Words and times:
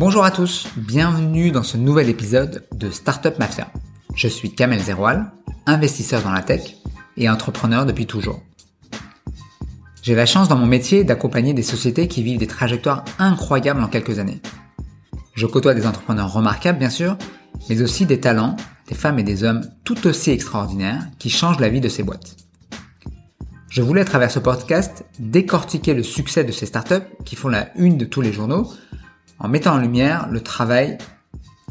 Bonjour 0.00 0.24
à 0.24 0.30
tous, 0.30 0.66
bienvenue 0.78 1.50
dans 1.50 1.62
ce 1.62 1.76
nouvel 1.76 2.08
épisode 2.08 2.64
de 2.74 2.90
Startup 2.90 3.38
Mafia. 3.38 3.70
Je 4.14 4.28
suis 4.28 4.54
Kamel 4.54 4.80
Zeroual, 4.80 5.30
investisseur 5.66 6.22
dans 6.22 6.32
la 6.32 6.40
tech 6.40 6.76
et 7.18 7.28
entrepreneur 7.28 7.84
depuis 7.84 8.06
toujours. 8.06 8.40
J'ai 10.00 10.14
la 10.14 10.24
chance 10.24 10.48
dans 10.48 10.56
mon 10.56 10.64
métier 10.64 11.04
d'accompagner 11.04 11.52
des 11.52 11.62
sociétés 11.62 12.08
qui 12.08 12.22
vivent 12.22 12.38
des 12.38 12.46
trajectoires 12.46 13.04
incroyables 13.18 13.82
en 13.82 13.88
quelques 13.88 14.18
années. 14.18 14.40
Je 15.34 15.44
côtoie 15.44 15.74
des 15.74 15.86
entrepreneurs 15.86 16.32
remarquables 16.32 16.78
bien 16.78 16.88
sûr, 16.88 17.18
mais 17.68 17.82
aussi 17.82 18.06
des 18.06 18.20
talents, 18.20 18.56
des 18.88 18.94
femmes 18.94 19.18
et 19.18 19.22
des 19.22 19.44
hommes 19.44 19.68
tout 19.84 20.06
aussi 20.06 20.30
extraordinaires 20.30 21.08
qui 21.18 21.28
changent 21.28 21.60
la 21.60 21.68
vie 21.68 21.82
de 21.82 21.90
ces 21.90 22.04
boîtes. 22.04 22.38
Je 23.68 23.82
voulais 23.82 24.00
à 24.00 24.06
travers 24.06 24.30
ce 24.30 24.38
podcast 24.38 25.04
décortiquer 25.18 25.92
le 25.92 26.02
succès 26.02 26.42
de 26.42 26.52
ces 26.52 26.64
startups 26.64 27.06
qui 27.26 27.36
font 27.36 27.48
la 27.48 27.68
une 27.76 27.98
de 27.98 28.06
tous 28.06 28.22
les 28.22 28.32
journaux 28.32 28.66
en 29.40 29.48
mettant 29.48 29.74
en 29.74 29.78
lumière 29.78 30.28
le 30.30 30.42
travail 30.42 30.98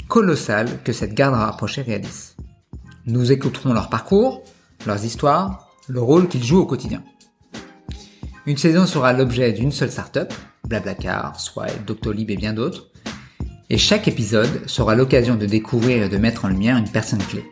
colossal 0.07 0.81
que 0.83 0.91
cette 0.91 1.13
garde 1.13 1.35
rapprochée 1.35 1.83
réalise. 1.83 2.35
Nous 3.05 3.31
écouterons 3.31 3.73
leur 3.73 3.89
parcours, 3.89 4.43
leurs 4.85 5.05
histoires, 5.05 5.69
le 5.87 6.01
rôle 6.01 6.27
qu'ils 6.27 6.43
jouent 6.43 6.61
au 6.61 6.65
quotidien. 6.65 7.03
Une 8.45 8.57
saison 8.57 8.85
sera 8.85 9.13
l'objet 9.13 9.53
d'une 9.53 9.71
seule 9.71 9.91
startup, 9.91 10.33
Blablacar, 10.67 11.39
Swipe, 11.39 11.85
Doctolib 11.85 12.31
et 12.31 12.35
bien 12.35 12.53
d'autres, 12.53 12.89
et 13.69 13.77
chaque 13.77 14.07
épisode 14.07 14.67
sera 14.67 14.95
l'occasion 14.95 15.35
de 15.35 15.45
découvrir 15.45 16.03
et 16.03 16.09
de 16.09 16.17
mettre 16.17 16.45
en 16.45 16.47
lumière 16.47 16.77
une 16.77 16.89
personne 16.89 17.21
clé. 17.21 17.45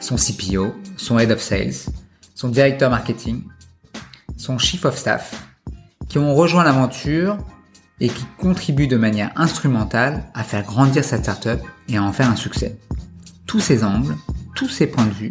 Son 0.00 0.16
CPO, 0.16 0.74
son 0.98 1.18
Head 1.18 1.30
of 1.30 1.40
Sales, 1.40 1.90
son 2.34 2.48
directeur 2.48 2.90
marketing, 2.90 3.44
son 4.36 4.58
chief 4.58 4.84
of 4.84 4.98
staff, 4.98 5.48
qui 6.08 6.18
ont 6.18 6.34
rejoint 6.34 6.64
l'aventure 6.64 7.38
et 8.02 8.08
qui 8.08 8.24
contribuent 8.36 8.88
de 8.88 8.96
manière 8.96 9.30
instrumentale 9.36 10.24
à 10.34 10.42
faire 10.42 10.64
grandir 10.64 11.04
cette 11.04 11.22
startup 11.22 11.60
et 11.88 11.96
à 11.96 12.02
en 12.02 12.12
faire 12.12 12.28
un 12.28 12.36
succès. 12.36 12.76
Tous 13.46 13.60
ces 13.60 13.84
angles, 13.84 14.16
tous 14.56 14.68
ces 14.68 14.88
points 14.88 15.06
de 15.06 15.12
vue, 15.12 15.30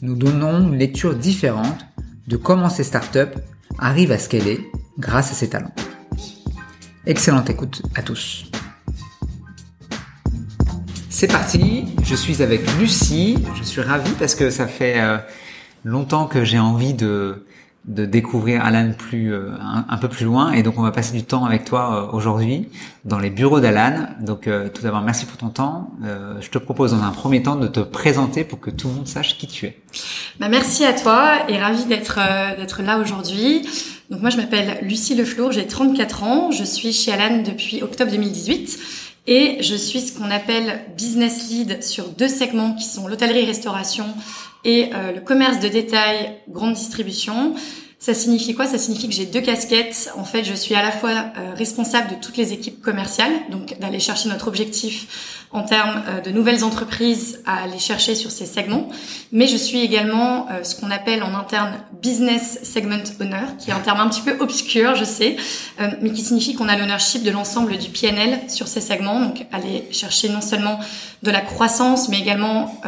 nous 0.00 0.16
donnons 0.16 0.58
une 0.60 0.78
lecture 0.78 1.14
différente 1.14 1.86
de 2.26 2.38
comment 2.38 2.70
ces 2.70 2.82
startups 2.82 3.38
arrivent 3.78 4.10
à 4.10 4.16
scaler 4.16 4.70
grâce 4.98 5.32
à 5.32 5.34
ces 5.34 5.50
talents. 5.50 5.74
Excellente 7.04 7.50
écoute 7.50 7.82
à 7.94 8.00
tous. 8.00 8.50
C'est 11.10 11.30
parti, 11.30 11.94
je 12.04 12.14
suis 12.14 12.42
avec 12.42 12.62
Lucie, 12.78 13.36
je 13.54 13.62
suis 13.64 13.82
ravi 13.82 14.12
parce 14.12 14.34
que 14.34 14.48
ça 14.48 14.66
fait 14.66 14.98
euh, 14.98 15.18
longtemps 15.84 16.26
que 16.26 16.42
j'ai 16.42 16.58
envie 16.58 16.94
de, 16.94 17.44
de 17.84 18.06
découvrir 18.06 18.64
Alan 18.64 18.92
plus 18.96 19.32
euh, 19.32 19.50
un, 19.60 19.96
peu 19.98 20.08
plus 20.08 20.24
loin 20.24 20.52
et 20.52 20.62
donc 20.62 20.78
on 20.78 20.82
va 20.82 20.92
passer 20.92 21.16
du 21.16 21.24
temps 21.24 21.44
avec 21.44 21.64
toi 21.64 22.08
euh, 22.12 22.16
aujourd'hui 22.16 22.68
dans 23.04 23.18
les 23.18 23.30
bureaux 23.30 23.60
d'Alan. 23.60 24.06
Donc 24.20 24.48
tout 24.74 24.82
d'abord 24.82 25.02
merci 25.02 25.26
pour 25.26 25.36
ton 25.36 25.48
temps. 25.48 25.90
je 26.40 26.48
te 26.48 26.58
propose 26.58 26.92
dans 26.92 27.02
un 27.02 27.10
premier 27.10 27.42
temps 27.42 27.56
de 27.56 27.66
te 27.66 27.80
présenter 27.80 28.44
pour 28.44 28.60
que 28.60 28.70
tout 28.70 28.88
le 28.88 28.94
monde 28.94 29.08
sache 29.08 29.36
qui 29.36 29.48
tu 29.48 29.66
es. 29.66 29.80
Bah, 30.38 30.48
merci 30.48 30.84
à 30.84 30.92
toi 30.92 31.48
et 31.48 31.58
ravi 31.58 31.84
d'être 31.86 32.20
d'être 32.56 32.82
là 32.82 32.98
aujourd'hui. 32.98 33.66
Donc 34.10 34.20
moi 34.20 34.30
je 34.30 34.36
m'appelle 34.36 34.78
Lucie 34.82 35.16
Leflour, 35.16 35.50
j'ai 35.50 35.66
34 35.66 36.22
ans, 36.22 36.50
je 36.52 36.62
suis 36.62 36.92
chez 36.92 37.12
Alan 37.12 37.42
depuis 37.42 37.82
octobre 37.82 38.10
2018. 38.12 38.78
Et 39.26 39.58
je 39.60 39.76
suis 39.76 40.00
ce 40.00 40.18
qu'on 40.18 40.30
appelle 40.30 40.80
business 40.96 41.48
lead 41.48 41.82
sur 41.82 42.08
deux 42.08 42.28
segments 42.28 42.74
qui 42.74 42.84
sont 42.84 43.06
l'hôtellerie-restauration 43.06 44.06
et 44.64 44.90
euh, 44.94 45.12
le 45.12 45.20
commerce 45.20 45.60
de 45.60 45.68
détail, 45.68 46.36
grande 46.48 46.74
distribution. 46.74 47.54
Ça 47.98 48.14
signifie 48.14 48.54
quoi? 48.54 48.66
Ça 48.66 48.78
signifie 48.78 49.08
que 49.08 49.14
j'ai 49.14 49.26
deux 49.26 49.40
casquettes. 49.40 50.10
En 50.16 50.24
fait, 50.24 50.42
je 50.44 50.54
suis 50.54 50.74
à 50.74 50.82
la 50.82 50.90
fois 50.90 51.10
euh, 51.10 51.54
responsable 51.54 52.10
de 52.10 52.14
toutes 52.16 52.36
les 52.36 52.52
équipes 52.52 52.82
commerciales, 52.82 53.32
donc 53.50 53.78
d'aller 53.78 54.00
chercher 54.00 54.28
notre 54.28 54.48
objectif 54.48 55.41
en 55.52 55.62
termes 55.62 56.02
euh, 56.08 56.20
de 56.20 56.30
nouvelles 56.30 56.64
entreprises 56.64 57.40
à 57.44 57.62
aller 57.62 57.78
chercher 57.78 58.14
sur 58.14 58.30
ces 58.30 58.46
segments. 58.46 58.88
Mais 59.32 59.46
je 59.46 59.56
suis 59.56 59.80
également 59.80 60.48
euh, 60.50 60.64
ce 60.64 60.74
qu'on 60.74 60.90
appelle 60.90 61.22
en 61.22 61.34
interne 61.34 61.74
business 62.02 62.60
segment 62.62 63.02
owner, 63.20 63.44
qui 63.58 63.70
est 63.70 63.74
un 63.74 63.80
terme 63.80 64.00
un 64.00 64.08
petit 64.08 64.22
peu 64.22 64.36
obscur, 64.40 64.94
je 64.94 65.04
sais, 65.04 65.36
euh, 65.80 65.88
mais 66.00 66.10
qui 66.10 66.22
signifie 66.22 66.54
qu'on 66.54 66.68
a 66.68 66.76
l'ownership 66.76 67.22
de 67.22 67.30
l'ensemble 67.30 67.76
du 67.76 67.90
PNL 67.90 68.40
sur 68.48 68.66
ces 68.66 68.80
segments. 68.80 69.20
Donc 69.20 69.46
aller 69.52 69.86
chercher 69.92 70.30
non 70.30 70.40
seulement 70.40 70.78
de 71.22 71.30
la 71.30 71.40
croissance, 71.40 72.08
mais 72.08 72.18
également 72.18 72.80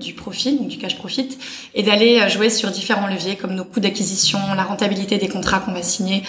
du 0.00 0.12
profit, 0.12 0.56
donc 0.56 0.66
du 0.66 0.76
cash 0.76 0.96
profit, 0.96 1.38
et 1.74 1.84
d'aller 1.84 2.28
jouer 2.28 2.50
sur 2.50 2.72
différents 2.72 3.06
leviers 3.06 3.36
comme 3.36 3.54
nos 3.54 3.64
coûts 3.64 3.78
d'acquisition, 3.78 4.40
la 4.56 4.64
rentabilité 4.64 5.18
des 5.18 5.28
contrats 5.28 5.60
qu'on 5.60 5.72
va 5.72 5.84
signer, 5.84 6.24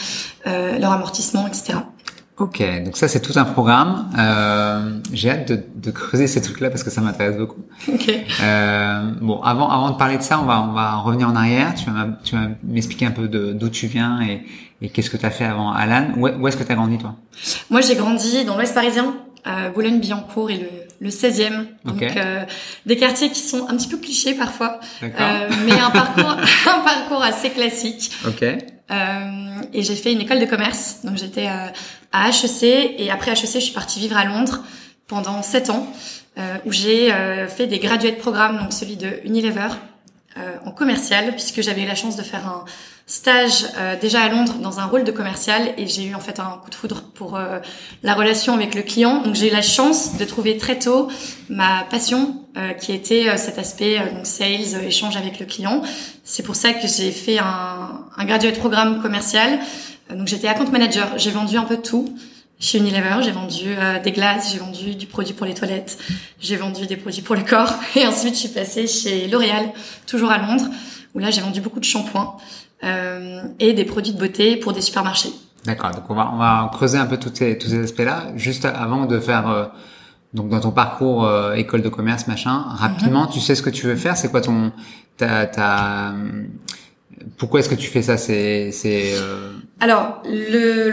leur 0.46 0.92
amortissement, 0.92 1.48
etc. 1.48 1.80
Ok, 2.40 2.64
donc 2.86 2.98
ça 2.98 3.08
c'est 3.08 3.20
tout 3.20 3.34
un 3.38 3.46
programme. 3.46 4.12
Euh, 4.18 5.00
J'ai 5.12 5.32
hâte 5.32 5.48
de, 5.52 5.64
de, 5.76 5.90
creuser 5.90 6.28
ces 6.28 6.40
trucs-là 6.40 6.70
parce 6.70 6.84
que 6.84 6.92
ça 6.92 7.02
m'intéresse 7.02 7.36
beaucoup. 7.36 7.62
Ok. 7.92 8.12
Euh, 8.44 9.12
bon, 9.22 9.42
avant 9.42 9.68
avant 9.70 9.90
de 9.90 9.98
parler 9.98 10.18
de 10.18 10.22
ça, 10.22 10.40
on 10.40 10.46
va 10.46 10.62
on 10.62 10.74
va 10.74 10.98
revenir 10.98 11.28
en 11.28 11.36
arrière. 11.36 11.74
Tu 11.74 11.90
vas 11.90 12.08
tu 12.24 12.36
vas 12.36 12.50
m'expliquer 12.64 13.08
un 13.08 13.12
peu 13.12 13.28
d'où 13.28 13.70
tu 13.70 13.88
viens 13.88 14.22
et, 14.22 14.46
et 14.84 14.90
qu'est-ce 14.90 15.10
que 15.10 15.18
tu 15.18 15.26
as 15.26 15.32
fait 15.32 15.46
avant 15.46 15.72
Alan. 15.72 16.10
Où, 16.16 16.28
où 16.28 16.48
est-ce 16.48 16.58
que 16.58 16.64
tu 16.64 16.72
as 16.72 16.76
grandi 16.76 17.00
toi? 17.00 17.16
Moi 17.72 17.82
j'ai 17.82 17.96
grandi 17.96 18.46
dans 18.46 18.56
l'Ouest 18.56 18.76
parisien, 18.76 19.16
à 19.46 19.70
Boulogne-Billancourt 19.70 20.52
et 20.52 20.58
le 20.58 20.88
le 21.00 21.10
16e. 21.10 21.66
Donc 21.86 22.02
euh, 22.02 22.44
des 22.86 22.98
quartiers 22.98 23.30
qui 23.30 23.40
sont 23.40 23.68
un 23.68 23.78
petit 23.78 23.88
peu 23.88 23.98
clichés 23.98 24.34
parfois, 24.34 24.80
euh, 25.04 25.50
mais 25.66 25.74
un 25.74 25.90
parcours 25.90 26.38
un 26.68 26.80
parcours 26.80 27.24
assez 27.24 27.50
classique. 27.50 28.12
Ok. 28.26 28.44
Euh, 28.44 29.62
et 29.74 29.84
j'ai 29.84 29.96
fait 29.96 30.14
une 30.14 30.22
école 30.22 30.40
de 30.40 30.46
commerce. 30.46 31.00
Donc 31.04 31.18
j'étais 31.18 31.48
euh, 31.48 31.68
à 32.12 32.30
HEC 32.30 32.64
et 32.98 33.10
après 33.12 33.32
HEC, 33.32 33.54
je 33.56 33.60
suis 33.60 33.74
partie 33.74 34.00
vivre 34.00 34.18
à 34.18 34.26
Londres 34.26 34.64
pendant 35.08 35.42
sept 35.42 35.70
ans 35.70 35.92
euh, 36.38 36.58
où 36.66 36.72
j'ai 36.72 37.14
euh, 37.14 37.48
fait 37.48 37.68
des 37.68 37.80
graduate 37.80 38.18
programmes, 38.18 38.58
donc 38.60 38.74
celui 38.74 38.98
de 38.98 39.20
Unilever 39.24 39.70
en 40.66 40.70
commercial 40.70 41.32
puisque 41.32 41.64
j'avais 41.64 41.82
eu 41.82 41.88
la 41.88 41.96
chance 41.96 42.16
de 42.16 42.22
faire 42.22 42.48
un 42.48 42.64
stage 43.10 43.66
euh, 43.78 43.96
déjà 44.00 44.22
à 44.22 44.28
Londres 44.28 44.56
dans 44.62 44.82
un 44.82 44.86
rôle 44.86 45.06
de 45.06 45.12
commercial 45.14 45.74
et 45.78 45.88
j'ai 45.88 46.04
eu 46.04 46.14
en 46.14 46.20
fait 46.20 46.42
un 46.42 46.60
coup 46.62 46.70
de 46.70 46.76
foudre 46.76 47.04
pour 47.14 47.38
euh, 47.38 47.60
la 48.04 48.14
relation 48.14 48.54
avec 48.54 48.76
le 48.76 48.82
client. 48.82 49.22
Donc 49.24 49.34
j'ai 49.34 49.48
eu 49.48 49.52
la 49.52 49.62
chance 49.62 50.18
de 50.18 50.26
trouver 50.26 50.58
très 50.58 50.78
tôt 50.78 51.08
ma 51.48 51.86
passion 51.90 52.44
euh, 52.58 52.74
qui 52.74 52.92
était 52.92 53.36
cet 53.38 53.58
aspect 53.60 53.98
donc 54.14 54.26
sales, 54.26 54.84
échange 54.86 55.16
avec 55.16 55.40
le 55.40 55.46
client. 55.46 55.82
C'est 56.26 56.44
pour 56.44 56.56
ça 56.56 56.74
que 56.74 56.86
j'ai 56.86 57.12
fait 57.12 57.40
un, 57.40 58.02
un 58.18 58.26
graduate 58.26 58.60
programme 58.60 59.02
commercial. 59.02 59.58
donc 60.14 60.28
j'étais 60.28 60.50
account 60.50 60.70
manager. 60.70 61.18
J'ai 61.18 61.32
vendu 61.32 61.58
un 61.58 61.64
peu 61.64 61.78
tout. 61.78 62.14
Chez 62.60 62.80
Unilever, 62.80 63.18
j'ai 63.22 63.32
vendu 63.32 63.76
des 64.04 64.12
glaces, 64.12 64.52
j'ai 64.52 64.58
vendu 64.58 64.96
du 64.96 65.06
produit 65.06 65.36
pour 65.36 65.46
les 65.46 65.54
toilettes, 65.54 66.00
j'ai 66.42 66.56
vendu 66.56 66.88
des 66.88 66.98
produits 66.98 67.22
pour 67.22 67.36
le 67.36 67.44
corps. 67.44 67.72
Et 67.96 68.08
ensuite, 68.08 68.34
je 68.34 68.40
suis 68.40 68.50
passée 68.50 68.88
chez 68.88 69.28
L'Oréal, 69.28 69.70
toujours 70.08 70.32
à 70.32 70.40
Londres, 70.40 70.66
où 71.14 71.20
là, 71.20 71.30
j'ai 71.30 71.42
vendu 71.42 71.62
beaucoup 71.62 71.80
de 71.80 71.86
shampoings. 71.86 72.36
Euh, 72.84 73.42
et 73.60 73.74
des 73.74 73.86
produits 73.86 74.14
de 74.14 74.20
beauté 74.20 74.56
pour 74.56 74.72
des 74.72 74.82
supermarchés. 74.82 75.32
D'accord. 75.66 75.92
Donc 75.92 76.04
on 76.10 76.14
va 76.14 76.30
on 76.32 76.38
va 76.38 76.70
creuser 76.72 77.00
un 77.00 77.08
peu 77.08 77.18
tous 77.18 77.32
ces 77.34 77.58
tous 77.58 77.70
ces 77.70 77.84
aspects-là. 77.84 78.32
Juste 78.36 78.66
avant 78.66 79.08
de 79.08 79.20
faire 79.20 79.50
euh, 79.50 79.66
donc 80.36 80.50
dans 80.50 80.60
ton 80.60 80.70
parcours 80.70 81.26
euh, 81.26 81.54
école 81.54 81.82
de 81.82 81.90
commerce 81.90 82.28
machin, 82.28 82.66
rapidement, 82.68 83.24
mhm. 83.24 83.32
tu 83.32 83.40
sais 83.40 83.56
ce 83.56 83.64
que 83.64 83.72
tu 83.72 83.88
veux 83.88 83.96
faire. 83.96 84.16
C'est 84.16 84.30
quoi 84.30 84.42
ton 84.42 84.72
ta 85.18 85.48
ta 85.48 86.14
pourquoi 87.40 87.62
est-ce 87.62 87.70
que 87.70 87.76
tu 87.76 87.88
fais 87.88 88.04
ça? 88.04 88.16
C'est 88.16 88.72
c'est. 88.72 89.16
Alors 89.80 90.22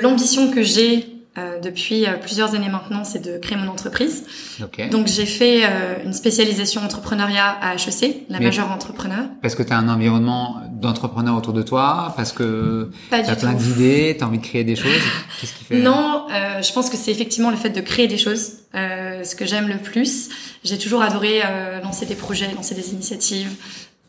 l'ambition 0.03 0.51
que 0.51 0.63
j'ai 0.63 1.14
euh, 1.37 1.59
depuis 1.59 2.07
euh, 2.07 2.13
plusieurs 2.13 2.55
années 2.55 2.69
maintenant, 2.69 3.03
c'est 3.03 3.19
de 3.19 3.39
créer 3.39 3.59
mon 3.59 3.67
entreprise. 3.67 4.23
Donc 4.93 5.09
j'ai 5.09 5.27
fait 5.27 5.65
euh, 5.65 5.97
une 6.05 6.13
spécialisation 6.13 6.81
entrepreneuriat 6.83 7.57
à 7.61 7.75
HEC, 7.75 8.27
la 8.29 8.39
majeure 8.39 8.71
entrepreneur. 8.71 9.25
Parce 9.43 9.57
que 9.57 9.65
tu 9.65 9.73
as 9.73 9.79
un 9.79 9.89
environnement 9.89 10.61
d'entrepreneurs 10.71 11.37
autour 11.37 11.53
de 11.53 11.63
toi, 11.63 12.13
parce 12.17 12.31
que 12.31 12.93
tu 13.11 13.17
as 13.17 13.35
plein 13.35 13.53
d'idées, 13.53 14.15
tu 14.17 14.23
as 14.23 14.29
envie 14.29 14.39
de 14.39 14.45
créer 14.45 14.63
des 14.63 14.77
choses. 14.77 14.93
Qu'est-ce 15.41 15.55
qui 15.55 15.65
fait 15.65 15.81
Non, 15.81 16.27
je 16.31 16.73
pense 16.73 16.89
que 16.89 16.97
c'est 16.97 17.11
effectivement 17.11 17.51
le 17.51 17.57
fait 17.57 17.71
de 17.71 17.81
créer 17.81 18.07
des 18.07 18.19
choses, 18.19 18.53
ce 18.73 19.35
que 19.35 19.45
j'aime 19.45 19.67
le 19.67 19.79
plus. 19.79 20.29
J'ai 20.63 20.79
toujours 20.79 21.03
adoré 21.03 21.43
lancer 21.83 22.07
des 22.07 22.15
projets, 22.15 22.53
lancer 22.55 22.77
des 22.77 22.93
initiatives, 22.93 23.51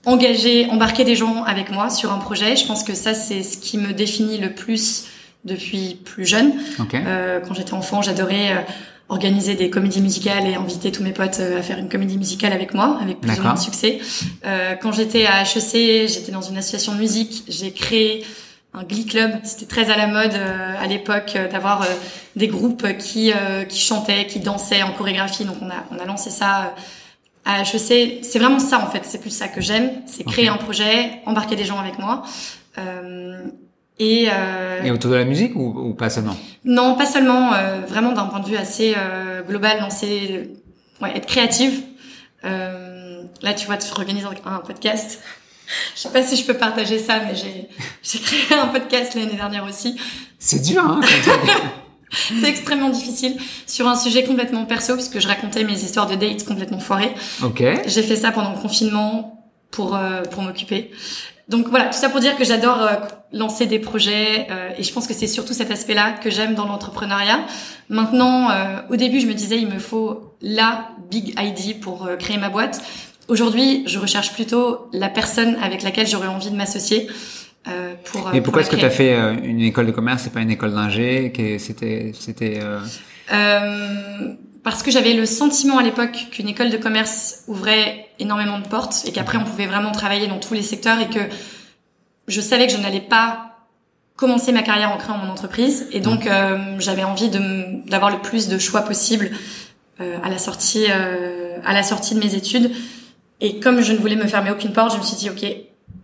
engager, 0.06 0.70
embarquer 0.70 1.04
des 1.04 1.16
gens 1.16 1.44
avec 1.44 1.72
moi 1.72 1.90
sur 1.90 2.12
un 2.14 2.20
projet. 2.20 2.56
Je 2.56 2.68
pense 2.68 2.84
que 2.84 2.94
ça 2.94 3.16
c'est 3.16 3.42
ce 3.42 3.58
qui 3.58 3.80
me 3.80 3.94
définit 3.94 4.38
le 4.38 4.54
plus 4.54 5.06
depuis 5.46 6.00
plus 6.04 6.26
jeune. 6.26 6.54
Euh, 6.94 7.40
quand 7.40 7.54
j'étais 7.54 7.74
enfant, 7.74 8.02
j'adorais 8.02 8.52
euh, 8.52 8.62
organiser 9.10 9.54
des 9.54 9.70
comédies 9.70 10.02
musicales 10.02 10.48
et 10.48 10.56
inviter 10.56 10.92
tous 10.92 11.04
mes 11.04 11.14
potes 11.14 11.40
euh, 11.40 11.60
à 11.60 11.62
faire 11.62 11.78
une 11.78 11.88
comédie 11.88 12.18
musicale 12.18 12.52
avec 12.52 12.74
moi, 12.74 12.98
avec 13.02 13.22
plus 13.22 13.40
ou 13.40 13.44
moins 13.44 13.54
de 13.54 13.60
succès. 13.60 14.00
Euh, 14.46 14.76
quand 14.82 14.92
j'étais 14.92 15.28
à 15.28 15.44
HEC, 15.44 16.10
j'étais 16.10 16.32
dans 16.32 16.42
une 16.42 16.58
association 16.58 16.94
de 16.94 16.98
musique, 16.98 17.44
j'ai 17.48 17.72
créé 17.72 18.26
un 18.74 18.84
Glee 18.84 19.06
Club. 19.06 19.40
C'était 19.44 19.68
très 19.68 19.92
à 19.92 19.96
la 19.96 20.08
mode 20.08 20.34
à 20.36 20.86
l'époque 20.86 21.38
d'avoir 21.50 21.88
des 22.36 22.48
groupes 22.50 22.86
qui 22.98 23.32
qui 23.70 23.80
chantaient, 23.80 24.28
qui 24.28 24.42
dansaient 24.42 24.84
en 24.84 24.92
chorégraphie. 24.92 25.46
Donc 25.46 25.56
on 25.62 25.70
a 25.70 25.86
on 25.92 25.98
a 25.98 26.04
lancé 26.04 26.30
ça 26.30 26.76
à 27.46 27.62
HEC. 27.62 28.20
C'est 28.22 28.38
vraiment 28.38 28.60
ça 28.60 28.80
en 28.80 28.88
fait. 28.88 29.04
C'est 29.06 29.22
plus 29.22 29.30
ça 29.30 29.48
que 29.48 29.62
j'aime. 29.62 29.92
C'est 30.08 30.26
créer 30.26 30.50
un 30.50 30.58
projet, 30.58 31.22
embarquer 31.26 31.56
des 31.56 31.64
gens 31.64 31.80
avec 31.80 32.00
moi. 32.00 32.24
Et, 34.00 34.28
euh, 34.32 34.84
Et 34.84 34.92
autour 34.92 35.12
de 35.12 35.16
la 35.16 35.24
musique 35.24 35.56
ou, 35.56 35.68
ou 35.90 35.94
pas 35.94 36.10
seulement? 36.10 36.36
Non, 36.66 36.96
pas 36.96 37.06
seulement, 37.06 37.54
euh, 37.54 37.82
vraiment 37.88 38.12
d'un 38.12 38.26
point 38.26 38.40
de 38.42 38.48
vue 38.48 38.58
assez 38.58 38.94
euh, 38.98 39.42
global, 39.44 39.80
lancer, 39.80 40.50
ouais, 41.02 41.16
être 41.16 41.26
créative. 41.26 41.82
Euh, 42.44 43.24
là, 43.42 43.54
tu 43.54 43.66
vois, 43.68 43.78
tu 43.78 43.90
organises 43.92 44.26
un, 44.26 44.52
un 44.52 44.60
podcast. 44.60 45.22
Je 45.96 46.02
sais 46.02 46.10
pas 46.10 46.22
si 46.22 46.36
je 46.36 46.46
peux 46.46 46.54
partager 46.56 47.00
ça, 47.00 47.20
mais 47.20 47.36
j'ai 47.36 47.70
j'ai 48.04 48.20
créé 48.20 48.58
un 48.58 48.68
podcast 48.68 49.16
l'année 49.16 49.36
dernière 49.36 49.64
aussi. 49.66 49.96
C'est 50.38 50.62
dur, 50.62 50.84
hein 50.84 51.00
C'est 52.12 52.48
extrêmement 52.48 52.90
difficile 52.90 53.36
sur 53.66 53.88
un 53.88 53.96
sujet 53.96 54.24
complètement 54.24 54.66
perso 54.66 54.94
puisque 54.94 55.20
je 55.20 55.28
racontais 55.28 55.64
mes 55.64 55.74
histoires 55.74 56.08
de 56.08 56.16
dates 56.16 56.46
complètement 56.46 56.80
foirées. 56.80 57.14
Ok. 57.44 57.64
J'ai 57.88 58.04
fait 58.04 58.16
ça 58.16 58.32
pendant 58.32 58.52
le 58.52 58.60
confinement 58.60 59.50
pour 59.72 59.96
euh, 59.96 60.22
pour 60.24 60.44
m'occuper. 60.44 60.92
Donc 61.48 61.68
voilà, 61.70 61.86
tout 61.86 61.98
ça 61.98 62.10
pour 62.10 62.20
dire 62.20 62.36
que 62.36 62.44
j'adore 62.44 62.82
euh, 62.82 62.96
lancer 63.32 63.68
des 63.68 63.78
projets 63.78 64.48
euh, 64.50 64.70
et 64.78 64.84
je 64.84 64.92
pense 64.92 65.06
que 65.06 65.14
c'est 65.14 65.28
surtout 65.28 65.54
cet 65.54 65.70
aspect-là 65.70 66.14
que 66.14 66.30
j'aime 66.32 66.56
dans 66.56 66.66
l'entrepreneuriat. 66.66 67.46
Maintenant, 67.90 68.50
euh, 68.50 68.78
au 68.90 68.96
début, 68.96 69.20
je 69.20 69.28
me 69.28 69.34
disais 69.34 69.60
il 69.60 69.68
me 69.68 69.78
faut 69.78 70.36
la 70.42 70.90
big 71.12 71.36
ID 71.40 71.80
pour 71.80 72.08
euh, 72.08 72.16
créer 72.16 72.38
ma 72.38 72.50
boîte. 72.50 72.82
Aujourd'hui, 73.28 73.84
je 73.86 74.00
recherche 74.00 74.34
plutôt 74.34 74.88
la 74.92 75.10
personne 75.10 75.56
avec 75.62 75.84
laquelle 75.84 76.08
j'aurais 76.08 76.28
envie 76.28 76.50
de 76.50 76.56
m'associer 76.56 77.08
euh, 77.68 77.94
pour. 78.06 78.30
Et 78.30 78.38
pour 78.38 78.46
pourquoi 78.46 78.62
est-ce 78.62 78.72
que 78.72 78.76
tu 78.76 78.86
as 78.86 78.90
fait 78.90 79.16
une 79.44 79.62
école 79.62 79.86
de 79.86 79.92
commerce 79.92 80.26
et 80.26 80.32
pas 80.32 80.42
une 80.42 80.52
école 80.52 80.74
d'ingé 80.74 81.32
C'était, 81.60 82.12
c'était. 82.20 82.60
Parce 84.66 84.82
que 84.82 84.90
j'avais 84.90 85.14
le 85.14 85.28
sentiment 85.28 85.78
à 85.78 85.84
l'époque 85.84 86.26
qu'une 86.32 86.48
école 86.48 86.72
de 86.72 86.78
commerce 86.78 87.44
ouvrait 87.48 88.10
énormément 88.18 88.58
de 88.58 88.68
portes 88.68 89.04
et 89.06 89.12
qu'après 89.12 89.38
on 89.38 89.44
pouvait 89.44 89.68
vraiment 89.68 89.92
travailler 89.92 90.26
dans 90.26 90.40
tous 90.40 90.56
les 90.56 90.64
secteurs 90.64 91.00
et 91.00 91.08
que 91.08 91.20
je 92.28 92.42
savais 92.42 92.66
que 92.66 92.74
je 92.74 92.80
n'allais 92.80 93.00
pas 93.00 93.60
commencer 94.16 94.52
ma 94.52 94.64
carrière 94.64 94.92
en 94.92 94.98
créant 94.98 95.20
mon 95.20 95.32
entreprise. 95.32 95.88
Et 95.92 96.00
donc 96.00 96.26
euh, 96.26 96.78
j'avais 96.80 97.04
envie 97.04 97.30
de 97.30 97.88
d'avoir 97.88 98.10
le 98.10 98.18
plus 98.18 98.48
de 98.48 98.58
choix 98.58 98.82
possible 98.82 99.30
euh, 100.02 100.18
à 100.24 100.32
la 100.32 100.40
sortie 100.40 100.86
euh, 100.90 101.60
à 101.64 101.74
la 101.74 101.84
sortie 101.84 102.16
de 102.16 102.20
mes 102.20 102.34
études. 102.34 102.72
Et 103.42 103.60
comme 103.60 103.82
je 103.82 103.94
ne 103.94 104.00
voulais 104.00 104.16
me 104.16 104.26
fermer 104.26 104.50
aucune 104.50 104.74
porte 104.74 104.94
je 104.94 104.98
me 104.98 105.04
suis 105.04 105.18
dit 105.18 105.30
ok 105.30 105.46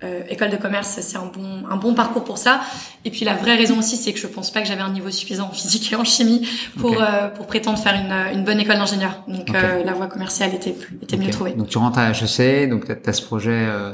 euh, 0.03 0.21
école 0.29 0.49
de 0.49 0.57
commerce 0.57 0.99
c'est 1.01 1.17
un 1.17 1.25
bon 1.25 1.63
un 1.69 1.77
bon 1.77 1.93
parcours 1.93 2.23
pour 2.23 2.37
ça. 2.37 2.61
Et 3.05 3.11
puis 3.11 3.25
la 3.25 3.35
vraie 3.35 3.55
raison 3.55 3.79
aussi 3.79 3.97
c'est 3.97 4.13
que 4.13 4.19
je 4.19 4.27
pense 4.27 4.51
pas 4.51 4.61
que 4.61 4.67
j'avais 4.67 4.81
un 4.81 4.91
niveau 4.91 5.11
suffisant 5.11 5.47
en 5.47 5.51
physique 5.51 5.91
et 5.93 5.95
en 5.95 6.03
chimie 6.03 6.47
pour 6.79 7.01
euh, 7.01 7.27
pour 7.29 7.47
prétendre 7.47 7.77
faire 7.79 7.95
une, 7.95 8.37
une 8.37 8.43
bonne 8.43 8.59
école 8.59 8.77
d'ingénieur. 8.77 9.23
Donc 9.27 9.53
euh, 9.53 9.83
la 9.83 9.93
voie 9.93 10.07
commerciale 10.07 10.53
était 10.53 10.75
était 11.01 11.17
mieux 11.17 11.29
trouvée. 11.29 11.51
Donc 11.53 11.67
tu 11.67 11.77
rentres 11.77 11.99
à 11.99 12.11
HEC, 12.11 12.69
donc 12.69 12.85
tu 12.85 13.09
as, 13.09 13.13
ce 13.13 13.21
projet 13.21 13.51
euh, 13.67 13.91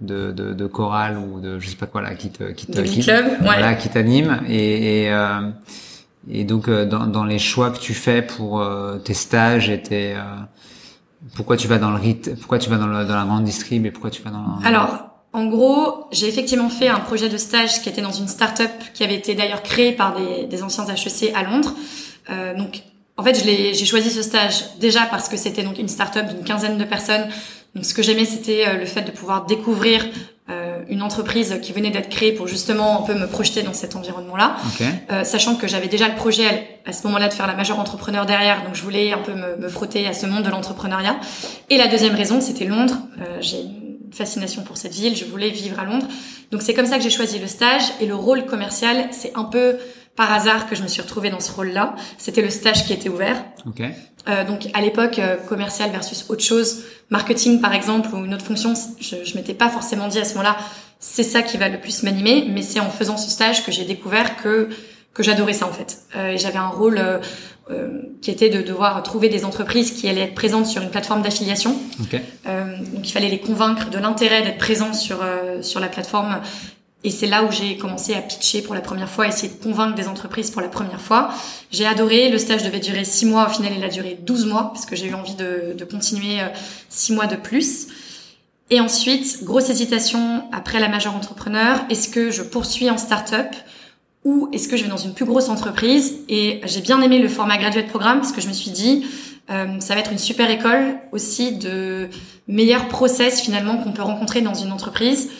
de, 0.00 0.32
de, 0.32 0.52
de 0.52 0.66
chorale 0.66 1.18
ou 1.18 1.40
de 1.40 1.58
je 1.58 1.68
sais 1.68 1.76
pas 1.76 1.86
quoi 1.86 2.02
là 2.02 2.14
qui 2.14 2.30
te 2.30 2.44
qui 2.52 2.66
te 2.66 2.80
qui, 2.80 3.00
Club 3.00 3.26
ouais. 3.26 3.36
voilà, 3.40 3.74
qui 3.74 3.88
t'anime. 3.88 4.40
Et 4.48 5.04
et, 5.04 5.12
euh, 5.12 5.50
et 6.30 6.44
donc 6.44 6.68
euh, 6.68 6.86
dans, 6.86 7.06
dans 7.06 7.24
les 7.24 7.38
choix 7.38 7.70
que 7.70 7.78
tu 7.78 7.94
fais 7.94 8.22
pour 8.22 8.60
euh, 8.60 8.98
tes 8.98 9.14
stages 9.14 9.70
et 9.70 9.80
tes 9.80 10.14
euh, 10.14 10.22
pourquoi 11.34 11.56
tu 11.56 11.66
vas 11.68 11.78
dans 11.78 11.90
le 11.90 11.96
RIT, 11.96 12.36
pourquoi 12.38 12.58
tu 12.58 12.70
vas 12.70 12.76
dans, 12.76 12.86
le, 12.86 13.04
dans 13.04 13.16
la 13.16 13.24
grande 13.24 13.44
distrib 13.44 13.84
et 13.86 13.90
pourquoi 13.90 14.10
tu 14.10 14.22
vas 14.22 14.30
dans 14.30 14.58
Alors, 14.64 15.15
en 15.36 15.44
gros, 15.44 16.06
j'ai 16.12 16.28
effectivement 16.28 16.70
fait 16.70 16.88
un 16.88 16.98
projet 16.98 17.28
de 17.28 17.36
stage 17.36 17.82
qui 17.82 17.90
était 17.90 18.00
dans 18.00 18.10
une 18.10 18.26
start-up 18.26 18.70
qui 18.94 19.04
avait 19.04 19.16
été 19.16 19.34
d'ailleurs 19.34 19.62
créée 19.62 19.92
par 19.92 20.16
des, 20.16 20.46
des 20.46 20.62
anciens 20.62 20.86
HEC 20.86 21.30
à 21.34 21.42
Londres. 21.42 21.74
Euh, 22.30 22.54
donc, 22.54 22.82
en 23.18 23.22
fait, 23.22 23.34
j'ai 23.44 23.84
choisi 23.84 24.10
ce 24.10 24.22
stage 24.22 24.64
déjà 24.80 25.02
parce 25.02 25.28
que 25.28 25.36
c'était 25.36 25.62
donc 25.62 25.78
une 25.78 25.88
start-up 25.88 26.26
d'une 26.26 26.42
quinzaine 26.42 26.78
de 26.78 26.84
personnes. 26.84 27.28
Donc, 27.74 27.84
ce 27.84 27.92
que 27.92 28.02
j'aimais, 28.02 28.24
c'était 28.24 28.66
euh, 28.66 28.78
le 28.78 28.86
fait 28.86 29.02
de 29.02 29.10
pouvoir 29.10 29.44
découvrir 29.44 30.06
euh, 30.48 30.78
une 30.88 31.02
entreprise 31.02 31.58
qui 31.60 31.72
venait 31.72 31.90
d'être 31.90 32.08
créée 32.08 32.30
pour 32.30 32.46
justement 32.46 33.02
un 33.02 33.02
peu 33.04 33.14
me 33.14 33.26
projeter 33.26 33.62
dans 33.62 33.72
cet 33.72 33.96
environnement-là. 33.96 34.56
Ok. 34.64 34.86
Euh, 35.10 35.24
sachant 35.24 35.56
que 35.56 35.66
j'avais 35.66 35.88
déjà 35.88 36.08
le 36.08 36.14
projet 36.14 36.46
à, 36.46 36.90
à 36.90 36.92
ce 36.92 37.04
moment-là 37.08 37.28
de 37.28 37.34
faire 37.34 37.48
la 37.48 37.54
majeure 37.54 37.80
entrepreneur 37.80 38.26
derrière, 38.26 38.62
donc 38.62 38.76
je 38.76 38.82
voulais 38.82 39.12
un 39.12 39.18
peu 39.18 39.34
me, 39.34 39.56
me 39.56 39.68
frotter 39.68 40.06
à 40.06 40.12
ce 40.12 40.24
monde 40.24 40.44
de 40.44 40.48
l'entrepreneuriat. 40.50 41.16
Et 41.68 41.76
la 41.76 41.88
deuxième 41.88 42.14
raison, 42.14 42.40
c'était 42.40 42.64
Londres. 42.64 42.94
Euh, 43.20 43.38
j'ai 43.40 43.64
fascination 44.16 44.62
pour 44.62 44.76
cette 44.76 44.94
ville, 44.94 45.16
je 45.16 45.24
voulais 45.24 45.50
vivre 45.50 45.78
à 45.78 45.84
Londres. 45.84 46.06
Donc 46.50 46.62
c'est 46.62 46.74
comme 46.74 46.86
ça 46.86 46.96
que 46.96 47.02
j'ai 47.02 47.10
choisi 47.10 47.38
le 47.38 47.46
stage 47.46 47.82
et 48.00 48.06
le 48.06 48.14
rôle 48.14 48.46
commercial, 48.46 49.08
c'est 49.12 49.32
un 49.36 49.44
peu 49.44 49.76
par 50.16 50.32
hasard 50.32 50.66
que 50.68 50.74
je 50.74 50.82
me 50.82 50.88
suis 50.88 51.02
retrouvée 51.02 51.30
dans 51.30 51.40
ce 51.40 51.52
rôle-là. 51.52 51.94
C'était 52.18 52.42
le 52.42 52.50
stage 52.50 52.86
qui 52.86 52.92
était 52.92 53.10
ouvert. 53.10 53.44
Ok. 53.66 53.82
Euh, 54.28 54.44
donc 54.44 54.68
à 54.74 54.80
l'époque, 54.80 55.18
euh, 55.18 55.36
commercial 55.36 55.90
versus 55.90 56.26
autre 56.28 56.42
chose, 56.42 56.82
marketing 57.10 57.60
par 57.60 57.74
exemple 57.74 58.08
ou 58.12 58.24
une 58.24 58.34
autre 58.34 58.44
fonction, 58.44 58.74
je, 58.98 59.16
je 59.24 59.36
m'étais 59.36 59.54
pas 59.54 59.68
forcément 59.68 60.08
dit 60.08 60.18
à 60.18 60.24
ce 60.24 60.34
moment-là, 60.34 60.56
c'est 60.98 61.22
ça 61.22 61.42
qui 61.42 61.58
va 61.58 61.68
le 61.68 61.78
plus 61.78 62.02
m'animer, 62.02 62.46
mais 62.48 62.62
c'est 62.62 62.80
en 62.80 62.90
faisant 62.90 63.16
ce 63.16 63.30
stage 63.30 63.64
que 63.64 63.70
j'ai 63.70 63.84
découvert 63.84 64.36
que 64.36 64.68
que 65.14 65.22
j'adorais 65.22 65.54
ça 65.54 65.66
en 65.66 65.72
fait. 65.72 66.00
Euh, 66.14 66.32
et 66.32 66.38
j'avais 66.38 66.58
un 66.58 66.68
rôle 66.68 67.00
euh, 67.70 67.74
euh, 67.76 68.02
qui 68.22 68.30
était 68.30 68.48
de 68.48 68.62
devoir 68.62 69.02
trouver 69.02 69.28
des 69.28 69.44
entreprises 69.44 69.92
qui 69.92 70.08
allaient 70.08 70.22
être 70.22 70.34
présentes 70.34 70.66
sur 70.66 70.82
une 70.82 70.90
plateforme 70.90 71.22
d'affiliation. 71.22 71.76
Ok. 72.00 72.20
Euh, 72.46 72.76
donc 72.94 73.08
il 73.08 73.12
fallait 73.12 73.28
les 73.28 73.40
convaincre 73.40 73.90
de 73.90 73.98
l'intérêt 73.98 74.42
d'être 74.42 74.58
présents 74.58 74.92
sur 74.92 75.18
euh, 75.22 75.62
sur 75.62 75.80
la 75.80 75.88
plateforme. 75.88 76.40
Et 77.04 77.10
c'est 77.10 77.26
là 77.26 77.44
où 77.44 77.52
j'ai 77.52 77.76
commencé 77.76 78.14
à 78.14 78.20
pitcher 78.20 78.62
pour 78.62 78.74
la 78.74 78.80
première 78.80 79.08
fois, 79.08 79.28
essayer 79.28 79.52
de 79.52 79.62
convaincre 79.62 79.94
des 79.94 80.08
entreprises 80.08 80.50
pour 80.50 80.60
la 80.60 80.68
première 80.68 81.00
fois. 81.00 81.30
J'ai 81.70 81.86
adoré. 81.86 82.30
Le 82.30 82.38
stage 82.38 82.64
devait 82.64 82.80
durer 82.80 83.04
six 83.04 83.26
mois. 83.26 83.46
Au 83.46 83.50
final, 83.50 83.72
il 83.76 83.84
a 83.84 83.88
duré 83.88 84.18
12 84.20 84.46
mois 84.46 84.70
parce 84.72 84.86
que 84.86 84.96
j'ai 84.96 85.06
eu 85.06 85.14
envie 85.14 85.34
de, 85.34 85.74
de 85.76 85.84
continuer 85.84 86.40
euh, 86.40 86.48
six 86.88 87.12
mois 87.12 87.26
de 87.26 87.36
plus. 87.36 87.88
Et 88.70 88.80
ensuite, 88.80 89.44
grosse 89.44 89.70
hésitation 89.70 90.44
après 90.50 90.80
la 90.80 90.88
majeure 90.88 91.14
entrepreneur. 91.14 91.84
Est-ce 91.90 92.08
que 92.08 92.30
je 92.30 92.42
poursuis 92.42 92.90
en 92.90 92.98
start-up? 92.98 93.54
Ou 94.26 94.48
est-ce 94.52 94.66
que 94.66 94.76
je 94.76 94.82
vais 94.82 94.90
dans 94.90 94.96
une 94.96 95.14
plus 95.14 95.24
grosse 95.24 95.48
entreprise 95.48 96.16
Et 96.28 96.60
j'ai 96.64 96.80
bien 96.80 97.00
aimé 97.00 97.20
le 97.20 97.28
format 97.28 97.58
graduate 97.58 97.86
programme 97.86 98.18
parce 98.18 98.32
que 98.32 98.40
je 98.40 98.48
me 98.48 98.52
suis 98.52 98.72
dit, 98.72 99.06
euh, 99.50 99.78
ça 99.78 99.94
va 99.94 100.00
être 100.00 100.10
une 100.10 100.18
super 100.18 100.50
école 100.50 100.96
aussi 101.12 101.52
de 101.52 102.08
meilleurs 102.48 102.88
process 102.88 103.40
finalement 103.40 103.76
qu'on 103.76 103.92
peut 103.92 104.02
rencontrer 104.02 104.40
dans 104.40 104.54
une 104.54 104.72
entreprise. 104.72 105.30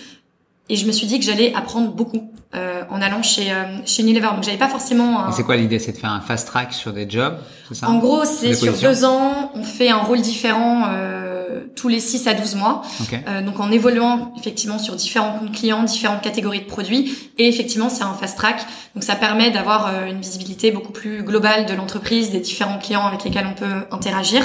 Et 0.68 0.76
je 0.76 0.86
me 0.86 0.92
suis 0.92 1.06
dit 1.06 1.18
que 1.18 1.24
j'allais 1.24 1.54
apprendre 1.54 1.92
beaucoup 1.92 2.32
euh, 2.54 2.82
en 2.90 3.00
allant 3.00 3.22
chez 3.22 3.52
euh, 3.52 3.64
chez 3.84 4.02
Unilever. 4.02 4.28
Donc 4.34 4.42
j'avais 4.42 4.56
pas 4.56 4.68
forcément. 4.68 5.24
Un... 5.24 5.32
C'est 5.32 5.44
quoi 5.44 5.56
l'idée? 5.56 5.78
C'est 5.78 5.92
de 5.92 5.96
faire 5.96 6.10
un 6.10 6.20
fast 6.20 6.48
track 6.48 6.72
sur 6.72 6.92
des 6.92 7.08
jobs, 7.08 7.38
ça? 7.72 7.88
En 7.88 7.98
gros, 7.98 8.24
c'est 8.24 8.54
sur 8.54 8.72
deux 8.72 9.04
ans, 9.04 9.52
on 9.54 9.62
fait 9.62 9.90
un 9.90 9.98
rôle 9.98 10.20
différent 10.20 10.84
euh, 10.88 11.64
tous 11.76 11.88
les 11.88 12.00
6 12.00 12.26
à 12.26 12.34
12 12.34 12.56
mois. 12.56 12.82
Ok. 13.00 13.18
Euh, 13.28 13.42
donc 13.42 13.60
en 13.60 13.70
évoluant 13.70 14.32
effectivement 14.38 14.78
sur 14.78 14.96
différents 14.96 15.38
comptes 15.38 15.52
clients, 15.52 15.82
différentes 15.84 16.22
catégories 16.22 16.60
de 16.60 16.66
produits. 16.66 17.16
Et 17.38 17.48
effectivement, 17.48 17.88
c'est 17.88 18.04
un 18.04 18.14
fast 18.14 18.36
track. 18.36 18.66
Donc 18.94 19.04
ça 19.04 19.14
permet 19.14 19.50
d'avoir 19.50 19.86
euh, 19.86 20.06
une 20.06 20.20
visibilité 20.20 20.72
beaucoup 20.72 20.92
plus 20.92 21.22
globale 21.22 21.66
de 21.66 21.74
l'entreprise, 21.74 22.30
des 22.30 22.40
différents 22.40 22.78
clients 22.78 23.06
avec 23.06 23.22
lesquels 23.24 23.46
on 23.46 23.54
peut 23.54 23.86
interagir. 23.90 24.44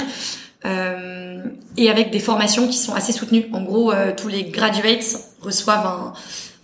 Euh, 0.64 1.42
et 1.76 1.90
avec 1.90 2.10
des 2.10 2.20
formations 2.20 2.68
qui 2.68 2.78
sont 2.78 2.94
assez 2.94 3.12
soutenues. 3.12 3.46
En 3.52 3.62
gros, 3.62 3.92
euh, 3.92 4.12
tous 4.16 4.28
les 4.28 4.44
graduates 4.44 5.16
reçoivent 5.42 5.86
un, 5.86 6.12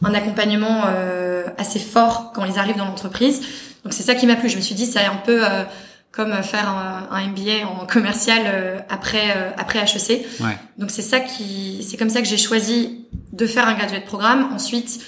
un 0.08 0.14
accompagnement 0.14 0.82
euh, 0.86 1.44
assez 1.58 1.78
fort 1.78 2.32
quand 2.34 2.44
ils 2.44 2.58
arrivent 2.58 2.76
dans 2.76 2.84
l'entreprise. 2.86 3.40
Donc 3.84 3.92
c'est 3.92 4.02
ça 4.02 4.14
qui 4.14 4.26
m'a 4.26 4.36
plu. 4.36 4.48
Je 4.48 4.56
me 4.56 4.60
suis 4.62 4.74
dit, 4.74 4.86
c'est 4.86 5.04
un 5.04 5.16
peu 5.16 5.44
euh, 5.44 5.64
comme 6.12 6.32
faire 6.42 6.68
un, 6.68 7.08
un 7.10 7.26
MBA 7.28 7.66
en 7.66 7.86
commercial 7.86 8.42
euh, 8.46 8.78
après 8.88 9.30
euh, 9.36 9.50
après 9.56 9.78
HEC. 9.80 10.26
Ouais. 10.40 10.56
Donc 10.78 10.90
c'est 10.90 11.02
ça 11.02 11.20
qui, 11.20 11.84
c'est 11.88 11.96
comme 11.96 12.10
ça 12.10 12.20
que 12.20 12.26
j'ai 12.28 12.38
choisi 12.38 13.04
de 13.32 13.46
faire 13.46 13.68
un 13.68 13.74
graduate 13.74 14.04
programme. 14.04 14.48
Ensuite, 14.54 15.00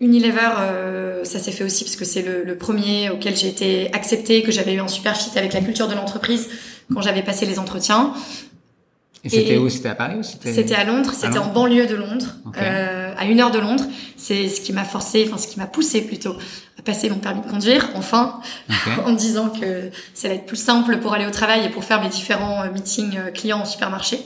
Unilever, 0.00 0.50
euh, 0.58 1.24
ça 1.24 1.38
s'est 1.38 1.52
fait 1.52 1.62
aussi 1.62 1.84
parce 1.84 1.94
que 1.96 2.04
c'est 2.04 2.22
le, 2.22 2.42
le 2.42 2.56
premier 2.56 3.08
auquel 3.10 3.36
j'ai 3.36 3.48
été 3.48 3.88
acceptée, 3.94 4.42
que 4.42 4.50
j'avais 4.50 4.74
eu 4.74 4.80
un 4.80 4.88
super 4.88 5.16
fit 5.16 5.38
avec 5.38 5.52
la 5.52 5.60
culture 5.60 5.86
de 5.86 5.94
l'entreprise 5.94 6.48
quand 6.92 7.00
j'avais 7.02 7.22
passé 7.22 7.46
les 7.46 7.58
entretiens. 7.60 8.12
Et 9.24 9.28
c'était 9.28 9.56
où? 9.58 9.68
C'était 9.68 9.90
à 9.90 9.94
Paris 9.94 10.16
ou 10.18 10.22
c'était 10.24 10.52
C'était 10.52 10.74
à 10.74 10.82
Londres, 10.82 11.12
c'était 11.16 11.38
en 11.38 11.52
banlieue 11.52 11.86
de 11.86 11.94
Londres, 11.94 12.26
Ok. 12.44 12.56
À 13.22 13.24
une 13.24 13.40
heure 13.40 13.50
de 13.50 13.58
Londres. 13.58 13.84
C'est 14.16 14.48
ce 14.48 14.60
qui 14.60 14.72
m'a 14.72 14.84
forcé, 14.84 15.24
enfin 15.28 15.38
ce 15.38 15.46
qui 15.48 15.58
m'a 15.58 15.66
poussé 15.66 16.02
plutôt 16.02 16.36
à 16.78 16.82
passer 16.82 17.08
mon 17.10 17.16
permis 17.18 17.40
de 17.42 17.46
conduire, 17.50 17.88
enfin, 17.94 18.40
en 19.06 19.12
me 19.12 19.16
disant 19.16 19.48
que 19.48 19.90
ça 20.14 20.28
allait 20.28 20.36
être 20.36 20.46
plus 20.46 20.56
simple 20.56 20.98
pour 20.98 21.12
aller 21.14 21.26
au 21.26 21.30
travail 21.30 21.64
et 21.64 21.68
pour 21.68 21.84
faire 21.84 22.02
mes 22.02 22.08
différents 22.08 22.62
euh, 22.62 22.70
meetings 22.72 23.16
euh, 23.16 23.30
clients 23.30 23.62
au 23.62 23.66
supermarché. 23.66 24.18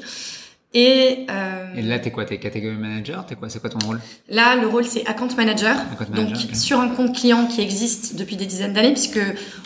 Et, 0.74 1.24
euh, 1.30 1.64
Et 1.76 1.80
là, 1.80 1.98
t'es 1.98 2.10
quoi 2.10 2.26
T'es 2.26 2.38
catégorie 2.38 2.76
manager 2.76 3.24
T'es 3.24 3.34
quoi 3.34 3.48
C'est 3.48 3.60
quoi 3.60 3.70
ton 3.70 3.78
rôle? 3.86 3.98
Là, 4.28 4.56
le 4.56 4.66
rôle 4.66 4.84
c'est 4.84 5.06
account 5.06 5.28
manager. 5.36 5.74
Account 5.98 6.12
Donc 6.14 6.36
sur 6.54 6.80
un 6.80 6.88
compte 6.88 7.14
client 7.16 7.46
qui 7.46 7.62
existe 7.62 8.16
depuis 8.16 8.36
des 8.36 8.44
dizaines 8.46 8.74
d'années, 8.74 8.92
puisque 8.92 9.20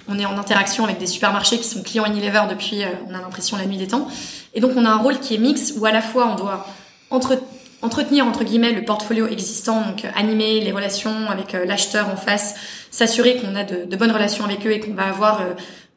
on 0.09 0.19
est 0.21 0.27
en 0.27 0.39
interaction 0.39 0.85
avec 0.85 0.99
des 0.99 1.07
supermarchés 1.09 1.59
qui 1.59 1.65
sont 1.65 1.83
clients 1.83 2.05
Unilever 2.07 2.43
depuis, 2.49 2.85
euh, 2.85 2.89
on 3.09 3.15
a 3.15 3.21
l'impression 3.21 3.57
la 3.57 3.67
nuit 3.67 3.79
des 3.79 3.89
temps. 3.89 4.07
Et 4.55 4.61
donc 4.61 4.73
on 4.77 4.85
a 4.85 4.91
un 4.91 4.99
rôle 4.99 5.19
qui 5.19 5.35
est 5.35 5.39
mix 5.39 5.75
où 5.77 5.85
à 5.85 5.91
la 5.91 6.03
fois 6.03 6.29
on 6.31 6.37
doit 6.37 6.67
entre- 7.11 7.41
entretenir 7.83 8.27
entre 8.27 8.45
guillemets 8.45 8.73
le 8.73 8.85
portfolio 8.85 9.27
existant, 9.27 9.81
donc 9.87 10.05
euh, 10.05 10.09
animer 10.15 10.61
les 10.61 10.73
relations 10.73 11.29
avec 11.29 11.55
euh, 11.55 11.65
l'acheteur 11.65 12.09
en 12.09 12.17
face, 12.17 12.55
s'assurer 12.91 13.37
qu'on 13.37 13.55
a 13.55 13.65
de, 13.65 13.97
bonnes 13.97 14.11
relations 14.11 14.45
avec 14.45 14.67
eux 14.67 14.73
et 14.73 14.81
qu'on 14.81 14.95
va 14.95 15.05
avoir 15.05 15.41
euh, 15.41 15.55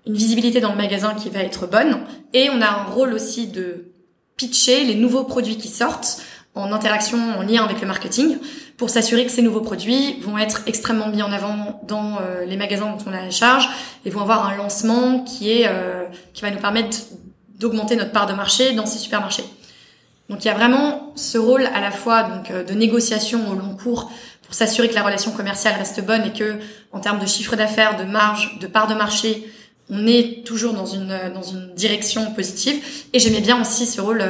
une 0.08 0.16
visibilité 0.16 0.62
dans 0.62 0.72
le 0.72 0.78
magasin 0.78 1.14
qui 1.14 1.30
va 1.30 1.40
être 1.40 1.68
bonne. 1.68 2.00
Et 2.34 2.50
on 2.50 2.62
a 2.62 2.68
un 2.68 2.84
rôle 2.84 3.14
aussi 3.14 3.48
de 3.48 3.92
pitcher 4.38 4.84
les 4.84 4.96
nouveaux 4.96 5.24
produits 5.24 5.58
qui 5.58 5.68
sortent 5.68 6.22
en 6.56 6.72
interaction, 6.72 7.18
en 7.38 7.42
lien 7.42 7.64
avec 7.64 7.82
le 7.82 7.88
marketing, 7.88 8.38
pour 8.78 8.90
s'assurer 8.90 9.26
que 9.26 9.32
ces 9.32 9.42
nouveaux 9.42 9.62
produits 9.62 10.20
vont 10.22 10.38
être 10.38 10.62
extrêmement 10.68 11.08
mis 11.08 11.22
en 11.24 11.32
avant 11.32 11.82
dans 11.88 12.20
les 12.46 12.58
magasins 12.58 12.92
dont 12.92 13.04
on 13.10 13.14
a 13.14 13.22
la 13.22 13.32
charge 13.32 13.70
et 14.06 14.10
vont 14.10 14.22
avoir 14.22 14.48
un 14.48 14.56
lancement 14.56 15.20
qui 15.20 15.52
est 15.52 15.68
euh, 15.68 16.04
qui 16.34 16.42
va 16.42 16.52
nous 16.52 16.60
permettre 16.60 16.98
d'augmenter 17.60 17.96
notre 17.96 18.12
part 18.12 18.28
de 18.28 18.34
marché 18.34 18.74
dans 18.74 18.86
ces 18.86 19.00
supermarchés. 19.00 19.46
Donc 20.30 20.46
il 20.46 20.48
y 20.48 20.52
a 20.52 20.54
vraiment 20.54 21.12
ce 21.16 21.38
rôle 21.38 21.66
à 21.66 21.82
la 21.82 21.92
fois 21.92 22.24
donc 22.24 22.50
euh, 22.52 22.64
de 22.64 22.74
négociation 22.74 23.50
au 23.50 23.56
long 23.56 23.76
cours 23.76 24.12
pour 24.44 24.54
s'assurer 24.54 24.90
que 24.90 24.96
la 24.96 25.04
relation 25.04 25.32
commerciale 25.32 25.76
reste 25.78 26.04
bonne 26.06 26.26
et 26.26 26.34
que 26.34 26.58
en 26.92 27.00
termes 27.00 27.20
de 27.20 27.26
chiffre 27.26 27.56
d'affaires, 27.56 27.98
de 27.98 28.04
marge, 28.04 28.60
de 28.60 28.68
part 28.68 28.88
de 28.88 28.94
marché, 28.94 29.50
on 29.90 30.08
est 30.08 30.46
toujours 30.46 30.74
dans 30.74 30.86
une 30.86 31.18
dans 31.34 31.44
une 31.44 31.74
direction 31.76 32.32
positive. 32.34 32.84
Et 33.14 33.20
j'aimais 33.20 33.42
bien 33.42 33.60
aussi 33.60 33.86
ce 33.86 34.00
rôle, 34.00 34.24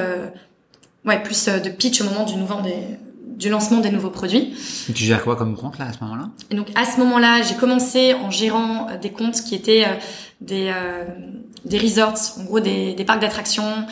ouais, 1.06 1.22
plus 1.22 1.46
de 1.48 1.70
pitch 1.70 2.02
au 2.02 2.06
moment 2.06 2.26
du 2.26 2.36
nouveau 2.36 2.62
des 2.62 2.98
du 3.44 3.50
lancement 3.50 3.82
des 3.82 3.92
nouveaux 3.92 4.10
produits. 4.10 4.54
Et 4.90 4.94
tu 4.94 5.04
gères 5.04 5.22
quoi 5.22 5.36
comme 5.36 5.56
compte 5.58 5.78
là 5.78 5.88
à 5.90 5.94
ce 5.94 6.00
moment-là? 6.02 6.30
Et 6.50 6.56
donc 6.56 6.68
à 6.76 6.86
ce 6.86 6.98
moment-là, 7.00 7.42
j'ai 7.42 7.56
commencé 7.56 8.14
en 8.14 8.32
gérant 8.32 8.88
euh, 8.90 8.98
des 8.98 9.12
comptes 9.12 9.42
qui 9.44 9.54
étaient 9.54 9.84
euh, 9.84 9.96
des 10.40 10.72
euh, 10.74 11.04
des 11.66 11.78
resorts, 11.78 12.40
en 12.40 12.44
gros 12.44 12.60
des, 12.60 12.94
des 12.94 13.06
parcs 13.06 13.22
d'attractions 13.22 13.86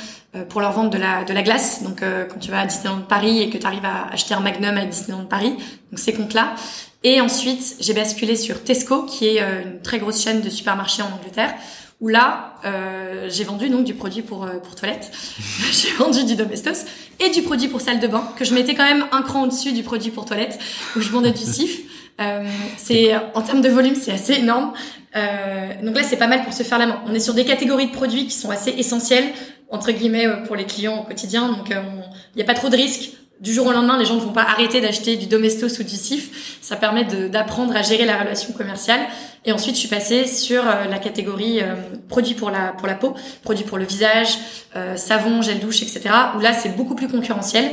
pour 0.50 0.60
leur 0.60 0.74
vente 0.74 0.92
de 0.92 0.98
la 0.98 1.24
de 1.24 1.34
la 1.34 1.42
glace. 1.42 1.84
Donc 1.84 2.02
quand 2.02 2.40
tu 2.40 2.52
vas 2.52 2.62
à 2.62 2.66
Disneyland 2.66 3.02
Paris 3.08 3.42
et 3.42 3.50
que 3.50 3.58
tu 3.58 3.66
arrives 3.66 3.86
à 3.86 4.14
acheter 4.14 4.34
un 4.34 4.42
Magnum 4.42 4.76
à 4.76 4.86
Disneyland 4.86 5.26
Paris, 5.26 5.54
donc 5.90 6.00
ces 6.00 6.14
comptes-là. 6.14 6.56
Et 7.04 7.22
ensuite, 7.22 7.78
j'ai 7.80 7.94
basculé 7.94 8.36
sur 8.36 8.62
Tesco, 8.62 9.04
qui 9.04 9.26
est 9.28 9.40
une 9.40 9.82
très 9.82 10.00
grosse 10.00 10.22
chaîne 10.22 10.42
de 10.42 10.50
supermarchés 10.50 11.02
en 11.02 11.14
Angleterre, 11.18 11.54
où 12.02 12.08
là, 12.08 12.56
euh, 12.66 13.28
j'ai 13.30 13.44
vendu 13.44 13.70
donc 13.70 13.86
du 13.86 13.94
produit 13.94 14.22
pour 14.22 14.44
euh, 14.44 14.58
pour 14.58 14.76
toilette, 14.76 15.12
j'ai 15.72 15.92
vendu 15.92 16.26
du 16.26 16.36
Domestos 16.36 16.86
et 17.20 17.30
du 17.30 17.44
produit 17.44 17.68
pour 17.68 17.80
salle 17.80 18.00
de 18.00 18.08
bain 18.08 18.28
que 18.38 18.44
je 18.44 18.54
mettais 18.54 18.76
quand 18.76 18.84
même 18.84 19.06
un 19.12 19.22
cran 19.22 19.44
au-dessus 19.44 19.72
du 19.72 19.84
produit 19.84 20.12
pour 20.12 20.26
toilette 20.26 20.60
où 20.96 21.02
je 21.02 21.10
vendais 21.10 21.32
du 21.32 21.44
sif. 21.44 21.82
Euh, 22.20 22.44
c'est 22.78 23.16
en 23.34 23.42
termes 23.42 23.62
de 23.62 23.70
volume, 23.70 23.96
c'est 23.96 24.12
assez 24.12 24.34
énorme. 24.34 24.74
Euh, 25.16 25.70
donc 25.82 25.96
là, 25.96 26.04
c'est 26.04 26.18
pas 26.18 26.28
mal 26.28 26.44
pour 26.44 26.54
se 26.54 26.64
faire 26.64 26.78
la 26.78 26.88
main. 26.88 27.02
On 27.08 27.14
est 27.14 27.20
sur 27.20 27.34
des 27.34 27.46
catégories 27.46 27.88
de 27.88 27.92
produits 27.92 28.26
qui 28.26 28.36
sont 28.36 28.50
assez 28.50 28.72
essentielles 28.72 29.26
entre 29.70 29.92
guillemets 29.92 30.28
euh, 30.28 30.38
pour 30.38 30.56
les 30.56 30.66
clients 30.66 31.00
au 31.00 31.04
quotidien. 31.04 31.48
Donc 31.48 31.70
il 31.70 32.36
n'y 32.36 32.42
a 32.42 32.46
pas 32.46 32.54
trop 32.54 32.70
de 32.70 32.76
risques 32.76 33.12
du 33.40 33.54
jour 33.54 33.66
au 33.66 33.72
lendemain, 33.72 33.98
les 33.98 34.06
gens 34.06 34.16
ne 34.16 34.20
vont 34.20 34.34
pas 34.34 34.44
arrêter 34.44 34.82
d'acheter 34.82 35.16
du 35.16 35.26
domestos 35.26 35.80
ou 35.80 35.84
du 35.84 35.96
sif. 35.96 36.60
Ça 36.62 36.76
permet 36.76 37.06
d'apprendre 37.06 37.76
à 37.76 37.82
gérer 37.82 38.06
la 38.06 38.20
relation 38.20 38.54
commerciale. 38.54 39.00
Et 39.46 39.52
ensuite, 39.52 39.76
je 39.76 39.80
suis 39.80 39.90
passée 39.90 40.28
sur 40.28 40.62
euh, 40.62 40.86
la 40.86 41.00
catégorie 41.00 41.62
euh, 41.62 41.76
produits 42.08 42.36
pour 42.36 42.52
la 42.52 42.74
pour 42.74 42.88
la 42.88 42.96
peau, 42.96 43.16
produits 43.44 43.66
pour 43.66 43.78
le 43.78 43.86
visage, 43.86 44.38
euh, 44.76 44.96
savon, 44.98 45.42
gel 45.42 45.60
douche, 45.60 45.82
etc. 45.82 46.02
Où 46.38 46.40
là, 46.40 46.54
c'est 46.54 46.76
beaucoup 46.76 46.96
plus 46.96 47.08
concurrentiel 47.08 47.72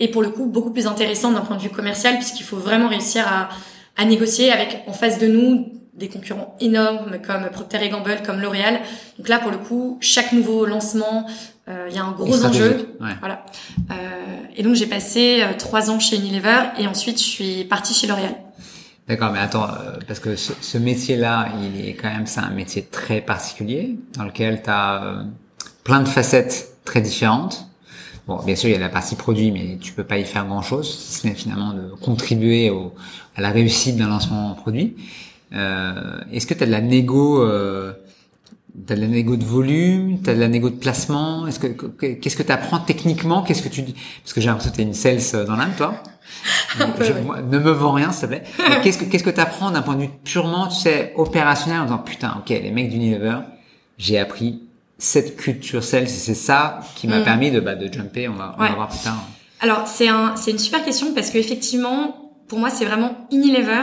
et 0.00 0.08
pour 0.08 0.22
le 0.22 0.30
coup 0.30 0.46
beaucoup 0.46 0.70
plus 0.70 0.86
intéressant 0.86 1.30
d'un 1.32 1.42
point 1.42 1.56
de 1.56 1.62
vue 1.62 1.70
commercial 1.70 2.14
puisqu'il 2.16 2.44
faut 2.44 2.56
vraiment 2.56 2.88
réussir 2.88 3.26
à, 3.28 3.50
à 3.96 4.04
négocier 4.06 4.50
avec 4.50 4.82
en 4.86 4.92
face 4.92 5.18
de 5.18 5.26
nous 5.26 5.66
des 5.94 6.08
concurrents 6.08 6.56
énormes 6.60 7.18
comme 7.24 7.50
Procter 7.50 7.88
Gamble, 7.90 8.22
comme 8.24 8.40
L'Oréal. 8.40 8.80
Donc 9.18 9.28
là, 9.28 9.38
pour 9.38 9.50
le 9.50 9.58
coup, 9.58 9.98
chaque 10.00 10.32
nouveau 10.32 10.64
lancement, 10.64 11.26
euh, 11.68 11.86
il 11.88 11.94
y 11.94 11.98
a 11.98 12.04
un 12.04 12.12
gros 12.12 12.44
enjeu. 12.44 12.96
Voilà. 13.20 13.44
Euh, 13.90 13.94
et 14.56 14.62
donc 14.62 14.74
j'ai 14.74 14.86
passé 14.86 15.42
euh, 15.42 15.52
trois 15.56 15.90
ans 15.90 16.00
chez 16.00 16.16
Unilever 16.16 16.64
et 16.78 16.86
ensuite 16.88 17.18
je 17.18 17.24
suis 17.24 17.64
partie 17.64 17.94
chez 17.94 18.06
L'Oréal. 18.06 18.34
D'accord, 19.08 19.32
mais 19.32 19.40
attends, 19.40 19.68
parce 20.06 20.20
que 20.20 20.36
ce, 20.36 20.52
ce 20.60 20.78
métier-là, 20.78 21.48
il 21.60 21.84
est 21.86 21.94
quand 21.94 22.08
même, 22.08 22.26
c'est 22.26 22.40
un 22.40 22.50
métier 22.50 22.82
très 22.82 23.20
particulier 23.20 23.96
dans 24.16 24.24
lequel 24.24 24.62
tu 24.62 24.70
as 24.70 25.24
plein 25.84 26.00
de 26.00 26.08
facettes 26.08 26.76
très 26.84 27.00
différentes. 27.00 27.66
Bon, 28.28 28.40
bien 28.44 28.54
sûr, 28.54 28.68
il 28.68 28.72
y 28.72 28.76
a 28.76 28.78
la 28.78 28.88
partie 28.88 29.16
produit, 29.16 29.50
mais 29.50 29.78
tu 29.80 29.92
peux 29.92 30.04
pas 30.04 30.18
y 30.18 30.24
faire 30.24 30.46
grand-chose, 30.46 30.88
si 30.96 31.20
ce 31.20 31.26
n'est 31.26 31.34
finalement 31.34 31.72
de 31.72 31.90
contribuer 32.00 32.70
au, 32.70 32.94
à 33.34 33.40
la 33.40 33.50
réussite 33.50 33.96
d'un 33.96 34.08
lancement 34.08 34.54
produit. 34.54 34.94
Euh, 35.52 36.20
Est-ce 36.32 36.46
que 36.46 36.54
tu 36.54 36.62
as 36.62 36.66
de 36.66 36.70
la 36.70 36.80
négo 36.80 37.42
euh, 37.42 37.92
T'as 38.86 38.94
de 38.94 39.00
la 39.02 39.08
négo 39.08 39.36
de 39.36 39.44
volume, 39.44 40.22
t'as 40.22 40.34
de 40.34 40.40
la 40.40 40.48
négo 40.48 40.70
de 40.70 40.76
placement? 40.76 41.46
Est-ce 41.46 41.58
que 41.58 41.66
qu'est-ce 41.66 42.36
que 42.36 42.42
t'apprends 42.42 42.78
techniquement? 42.78 43.42
Qu'est-ce 43.42 43.62
que 43.62 43.68
tu 43.68 43.82
parce 43.82 44.32
que 44.32 44.40
j'ai 44.40 44.46
l'impression 44.46 44.70
que 44.70 44.76
t'es 44.76 44.82
une 44.82 44.94
sales 44.94 45.44
dans 45.46 45.56
l'âme, 45.56 45.74
toi. 45.76 46.02
ne 46.78 47.58
me 47.58 47.70
vends 47.70 47.92
rien, 47.92 48.12
s'il 48.12 48.28
te 48.28 48.34
plaît. 48.34 48.42
qu'est-ce 48.82 48.98
que 48.98 49.04
qu'est-ce 49.04 49.24
que 49.24 49.30
t'apprends 49.30 49.70
d'un 49.70 49.82
point 49.82 49.94
de 49.94 50.02
vue 50.02 50.10
purement, 50.24 50.68
tu 50.68 50.76
sais, 50.76 51.12
opérationnel 51.16 51.80
en 51.80 51.84
disant 51.84 51.98
putain, 51.98 52.36
ok, 52.38 52.48
les 52.48 52.70
mecs 52.70 52.90
d'Unilever, 52.90 53.38
j'ai 53.98 54.18
appris 54.18 54.62
cette 54.98 55.36
culture 55.36 55.82
sales, 55.82 56.08
c'est 56.08 56.34
ça 56.34 56.80
qui 56.94 57.08
m'a 57.08 57.20
mm. 57.20 57.24
permis 57.24 57.50
de 57.50 57.60
bah, 57.60 57.74
de 57.74 57.92
jumper. 57.92 58.28
On 58.28 58.34
va 58.34 58.54
on 58.58 58.62
va 58.62 58.74
voir 58.74 58.88
plus 58.88 59.00
tard. 59.00 59.24
Alors 59.60 59.86
c'est 59.86 60.08
un 60.08 60.36
c'est 60.36 60.50
une 60.50 60.58
super 60.58 60.84
question 60.84 61.12
parce 61.14 61.30
que 61.30 61.38
effectivement, 61.38 62.32
pour 62.48 62.58
moi, 62.58 62.70
c'est 62.70 62.84
vraiment 62.84 63.16
Unilever 63.30 63.82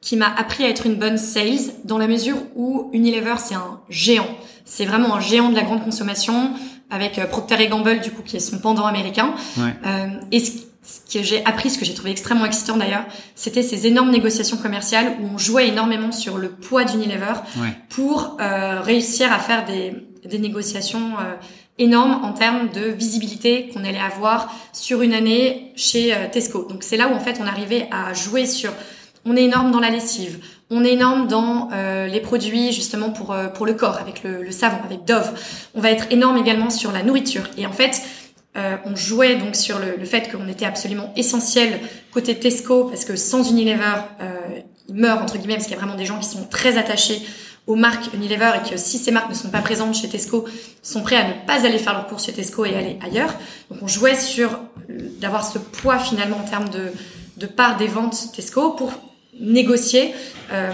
qui 0.00 0.16
m'a 0.16 0.26
appris 0.26 0.64
à 0.64 0.68
être 0.68 0.86
une 0.86 0.96
bonne 0.96 1.16
sales 1.16 1.72
dans 1.84 1.96
la 1.96 2.08
mesure 2.08 2.36
où 2.56 2.90
Unilever 2.92 3.36
c'est 3.38 3.54
un 3.54 3.80
géant. 3.88 4.28
C'est 4.64 4.84
vraiment 4.84 5.16
un 5.16 5.20
géant 5.20 5.48
de 5.50 5.56
la 5.56 5.62
grande 5.62 5.82
consommation 5.84 6.52
avec 6.90 7.18
euh, 7.18 7.26
Procter 7.26 7.66
Gamble 7.68 8.00
du 8.00 8.10
coup 8.10 8.22
qui 8.22 8.36
est 8.36 8.40
son 8.40 8.58
pendant 8.58 8.84
américain. 8.84 9.34
Euh, 9.58 10.08
et 10.30 10.40
ce, 10.40 10.52
que 11.12 11.22
j'ai 11.22 11.44
appris, 11.44 11.70
ce 11.70 11.78
que 11.78 11.84
j'ai 11.84 11.94
trouvé 11.94 12.10
extrêmement 12.10 12.44
excitant 12.44 12.76
d'ailleurs, 12.76 13.04
c'était 13.34 13.62
ces 13.62 13.86
énormes 13.86 14.10
négociations 14.10 14.56
commerciales 14.56 15.16
où 15.20 15.26
on 15.34 15.38
jouait 15.38 15.68
énormément 15.68 16.12
sur 16.12 16.38
le 16.38 16.50
poids 16.50 16.84
d'Unilever 16.84 17.34
pour 17.88 18.36
euh, 18.40 18.80
réussir 18.80 19.32
à 19.32 19.38
faire 19.38 19.64
des, 19.64 19.94
des 20.24 20.38
négociations 20.38 21.12
euh, 21.20 21.34
énormes 21.78 22.24
en 22.24 22.32
termes 22.32 22.68
de 22.70 22.82
visibilité 22.82 23.68
qu'on 23.72 23.84
allait 23.84 23.98
avoir 23.98 24.54
sur 24.72 25.02
une 25.02 25.14
année 25.14 25.72
chez 25.76 26.14
euh, 26.14 26.28
Tesco. 26.30 26.66
Donc 26.68 26.82
c'est 26.82 26.96
là 26.96 27.08
où 27.08 27.14
en 27.14 27.20
fait 27.20 27.38
on 27.40 27.46
arrivait 27.46 27.88
à 27.90 28.12
jouer 28.12 28.46
sur 28.46 28.72
on 29.24 29.36
est 29.36 29.44
énorme 29.44 29.70
dans 29.70 29.80
la 29.80 29.90
lessive. 29.90 30.38
On 30.70 30.84
est 30.84 30.94
énorme 30.94 31.28
dans 31.28 31.68
euh, 31.72 32.06
les 32.06 32.20
produits 32.20 32.72
justement 32.72 33.10
pour 33.10 33.32
euh, 33.32 33.48
pour 33.48 33.66
le 33.66 33.74
corps 33.74 33.98
avec 33.98 34.22
le, 34.24 34.50
savon 34.50 34.78
avec 34.84 35.04
Dove. 35.04 35.32
On 35.74 35.80
va 35.80 35.90
être 35.90 36.06
énorme 36.10 36.38
également 36.38 36.70
sur 36.70 36.92
la 36.92 37.02
nourriture. 37.02 37.44
Et 37.56 37.66
en 37.66 37.72
fait, 37.72 38.02
euh, 38.56 38.76
on 38.84 38.94
jouait 38.96 39.36
donc 39.36 39.56
sur 39.56 39.78
le, 39.78 39.96
le 39.96 40.04
fait 40.04 40.30
qu'on 40.30 40.48
était 40.48 40.66
absolument 40.66 41.12
essentiel 41.16 41.80
côté 42.12 42.38
Tesco 42.38 42.84
parce 42.84 43.04
que 43.04 43.16
sans 43.16 43.50
Unilever, 43.50 43.94
il 44.88 44.94
meurt 44.94 45.22
entre 45.22 45.38
guillemets 45.38 45.54
parce 45.54 45.66
qu'il 45.66 45.74
y 45.74 45.76
a 45.76 45.80
vraiment 45.80 45.96
des 45.96 46.04
gens 46.04 46.18
qui 46.18 46.28
sont 46.28 46.44
très 46.44 46.76
attachés 46.76 47.22
aux 47.66 47.76
marques 47.76 48.12
Unilever 48.12 48.50
et 48.56 48.68
que 48.68 48.76
si 48.76 48.98
ces 48.98 49.10
marques 49.10 49.30
ne 49.30 49.34
sont 49.34 49.50
pas 49.50 49.60
présentes 49.60 49.94
chez 49.94 50.08
Tesco, 50.08 50.44
sont 50.82 51.02
prêts 51.02 51.16
à 51.16 51.28
ne 51.28 51.32
pas 51.46 51.64
aller 51.64 51.78
faire 51.78 51.94
leur 51.94 52.06
course 52.08 52.26
chez 52.26 52.32
Tesco 52.32 52.64
et 52.64 52.74
aller 52.74 52.98
ailleurs. 53.02 53.32
Donc 53.70 53.82
on 53.82 53.88
jouait 53.88 54.16
sur 54.16 54.58
d'avoir 54.88 55.46
ce 55.46 55.58
poids 55.58 55.98
finalement 55.98 56.38
en 56.38 56.44
termes 56.44 56.68
de 56.68 56.92
de 57.36 57.46
part 57.46 57.76
des 57.76 57.86
ventes 57.86 58.32
Tesco 58.34 58.70
pour 58.70 58.92
négocier 59.40 60.14
euh, 60.52 60.70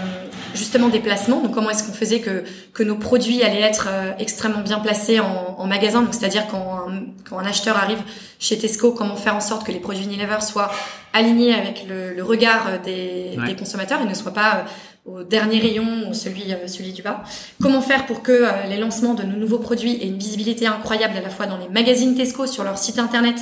justement 0.53 0.89
des 0.89 0.99
placements. 0.99 1.41
Donc 1.41 1.53
comment 1.53 1.69
est-ce 1.69 1.83
qu'on 1.83 1.93
faisait 1.93 2.19
que 2.19 2.43
que 2.73 2.83
nos 2.83 2.95
produits 2.95 3.41
allaient 3.43 3.61
être 3.61 3.87
euh, 3.89 4.11
extrêmement 4.19 4.61
bien 4.61 4.79
placés 4.79 5.19
en, 5.19 5.55
en 5.57 5.67
magasin? 5.67 6.01
Donc 6.01 6.13
c'est-à-dire 6.13 6.47
quand 6.47 6.87
un, 6.87 7.03
quand 7.29 7.39
un 7.39 7.45
acheteur 7.45 7.77
arrive 7.77 7.99
chez 8.39 8.57
Tesco, 8.57 8.91
comment 8.91 9.15
faire 9.15 9.35
en 9.35 9.41
sorte 9.41 9.65
que 9.65 9.71
les 9.71 9.79
produits 9.79 10.03
Unilever 10.03 10.41
soient 10.41 10.71
alignés 11.13 11.53
avec 11.53 11.85
le, 11.87 12.13
le 12.13 12.23
regard 12.23 12.81
des, 12.83 13.37
des, 13.45 13.55
consommateurs 13.55 14.01
et 14.01 14.05
ne 14.05 14.13
soient 14.13 14.33
pas 14.33 14.55
euh, 14.57 14.63
au 15.05 15.23
dernier 15.23 15.59
rayon 15.59 16.09
ou 16.09 16.13
celui 16.13 16.51
euh, 16.51 16.67
celui 16.67 16.91
du 16.91 17.01
bas? 17.01 17.23
Comment 17.61 17.81
faire 17.81 18.05
pour 18.05 18.21
que 18.21 18.45
les 18.69 18.77
lancements 18.77 19.13
de 19.13 19.23
nos 19.23 19.37
nouveaux 19.37 19.59
produits 19.59 19.97
aient 20.01 20.07
une 20.07 20.19
visibilité 20.19 20.67
incroyable 20.67 21.15
à 21.15 21.21
la 21.21 21.29
fois 21.29 21.45
dans 21.45 21.57
les 21.57 21.69
magazines 21.69 22.13
Tesco 22.13 22.45
sur 22.45 22.65
leur 22.65 22.77
site 22.77 22.99
internet 22.99 23.37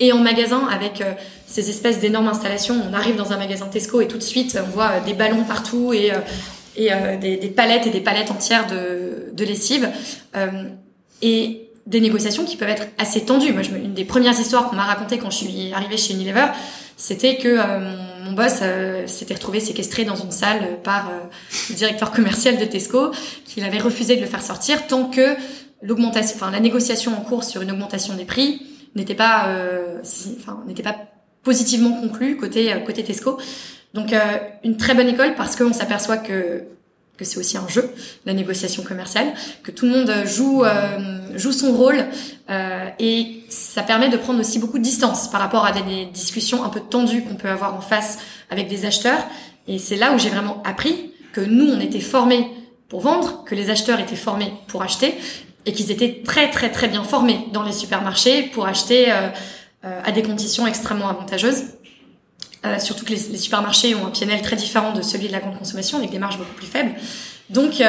et 0.00 0.12
en 0.12 0.18
magasin 0.18 0.66
avec 0.70 1.00
euh, 1.00 1.12
ces 1.46 1.70
espèces 1.70 2.00
d'énormes 2.00 2.28
installations. 2.28 2.76
On 2.88 2.94
arrive 2.94 3.16
dans 3.16 3.32
un 3.32 3.36
magasin 3.36 3.66
Tesco 3.66 4.00
et 4.00 4.08
tout 4.08 4.18
de 4.18 4.22
suite 4.22 4.58
on 4.62 4.70
voit 4.70 4.90
euh, 4.90 5.04
des 5.04 5.14
ballons 5.14 5.44
partout 5.44 5.92
et, 5.92 6.12
euh, 6.12 6.16
et 6.76 6.90
des, 7.18 7.36
des, 7.36 7.48
palettes 7.48 7.86
et 7.86 7.90
des 7.90 8.00
palettes 8.00 8.30
entières 8.30 8.66
de, 8.66 9.32
de 9.32 9.44
lessive. 9.44 9.88
et 11.22 11.64
des 11.86 12.00
négociations 12.02 12.44
qui 12.44 12.58
peuvent 12.58 12.68
être 12.68 12.86
assez 12.98 13.24
tendues. 13.24 13.54
Moi, 13.54 13.62
je 13.62 13.70
une 13.70 13.94
des 13.94 14.04
premières 14.04 14.38
histoires 14.38 14.68
qu'on 14.68 14.76
m'a 14.76 14.84
racontées 14.84 15.16
quand 15.16 15.30
je 15.30 15.38
suis 15.38 15.72
arrivée 15.72 15.96
chez 15.96 16.12
Unilever, 16.12 16.48
c'était 16.98 17.38
que 17.38 17.56
mon 18.22 18.32
boss 18.32 18.60
s'était 19.06 19.32
retrouvé 19.32 19.58
séquestré 19.58 20.04
dans 20.04 20.14
une 20.14 20.30
salle 20.30 20.80
par 20.84 21.10
le 21.70 21.74
directeur 21.74 22.10
commercial 22.12 22.58
de 22.58 22.66
Tesco, 22.66 23.10
qu'il 23.46 23.64
avait 23.64 23.78
refusé 23.78 24.16
de 24.16 24.20
le 24.20 24.26
faire 24.26 24.42
sortir 24.42 24.86
tant 24.86 25.04
que 25.04 25.34
l'augmentation, 25.80 26.36
enfin 26.36 26.50
la 26.50 26.60
négociation 26.60 27.16
en 27.16 27.22
cours 27.22 27.42
sur 27.42 27.62
une 27.62 27.70
augmentation 27.70 28.14
des 28.14 28.26
prix 28.26 28.60
n'était 28.94 29.14
pas, 29.14 29.48
euh, 29.48 30.00
enfin, 30.38 30.62
n'était 30.66 30.82
pas 30.82 30.96
positivement 31.42 32.00
conclu 32.00 32.36
côté 32.36 32.72
euh, 32.72 32.80
côté 32.80 33.04
Tesco. 33.04 33.38
Donc 33.94 34.12
euh, 34.12 34.18
une 34.64 34.76
très 34.76 34.94
bonne 34.94 35.08
école 35.08 35.34
parce 35.34 35.56
qu'on 35.56 35.72
s'aperçoit 35.72 36.18
que 36.18 36.64
que 37.16 37.24
c'est 37.24 37.38
aussi 37.38 37.56
un 37.58 37.66
jeu, 37.66 37.90
la 38.26 38.32
négociation 38.32 38.84
commerciale, 38.84 39.26
que 39.64 39.72
tout 39.72 39.86
le 39.86 39.90
monde 39.90 40.24
joue 40.24 40.62
joue 41.34 41.50
son 41.50 41.72
rôle 41.72 42.06
et 43.00 43.42
ça 43.48 43.82
permet 43.82 44.08
de 44.08 44.16
prendre 44.16 44.38
aussi 44.38 44.60
beaucoup 44.60 44.78
de 44.78 44.84
distance 44.84 45.28
par 45.28 45.40
rapport 45.40 45.66
à 45.66 45.72
des 45.72 46.06
discussions 46.06 46.62
un 46.62 46.68
peu 46.68 46.78
tendues 46.78 47.24
qu'on 47.24 47.34
peut 47.34 47.48
avoir 47.48 47.74
en 47.74 47.80
face 47.80 48.20
avec 48.50 48.68
des 48.68 48.86
acheteurs. 48.86 49.26
Et 49.66 49.80
c'est 49.80 49.96
là 49.96 50.12
où 50.12 50.18
j'ai 50.18 50.30
vraiment 50.30 50.62
appris 50.64 51.10
que 51.32 51.40
nous 51.40 51.66
on 51.66 51.80
était 51.80 51.98
formés 51.98 52.46
pour 52.88 53.00
vendre, 53.00 53.42
que 53.42 53.56
les 53.56 53.68
acheteurs 53.68 53.98
étaient 53.98 54.14
formés 54.14 54.52
pour 54.68 54.82
acheter 54.82 55.16
et 55.68 55.72
qu'ils 55.72 55.90
étaient 55.90 56.22
très 56.24 56.50
très 56.50 56.70
très 56.70 56.88
bien 56.88 57.04
formés 57.04 57.46
dans 57.52 57.62
les 57.62 57.72
supermarchés 57.72 58.42
pour 58.42 58.66
acheter 58.66 59.12
euh, 59.12 59.28
euh, 59.84 60.00
à 60.04 60.12
des 60.12 60.22
conditions 60.22 60.66
extrêmement 60.66 61.08
avantageuses. 61.08 61.64
surtout 62.78 63.04
que 63.04 63.10
les, 63.10 63.20
les, 63.30 63.38
supermarchés 63.38 63.94
ont 63.94 64.06
un 64.06 64.10
PNL 64.10 64.42
très 64.42 64.56
différent 64.56 64.92
de 64.92 65.02
celui 65.02 65.28
de 65.28 65.32
la 65.32 65.38
grande 65.38 65.58
consommation, 65.58 65.98
avec 65.98 66.10
des 66.10 66.18
marges 66.18 66.38
beaucoup 66.38 66.54
plus 66.54 66.66
faibles. 66.66 66.94
Donc 67.50 67.82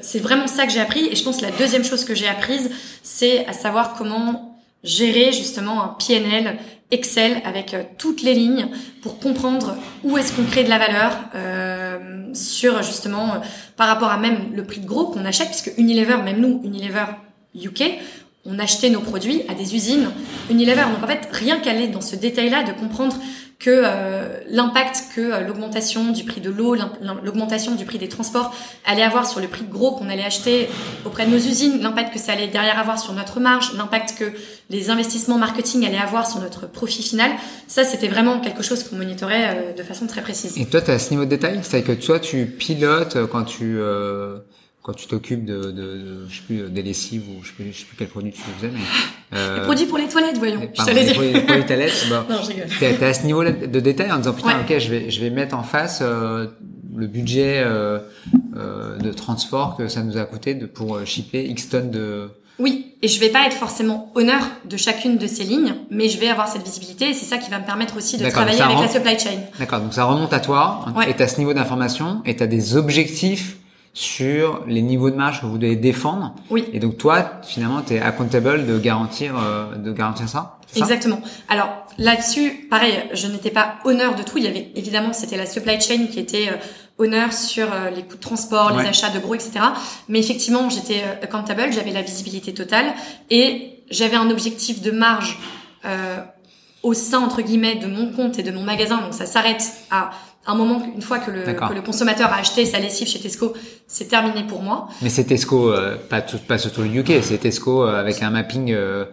c'est 0.00 0.18
vraiment 0.18 0.46
ça 0.46 0.66
que 0.66 0.72
j'ai 0.72 0.80
appris. 0.80 1.06
Et 1.06 1.14
je 1.14 1.22
pense 1.22 1.38
que 1.38 1.42
la 1.42 1.52
deuxième 1.52 1.84
chose 1.84 2.04
que 2.04 2.14
j'ai 2.14 2.28
apprise, 2.28 2.70
c'est 3.02 3.46
à 3.46 3.52
savoir 3.52 3.94
comment 3.94 4.58
gérer 4.82 5.32
justement 5.32 5.82
un 5.84 5.96
PNL 6.04 6.58
Excel 6.90 7.40
avec 7.44 7.74
euh, 7.74 7.82
toutes 7.98 8.22
les 8.22 8.34
lignes 8.34 8.68
pour 9.02 9.18
comprendre 9.18 9.76
où 10.02 10.18
est-ce 10.18 10.32
qu'on 10.32 10.44
crée 10.44 10.64
de 10.64 10.68
la 10.68 10.78
valeur 10.78 11.18
euh, 11.34 12.32
sur 12.34 12.82
justement 12.82 13.34
euh, 13.34 13.38
par 13.76 13.88
rapport 13.88 14.10
à 14.10 14.18
même 14.18 14.54
le 14.54 14.64
prix 14.64 14.80
de 14.80 14.86
gros 14.86 15.06
qu'on 15.06 15.24
achète 15.24 15.48
puisque 15.48 15.72
Unilever 15.78 16.16
même 16.24 16.40
nous 16.40 16.60
Unilever 16.64 17.04
UK 17.54 17.98
on 18.44 18.58
achetait 18.58 18.90
nos 18.90 19.00
produits 19.00 19.42
à 19.48 19.54
des 19.54 19.74
usines 19.74 20.10
Unilever. 20.50 20.84
Donc 20.94 21.04
en 21.04 21.06
fait 21.06 21.28
rien 21.30 21.58
qu'aller 21.60 21.88
dans 21.88 22.00
ce 22.00 22.16
détail 22.16 22.50
là 22.50 22.62
de 22.62 22.72
comprendre 22.72 23.16
que 23.60 23.70
euh, 23.70 24.38
l'impact 24.48 25.04
que 25.14 25.20
euh, 25.20 25.40
l'augmentation 25.46 26.12
du 26.12 26.24
prix 26.24 26.40
de 26.40 26.50
l'eau, 26.50 26.74
l'augmentation 27.22 27.74
du 27.74 27.84
prix 27.84 27.98
des 27.98 28.08
transports 28.08 28.54
allait 28.86 29.02
avoir 29.02 29.26
sur 29.26 29.38
le 29.38 29.48
prix 29.48 29.64
de 29.64 29.70
gros 29.70 29.92
qu'on 29.92 30.08
allait 30.08 30.24
acheter 30.24 30.68
auprès 31.04 31.26
de 31.26 31.30
nos 31.30 31.36
usines, 31.36 31.80
l'impact 31.82 32.14
que 32.14 32.18
ça 32.18 32.32
allait 32.32 32.48
derrière 32.48 32.78
avoir 32.78 32.98
sur 32.98 33.12
notre 33.12 33.38
marge, 33.38 33.74
l'impact 33.76 34.14
que 34.18 34.32
les 34.70 34.88
investissements 34.88 35.36
marketing 35.36 35.86
allaient 35.86 35.98
avoir 35.98 36.26
sur 36.26 36.40
notre 36.40 36.66
profit 36.66 37.02
final, 37.02 37.30
ça 37.68 37.84
c'était 37.84 38.08
vraiment 38.08 38.40
quelque 38.40 38.62
chose 38.62 38.82
qu'on 38.82 38.96
monitorait 38.96 39.54
euh, 39.54 39.72
de 39.74 39.82
façon 39.82 40.06
très 40.06 40.22
précise. 40.22 40.56
Et 40.56 40.64
toi, 40.64 40.80
tu 40.80 40.90
as 40.90 40.98
ce 40.98 41.10
niveau 41.10 41.26
de 41.26 41.30
détail? 41.30 41.60
C'est-à-dire 41.62 41.96
que 41.96 42.02
toi, 42.02 42.18
tu 42.18 42.46
pilotes 42.46 43.26
quand 43.30 43.44
tu 43.44 43.78
quand 44.82 44.94
tu 44.94 45.06
t'occupes 45.06 45.44
de, 45.44 45.64
de, 45.64 45.70
de, 45.70 46.26
je 46.28 46.36
sais 46.36 46.42
plus 46.46 46.70
des 46.70 46.82
lessives 46.82 47.22
ou 47.28 47.42
je 47.42 47.48
sais 47.48 47.54
plus, 47.54 47.72
je 47.72 47.78
sais 47.80 47.84
plus 47.84 47.96
quel 47.98 48.08
produit 48.08 48.32
tu 48.32 48.40
faisais 48.40 48.72
mais 48.72 48.80
euh, 49.36 49.56
les 49.56 49.62
produits 49.62 49.86
pour 49.86 49.98
les 49.98 50.08
toilettes 50.08 50.38
voyons 50.38 50.68
je 50.72 50.84
t'allais 50.84 51.04
dire 51.04 51.20
les 51.20 51.40
produits, 51.40 51.66
toilettes 51.66 52.06
bah, 52.08 52.26
non 52.30 52.36
je 52.42 52.48
rigole 52.48 52.66
t'es, 52.78 53.04
à 53.04 53.14
ce 53.14 53.26
niveau 53.26 53.44
de 53.44 53.80
détail 53.80 54.10
en 54.10 54.18
disant 54.18 54.32
putain 54.32 54.60
ok 54.60 54.78
je 54.78 54.88
vais 54.88 55.10
je 55.10 55.20
vais 55.20 55.30
mettre 55.30 55.56
en 55.56 55.62
face 55.62 56.00
euh, 56.02 56.46
le 56.96 57.06
budget 57.06 57.62
euh, 57.64 57.98
euh, 58.56 58.98
de 58.98 59.12
transport 59.12 59.76
que 59.76 59.88
ça 59.88 60.02
nous 60.02 60.16
a 60.16 60.24
coûté 60.24 60.54
de 60.54 60.66
pour 60.66 60.96
euh, 60.96 61.04
shipper 61.04 61.44
x 61.44 61.68
tonnes 61.68 61.90
de 61.90 62.30
oui, 62.58 62.94
et 63.00 63.08
je 63.08 63.18
vais 63.20 63.30
pas 63.30 63.46
être 63.46 63.56
forcément 63.56 64.12
honneur 64.14 64.42
de 64.66 64.76
chacune 64.76 65.16
de 65.16 65.26
ces 65.26 65.44
lignes, 65.44 65.76
mais 65.90 66.10
je 66.10 66.18
vais 66.18 66.28
avoir 66.28 66.46
cette 66.46 66.62
visibilité 66.62 67.08
et 67.08 67.14
c'est 67.14 67.24
ça 67.24 67.38
qui 67.38 67.50
va 67.50 67.58
me 67.58 67.64
permettre 67.64 67.96
aussi 67.96 68.18
de 68.18 68.28
travailler 68.28 68.60
avec 68.60 68.78
la 68.80 68.88
supply 68.88 69.18
chain. 69.18 69.40
D'accord, 69.58 69.80
donc 69.80 69.94
ça 69.94 70.04
remonte 70.04 70.34
à 70.34 70.40
toi 70.40 70.84
ouais. 70.94 71.10
et 71.10 71.16
tu 71.16 71.22
as 71.22 71.28
ce 71.28 71.38
niveau 71.38 71.54
d'information 71.54 72.20
et 72.26 72.36
tu 72.36 72.42
as 72.42 72.46
des 72.46 72.76
objectifs 72.76 73.56
sur 73.92 74.64
les 74.66 74.82
niveaux 74.82 75.10
de 75.10 75.16
marge 75.16 75.40
que 75.40 75.46
vous 75.46 75.58
devez 75.58 75.76
défendre. 75.76 76.34
Oui. 76.48 76.64
Et 76.72 76.78
donc 76.78 76.96
toi, 76.96 77.40
finalement, 77.42 77.82
tu 77.82 77.94
es 77.94 78.00
accountable 78.00 78.66
de 78.66 78.78
garantir 78.78 79.34
euh, 79.36 79.74
de 79.76 79.92
garantir 79.92 80.28
ça. 80.28 80.60
Exactement. 80.76 81.20
Alors 81.48 81.86
là-dessus, 81.98 82.66
pareil, 82.70 82.94
je 83.12 83.26
n'étais 83.26 83.50
pas 83.50 83.76
honneur 83.84 84.14
de 84.14 84.22
tout. 84.22 84.38
Il 84.38 84.44
y 84.44 84.46
avait 84.46 84.70
évidemment, 84.74 85.12
c'était 85.12 85.36
la 85.36 85.46
supply 85.46 85.80
chain 85.80 86.06
qui 86.06 86.20
était 86.20 86.48
euh, 86.48 86.56
honneur 86.98 87.32
sur 87.32 87.72
euh, 87.72 87.90
les 87.90 88.02
coûts 88.02 88.16
de 88.16 88.20
transport, 88.20 88.76
les 88.76 88.86
achats 88.86 89.10
de 89.10 89.18
gros, 89.18 89.34
etc. 89.34 89.60
Mais 90.08 90.20
effectivement, 90.20 90.68
j'étais 90.70 91.02
euh, 91.02 91.24
accountable, 91.24 91.72
j'avais 91.72 91.92
la 91.92 92.02
visibilité 92.02 92.54
totale 92.54 92.94
et 93.30 93.82
j'avais 93.90 94.16
un 94.16 94.30
objectif 94.30 94.80
de 94.82 94.90
marge 94.90 95.38
au 96.82 96.94
sein 96.94 97.18
entre 97.18 97.40
guillemets 97.40 97.76
de 97.76 97.86
mon 97.86 98.12
compte 98.12 98.38
et 98.38 98.42
de 98.42 98.52
mon 98.52 98.62
magasin. 98.62 98.98
Donc 98.98 99.14
ça 99.14 99.26
s'arrête 99.26 99.64
à 99.90 100.10
un 100.46 100.54
moment, 100.54 100.82
une 100.94 101.02
fois 101.02 101.18
que 101.18 101.30
le, 101.30 101.42
que 101.42 101.74
le, 101.74 101.82
consommateur 101.82 102.32
a 102.32 102.36
acheté 102.36 102.64
sa 102.64 102.78
lessive 102.78 103.06
chez 103.06 103.20
Tesco, 103.20 103.52
c'est 103.86 104.08
terminé 104.08 104.44
pour 104.46 104.62
moi. 104.62 104.88
Mais 105.02 105.10
c'est 105.10 105.24
Tesco, 105.24 105.72
euh, 105.72 105.96
pas, 105.96 106.22
tout, 106.22 106.38
pas 106.38 106.58
surtout 106.58 106.82
le 106.82 106.88
UK, 106.88 107.22
c'est 107.22 107.38
Tesco 107.38 107.84
euh, 107.84 108.00
avec 108.00 108.22
un 108.22 108.30
mapping. 108.30 108.72
Euh... 108.72 109.04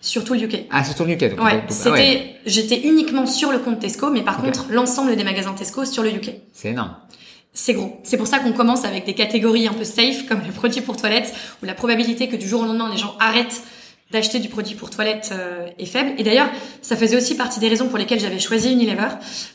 Surtout 0.00 0.34
le 0.34 0.44
UK. 0.44 0.66
Ah, 0.70 0.84
surtout 0.84 1.04
le 1.04 1.12
UK. 1.12 1.30
Donc, 1.36 1.44
ouais, 1.44 1.64
c'était, 1.68 2.36
j'étais 2.46 2.80
uniquement 2.82 3.26
sur 3.26 3.50
le 3.50 3.58
compte 3.58 3.80
Tesco, 3.80 4.10
mais 4.10 4.22
par 4.22 4.40
contre, 4.40 4.66
l'ensemble 4.70 5.16
des 5.16 5.24
magasins 5.24 5.52
Tesco 5.52 5.84
sur 5.84 6.04
le 6.04 6.10
UK. 6.10 6.30
C'est 6.52 6.70
énorme. 6.70 6.94
C'est 7.52 7.74
gros. 7.74 8.00
C'est 8.04 8.16
pour 8.16 8.28
ça 8.28 8.38
qu'on 8.38 8.52
commence 8.52 8.84
avec 8.84 9.04
des 9.04 9.14
catégories 9.14 9.66
un 9.66 9.72
peu 9.72 9.82
safe, 9.82 10.28
comme 10.28 10.42
les 10.46 10.52
produits 10.52 10.80
pour 10.80 10.96
toilettes, 10.96 11.34
où 11.60 11.66
la 11.66 11.74
probabilité 11.74 12.28
que 12.28 12.36
du 12.36 12.46
jour 12.46 12.62
au 12.62 12.64
lendemain, 12.66 12.88
les 12.88 12.98
gens 12.98 13.16
arrêtent 13.18 13.62
d'acheter 14.10 14.38
du 14.38 14.48
produit 14.48 14.74
pour 14.74 14.90
toilette 14.90 15.30
euh, 15.32 15.68
est 15.78 15.86
faible. 15.86 16.12
Et 16.18 16.22
d'ailleurs, 16.22 16.48
ça 16.82 16.96
faisait 16.96 17.16
aussi 17.16 17.36
partie 17.36 17.60
des 17.60 17.68
raisons 17.68 17.88
pour 17.88 17.98
lesquelles 17.98 18.20
j'avais 18.20 18.38
choisi 18.38 18.72
Unilever, 18.72 19.08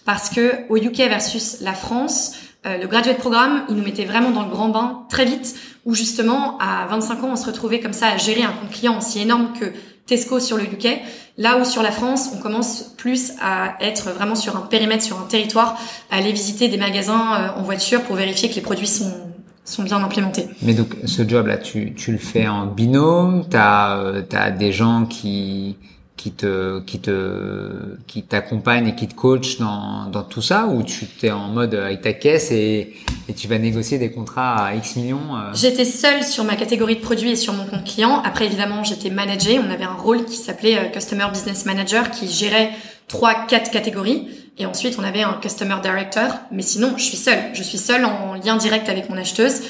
parce 0.05 0.29
que 0.29 0.67
au 0.69 0.77
UK 0.77 0.97
versus 1.09 1.57
la 1.61 1.73
France, 1.73 2.33
euh, 2.65 2.77
le 2.77 2.87
graduate 2.87 3.17
programme, 3.17 3.63
il 3.69 3.75
nous 3.75 3.83
mettait 3.83 4.05
vraiment 4.05 4.31
dans 4.31 4.43
le 4.43 4.49
grand 4.49 4.69
bain 4.69 5.05
très 5.09 5.25
vite, 5.25 5.55
où 5.85 5.95
justement, 5.95 6.57
à 6.59 6.85
25 6.87 7.23
ans, 7.23 7.29
on 7.31 7.35
se 7.35 7.45
retrouvait 7.45 7.79
comme 7.79 7.93
ça 7.93 8.07
à 8.07 8.17
gérer 8.17 8.43
un 8.43 8.51
compte 8.51 8.71
client 8.71 8.97
aussi 8.97 9.19
énorme 9.21 9.53
que 9.59 9.65
Tesco 10.05 10.39
sur 10.39 10.57
le 10.57 10.63
UK. 10.63 11.01
Là 11.37 11.57
où 11.57 11.65
sur 11.65 11.81
la 11.81 11.91
France, 11.91 12.29
on 12.33 12.37
commence 12.39 12.93
plus 12.97 13.31
à 13.41 13.75
être 13.81 14.11
vraiment 14.11 14.35
sur 14.35 14.55
un 14.55 14.61
périmètre, 14.61 15.03
sur 15.03 15.19
un 15.19 15.25
territoire, 15.25 15.79
à 16.11 16.17
aller 16.17 16.31
visiter 16.31 16.67
des 16.67 16.77
magasins 16.77 17.35
euh, 17.35 17.59
en 17.59 17.63
voiture 17.63 18.03
pour 18.03 18.15
vérifier 18.15 18.49
que 18.49 18.55
les 18.55 18.61
produits 18.61 18.87
sont 18.87 19.32
sont 19.65 19.83
bien 19.83 20.03
implémentés. 20.03 20.47
Mais 20.61 20.73
donc 20.73 20.95
ce 21.05 21.27
job 21.27 21.47
là, 21.47 21.57
tu, 21.57 21.93
tu 21.93 22.11
le 22.11 22.17
fais 22.17 22.47
en 22.47 22.65
binôme, 22.65 23.45
tu 23.49 23.57
as, 23.57 24.23
as 24.33 24.51
des 24.51 24.71
gens 24.71 25.05
qui 25.05 25.77
qui 26.23 26.31
te 26.31 26.79
qui 26.79 26.99
te 26.99 27.97
qui 28.07 28.23
t'accompagnent 28.23 28.87
et 28.87 28.95
qui 28.95 29.09
te 29.09 29.13
coachent 29.13 29.57
dans 29.57 30.05
dans 30.09 30.23
tout 30.23 30.41
ça 30.41 30.67
ou 30.67 30.81
tu 30.81 31.05
t'es 31.05 31.31
en 31.31 31.49
mode 31.49 31.75
avec 31.75 31.99
ta 31.99 32.13
caisse 32.13 32.49
et 32.49 32.93
et 33.27 33.33
tu 33.33 33.49
vas 33.49 33.57
négocier 33.57 33.97
des 33.97 34.09
contrats 34.09 34.67
à 34.67 34.73
X 34.73 34.95
millions 34.95 35.35
euh? 35.35 35.51
J'étais 35.53 35.83
seule 35.83 36.23
sur 36.23 36.45
ma 36.45 36.55
catégorie 36.55 36.95
de 36.95 37.01
produits 37.01 37.31
et 37.31 37.35
sur 37.35 37.51
mon 37.51 37.65
compte 37.65 37.83
client. 37.83 38.21
Après 38.23 38.45
évidemment, 38.45 38.85
j'étais 38.85 39.09
managée, 39.09 39.59
on 39.59 39.69
avait 39.69 39.83
un 39.83 39.95
rôle 39.95 40.23
qui 40.23 40.37
s'appelait 40.37 40.77
euh, 40.77 40.85
customer 40.93 41.25
business 41.33 41.65
manager 41.65 42.09
qui 42.09 42.29
gérait 42.29 42.69
trois 43.09 43.45
quatre 43.45 43.69
catégories 43.69 44.29
et 44.59 44.67
ensuite, 44.67 44.97
on 44.99 45.03
avait 45.03 45.23
un 45.23 45.33
customer 45.33 45.77
director. 45.81 46.27
Mais 46.51 46.61
sinon, 46.61 46.93
je 46.97 47.03
suis 47.03 47.17
seule. 47.17 47.39
Je 47.53 47.63
suis 47.63 47.79
seule 47.79 48.05
en 48.05 48.35
lien 48.35 48.55
direct 48.55 48.87
avec 48.87 49.09
mon 49.09 49.17
acheteuse, 49.17 49.61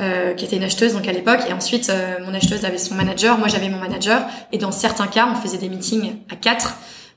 euh, 0.00 0.34
qui 0.34 0.44
était 0.44 0.56
une 0.56 0.62
acheteuse 0.62 0.94
donc 0.94 1.06
à 1.06 1.12
l'époque. 1.12 1.40
Et 1.48 1.52
ensuite, 1.52 1.90
euh, 1.90 2.16
mon 2.24 2.34
acheteuse 2.34 2.64
avait 2.64 2.78
son 2.78 2.94
manager, 2.94 3.38
moi 3.38 3.48
j'avais 3.48 3.68
mon 3.68 3.78
manager. 3.78 4.22
Et 4.52 4.58
dans 4.58 4.72
certains 4.72 5.06
cas, 5.06 5.28
on 5.30 5.34
faisait 5.34 5.58
des 5.58 5.68
meetings 5.68 6.16
à 6.30 6.36
quatre 6.36 6.76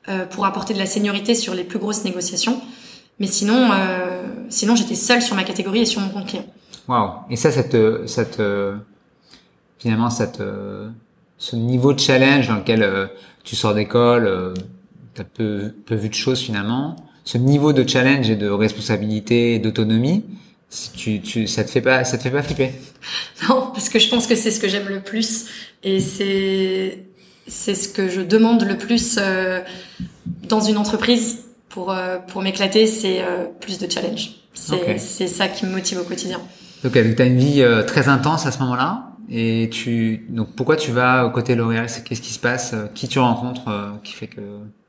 euh, 0.10 0.26
pour 0.26 0.46
apporter 0.46 0.74
de 0.74 0.80
la 0.80 0.86
seniorité 0.86 1.36
sur 1.36 1.54
les 1.54 1.63
plus 1.63 1.80
grosses 1.80 2.04
négociations. 2.04 2.62
Mais 3.19 3.28
sinon, 3.28 3.69
euh, 3.72 4.24
sinon 4.50 4.76
j'étais 4.76 4.96
seule 4.96 5.22
sur 5.22 5.36
ma 5.36 5.43
catégorie 5.43 5.82
et 5.82 5.86
sur 5.86 6.02
mon 6.02 6.10
compte 6.10 6.28
client. 6.28 6.46
Waouh 6.88 7.12
Et 7.30 7.36
ça, 7.36 7.52
cette, 7.52 7.78
cette 8.08 8.41
finalement, 9.80 10.10
cette, 10.10 10.43
ce 11.38 11.56
niveau 11.56 11.93
de 11.93 12.00
challenge 12.00 12.48
dans 12.48 12.56
lequel 12.56 13.10
tu 13.43 13.56
sors 13.56 13.74
d'école 13.74 14.54
t'as 15.13 15.24
peu, 15.24 15.74
peu 15.86 15.96
vu 15.96 16.10
de 16.10 16.13
choses 16.13 16.39
finalement. 16.39 16.96
Ce 17.24 17.38
niveau 17.38 17.74
de 17.74 17.88
challenge 17.88 18.30
et 18.30 18.36
de 18.36 18.50
responsabilité 18.50 19.56
et 19.56 19.60
d'autonomie, 19.60 20.26
tu, 20.95 21.21
tu, 21.21 21.47
ça 21.47 21.63
te 21.63 21.69
fait 21.69 21.81
pas, 21.81 22.03
ça 22.03 22.17
te 22.17 22.23
fait 22.23 22.31
pas 22.31 22.43
flipper 22.43 22.71
Non, 23.49 23.69
parce 23.73 23.89
que 23.89 23.99
je 23.99 24.09
pense 24.09 24.27
que 24.27 24.36
c'est 24.36 24.51
ce 24.51 24.59
que 24.59 24.67
j'aime 24.67 24.88
le 24.88 25.01
plus 25.01 25.45
et 25.83 25.99
c'est 25.99 26.99
c'est 27.47 27.75
ce 27.75 27.89
que 27.89 28.07
je 28.07 28.21
demande 28.21 28.63
le 28.63 28.77
plus 28.77 29.17
euh, 29.19 29.59
dans 30.47 30.62
une 30.62 30.77
entreprise 30.77 31.43
pour 31.69 31.91
euh, 31.91 32.17
pour 32.19 32.41
m'éclater, 32.41 32.88
c'est 32.88 33.21
euh, 33.21 33.45
plus 33.59 33.79
de 33.79 33.91
challenge. 33.91 34.31
C'est 34.53 34.97
c'est 34.99 35.27
ça 35.27 35.47
qui 35.47 35.65
me 35.65 35.71
motive 35.71 35.99
au 35.99 36.03
quotidien. 36.03 36.39
Donc, 36.83 36.93
tu 36.93 37.21
as 37.21 37.25
une 37.25 37.38
vie 37.38 37.65
très 37.88 38.07
intense 38.07 38.45
à 38.45 38.51
ce 38.51 38.59
moment-là. 38.59 39.09
Et 39.29 39.69
tu 39.71 40.25
donc 40.29 40.55
pourquoi 40.55 40.75
tu 40.75 40.91
vas 40.91 41.25
au 41.25 41.31
côté 41.31 41.55
L'Oréal? 41.55 41.88
Qu'est-ce 42.05 42.21
qui 42.21 42.33
se 42.33 42.39
passe? 42.39 42.75
Qui 42.93 43.07
tu 43.07 43.19
rencontres 43.19 43.63
qui 44.03 44.13
fait 44.13 44.27
que 44.27 44.41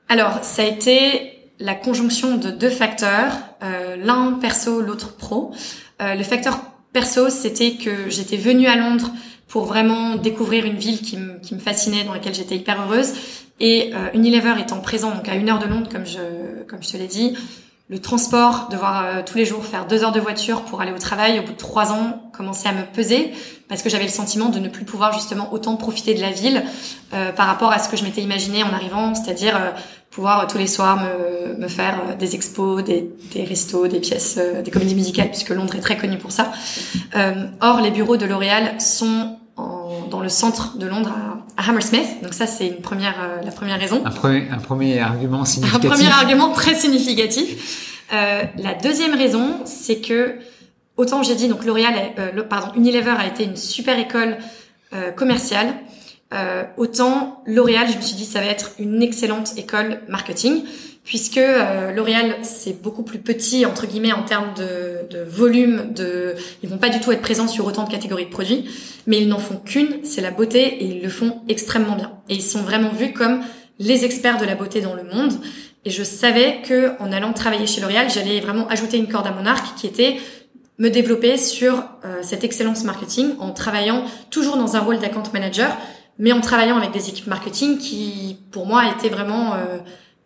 alors, 0.09 0.41
ça 0.43 0.63
a 0.63 0.67
été 0.67 1.34
la 1.59 1.75
conjonction 1.75 2.37
de 2.37 2.51
deux 2.51 2.71
facteurs, 2.71 3.33
euh, 3.63 3.97
l'un 3.97 4.33
perso, 4.33 4.81
l'autre 4.81 5.17
pro. 5.17 5.53
Euh, 6.03 6.15
le 6.15 6.23
facteur 6.23 6.61
perso, 6.93 7.31
c'était 7.31 7.73
que 7.73 8.09
j'étais 8.09 8.37
venue 8.37 8.67
à 8.67 8.77
Londres 8.77 9.11
pour 9.49 9.65
vraiment 9.65 10.17
découvrir 10.17 10.65
une 10.65 10.77
ville 10.77 11.01
qui, 11.01 11.17
me, 11.17 11.39
qui 11.39 11.55
me 11.55 11.61
fascinait, 11.61 12.05
dans 12.05 12.13
laquelle 12.13 12.35
j'étais 12.35 12.57
hyper 12.57 12.83
heureuse. 12.83 13.13
Et 13.61 13.93
euh, 13.95 14.09
Unilever 14.15 14.55
étant 14.61 14.81
présent 14.81 15.15
donc 15.15 15.29
à 15.29 15.35
une 15.35 15.49
heure 15.49 15.61
de 15.61 15.67
Londres, 15.67 15.89
comme 15.91 16.07
je, 16.07 16.65
comme 16.67 16.83
je 16.83 16.91
te 16.91 16.97
l'ai 16.97 17.07
dit, 17.07 17.37
le 17.91 17.99
transport, 17.99 18.69
devoir 18.71 19.05
euh, 19.05 19.23
tous 19.25 19.37
les 19.37 19.45
jours 19.45 19.65
faire 19.65 19.87
deux 19.87 20.05
heures 20.05 20.13
de 20.13 20.21
voiture 20.21 20.63
pour 20.63 20.81
aller 20.81 20.93
au 20.93 20.99
travail, 20.99 21.39
au 21.39 21.43
bout 21.43 21.53
de 21.53 21.59
trois 21.59 21.93
ans, 21.93 22.31
commençait 22.33 22.69
à 22.69 22.73
me 22.73 22.85
peser 22.85 23.31
parce 23.69 23.83
que 23.83 23.91
j'avais 23.91 24.05
le 24.05 24.11
sentiment 24.11 24.49
de 24.49 24.59
ne 24.59 24.69
plus 24.69 24.87
pouvoir 24.87 25.13
justement 25.13 25.53
autant 25.53 25.77
profiter 25.77 26.15
de 26.15 26.21
la 26.21 26.31
ville 26.31 26.65
euh, 27.13 27.31
par 27.33 27.47
rapport 27.47 27.73
à 27.73 27.79
ce 27.79 27.91
que 27.91 27.97
je 27.99 28.05
m'étais 28.05 28.23
imaginé 28.23 28.63
en 28.63 28.73
arrivant, 28.73 29.15
c'est-à-dire 29.15 29.57
euh, 29.57 29.71
pouvoir 30.15 30.47
tous 30.47 30.59
les 30.59 30.67
soirs 30.67 31.03
me, 31.03 31.57
me 31.57 31.69
faire 31.69 32.17
des 32.17 32.35
expos, 32.35 32.85
des, 32.85 33.11
des 33.33 33.45
restos, 33.45 33.89
des 33.89 34.01
pièces, 34.01 34.39
des 34.65 34.71
comédies 34.71 34.95
musicales, 34.95 35.29
puisque 35.29 35.51
Londres 35.51 35.75
est 35.75 35.81
très 35.81 35.97
connu 35.97 36.19
pour 36.19 36.31
ça. 36.31 36.53
or, 37.61 37.81
les 37.81 37.91
bureaux 37.91 38.17
de 38.17 38.25
L'Oréal 38.25 38.81
sont 38.81 39.39
en, 39.57 40.07
dans 40.11 40.21
le 40.21 40.29
centre 40.29 40.79
de 40.79 40.87
Londres 40.87 41.13
à, 41.57 41.71
Hammersmith. 41.71 42.23
Donc 42.23 42.35
ça, 42.35 42.47
c'est 42.47 42.67
une 42.67 42.81
première, 42.81 43.15
euh, 43.21 43.43
la 43.43 43.53
première 43.53 43.79
raison. 43.79 44.03
Un 44.05 44.11
premier, 44.11 44.49
un 44.51 44.59
premier 44.59 44.99
argument 44.99 45.45
significatif. 45.45 45.91
Un 45.91 45.95
premier 45.95 46.11
argument 46.11 46.53
très 46.53 46.75
significatif. 46.75 48.03
Euh, 48.13 48.43
la 48.59 48.75
deuxième 48.75 49.15
raison, 49.15 49.61
c'est 49.65 50.01
que 50.01 50.37
autant 50.97 51.23
j'ai 51.23 51.35
dit 51.35 51.49
donc 51.49 51.65
L'Oréal, 51.65 51.95
euh, 52.19 52.43
pardon, 52.43 52.73
Unilever 52.77 53.15
a 53.19 53.27
été 53.27 53.45
une 53.45 53.57
super 53.57 53.99
école 53.99 54.37
euh, 56.33 56.65
autant 56.77 57.43
L'Oréal, 57.47 57.87
je 57.91 57.97
me 57.97 58.03
suis 58.03 58.17
dit 58.17 58.25
ça 58.25 58.41
va 58.41 58.47
être 58.47 58.73
une 58.79 59.03
excellente 59.03 59.57
école 59.57 60.01
marketing. 60.09 60.65
puisque 61.05 61.39
euh, 61.39 61.93
L'Oréal 61.93 62.37
c'est 62.43 62.83
beaucoup 62.83 63.03
plus 63.03 63.19
petit 63.19 63.67
entre 63.67 63.87
guillemets 63.87 64.13
en 64.13 64.23
termes 64.23 64.55
de, 64.55 65.07
de, 65.11 65.23
volume, 65.23 65.93
de 65.93 66.35
ils 66.63 66.69
vont 66.69 66.79
pas 66.79 66.89
du 66.89 67.01
tout 67.01 67.13
être 67.13 67.21
présents 67.21 67.49
sur 67.49 67.67
autant 67.67 67.85
de 67.85 67.91
catégories 67.91 68.27
de 68.27 68.31
produits, 68.31 68.65
mais 69.07 69.19
ils 69.21 69.29
n'en 69.29 69.39
font 69.39 69.57
qu'une, 69.57 70.05
c'est 70.05 70.23
la 70.23 70.31
beauté 70.31 70.63
et 70.63 70.85
ils 70.85 71.03
le 71.03 71.09
font 71.09 71.43
extrêmement 71.49 71.97
bien. 71.97 72.13
Et 72.29 72.35
ils 72.35 72.43
sont 72.43 72.63
vraiment 72.63 72.91
vus 72.91 73.13
comme 73.13 73.43
les 73.79 74.05
experts 74.05 74.39
de 74.39 74.47
la 74.47 74.55
beauté 74.55 74.81
dans 74.81 74.95
le 74.95 75.05
monde. 75.05 75.35
Et 75.85 75.91
je 75.91 76.03
savais 76.03 76.63
que 76.63 76.93
en 77.01 77.13
allant 77.13 77.33
travailler 77.33 77.67
chez 77.67 77.81
L'Oréal, 77.81 78.09
j'allais 78.09 78.41
vraiment 78.41 78.67
ajouter 78.69 78.97
une 78.97 79.09
corde 79.09 79.27
à 79.27 79.33
mon 79.33 79.45
arc 79.45 79.77
qui 79.77 79.87
était 79.87 80.17
me 80.79 80.89
développer 80.89 81.37
sur 81.37 81.85
euh, 82.05 82.21
cette 82.23 82.43
excellence 82.43 82.85
marketing 82.85 83.35
en 83.39 83.53
travaillant 83.53 84.05
toujours 84.31 84.57
dans 84.57 84.77
un 84.77 84.81
rôle 84.81 84.99
d'account 84.99 85.23
manager, 85.33 85.77
mais 86.19 86.33
en 86.33 86.41
travaillant 86.41 86.77
avec 86.77 86.93
des 86.93 87.09
équipes 87.09 87.27
marketing 87.27 87.79
qui, 87.79 88.39
pour 88.51 88.67
moi, 88.67 88.85
étaient 88.91 89.09
vraiment, 89.09 89.55
euh, 89.55 89.79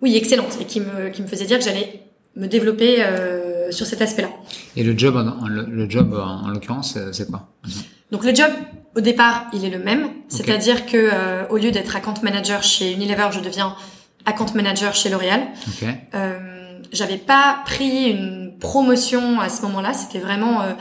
oui, 0.03 0.17
excellentes 0.17 0.59
et 0.61 0.65
qui 0.65 0.81
me, 0.81 1.09
qui 1.11 1.23
me 1.23 1.27
faisaient 1.27 1.47
dire 1.47 1.59
que 1.59 1.65
j'allais 1.65 2.03
me 2.37 2.47
développer 2.47 3.03
euh, 3.03 3.71
sur 3.71 3.87
cet 3.87 4.01
aspect-là. 4.03 4.29
Et 4.77 4.85
le 4.85 4.97
job, 4.97 5.17
le, 5.49 5.91
job 5.91 6.15
en, 6.15 6.49
l'occurrence, 6.49 6.97
c'est 7.13 7.29
quoi? 7.29 7.49
Donc 8.13 8.25
le 8.25 8.35
job, 8.35 8.51
au 8.97 9.01
départ, 9.01 9.47
il 9.53 9.65
est 9.65 9.71
le 9.71 9.79
même, 9.79 10.09
c'est-à-dire 10.29 10.87
que 10.87 11.51
au 11.51 11.57
lieu 11.57 11.71
d'être 11.71 11.95
account 11.97 12.15
manager 12.23 12.63
chez 12.63 12.93
Unilever, 12.93 13.29
je 13.33 13.41
deviens 13.41 13.75
account 14.29 14.55
manager 14.55 14.95
chez 14.95 15.09
L'Oréal. 15.09 15.49
Okay. 15.69 15.95
Euh, 16.15 16.81
j'avais 16.93 17.17
pas 17.17 17.61
pris 17.65 18.11
une 18.11 18.55
promotion 18.59 19.41
à 19.41 19.49
ce 19.49 19.63
moment-là, 19.63 19.93
c'était 19.93 20.19
vraiment 20.19 20.63
euh, 20.63 20.73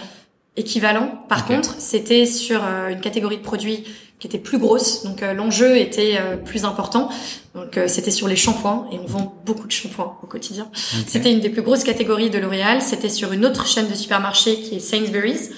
équivalent. 0.56 1.24
Par 1.30 1.46
contre, 1.46 1.76
c'était 1.80 2.26
sur 2.26 2.64
euh, 2.64 2.90
une 2.90 3.00
catégorie 3.00 3.38
de 3.38 3.44
produits 3.44 3.86
qui 4.20 4.28
était 4.28 4.40
plus 4.40 4.58
grosse, 4.58 5.04
donc 5.04 5.22
euh, 5.22 5.34
l'enjeu 5.34 5.78
était 5.78 6.20
plus 6.46 6.66
important. 6.66 7.10
Donc 7.54 7.80
c'était 7.88 8.12
sur 8.12 8.28
les 8.28 8.36
shampoings 8.36 8.88
et 8.92 9.00
on 9.00 9.06
vend 9.06 9.42
beaucoup 9.46 9.66
de 9.68 9.72
shampoings 9.72 10.18
au 10.22 10.28
quotidien. 10.28 10.70
C'était 11.08 11.32
une 11.32 11.40
des 11.40 11.50
plus 11.50 11.64
grosses 11.64 11.84
catégories 11.84 12.30
de 12.30 12.38
L'Oréal. 12.38 12.82
C'était 12.82 13.10
sur 13.10 13.32
une 13.34 13.46
autre 13.46 13.66
chaîne 13.66 13.88
de 13.88 13.96
supermarchés 13.96 14.60
qui 14.60 14.76
est 14.76 14.80
Sainsbury's, 14.80 15.50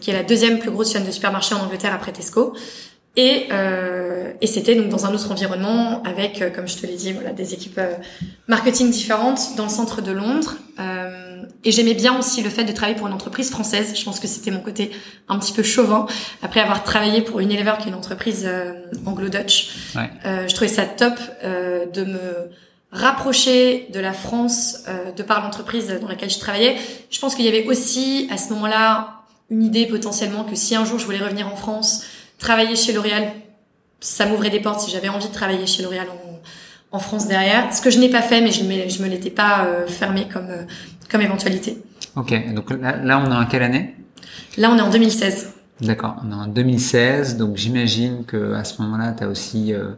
qui 0.00 0.10
est 0.10 0.14
la 0.14 0.22
deuxième 0.22 0.60
plus 0.60 0.70
grosse 0.70 0.92
chaîne 0.92 1.04
de 1.04 1.10
supermarchés 1.10 1.56
en 1.56 1.64
Angleterre 1.64 1.92
après 1.92 2.12
Tesco. 2.12 2.54
Et, 3.16 3.48
euh, 3.50 4.32
et 4.42 4.46
c'était 4.46 4.74
donc 4.74 4.90
dans 4.90 5.06
un 5.06 5.14
autre 5.14 5.32
environnement 5.32 6.02
avec, 6.02 6.42
euh, 6.42 6.50
comme 6.50 6.68
je 6.68 6.76
te 6.76 6.86
l'ai 6.86 6.96
dit, 6.96 7.12
voilà, 7.12 7.32
des 7.32 7.54
équipes 7.54 7.78
euh, 7.78 7.94
marketing 8.46 8.90
différentes 8.90 9.56
dans 9.56 9.64
le 9.64 9.70
centre 9.70 10.02
de 10.02 10.12
Londres. 10.12 10.56
Euh, 10.78 11.25
et 11.64 11.72
j'aimais 11.72 11.94
bien 11.94 12.18
aussi 12.18 12.42
le 12.42 12.50
fait 12.50 12.64
de 12.64 12.72
travailler 12.72 12.96
pour 12.96 13.06
une 13.06 13.12
entreprise 13.12 13.50
française. 13.50 13.94
Je 13.96 14.04
pense 14.04 14.20
que 14.20 14.26
c'était 14.26 14.50
mon 14.50 14.60
côté 14.60 14.90
un 15.28 15.38
petit 15.38 15.52
peu 15.52 15.62
chauvin. 15.62 16.06
Après 16.42 16.60
avoir 16.60 16.84
travaillé 16.84 17.20
pour 17.22 17.40
Unilever, 17.40 17.74
qui 17.78 17.86
est 17.86 17.88
une 17.88 17.96
entreprise 17.96 18.44
euh, 18.46 18.72
anglo-dutch, 19.04 19.70
ouais. 19.96 20.10
je 20.48 20.54
trouvais 20.54 20.70
ça 20.70 20.84
top 20.84 21.14
de 21.42 22.04
me 22.04 22.50
rapprocher 22.92 23.88
de 23.92 24.00
la 24.00 24.12
France 24.12 24.84
de 25.16 25.22
par 25.22 25.42
l'entreprise 25.42 25.88
dans 26.00 26.08
laquelle 26.08 26.30
je 26.30 26.38
travaillais. 26.38 26.76
Je 27.10 27.18
pense 27.18 27.34
qu'il 27.34 27.44
y 27.44 27.48
avait 27.48 27.66
aussi 27.66 28.28
à 28.30 28.38
ce 28.38 28.52
moment-là 28.54 29.16
une 29.50 29.62
idée 29.62 29.86
potentiellement 29.86 30.44
que 30.44 30.56
si 30.56 30.74
un 30.74 30.84
jour 30.84 30.98
je 30.98 31.04
voulais 31.04 31.18
revenir 31.18 31.46
en 31.46 31.56
France, 31.56 32.04
travailler 32.38 32.76
chez 32.76 32.92
L'Oréal, 32.92 33.32
ça 34.00 34.26
m'ouvrait 34.26 34.50
des 34.50 34.60
portes 34.60 34.80
si 34.80 34.90
j'avais 34.90 35.08
envie 35.08 35.28
de 35.28 35.32
travailler 35.32 35.66
chez 35.66 35.82
L'Oréal 35.82 36.08
en, 36.10 36.96
en, 36.96 36.98
France 36.98 37.28
derrière. 37.28 37.72
Ce 37.72 37.80
que 37.80 37.90
je 37.90 37.98
n'ai 37.98 38.08
pas 38.08 38.22
fait, 38.22 38.40
mais 38.40 38.50
je, 38.50 38.64
me, 38.64 38.88
je 38.88 39.02
me 39.02 39.08
l'étais 39.08 39.30
pas 39.30 39.66
euh, 39.66 39.86
fermé 39.86 40.26
comme, 40.32 40.50
euh, 40.50 40.64
comme 41.10 41.20
éventualité. 41.20 41.82
Ok, 42.16 42.34
donc 42.54 42.70
là, 42.70 42.96
là, 42.96 43.22
on 43.24 43.30
est 43.30 43.34
en 43.34 43.46
quelle 43.46 43.62
année? 43.62 43.94
Là, 44.56 44.70
on 44.70 44.78
est 44.78 44.82
en 44.82 44.90
2016. 44.90 45.52
D'accord, 45.82 46.16
on 46.24 46.30
est 46.30 46.34
en 46.34 46.46
2016, 46.46 47.36
donc 47.36 47.56
j'imagine 47.56 48.24
que 48.24 48.54
à 48.54 48.64
ce 48.64 48.80
moment-là, 48.80 49.12
tu 49.12 49.24
as 49.24 49.28
aussi 49.28 49.74
euh, 49.74 49.90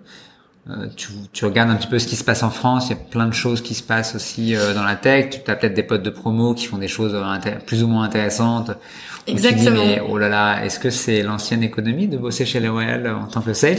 euh, 0.71 0.87
tu, 0.97 1.09
tu, 1.33 1.45
regardes 1.45 1.71
un 1.71 1.77
petit 1.77 1.87
peu 1.87 2.01
ce 2.01 2.07
qui 2.07 2.17
se 2.17 2.25
passe 2.25 2.43
en 2.43 2.51
France, 2.51 2.89
il 2.89 2.91
y 2.91 2.93
a 2.95 2.97
plein 2.97 3.27
de 3.27 3.33
choses 3.33 3.63
qui 3.63 3.75
se 3.75 3.83
passent 3.83 4.17
aussi 4.17 4.57
euh, 4.57 4.75
dans 4.75 4.83
la 4.83 4.97
tech. 4.97 5.43
Tu 5.45 5.51
as 5.51 5.55
peut-être 5.55 5.75
des 5.75 5.85
potes 5.85 6.03
de 6.03 6.11
promo 6.11 6.53
qui 6.53 6.67
font 6.67 6.79
des 6.79 6.89
choses 6.89 7.17
plus 7.65 7.85
ou 7.85 7.87
moins 7.87 8.05
intéressantes. 8.05 8.73
Exactement. 9.29 9.83
Dis, 9.83 9.87
mais 9.87 10.03
oh 10.09 10.19
là 10.19 10.29
là, 10.29 10.65
est-ce 10.65 10.79
que 10.79 10.91
c'est 10.91 11.23
l'ancienne 11.23 11.63
économie 11.63 12.09
de 12.09 12.17
bosser 12.17 12.47
chez 12.47 12.61
L'Oréal 12.61 13.09
en 13.09 13.27
tant 13.27 13.41
que 13.41 13.53
sales? 13.53 13.79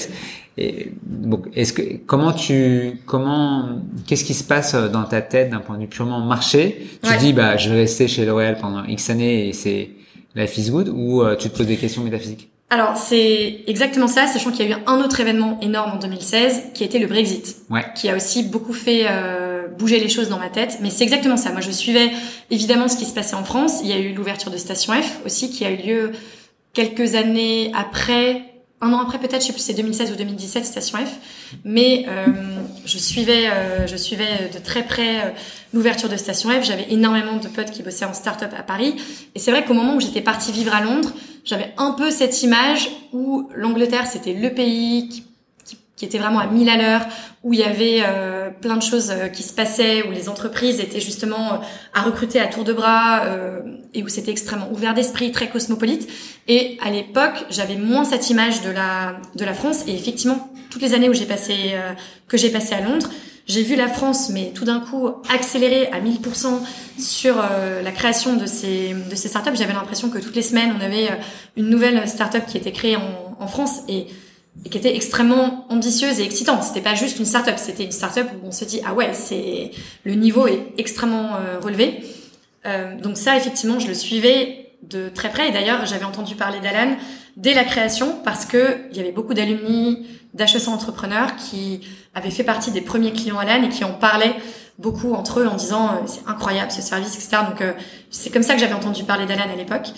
Et 0.57 0.91
bon, 1.03 1.41
est-ce 1.55 1.73
que 1.73 1.81
comment 2.05 2.33
tu 2.33 2.99
comment 3.05 3.81
qu'est-ce 4.05 4.25
qui 4.25 4.33
se 4.33 4.43
passe 4.43 4.75
dans 4.75 5.03
ta 5.03 5.21
tête 5.21 5.49
d'un 5.49 5.59
point 5.59 5.75
de 5.75 5.81
vue 5.81 5.87
purement 5.87 6.19
marché? 6.19 6.87
Tu 7.01 7.17
dis 7.17 7.33
bah 7.33 7.57
je 7.57 7.69
vais 7.69 7.77
rester 7.81 8.07
chez 8.07 8.25
L'Oréal 8.25 8.57
pendant 8.59 8.83
X 8.83 9.09
années 9.09 9.47
et 9.47 9.53
c'est 9.53 9.91
life 10.35 10.57
is 10.57 10.69
good 10.69 10.89
ou 10.93 11.21
euh, 11.21 11.35
tu 11.35 11.49
te 11.49 11.57
poses 11.57 11.67
des 11.67 11.77
questions 11.77 12.03
métaphysiques? 12.03 12.48
Alors 12.69 12.97
c'est 12.97 13.63
exactement 13.65 14.07
ça, 14.07 14.27
sachant 14.27 14.51
qu'il 14.51 14.69
y 14.69 14.71
a 14.71 14.77
eu 14.77 14.79
un 14.85 15.01
autre 15.01 15.19
événement 15.19 15.59
énorme 15.61 15.93
en 15.93 15.95
2016 15.97 16.65
qui 16.75 16.83
a 16.83 16.85
été 16.85 16.99
le 16.99 17.07
Brexit, 17.07 17.57
ouais. 17.71 17.83
qui 17.95 18.09
a 18.09 18.15
aussi 18.15 18.43
beaucoup 18.43 18.73
fait 18.73 19.05
euh, 19.07 19.67
bouger 19.67 19.99
les 19.99 20.09
choses 20.09 20.29
dans 20.29 20.37
ma 20.37 20.49
tête. 20.49 20.77
Mais 20.81 20.91
c'est 20.91 21.03
exactement 21.03 21.37
ça. 21.37 21.51
Moi, 21.51 21.61
je 21.61 21.71
suivais 21.71 22.11
évidemment 22.51 22.87
ce 22.87 22.95
qui 22.97 23.05
se 23.05 23.13
passait 23.13 23.35
en 23.35 23.43
France. 23.43 23.79
Il 23.83 23.89
y 23.89 23.93
a 23.93 23.97
eu 23.97 24.13
l'ouverture 24.13 24.51
de 24.51 24.57
Station 24.57 24.93
F 24.93 25.19
aussi, 25.25 25.49
qui 25.49 25.65
a 25.65 25.71
eu 25.71 25.77
lieu 25.77 26.11
quelques 26.73 27.15
années 27.15 27.71
après, 27.75 28.43
un 28.81 28.93
an 28.93 28.99
après 28.99 29.19
peut-être, 29.19 29.41
je 29.41 29.47
sais 29.47 29.53
plus, 29.53 29.61
c'est 29.61 29.73
2016 29.73 30.11
ou 30.11 30.15
2017 30.15 30.65
Station 30.65 30.99
F. 30.99 31.55
Mais 31.65 32.05
euh, 32.07 32.25
je 32.85 32.97
suivais, 32.97 33.49
euh, 33.49 33.87
je 33.87 33.97
suivais 33.97 34.49
de 34.53 34.59
très 34.59 34.83
près 34.83 35.17
euh, 35.17 35.29
l'ouverture 35.73 36.07
de 36.07 36.15
Station 36.15 36.49
F. 36.49 36.63
J'avais 36.63 36.85
énormément 36.89 37.37
de 37.37 37.47
potes 37.47 37.71
qui 37.71 37.83
bossaient 37.83 38.05
en 38.05 38.13
start-up 38.13 38.51
à 38.57 38.63
Paris. 38.63 38.95
Et 39.35 39.39
c'est 39.39 39.51
vrai 39.51 39.65
qu'au 39.65 39.73
moment 39.73 39.95
où 39.95 39.99
j'étais 39.99 40.21
partie 40.21 40.51
vivre 40.51 40.73
à 40.73 40.81
Londres 40.81 41.11
j'avais 41.43 41.73
un 41.77 41.91
peu 41.91 42.11
cette 42.11 42.43
image 42.43 42.89
où 43.13 43.49
l'Angleterre 43.55 44.07
c'était 44.07 44.33
le 44.33 44.53
pays 44.53 45.09
qui, 45.09 45.25
qui, 45.95 46.05
était 46.05 46.17
vraiment 46.17 46.39
à 46.39 46.47
mille 46.47 46.69
à 46.69 46.77
l'heure, 46.77 47.05
où 47.43 47.53
il 47.53 47.59
y 47.59 47.63
avait 47.63 48.01
euh, 48.03 48.49
plein 48.49 48.77
de 48.77 48.81
choses 48.81 49.11
euh, 49.11 49.27
qui 49.27 49.43
se 49.43 49.53
passaient, 49.53 50.07
où 50.07 50.11
les 50.11 50.29
entreprises 50.29 50.79
étaient 50.79 50.99
justement 50.99 51.53
euh, 51.53 51.57
à 51.93 52.01
recruter 52.01 52.39
à 52.39 52.47
tour 52.47 52.63
de 52.63 52.73
bras 52.73 53.23
et 53.93 54.03
où 54.03 54.07
c'était 54.07 54.31
extrêmement 54.31 54.71
ouvert 54.71 54.93
d'esprit, 54.93 55.31
très 55.31 55.49
cosmopolite. 55.49 56.09
Et 56.47 56.77
à 56.81 56.89
l'époque, 56.89 57.45
j'avais 57.49 57.75
moins 57.75 58.03
cette 58.03 58.29
image 58.29 58.61
de 58.61 58.69
la 58.69 59.17
de 59.35 59.45
la 59.45 59.53
France. 59.53 59.83
Et 59.87 59.93
effectivement, 59.93 60.51
toutes 60.69 60.81
les 60.81 60.93
années 60.93 61.09
où 61.09 61.13
j'ai 61.13 61.25
passé 61.25 61.75
que 62.27 62.37
j'ai 62.37 62.49
passé 62.49 62.75
à 62.75 62.81
Londres, 62.81 63.09
j'ai 63.49 63.63
vu 63.63 63.75
la 63.75 63.87
France, 63.87 64.29
mais 64.29 64.51
tout 64.53 64.63
d'un 64.63 64.79
coup, 64.79 65.09
accélérer 65.27 65.87
à 65.87 65.99
1000% 65.99 66.59
sur 66.99 67.35
euh, 67.39 67.81
la 67.81 67.91
création 67.91 68.35
de 68.35 68.45
ces, 68.45 68.93
de 68.93 69.15
ces 69.15 69.27
startups. 69.27 69.55
J'avais 69.55 69.73
l'impression 69.73 70.09
que 70.11 70.19
toutes 70.19 70.35
les 70.35 70.43
semaines, 70.43 70.71
on 70.77 70.81
avait 70.81 71.09
euh, 71.09 71.15
une 71.57 71.67
nouvelle 71.67 72.07
startup 72.07 72.45
qui 72.45 72.57
était 72.57 72.71
créée 72.71 72.95
en, 72.95 73.35
en 73.39 73.47
France 73.47 73.81
et, 73.87 74.05
et, 74.65 74.69
qui 74.69 74.77
était 74.77 74.95
extrêmement 74.95 75.65
ambitieuse 75.69 76.19
et 76.19 76.23
excitante. 76.23 76.61
C'était 76.61 76.81
pas 76.81 76.93
juste 76.93 77.17
une 77.17 77.25
startup, 77.25 77.55
c'était 77.57 77.85
une 77.85 77.91
startup 77.91 78.27
où 78.35 78.47
on 78.47 78.51
se 78.51 78.65
dit, 78.65 78.81
ah 78.85 78.93
ouais, 78.93 79.13
c'est, 79.13 79.71
le 80.03 80.13
niveau 80.13 80.45
est 80.45 80.67
extrêmement 80.77 81.35
euh, 81.35 81.59
relevé. 81.59 82.03
donc 83.01 83.17
ça, 83.17 83.35
effectivement, 83.35 83.79
je 83.79 83.87
le 83.87 83.95
suivais 83.95 84.73
de 84.83 85.09
très 85.09 85.29
près. 85.29 85.49
Et 85.49 85.51
d'ailleurs, 85.51 85.87
j'avais 85.87 86.05
entendu 86.05 86.35
parler 86.35 86.59
d'Alan 86.59 86.97
dès 87.35 87.55
la 87.55 87.63
création 87.63 88.19
parce 88.23 88.45
que 88.45 88.77
il 88.91 88.97
y 88.97 88.99
avait 88.99 89.11
beaucoup 89.11 89.33
d'alumni 89.33 90.05
d'HEC 90.35 90.67
entrepreneurs 90.67 91.35
qui 91.35 91.81
avaient 92.13 92.31
fait 92.31 92.43
partie 92.43 92.71
des 92.71 92.81
premiers 92.81 93.13
clients 93.13 93.37
Alan 93.37 93.63
et 93.63 93.69
qui 93.69 93.83
en 93.83 93.93
parlaient 93.93 94.35
beaucoup 94.79 95.13
entre 95.13 95.41
eux 95.41 95.47
en 95.47 95.55
disant 95.55 95.87
euh, 95.87 95.91
c'est 96.07 96.27
incroyable 96.27 96.71
ce 96.71 96.81
service, 96.81 97.15
etc. 97.15 97.43
Donc 97.47 97.61
euh, 97.61 97.73
c'est 98.09 98.31
comme 98.31 98.43
ça 98.43 98.55
que 98.55 98.59
j'avais 98.59 98.73
entendu 98.73 99.03
parler 99.03 99.25
d'Alan 99.25 99.51
à 99.51 99.55
l'époque. 99.55 99.89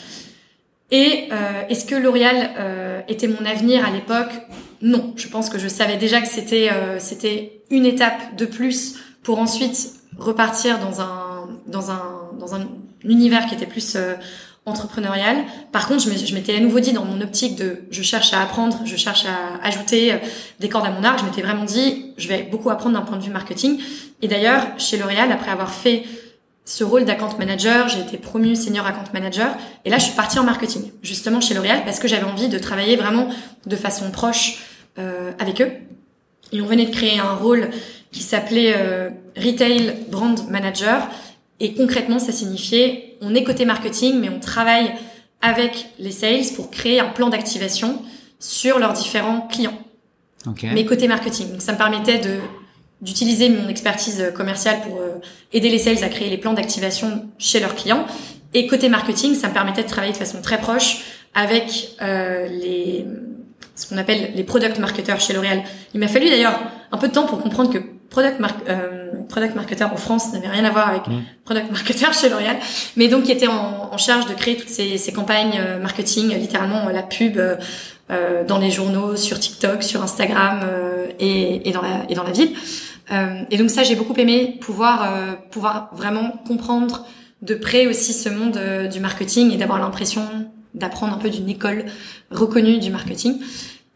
Et 0.90 1.30
euh, 1.32 1.64
est-ce 1.70 1.86
que 1.86 1.96
L'Oréal 1.96 3.06
était 3.08 3.28
mon 3.28 3.46
avenir 3.46 3.86
à 3.86 3.92
l'époque? 3.92 4.32
Non, 4.82 5.14
je 5.16 5.28
pense 5.30 5.50
que 5.50 5.58
je 5.58 5.70
savais 5.70 5.96
déjà 5.96 6.20
que 6.20 6.28
c'était 6.28 6.70
c'était 7.00 7.62
une 7.70 7.86
étape 7.86 8.36
de 8.36 8.46
plus 8.46 9.00
pour 9.24 9.40
ensuite 9.40 9.94
repartir 10.18 10.80
dans 10.80 11.00
un 11.00 11.48
dans 11.68 11.92
un 11.92 12.32
dans 12.38 12.56
un 12.56 12.68
univers 13.06 13.46
qui 13.46 13.54
était 13.56 13.68
plus 13.68 13.96
entrepreneurial. 14.66 15.38
Par 15.72 15.88
contre, 15.88 16.04
je 16.04 16.34
m'étais 16.36 16.56
à 16.56 16.60
nouveau 16.60 16.80
dit 16.80 16.94
dans 16.94 17.06
mon 17.06 17.20
optique 17.22 17.56
de 17.56 17.80
je 17.90 18.02
cherche 18.04 18.34
à 18.34 18.42
apprendre, 18.42 18.82
je 18.86 18.96
cherche 18.96 19.26
à 19.26 19.66
ajouter 19.66 20.14
euh, 20.14 20.18
des 20.60 20.70
cordes 20.70 20.86
à 20.86 20.92
mon 20.92 21.04
arc, 21.04 21.20
je 21.20 21.26
m'étais 21.26 21.42
vraiment 21.42 21.66
dit 21.66 22.14
je 22.18 22.28
vais 22.28 22.44
beaucoup 22.44 22.70
apprendre 22.70 22.98
d'un 22.98 23.06
point 23.06 23.18
de 23.18 23.24
vue 23.24 23.32
marketing. 23.32 23.80
Et 24.22 24.28
d'ailleurs, 24.28 24.68
chez 24.78 24.98
L'Oréal, 24.98 25.32
après 25.32 25.52
avoir 25.52 25.72
fait 25.72 26.04
ce 26.64 26.84
rôle 26.84 27.06
d'account 27.06 27.36
manager, 27.40 27.90
j'ai 27.90 28.02
été 28.02 28.18
promue 28.18 28.56
senior 28.56 28.86
account 28.86 29.12
manager 29.14 29.56
et 29.84 29.90
là 29.90 29.98
je 29.98 30.06
suis 30.06 30.16
partie 30.16 30.38
en 30.38 30.44
marketing, 30.44 30.92
justement 31.02 31.42
chez 31.42 31.56
L'Oréal 31.56 31.82
parce 31.84 32.00
que 32.00 32.08
j'avais 32.08 32.26
envie 32.26 32.48
de 32.48 32.60
travailler 32.60 32.96
vraiment 32.96 33.30
de 33.66 33.76
façon 33.76 34.12
proche 34.12 34.60
euh, 35.00 35.32
avec 35.40 35.60
eux. 35.62 35.72
Et 36.52 36.62
on 36.62 36.66
venait 36.66 36.86
de 36.86 36.92
créer 36.92 37.20
un 37.20 37.34
rôle 37.34 37.70
qui 38.12 38.22
s'appelait 38.22 38.74
euh, 38.76 39.10
Retail 39.38 39.96
Brand 40.10 40.38
Manager 40.50 41.08
et 41.62 41.76
concrètement, 41.76 42.18
ça 42.18 42.32
signifiait, 42.32 43.11
on 43.22 43.34
est 43.36 43.44
côté 43.44 43.66
marketing, 43.66 44.20
mais 44.20 44.30
on 44.30 44.40
travaille 44.40 44.92
avec 45.42 45.90
les 46.00 46.12
sales 46.12 46.46
pour 46.56 46.70
créer 46.70 47.00
un 47.00 47.10
plan 47.10 47.30
d'activation 47.30 48.02
sur 48.40 48.80
leurs 48.80 48.94
différents 48.94 49.42
clients. 49.42 49.78
Okay. 50.48 50.70
Mais 50.74 50.86
côté 50.86 51.08
marketing. 51.08 51.52
Donc 51.52 51.62
ça 51.62 51.74
me 51.74 51.78
permettait 51.78 52.20
de 52.20 52.40
d'utiliser 53.02 53.50
mon 53.50 53.68
expertise 53.68 54.32
commerciale 54.36 54.80
pour 54.82 55.00
euh, 55.00 55.18
aider 55.54 55.70
les 55.70 55.80
sales 55.80 56.04
à 56.04 56.10
créer 56.10 56.30
les 56.30 56.38
plans 56.38 56.54
d'activation 56.54 57.26
chez 57.40 57.60
leurs 57.60 57.74
clients. 57.74 58.06
Et 58.54 58.68
côté 58.68 58.90
marketing, 58.90 59.34
ça 59.34 59.48
me 59.48 59.54
permettait 59.54 59.82
de 59.82 59.88
travailler 59.88 60.14
de 60.14 60.20
façon 60.20 60.40
très 60.40 60.60
proche 60.60 61.02
avec 61.34 61.96
euh, 62.02 62.48
les 62.48 63.08
ce 63.76 63.88
qu'on 63.88 63.98
appelle 63.98 64.32
les 64.36 64.44
product 64.44 64.78
marketers 64.78 65.20
chez 65.20 65.34
L'Oréal. 65.34 65.64
Il 65.96 66.00
m'a 66.00 66.08
fallu 66.08 66.30
d'ailleurs 66.30 66.60
un 66.92 66.98
peu 66.98 67.08
de 67.08 67.14
temps 67.14 67.26
pour 67.26 67.42
comprendre 67.42 67.72
que 67.72 67.80
product 68.10 68.40
mar 68.40 68.56
euh, 68.70 69.01
product 69.30 69.56
marketer 69.56 69.84
en 69.84 69.96
France, 69.96 70.34
n'avait 70.34 70.48
rien 70.48 70.66
à 70.66 70.70
voir 70.70 70.90
avec 70.90 71.04
product 71.46 71.72
marketer 71.72 72.06
chez 72.20 72.30
L'Oréal, 72.30 72.58
mais 72.96 73.08
donc 73.08 73.24
qui 73.24 73.32
était 73.32 73.48
en, 73.48 73.90
en, 73.92 73.98
charge 73.98 74.26
de 74.28 74.34
créer 74.34 74.58
toutes 74.58 74.70
ces, 74.70 74.98
ces 74.98 75.12
campagnes 75.12 75.60
marketing, 75.82 76.36
littéralement 76.36 76.90
la 76.90 77.04
pub 77.04 77.38
euh, 77.38 78.44
dans 78.46 78.58
les 78.58 78.72
journaux, 78.72 79.16
sur 79.16 79.40
TikTok, 79.40 79.84
sur 79.84 80.02
Instagram 80.02 80.62
et, 81.20 81.68
et, 81.70 81.72
dans 81.72 81.82
la, 81.82 82.06
et 82.10 82.16
dans 82.16 82.24
la 82.24 82.32
ville. 82.32 82.54
et 83.50 83.58
donc 83.58 83.70
ça, 83.70 83.84
j'ai 83.84 83.96
beaucoup 83.96 84.16
aimé 84.16 84.58
pouvoir 84.60 85.10
pouvoir 85.52 85.90
vraiment 85.94 86.32
comprendre 86.48 87.06
de 87.42 87.56
près 87.56 87.88
aussi 87.88 88.14
ce 88.14 88.30
monde 88.30 88.60
du 88.92 89.00
marketing 89.00 89.52
et 89.52 89.58
d'avoir 89.58 89.80
l'impression 89.80 90.24
d'apprendre 90.74 91.14
un 91.14 91.18
peu 91.18 91.30
d'une 91.30 91.50
école 91.50 91.86
reconnue 92.32 92.80
du 92.80 92.92
marketing. 92.92 93.40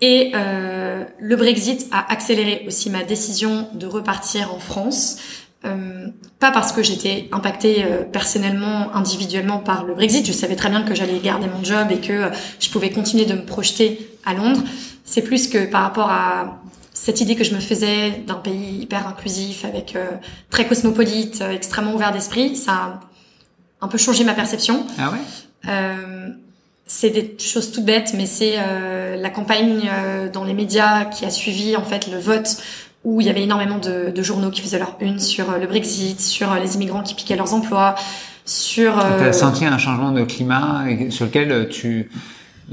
Et 0.02 0.32
euh, 0.36 1.06
le 1.20 1.36
Brexit 1.36 1.88
a 1.92 2.12
accéléré 2.12 2.66
aussi 2.68 2.90
ma 2.90 3.04
décision 3.04 3.68
de 3.74 3.88
repartir 3.88 4.54
en 4.54 4.60
France. 4.60 5.18
Euh, 5.64 6.08
pas 6.40 6.52
parce 6.52 6.72
que 6.72 6.84
j'étais 6.84 7.28
impactée 7.32 7.86
euh, 7.86 8.04
personnellement, 8.04 8.94
individuellement 8.94 9.58
par 9.58 9.84
le 9.84 9.96
Brexit. 9.96 10.26
Je 10.26 10.32
savais 10.32 10.56
très 10.56 10.70
bien 10.70 10.84
que 10.84 10.94
j'allais 10.94 11.20
garder 11.20 11.48
mon 11.48 11.64
job 11.64 11.88
et 11.92 12.00
que 12.00 12.14
euh, 12.14 12.30
je 12.60 12.70
pouvais 12.70 12.92
continuer 12.92 13.26
de 13.26 13.34
me 13.34 13.46
projeter 13.46 14.10
à 14.26 14.34
Londres. 14.34 14.62
C'est 15.06 15.22
plus 15.22 15.48
que 15.48 15.66
par 15.66 15.82
rapport 15.84 16.10
à 16.12 16.62
cette 16.94 17.22
idée 17.22 17.36
que 17.36 17.44
je 17.44 17.56
me 17.56 17.60
faisais 17.60 18.24
d'un 18.28 18.36
pays 18.36 18.82
hyper 18.82 19.08
inclusif, 19.08 19.66
avec 19.66 19.96
euh, 19.96 20.06
très 20.50 20.68
cosmopolite, 20.68 21.42
extrêmement 21.42 21.94
ouvert 21.94 22.12
d'esprit. 22.12 22.56
Ça 22.56 22.72
a 22.72 23.00
un 23.82 23.88
peu 23.88 23.98
changé 23.98 24.24
ma 24.24 24.34
perception. 24.34 24.86
Ah 24.98 25.12
ouais? 25.12 25.18
C'est 26.88 27.10
des 27.10 27.36
choses 27.40 27.72
toutes 27.72 27.86
bêtes, 27.86 28.14
mais 28.16 28.28
c'est 28.28 28.54
euh, 28.58 29.05
la 29.18 29.30
campagne 29.30 29.90
euh, 29.92 30.30
dans 30.30 30.44
les 30.44 30.54
médias 30.54 31.06
qui 31.06 31.26
a 31.26 31.30
suivi 31.30 31.76
en 31.76 31.84
fait 31.84 32.10
le 32.12 32.20
vote 32.20 32.58
où 33.04 33.22
il 33.22 33.28
y 33.28 33.30
avait 33.30 33.44
énormément 33.44 33.78
de, 33.78 34.10
de 34.10 34.24
journaux 34.24 34.50
qui 34.50 34.62
faisaient 34.62 34.80
leur 34.80 34.96
une 35.00 35.20
sur 35.20 35.52
euh, 35.52 35.58
le 35.58 35.68
Brexit, 35.68 36.20
sur 36.20 36.54
les 36.56 36.76
immigrants 36.76 37.04
qui 37.04 37.14
piquaient 37.14 37.36
leurs 37.36 37.54
emplois, 37.54 37.96
sur. 38.46 38.98
Euh... 39.00 39.20
T'as 39.20 39.34
senti 39.34 39.66
un 39.66 39.78
changement 39.78 40.12
de 40.12 40.24
climat 40.24 40.86
sur 41.10 41.26
lequel 41.26 41.70
tu 41.70 42.10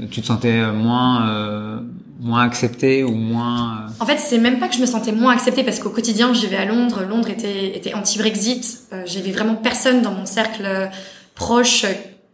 tu 0.09 0.21
te 0.21 0.25
sentais 0.25 0.71
moins 0.71 1.83
moins 2.19 2.41
accepté 2.41 3.03
ou 3.03 3.13
moins. 3.13 3.85
En 3.99 4.05
fait, 4.07 4.17
c'est 4.17 4.39
même 4.39 4.57
pas 4.57 4.67
que 4.67 4.75
je 4.75 4.81
me 4.81 4.87
sentais 4.87 5.11
moins 5.11 5.33
acceptée 5.33 5.63
parce 5.63 5.79
qu'au 5.79 5.91
quotidien, 5.91 6.33
je 6.33 6.47
vais 6.47 6.55
à 6.55 6.65
Londres. 6.65 7.03
Londres 7.07 7.29
était 7.29 7.77
était 7.77 7.93
anti-Brexit. 7.93 8.87
J'avais 9.05 9.31
vraiment 9.31 9.53
personne 9.53 10.01
dans 10.01 10.13
mon 10.13 10.25
cercle 10.25 10.89
proche 11.35 11.85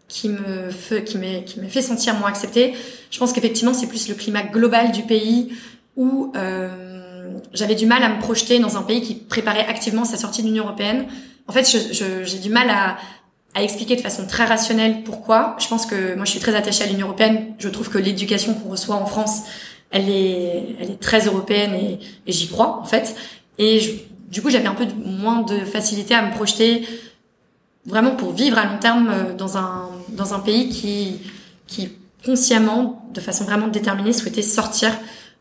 qui 0.10 0.28
me 0.28 0.72
fait, 0.72 1.04
qui 1.06 1.18
m'a 1.18 1.68
fait 1.70 1.82
sentir 1.82 2.16
moins 2.16 2.30
acceptée. 2.30 2.74
Je 3.12 3.20
pense 3.20 3.32
qu'effectivement 3.32 3.74
c'est 3.74 3.88
plus 3.88 4.10
le 4.10 4.16
climat 4.16 4.44
global 4.44 4.92
du 4.92 5.04
pays 5.04 5.54
où 5.96 6.34
euh, 6.36 7.38
j'avais 7.54 7.76
du 7.76 7.86
mal 7.86 8.04
à 8.04 8.10
me 8.10 8.20
projeter 8.20 8.60
dans 8.60 8.76
un 8.76 8.82
pays 8.82 9.02
qui 9.02 9.16
préparait 9.16 9.66
activement 9.68 10.04
sa 10.04 10.18
sortie 10.18 10.42
de 10.42 10.48
l'Union 10.48 10.66
européenne. 10.66 11.06
En 11.48 11.52
fait, 11.52 11.66
j'ai 11.66 12.40
du 12.40 12.50
mal 12.50 12.70
à, 12.70 12.98
à 13.54 13.64
expliquer 13.64 13.96
de 13.96 14.02
façon 14.02 14.28
très 14.28 14.46
rationnelle 14.46 15.04
pourquoi. 15.04 15.56
Je 15.60 15.68
pense 15.68 15.86
que 15.86 16.16
moi 16.16 16.26
je 16.26 16.32
suis 16.32 16.40
très 16.40 16.56
attachée 16.56 16.84
à 16.84 16.88
l'Union 16.88 17.08
européenne. 17.08 17.54
Je 17.60 17.70
trouve 17.70 17.90
que 17.90 17.98
l'éducation 17.98 18.54
qu'on 18.56 18.70
reçoit 18.70 18.96
en 18.96 19.06
France, 19.06 19.44
elle 19.92 20.10
est, 20.10 20.76
elle 20.80 20.92
est 20.92 21.00
très 21.00 21.28
européenne 21.28 21.74
et, 21.74 22.00
et 22.28 22.32
j'y 22.32 22.48
crois 22.48 22.80
en 22.82 22.86
fait. 22.86 23.16
Et 23.58 24.08
du 24.32 24.42
coup, 24.42 24.50
j'avais 24.50 24.68
un 24.68 24.76
peu 24.76 24.86
moins 25.04 25.42
de 25.42 25.60
facilité 25.60 26.14
à 26.14 26.22
me 26.22 26.32
projeter 26.32 26.88
vraiment 27.86 28.12
pour 28.12 28.32
vivre 28.32 28.58
à 28.58 28.66
long 28.66 28.78
terme 28.80 29.10
euh, 29.12 29.34
dans 29.34 29.58
un 29.58 29.90
dans 30.16 30.34
un 30.34 30.40
pays 30.40 30.70
qui 30.70 31.20
qui 31.68 31.90
consciemment, 32.26 33.08
de 33.14 33.22
façon 33.22 33.46
vraiment 33.46 33.68
déterminée, 33.68 34.14
souhaitait 34.14 34.42
sortir 34.42 34.92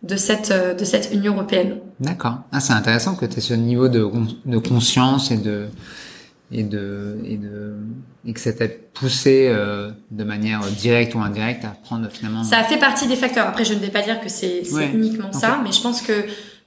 de 0.02 0.16
cette 0.16 0.50
euh, 0.50 0.74
de 0.74 0.84
cette 0.84 1.12
Union 1.12 1.34
européenne. 1.34 1.78
D'accord. 2.00 2.38
Ah, 2.52 2.60
c'est 2.60 2.72
intéressant 2.72 3.16
que 3.16 3.26
tu 3.26 3.38
aies 3.38 3.40
ce 3.40 3.54
niveau 3.54 3.88
de 3.88 4.08
de 4.44 4.58
conscience 4.58 5.30
et 5.30 5.36
de 5.38 5.68
et 6.52 6.62
de 6.62 7.18
et 7.24 7.36
de 7.36 7.74
et 8.24 8.32
que 8.32 8.40
ça 8.40 8.52
t'a 8.52 8.66
poussé 8.94 9.48
euh, 9.48 9.90
de 10.10 10.24
manière 10.24 10.60
directe 10.78 11.14
ou 11.14 11.20
indirecte 11.20 11.64
à 11.64 11.68
prendre 11.68 12.08
finalement. 12.10 12.44
Ça 12.44 12.58
a 12.58 12.64
fait 12.64 12.78
partie 12.78 13.06
des 13.06 13.16
facteurs. 13.16 13.46
Après, 13.46 13.64
je 13.64 13.74
ne 13.74 13.78
vais 13.78 13.90
pas 13.90 14.02
dire 14.02 14.20
que 14.20 14.28
c'est 14.28 14.62
uniquement 14.94 15.32
ça, 15.32 15.60
mais 15.64 15.72
je 15.72 15.80
pense 15.80 16.02
que 16.02 16.12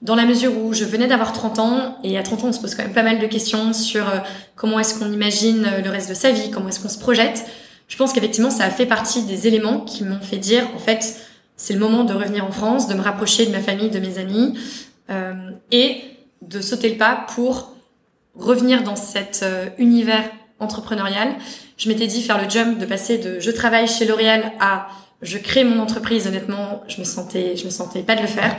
dans 0.02 0.16
la 0.16 0.26
mesure 0.26 0.58
où 0.58 0.74
je 0.74 0.84
venais 0.84 1.08
d'avoir 1.08 1.32
30 1.32 1.60
ans, 1.60 1.98
et 2.04 2.18
à 2.18 2.24
30 2.24 2.44
ans, 2.44 2.48
on 2.48 2.52
se 2.52 2.60
pose 2.60 2.74
quand 2.74 2.84
même 2.84 2.94
pas 2.94 3.04
mal 3.04 3.20
de 3.20 3.28
questions 3.28 3.72
sur 3.74 4.08
euh, 4.10 4.18
comment 4.56 4.80
est-ce 4.80 4.98
qu'on 4.98 5.12
imagine 5.12 5.68
le 5.84 5.90
reste 5.90 6.10
de 6.10 6.16
sa 6.16 6.32
vie, 6.32 6.50
comment 6.50 6.70
est-ce 6.70 6.80
qu'on 6.80 6.90
se 6.90 7.00
projette. 7.00 7.46
Je 7.91 7.97
pense 7.97 8.13
qu'effectivement, 8.13 8.49
ça 8.49 8.63
a 8.63 8.69
fait 8.69 8.86
partie 8.86 9.23
des 9.23 9.47
éléments 9.47 9.82
qui 9.82 10.06
m'ont 10.06 10.21
fait 10.21 10.38
dire, 10.38 10.65
en 10.73 10.80
fait, 10.80 11.19
c'est 11.58 11.73
le 11.73 11.80
moment 11.80 12.06
de 12.06 12.13
revenir 12.13 12.45
en 12.45 12.51
France, 12.51 12.88
de 12.88 12.93
me 12.93 13.01
rapprocher 13.01 13.45
de 13.45 13.51
ma 13.51 13.60
famille, 13.60 13.89
de 13.89 13.99
mes 13.99 14.17
amis, 14.17 14.58
euh, 15.10 15.34
et 15.71 16.01
de 16.41 16.62
sauter 16.62 16.89
le 16.89 16.95
pas 16.95 17.25
pour 17.36 17.73
revenir 18.34 18.84
dans 18.84 18.95
cet 18.95 19.41
euh, 19.43 19.65
univers 19.77 20.23
entrepreneurial. 20.60 21.36
Je 21.75 21.89
m'étais 21.89 22.08
dit 22.08 22.21
faire 22.21 22.41
le 22.41 22.49
jump 22.49 22.80
de 22.80 22.86
passer 22.86 23.17
de 23.17 23.41
je 23.41 23.51
travaille 23.51 23.89
chez 23.89 24.06
L'Oréal 24.06 24.54
à 24.62 24.88
je 25.21 25.38
crée 25.38 25.65
mon 25.65 25.82
entreprise. 25.82 26.27
Honnêtement, 26.27 26.84
je 26.88 26.97
me 26.97 27.04
sentais, 27.04 27.58
je 27.58 27.65
me 27.65 27.71
sentais 27.71 28.04
pas 28.04 28.15
de 28.15 28.21
le 28.21 28.27
faire. 28.27 28.56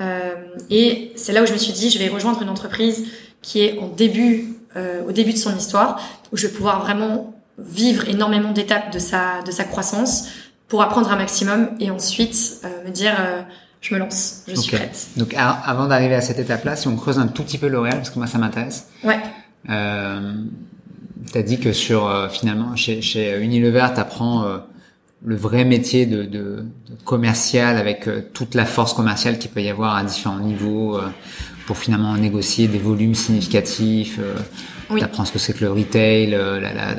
Euh, 0.00 0.34
et 0.68 1.12
c'est 1.16 1.32
là 1.32 1.42
où 1.42 1.46
je 1.46 1.54
me 1.54 1.58
suis 1.58 1.72
dit, 1.72 1.88
je 1.88 1.98
vais 1.98 2.08
rejoindre 2.08 2.42
une 2.42 2.50
entreprise 2.50 3.06
qui 3.40 3.62
est 3.62 3.78
en 3.78 3.88
début, 3.88 4.52
euh, 4.76 5.02
au 5.08 5.12
début 5.12 5.32
de 5.32 5.38
son 5.38 5.56
histoire, 5.56 5.98
où 6.30 6.36
je 6.36 6.46
vais 6.46 6.52
pouvoir 6.52 6.82
vraiment 6.82 7.32
vivre 7.58 8.08
énormément 8.08 8.52
d'étapes 8.52 8.92
de 8.92 8.98
sa, 8.98 9.42
de 9.42 9.50
sa 9.50 9.64
croissance 9.64 10.28
pour 10.68 10.82
apprendre 10.82 11.10
un 11.10 11.16
maximum 11.16 11.70
et 11.80 11.90
ensuite 11.90 12.60
euh, 12.64 12.86
me 12.86 12.90
dire, 12.90 13.14
euh, 13.18 13.42
je 13.80 13.94
me 13.94 13.98
lance, 13.98 14.42
je 14.48 14.54
suis 14.54 14.76
prête. 14.76 15.08
Donc 15.16 15.34
avant 15.36 15.86
d'arriver 15.86 16.14
à 16.14 16.20
cette 16.20 16.38
étape-là, 16.38 16.76
si 16.76 16.88
on 16.88 16.96
creuse 16.96 17.18
un 17.18 17.28
tout 17.28 17.42
petit 17.42 17.58
peu 17.58 17.68
L'Oréal, 17.68 17.96
parce 17.96 18.10
que 18.10 18.18
moi 18.18 18.26
ça 18.26 18.38
m'intéresse. 18.38 18.88
Ouais. 19.04 19.20
Euh, 19.70 20.34
T'as 21.32 21.42
dit 21.42 21.58
que 21.58 21.72
sur 21.72 22.06
euh, 22.06 22.28
finalement 22.28 22.76
chez, 22.76 23.02
chez 23.02 23.40
Unilever, 23.42 23.88
t'apprends 23.94 24.60
le 25.24 25.36
vrai 25.36 25.64
métier 25.64 26.06
de, 26.06 26.22
de, 26.22 26.64
commercial 27.04 27.76
avec 27.78 28.06
euh, 28.06 28.22
toute 28.32 28.54
la 28.54 28.64
force 28.64 28.92
commerciale 28.92 29.38
qu'il 29.38 29.50
peut 29.50 29.62
y 29.62 29.68
avoir 29.68 29.96
à 29.96 30.04
différents 30.04 30.38
niveaux 30.38 30.96
euh, 30.96 31.08
pour 31.66 31.78
finalement 31.78 32.16
négocier 32.16 32.68
des 32.68 32.78
volumes 32.78 33.14
significatifs. 33.14 34.20
Euh, 34.90 34.94
oui. 34.94 35.00
Tu 35.00 35.04
apprends 35.04 35.24
ce 35.24 35.32
que 35.32 35.38
c'est 35.38 35.52
que 35.52 35.64
le 35.64 35.72
retail, 35.72 36.30
la, 36.30 36.60
la, 36.60 36.96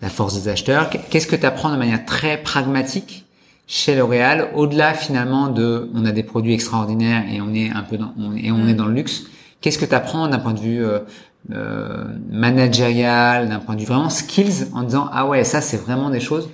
la 0.00 0.08
force 0.08 0.34
des 0.34 0.48
acheteurs. 0.48 0.90
Qu'est-ce 1.10 1.26
que 1.26 1.36
tu 1.36 1.46
apprends 1.46 1.70
de 1.70 1.76
manière 1.76 2.04
très 2.04 2.42
pragmatique 2.42 3.24
chez 3.66 3.94
L'Oréal, 3.94 4.50
au-delà 4.54 4.92
finalement 4.92 5.48
de 5.48 5.88
on 5.94 6.04
a 6.04 6.12
des 6.12 6.22
produits 6.22 6.52
extraordinaires 6.52 7.24
et 7.32 7.40
on 7.40 7.54
est 7.54 7.70
un 7.70 7.82
peu 7.82 7.96
dans, 7.96 8.12
on, 8.18 8.36
et 8.36 8.50
on 8.50 8.66
est 8.66 8.74
mm. 8.74 8.76
dans 8.76 8.86
le 8.86 8.94
luxe. 8.94 9.22
Qu'est-ce 9.60 9.78
que 9.78 9.86
tu 9.86 9.94
apprends 9.94 10.28
d'un 10.28 10.40
point 10.40 10.52
de 10.52 10.60
vue 10.60 10.84
euh, 10.84 12.04
managérial, 12.30 13.48
d'un 13.48 13.60
point 13.60 13.76
de 13.76 13.80
vue 13.80 13.86
vraiment 13.86 14.10
skills, 14.10 14.68
en 14.74 14.82
disant 14.82 15.08
ah 15.12 15.26
ouais 15.26 15.44
ça 15.44 15.60
c'est 15.60 15.76
vraiment 15.76 16.10
des 16.10 16.20
choses 16.20 16.50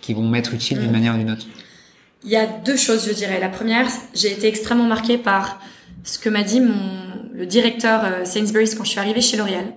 qui 0.00 0.14
vont 0.14 0.28
m'être 0.28 0.54
utiles 0.54 0.78
d'une 0.78 0.90
mm. 0.90 0.92
manière 0.92 1.14
ou 1.14 1.18
d'une 1.18 1.30
autre? 1.30 1.46
Il 2.22 2.30
y 2.30 2.36
a 2.36 2.46
deux 2.46 2.76
choses, 2.76 3.08
je 3.08 3.14
dirais. 3.14 3.40
La 3.40 3.48
première, 3.48 3.86
j'ai 4.14 4.30
été 4.30 4.46
extrêmement 4.46 4.84
marquée 4.84 5.16
par 5.16 5.58
ce 6.04 6.18
que 6.18 6.28
m'a 6.28 6.42
dit 6.42 6.60
mon, 6.60 6.74
le 7.34 7.46
directeur 7.46 8.02
euh, 8.04 8.24
Sainsbury's 8.24 8.74
quand 8.74 8.84
je 8.84 8.90
suis 8.90 9.00
arrivée 9.00 9.22
chez 9.22 9.38
L'Oréal, 9.38 9.72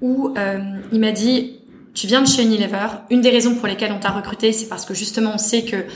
où 0.00 0.34
euh, 0.36 0.58
il 0.92 1.00
m'a 1.00 1.12
dit 1.12 1.60
tu 1.94 2.06
viens 2.06 2.20
de 2.20 2.28
chez 2.28 2.42
Unilever. 2.42 2.88
Une 3.10 3.22
des 3.22 3.30
raisons 3.30 3.54
pour 3.54 3.66
lesquelles 3.66 3.92
on 3.92 3.98
t'a 3.98 4.10
recruté, 4.10 4.52
c'est 4.52 4.68
parce 4.68 4.84
que 4.84 4.94
justement 4.94 5.32
on 5.34 5.38
sait 5.38 5.64
que 5.64 5.86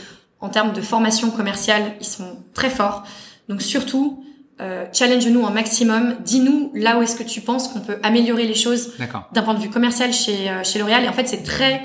en 0.41 0.49
termes 0.49 0.73
de 0.73 0.81
formation 0.81 1.31
commerciale, 1.31 1.93
ils 2.01 2.07
sont 2.07 2.39
très 2.55 2.71
forts. 2.71 3.05
Donc 3.49 3.61
surtout, 3.61 4.25
euh, 4.61 4.87
challenge-nous 4.93 5.47
un 5.47 5.51
maximum. 5.51 6.17
Dis-nous 6.25 6.73
là 6.75 6.99
où 6.99 7.03
est-ce 7.03 7.17
que 7.17 7.23
tu 7.23 7.41
penses 7.41 7.69
qu'on 7.69 7.81
peut 7.81 7.99
améliorer 8.03 8.47
les 8.47 8.55
choses 8.55 8.93
d'un 9.33 9.43
point 9.43 9.55
de 9.55 9.61
vue 9.61 9.71
commercial 9.71 10.13
chez 10.13 10.49
euh, 10.49 10.65
chez 10.65 10.79
L'Oréal. 10.79 11.05
Et 11.05 11.09
en 11.09 11.13
fait, 11.13 11.29
c'est 11.29 11.43
très 11.43 11.83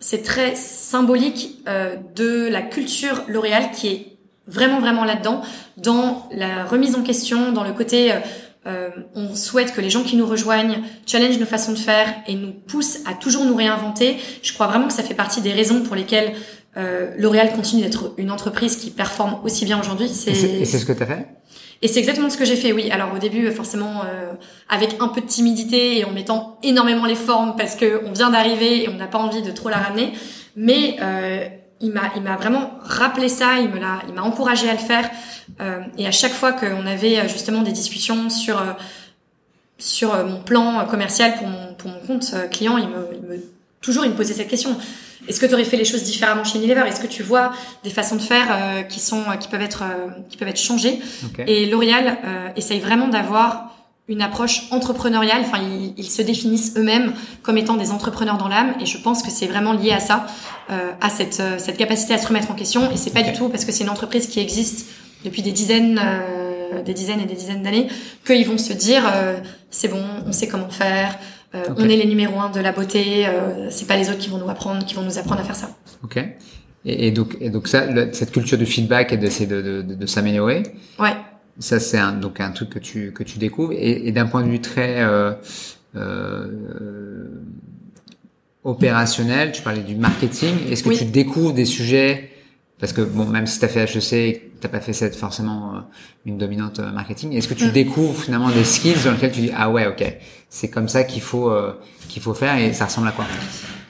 c'est 0.00 0.22
très 0.22 0.54
symbolique 0.54 1.58
euh, 1.68 1.96
de 2.14 2.48
la 2.48 2.62
culture 2.62 3.22
L'Oréal 3.26 3.70
qui 3.72 3.88
est 3.88 4.06
vraiment 4.46 4.80
vraiment 4.80 5.04
là-dedans, 5.04 5.42
dans 5.76 6.28
la 6.32 6.64
remise 6.64 6.94
en 6.94 7.02
question, 7.02 7.52
dans 7.52 7.64
le 7.64 7.72
côté 7.72 8.12
euh, 8.66 8.90
on 9.14 9.34
souhaite 9.34 9.72
que 9.72 9.80
les 9.80 9.90
gens 9.90 10.02
qui 10.02 10.16
nous 10.16 10.26
rejoignent 10.26 10.82
challenge 11.06 11.38
nos 11.38 11.46
façons 11.46 11.72
de 11.72 11.78
faire 11.78 12.12
et 12.26 12.34
nous 12.34 12.52
poussent 12.52 12.98
à 13.06 13.14
toujours 13.14 13.44
nous 13.44 13.54
réinventer. 13.54 14.16
Je 14.42 14.52
crois 14.52 14.66
vraiment 14.66 14.88
que 14.88 14.92
ça 14.92 15.02
fait 15.02 15.14
partie 15.14 15.40
des 15.40 15.52
raisons 15.52 15.82
pour 15.82 15.94
lesquelles 15.94 16.34
euh, 16.76 17.12
L'Oréal 17.18 17.52
continue 17.52 17.82
d'être 17.82 18.14
une 18.18 18.30
entreprise 18.30 18.76
qui 18.76 18.90
performe 18.90 19.40
aussi 19.44 19.64
bien 19.64 19.80
aujourd'hui. 19.80 20.06
Et 20.26 20.64
c'est 20.64 20.78
ce 20.78 20.84
que 20.84 20.92
tu 20.92 21.02
as 21.02 21.06
fait? 21.06 21.26
Et 21.80 21.88
c'est 21.88 22.00
exactement 22.00 22.28
ce 22.28 22.36
que 22.36 22.44
j'ai 22.44 22.56
fait, 22.56 22.72
oui. 22.72 22.90
Alors 22.90 23.14
au 23.14 23.18
début, 23.18 23.50
forcément, 23.52 24.02
euh, 24.04 24.32
avec 24.68 24.96
un 25.00 25.08
peu 25.08 25.20
de 25.20 25.26
timidité 25.26 25.98
et 25.98 26.04
en 26.04 26.10
mettant 26.10 26.58
énormément 26.62 27.06
les 27.06 27.14
formes 27.14 27.54
parce 27.56 27.76
que 27.76 28.02
on 28.04 28.12
vient 28.12 28.30
d'arriver 28.30 28.84
et 28.84 28.88
on 28.88 28.94
n'a 28.94 29.06
pas 29.06 29.18
envie 29.18 29.42
de 29.42 29.50
trop 29.52 29.68
la 29.68 29.76
ramener. 29.76 30.12
Mais 30.56 30.96
euh, 31.00 31.46
il 31.80 31.92
m'a, 31.92 32.10
il 32.16 32.22
m'a 32.22 32.36
vraiment 32.36 32.72
rappelé 32.82 33.28
ça. 33.28 33.58
Il 33.58 33.70
me 33.70 33.78
l'a, 33.78 34.02
il 34.08 34.14
m'a 34.14 34.22
encouragé 34.22 34.68
à 34.68 34.72
le 34.72 34.78
faire. 34.78 35.08
Euh, 35.60 35.80
et 35.96 36.06
à 36.06 36.10
chaque 36.12 36.32
fois 36.32 36.52
qu'on 36.52 36.86
avait 36.86 37.18
euh, 37.18 37.28
justement 37.28 37.62
des 37.62 37.72
discussions 37.72 38.30
sur 38.30 38.58
euh, 38.58 38.72
sur 39.78 40.14
euh, 40.14 40.24
mon 40.24 40.40
plan 40.40 40.84
commercial 40.86 41.36
pour 41.36 41.46
mon 41.46 41.74
pour 41.74 41.90
mon 41.90 42.00
compte 42.00 42.34
client, 42.50 42.78
il 42.78 42.88
me, 42.88 43.08
il 43.14 43.28
me 43.28 43.42
toujours 43.80 44.04
il 44.04 44.10
me 44.10 44.16
posait 44.16 44.34
cette 44.34 44.48
question. 44.48 44.76
Est-ce 45.26 45.40
que 45.40 45.46
tu 45.46 45.52
aurais 45.52 45.64
fait 45.64 45.76
les 45.76 45.84
choses 45.84 46.04
différemment 46.04 46.42
chez 46.42 46.58
Unilever? 46.58 46.84
Est-ce 46.86 47.00
que 47.00 47.06
tu 47.06 47.22
vois 47.22 47.52
des 47.84 47.90
façons 47.90 48.16
de 48.16 48.22
faire 48.22 48.46
euh, 48.50 48.82
qui 48.82 48.98
sont 48.98 49.24
qui 49.38 49.48
peuvent 49.48 49.60
être 49.60 49.84
qui 50.30 50.36
peuvent 50.36 50.48
être 50.48 50.60
changées? 50.60 51.00
Et 51.46 51.66
L'Oréal 51.66 52.18
euh, 52.24 52.48
essaye 52.56 52.80
vraiment 52.80 53.08
d'avoir 53.08 53.74
une 54.08 54.22
approche 54.22 54.62
entrepreneuriale. 54.70 55.42
Enfin, 55.42 55.58
ils, 55.96 56.10
se 56.10 56.22
définissent 56.22 56.74
eux-mêmes 56.76 57.12
comme 57.42 57.58
étant 57.58 57.76
des 57.76 57.90
entrepreneurs 57.90 58.38
dans 58.38 58.48
l'âme, 58.48 58.74
et 58.80 58.86
je 58.86 58.98
pense 58.98 59.22
que 59.22 59.30
c'est 59.30 59.46
vraiment 59.46 59.72
lié 59.72 59.92
à 59.92 60.00
ça, 60.00 60.26
euh, 60.70 60.90
à 61.00 61.10
cette, 61.10 61.40
euh, 61.40 61.56
cette 61.58 61.76
capacité 61.76 62.14
à 62.14 62.18
se 62.18 62.26
remettre 62.26 62.50
en 62.50 62.54
question. 62.54 62.90
Et 62.90 62.96
c'est 62.96 63.12
pas 63.12 63.22
du 63.22 63.32
tout 63.32 63.48
parce 63.48 63.64
que 63.64 63.72
c'est 63.72 63.84
une 63.84 63.90
entreprise 63.90 64.26
qui 64.26 64.40
existe 64.40 64.88
depuis 65.24 65.42
des 65.42 65.52
dizaines, 65.52 66.00
euh, 66.02 66.82
des 66.82 66.94
dizaines 66.94 67.20
et 67.20 67.26
des 67.26 67.34
dizaines 67.34 67.62
d'années 67.62 67.88
qu'ils 68.26 68.46
vont 68.46 68.58
se 68.58 68.72
dire 68.72 69.02
c'est 69.70 69.88
bon, 69.88 70.02
on 70.26 70.32
sait 70.32 70.48
comment 70.48 70.68
faire. 70.68 71.18
On 71.54 71.88
est 71.88 71.96
les 71.96 72.06
numéros 72.06 72.38
un 72.40 72.50
de 72.50 72.60
la 72.60 72.72
beauté. 72.72 73.26
c'est 73.70 73.86
pas 73.86 73.96
les 73.96 74.10
autres 74.10 74.18
qui 74.18 74.28
vont 74.28 74.38
nous 74.38 74.50
apprendre, 74.50 74.84
qui 74.84 74.94
vont 74.94 75.02
nous 75.02 75.18
apprendre 75.18 75.40
à 75.40 75.44
faire 75.44 75.56
ça. 75.56 75.70
Ok. 76.04 76.22
Et, 76.84 77.10
donc, 77.10 77.36
et 77.40 77.50
donc 77.50 77.68
ça, 77.68 77.86
cette 78.12 78.30
culture 78.30 78.56
du 78.56 78.66
feedback 78.66 79.12
et 79.12 79.16
d'essayer 79.16 79.46
de, 79.46 79.60
de, 79.60 79.82
de, 79.82 79.94
de 79.94 80.06
s'améliorer. 80.06 80.62
Ouais. 80.98 81.14
Ça, 81.58 81.80
c'est 81.80 81.98
un, 81.98 82.12
donc 82.12 82.40
un 82.40 82.50
truc 82.50 82.70
que 82.70 82.78
tu, 82.78 83.12
que 83.12 83.22
tu 83.22 83.38
découvres. 83.38 83.72
Et, 83.72 84.08
et 84.08 84.12
d'un 84.12 84.26
point 84.26 84.42
de 84.42 84.48
vue 84.48 84.60
très 84.60 85.02
euh, 85.02 85.32
euh, 85.96 87.26
opérationnel, 88.64 89.52
tu 89.52 89.62
parlais 89.62 89.82
du 89.82 89.96
marketing. 89.96 90.54
Est-ce 90.70 90.82
que 90.82 90.90
tu 90.90 91.04
découvres 91.04 91.52
des 91.52 91.64
sujets? 91.64 92.30
Parce 92.78 92.92
que 92.92 93.00
bon, 93.00 93.24
même 93.24 93.46
si 93.46 93.58
tu 93.58 93.64
as 93.64 93.68
fait 93.68 93.82
HEC, 93.84 94.48
t'as 94.60 94.68
pas 94.68 94.80
fait 94.80 94.92
cette 94.92 95.16
forcément 95.16 95.74
euh, 95.74 95.80
une 96.26 96.38
dominante 96.38 96.78
euh, 96.78 96.90
marketing. 96.90 97.32
Est-ce 97.32 97.48
que 97.48 97.54
tu 97.54 97.66
mm. 97.66 97.72
découvres 97.72 98.22
finalement 98.22 98.50
des 98.50 98.64
skills 98.64 99.02
dans 99.04 99.12
lesquels 99.12 99.32
tu 99.32 99.40
dis 99.40 99.50
ah 99.56 99.70
ouais 99.70 99.86
ok 99.86 100.04
c'est 100.48 100.70
comme 100.70 100.88
ça 100.88 101.04
qu'il 101.04 101.22
faut 101.22 101.50
euh, 101.50 101.72
qu'il 102.08 102.22
faut 102.22 102.34
faire 102.34 102.56
et 102.56 102.72
ça 102.72 102.86
ressemble 102.86 103.08
à 103.08 103.12
quoi? 103.12 103.26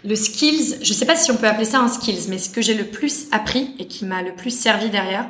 Le 0.04 0.14
skills, 0.14 0.76
je 0.82 0.92
sais 0.92 1.06
pas 1.06 1.16
si 1.16 1.30
on 1.30 1.36
peut 1.36 1.46
appeler 1.46 1.64
ça 1.64 1.80
un 1.80 1.88
skills, 1.88 2.28
mais 2.28 2.38
ce 2.38 2.48
que 2.48 2.62
j'ai 2.62 2.74
le 2.74 2.84
plus 2.84 3.26
appris 3.32 3.74
et 3.78 3.86
qui 3.86 4.04
m'a 4.04 4.22
le 4.22 4.32
plus 4.32 4.56
servi 4.56 4.90
derrière, 4.90 5.28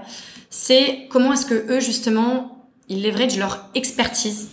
c'est 0.51 1.07
comment 1.11 1.33
est-ce 1.33 1.47
que 1.47 1.73
eux 1.73 1.81
justement 1.81 2.69
ils 2.89 3.03
leveragent 3.03 3.39
leur 3.39 3.69
expertise 3.75 4.49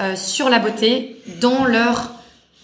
euh, 0.00 0.16
sur 0.16 0.48
la 0.48 0.58
beauté 0.58 1.22
dans 1.40 1.64
leur 1.64 2.12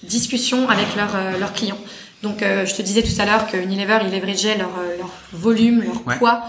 discussion 0.03 0.69
avec 0.69 0.97
leurs 0.97 1.15
euh, 1.15 1.39
leurs 1.39 1.53
clients. 1.53 1.79
Donc 2.23 2.43
euh, 2.43 2.65
je 2.67 2.75
te 2.75 2.83
disais 2.83 3.03
tout 3.03 3.21
à 3.21 3.27
l'heure 3.27 3.47
que 3.47 3.57
Unilever 3.57 3.99
ils 4.07 4.13
leverageaient 4.13 4.57
leur 4.57 4.73
leur 4.99 5.11
volume, 5.33 5.83
leur 5.83 6.19
poids. 6.19 6.45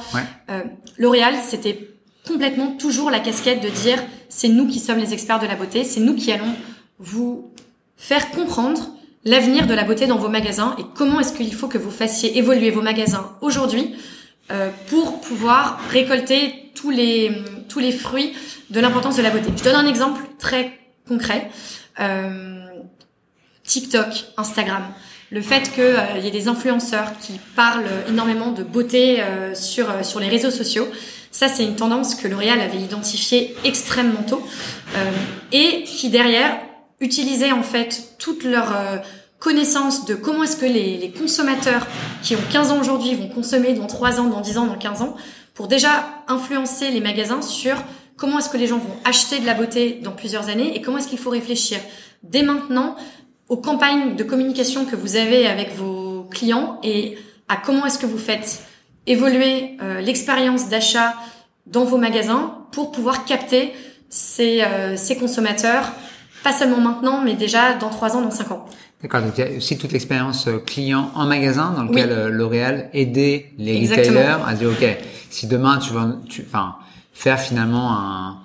L'Oréal 0.98 1.36
c'était 1.44 1.90
complètement 2.28 2.76
toujours 2.78 3.10
la 3.10 3.20
casquette 3.20 3.62
de 3.62 3.70
dire 3.70 4.02
c'est 4.30 4.50
nous 4.50 4.68
qui 4.68 4.80
sommes 4.80 5.00
les 5.00 5.14
experts 5.14 5.40
de 5.40 5.48
la 5.48 5.56
beauté, 5.56 5.84
c'est 5.84 6.00
nous 6.00 6.16
qui 6.16 6.32
allons 6.32 6.54
vous 7.00 7.52
faire 7.98 8.32
comprendre 8.32 8.92
l'avenir 9.24 9.68
de 9.68 9.74
la 9.74 9.84
beauté 9.84 10.08
dans 10.08 10.18
vos 10.18 10.30
magasins 10.30 10.76
et 10.80 10.84
comment 10.96 11.20
est-ce 11.20 11.34
qu'il 11.34 11.54
faut 11.54 11.68
que 11.68 11.78
vous 11.78 11.92
fassiez 11.92 12.38
évoluer 12.38 12.72
vos 12.72 12.82
magasins 12.82 13.32
aujourd'hui 13.42 13.94
euh, 13.94 13.98
pour 14.88 15.22
pouvoir 15.22 15.80
récolter 15.90 16.72
tous 16.76 16.90
les 16.90 17.32
tous 17.70 17.80
les 17.80 17.92
fruits 17.92 18.34
de 18.70 18.80
l'importance 18.80 19.18
de 19.18 19.22
la 19.22 19.30
beauté. 19.30 19.50
Je 19.58 19.64
donne 19.64 19.76
un 19.76 19.88
exemple 19.88 20.22
très 20.40 20.78
concret. 21.08 21.50
Euh, 22.00 22.66
TikTok, 23.64 24.26
Instagram, 24.38 24.84
le 25.32 25.42
fait 25.42 25.72
qu'il 25.72 25.84
euh, 25.84 26.18
y 26.22 26.28
ait 26.28 26.32
des 26.32 26.50
influenceurs 26.50 27.18
qui 27.20 27.40
parlent 27.56 27.86
énormément 28.10 28.52
de 28.52 28.64
beauté 28.64 29.22
euh, 29.22 29.56
sur 29.56 29.90
euh, 29.90 30.04
sur 30.04 30.20
les 30.20 30.28
réseaux 30.28 30.52
sociaux, 30.52 30.88
ça 31.32 31.48
c'est 31.48 31.64
une 31.64 31.76
tendance 31.76 32.16
que 32.16 32.28
L'Oréal 32.28 32.60
avait 32.60 32.80
identifiée 32.80 33.56
extrêmement 33.64 34.24
tôt 34.24 34.46
et 35.54 35.84
qui 35.84 36.10
derrière 36.10 36.58
utilisait 37.00 37.54
en 37.54 37.64
fait 37.64 38.16
toute 38.20 38.44
leur 38.44 38.74
connaissance 39.42 40.06
de 40.06 40.14
comment 40.14 40.44
est-ce 40.44 40.56
que 40.56 40.68
les, 40.68 41.12
consommateurs 41.18 41.88
qui 42.22 42.36
ont 42.36 42.44
15 42.52 42.72
ans 42.72 42.80
aujourd'hui 42.80 43.16
vont 43.16 43.28
consommer 43.28 43.74
dans 43.74 43.88
3 43.88 44.22
ans, 44.22 44.28
dans 44.28 44.40
10 44.40 44.60
ans, 44.60 44.68
dans 44.68 44.78
15 44.78 45.02
ans, 45.02 45.16
pour 45.56 45.68
déjà 45.68 46.24
influencer 46.28 46.92
les 46.92 47.02
magasins 47.02 47.42
sur 47.42 47.76
comment 48.18 48.38
est-ce 48.38 48.50
que 48.50 48.58
les 48.58 48.68
gens 48.68 48.78
vont 48.78 48.96
acheter 49.04 49.40
de 49.40 49.46
la 49.48 49.56
beauté 49.56 50.00
dans 50.04 50.12
plusieurs 50.12 50.48
années 50.48 50.76
et 50.76 50.82
comment 50.82 51.00
est-ce 51.00 51.08
qu'il 51.08 51.18
faut 51.18 51.32
réfléchir 51.32 51.80
dès 52.22 52.44
maintenant 52.44 52.96
aux 53.50 53.58
campagnes 53.58 54.16
de 54.16 54.24
communication 54.24 54.86
que 54.86 54.96
vous 54.96 55.16
avez 55.16 55.48
avec 55.48 55.76
vos 55.76 56.24
clients 56.30 56.80
et 56.84 57.18
à 57.50 57.58
comment 57.58 57.88
est-ce 57.88 57.98
que 57.98 58.06
vous 58.06 58.20
faites 58.20 58.64
évoluer 59.08 59.76
euh, 59.82 60.02
l'expérience 60.02 60.70
d'achat 60.70 61.16
dans 61.66 61.84
vos 61.84 61.98
magasins 61.98 62.60
pour 62.72 62.92
pouvoir 62.92 63.26
capter 63.26 63.74
ces, 64.10 64.62
euh, 64.62 64.96
ces 64.96 65.18
consommateurs, 65.18 65.92
pas 66.44 66.54
seulement 66.54 66.80
maintenant, 66.80 67.22
mais 67.22 67.34
déjà 67.34 67.74
dans 67.74 67.90
3 67.90 68.16
ans, 68.16 68.22
dans 68.22 68.30
5 68.30 68.52
ans. 68.52 68.66
D'accord, 69.02 69.22
donc 69.22 69.34
il 69.38 69.46
y 69.46 69.48
a 69.48 69.58
aussi 69.58 69.78
toute 69.78 69.92
l'expérience 69.92 70.48
euh, 70.48 70.60
client 70.60 71.12
en 71.16 71.26
magasin 71.26 71.74
dans 71.76 71.84
lequel 71.84 72.12
euh, 72.12 72.30
L'Oréal 72.30 72.90
aidait 72.94 73.52
les 73.58 73.88
retailers 73.88 74.38
à 74.46 74.54
dire 74.54 74.70
ok, 74.70 74.98
si 75.30 75.48
demain 75.48 75.80
tu 75.80 75.94
vas, 75.94 76.08
tu, 76.30 76.46
enfin, 76.48 76.76
faire 77.12 77.40
finalement 77.40 77.98
un, 77.98 78.38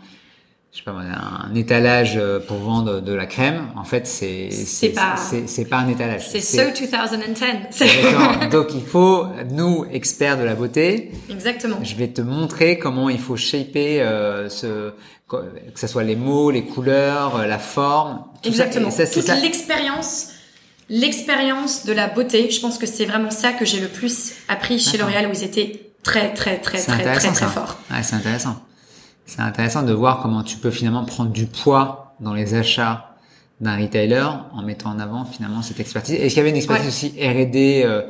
je 0.73 0.79
sais 0.79 0.85
pas 0.85 0.93
un 0.93 1.55
étalage 1.55 2.15
euh, 2.17 2.39
pour 2.39 2.59
vendre 2.59 3.01
de 3.01 3.13
la 3.13 3.27
crème, 3.27 3.69
en 3.77 3.85
fait 3.85 4.07
c'est 4.07 4.51
c'est 4.51 4.91
pas 4.91 5.17
c'est 5.17 5.65
pas 5.65 5.79
un 5.79 5.89
étalage. 5.89 6.29
C'est 6.29 6.41
so 6.41 6.63
2010. 6.63 8.51
donc 8.51 8.69
il 8.75 8.85
faut 8.85 9.27
nous 9.51 9.87
experts 9.91 10.39
de 10.39 10.45
la 10.45 10.55
beauté. 10.55 11.13
Exactement. 11.31 11.79
Je 11.83 11.97
vais 11.97 12.09
te 12.09 12.21
montrer 12.21 12.79
comment 12.79 13.09
il 13.09 13.19
faut 13.19 13.37
shaper 13.37 14.03
euh, 14.03 14.49
ce 14.49 14.93
que 15.29 15.81
ce 15.81 15.87
soit 15.87 16.05
les 16.05 16.15
mots, 16.15 16.51
les 16.51 16.65
couleurs, 16.65 17.47
la 17.47 17.59
forme. 17.59 18.25
Tout 18.43 18.49
Exactement. 18.49 18.91
Ça, 18.91 19.07
Toute 19.07 19.27
l'expérience 19.43 20.36
L'expérience 20.89 21.85
de 21.85 21.93
la 21.93 22.07
beauté, 22.07 22.51
je 22.51 22.61
pense 22.61 22.79
que 22.79 22.87
c'est 22.87 23.07
vraiment 23.07 23.31
ça 23.31 23.53
que 23.53 23.65
j'ai 23.65 23.81
le 23.81 23.89
plus 23.89 24.33
appris 24.49 24.79
chez 24.79 24.99
L'Oréal 24.99 25.27
où 25.27 25.33
ils 25.33 25.43
étaient 25.43 25.91
très 26.03 26.33
très 26.33 26.59
très 26.59 26.79
très 26.79 27.03
très 27.03 27.17
très, 27.17 27.33
très 27.33 27.47
forts. 27.47 27.77
Ouais, 27.91 28.03
c'est 28.03 28.15
intéressant. 28.15 28.57
C'est 29.27 29.41
intéressant 29.41 29.83
de 29.83 29.93
voir 29.93 30.21
comment 30.23 30.45
tu 30.45 30.57
peux 30.57 30.71
finalement 30.71 31.05
prendre 31.05 31.33
du 31.33 31.47
poids 31.47 32.15
dans 32.21 32.33
les 32.33 32.55
achats 32.55 33.17
d'un 33.61 33.77
retailer 33.77 34.25
en 34.53 34.63
mettant 34.63 34.91
en 34.91 34.99
avant 35.01 35.25
finalement 35.25 35.63
cette 35.63 35.81
expertise. 35.81 36.15
Est-ce 36.15 36.29
qu'il 36.29 36.37
y 36.37 36.41
avait 36.41 36.51
une 36.51 36.57
expertise 36.57 36.89
aussi 36.89 37.09
R&D 37.19 37.83
euh, 37.85 38.03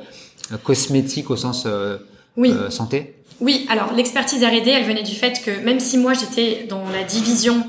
cosmétique 0.62 1.30
au 1.30 1.36
sens 1.36 1.64
euh, 1.66 1.98
oui. 2.36 2.50
Euh, 2.50 2.68
santé? 2.70 3.14
Oui, 3.40 3.66
alors 3.70 3.92
l'expertise 3.94 4.42
R&D, 4.42 4.68
elle 4.68 4.84
venait 4.84 5.02
du 5.02 5.14
fait 5.14 5.42
que 5.42 5.64
même 5.64 5.80
si 5.80 5.98
moi 5.98 6.14
j'étais 6.14 6.66
dans 6.68 6.88
la 6.90 7.04
division 7.04 7.66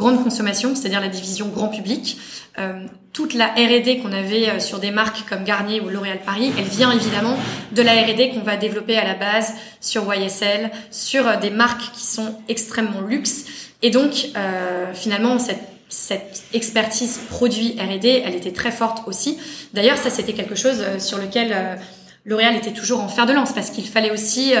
grande 0.00 0.24
consommation, 0.24 0.74
c'est-à-dire 0.74 1.00
la 1.00 1.08
division 1.08 1.48
grand 1.48 1.68
public. 1.68 2.18
Euh, 2.58 2.86
toute 3.12 3.34
la 3.34 3.48
R&D 3.48 4.00
qu'on 4.02 4.12
avait 4.12 4.48
euh, 4.48 4.60
sur 4.60 4.78
des 4.78 4.90
marques 4.90 5.28
comme 5.28 5.44
Garnier 5.44 5.80
ou 5.80 5.88
L'Oréal 5.88 6.20
Paris, 6.24 6.52
elle 6.56 6.64
vient 6.64 6.92
évidemment 6.92 7.36
de 7.72 7.82
la 7.82 7.92
R&D 7.92 8.30
qu'on 8.30 8.42
va 8.42 8.56
développer 8.56 8.96
à 8.96 9.04
la 9.04 9.14
base 9.14 9.54
sur 9.80 10.12
YSL, 10.14 10.70
sur 10.90 11.26
euh, 11.26 11.36
des 11.36 11.50
marques 11.50 11.92
qui 11.92 12.06
sont 12.06 12.36
extrêmement 12.48 13.00
luxe. 13.00 13.44
Et 13.82 13.90
donc, 13.90 14.28
euh, 14.36 14.92
finalement, 14.94 15.38
cette, 15.38 15.62
cette 15.88 16.44
expertise 16.52 17.20
produit 17.30 17.76
R&D, 17.80 18.22
elle 18.24 18.34
était 18.34 18.52
très 18.52 18.70
forte 18.70 19.08
aussi. 19.08 19.38
D'ailleurs, 19.74 19.96
ça, 19.96 20.10
c'était 20.10 20.34
quelque 20.34 20.54
chose 20.54 20.84
sur 20.98 21.18
lequel 21.18 21.80
L'Oréal 22.24 22.54
était 22.54 22.72
toujours 22.72 23.00
en 23.00 23.08
fer 23.08 23.26
de 23.26 23.32
lance 23.32 23.52
parce 23.52 23.70
qu'il 23.70 23.88
fallait 23.88 24.10
aussi 24.10 24.52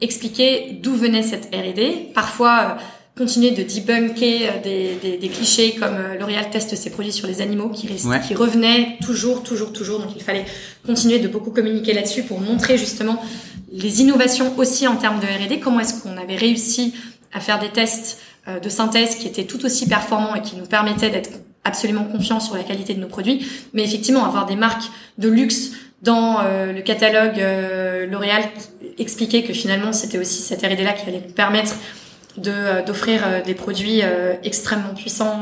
expliquer 0.00 0.78
d'où 0.80 0.94
venait 0.94 1.22
cette 1.22 1.54
R&D. 1.54 2.10
Parfois 2.14 2.78
continuer 3.16 3.50
de 3.50 3.62
debunker 3.62 4.48
euh, 4.48 4.62
des, 4.62 4.94
des, 5.02 5.18
des 5.18 5.28
clichés 5.28 5.74
comme 5.74 5.94
euh, 5.94 6.18
L'Oréal 6.18 6.48
teste 6.50 6.74
ses 6.76 6.90
produits 6.90 7.12
sur 7.12 7.26
les 7.26 7.40
animaux 7.40 7.68
qui, 7.68 7.86
qui 7.86 8.34
revenaient 8.34 8.96
toujours, 9.04 9.42
toujours, 9.42 9.72
toujours. 9.72 10.00
Donc 10.00 10.10
il 10.16 10.22
fallait 10.22 10.46
continuer 10.86 11.18
de 11.18 11.28
beaucoup 11.28 11.50
communiquer 11.50 11.92
là-dessus 11.92 12.22
pour 12.22 12.40
montrer 12.40 12.78
justement 12.78 13.22
les 13.70 14.00
innovations 14.00 14.54
aussi 14.58 14.86
en 14.86 14.96
termes 14.96 15.20
de 15.20 15.26
R&D. 15.26 15.60
Comment 15.60 15.80
est-ce 15.80 16.02
qu'on 16.02 16.16
avait 16.16 16.36
réussi 16.36 16.94
à 17.32 17.40
faire 17.40 17.58
des 17.58 17.68
tests 17.68 18.18
euh, 18.48 18.60
de 18.60 18.68
synthèse 18.68 19.16
qui 19.16 19.28
étaient 19.28 19.44
tout 19.44 19.64
aussi 19.64 19.86
performants 19.86 20.34
et 20.34 20.42
qui 20.42 20.56
nous 20.56 20.66
permettaient 20.66 21.10
d'être 21.10 21.30
absolument 21.64 22.04
confiants 22.04 22.40
sur 22.40 22.56
la 22.56 22.64
qualité 22.64 22.94
de 22.94 23.00
nos 23.00 23.06
produits. 23.08 23.46
Mais 23.72 23.84
effectivement, 23.84 24.24
avoir 24.24 24.46
des 24.46 24.56
marques 24.56 24.90
de 25.18 25.28
luxe 25.28 25.72
dans 26.02 26.38
le 26.42 26.80
catalogue 26.80 27.40
L'Oréal 28.10 28.42
expliquait 28.98 29.44
que 29.44 29.52
finalement 29.52 29.92
c'était 29.92 30.18
aussi 30.18 30.42
cette 30.42 30.60
R&D 30.60 30.82
là 30.82 30.92
qui 30.92 31.08
allait 31.08 31.22
nous 31.24 31.32
permettre 31.32 31.76
d'offrir 32.36 33.22
euh, 33.24 33.42
des 33.42 33.54
produits 33.54 34.00
euh, 34.02 34.34
extrêmement 34.42 34.94
puissants 34.94 35.40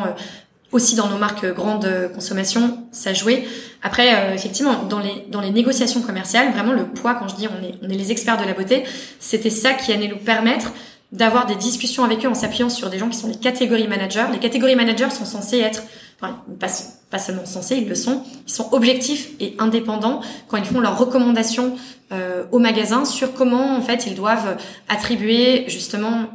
aussi 0.72 0.94
dans 0.94 1.08
nos 1.08 1.18
marques 1.18 1.44
grande 1.46 1.88
consommation, 2.14 2.86
ça 2.92 3.12
jouait. 3.12 3.44
Après, 3.82 4.32
effectivement, 4.34 4.84
dans 4.84 5.00
les 5.00 5.24
dans 5.28 5.40
les 5.40 5.50
négociations 5.50 6.00
commerciales, 6.00 6.52
vraiment 6.52 6.72
le 6.72 6.84
poids, 6.84 7.14
quand 7.14 7.26
je 7.26 7.34
dis 7.34 7.48
on 7.48 7.64
est 7.64 7.74
on 7.82 7.88
est 7.88 7.96
les 7.96 8.12
experts 8.12 8.36
de 8.36 8.44
la 8.44 8.52
beauté, 8.52 8.84
c'était 9.18 9.50
ça 9.50 9.72
qui 9.72 9.92
allait 9.92 10.06
nous 10.06 10.18
permettre 10.18 10.72
d'avoir 11.12 11.46
des 11.46 11.56
discussions 11.56 12.04
avec 12.04 12.24
eux 12.24 12.28
en 12.28 12.34
s'appuyant 12.34 12.68
sur 12.68 12.88
des 12.88 12.98
gens 12.98 13.08
qui 13.08 13.18
sont 13.18 13.28
des 13.28 13.38
catégories 13.38 13.88
managers. 13.88 14.26
Les 14.32 14.38
catégories 14.38 14.76
managers 14.76 15.10
sont 15.10 15.24
censés 15.24 15.58
être, 15.58 15.82
enfin, 16.20 16.42
pas, 16.60 16.68
pas 17.10 17.18
seulement 17.18 17.46
censés, 17.46 17.78
ils 17.78 17.88
le 17.88 17.96
sont, 17.96 18.22
ils 18.46 18.52
sont 18.52 18.72
objectifs 18.72 19.30
et 19.40 19.56
indépendants 19.58 20.20
quand 20.46 20.56
ils 20.56 20.64
font 20.64 20.80
leurs 20.80 20.96
recommandations 20.96 21.76
euh, 22.12 22.44
au 22.52 22.58
magasin 22.58 23.04
sur 23.04 23.34
comment 23.34 23.76
en 23.76 23.82
fait 23.82 24.06
ils 24.06 24.14
doivent 24.14 24.56
attribuer 24.88 25.64
justement 25.68 26.26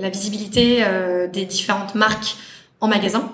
la 0.00 0.10
visibilité 0.10 0.78
euh, 0.80 1.26
des 1.28 1.44
différentes 1.44 1.94
marques 1.94 2.36
en 2.80 2.88
magasin. 2.88 3.32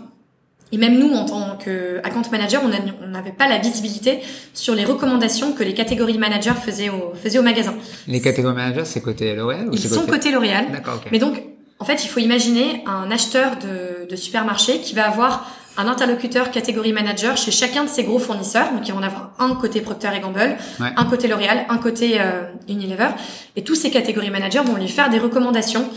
Et 0.72 0.78
même 0.78 0.98
nous, 0.98 1.12
en 1.14 1.24
tant 1.24 1.56
que 1.56 1.98
account 2.02 2.22
manager, 2.32 2.60
on 2.64 3.06
n'avait 3.06 3.30
pas 3.30 3.48
la 3.48 3.58
visibilité 3.58 4.20
sur 4.52 4.74
les 4.74 4.84
recommandations 4.84 5.52
que 5.52 5.62
les 5.62 5.74
catégories 5.74 6.18
managers 6.18 6.54
faisaient 6.60 6.88
au, 6.88 7.12
faisaient 7.14 7.38
au 7.38 7.42
magasin. 7.42 7.74
Les 8.08 8.20
catégories 8.20 8.56
managers, 8.56 8.84
c'est 8.84 9.00
côté 9.00 9.36
L'Oréal 9.36 9.68
Ils 9.72 9.78
sont 9.78 10.06
côté, 10.06 10.32
L'Oréal. 10.32 10.66
D'accord, 10.72 11.00
Mais 11.12 11.20
donc, 11.20 11.40
En 11.78 11.84
fait, 11.84 12.04
il 12.04 12.08
faut 12.08 12.20
imaginer 12.20 12.82
un 12.86 13.10
acheteur 13.10 13.58
de, 13.58 14.08
de 14.10 14.16
supermarché 14.16 14.80
qui 14.80 14.94
va 14.94 15.06
avoir 15.06 15.46
un 15.78 15.86
interlocuteur 15.88 16.50
catégorie 16.50 16.92
manager 16.92 17.36
chez 17.36 17.50
chacun 17.50 17.84
de 17.84 17.88
ses 17.88 18.04
gros 18.04 18.18
fournisseurs. 18.18 18.72
Donc, 18.72 18.86
ils 18.88 18.92
vont 18.92 18.98
en 19.00 19.02
avoir 19.02 19.30
un 19.38 19.54
côté 19.54 19.80
Procter 19.80 20.10
et 20.16 20.20
Gamble, 20.20 20.56
Ouais. 20.80 20.88
un 20.96 21.04
côté 21.04 21.28
L'Oréal, 21.28 21.66
un 21.68 21.78
côté 21.78 22.20
euh, 22.20 22.42
Unilever. 22.68 23.08
Et 23.56 23.62
tous 23.64 23.74
ces 23.74 23.90
catégories 23.90 24.30
managers 24.30 24.60
vont 24.64 24.76
lui 24.76 24.88
faire 24.88 25.10
des 25.10 25.18
recommandations 25.18 25.88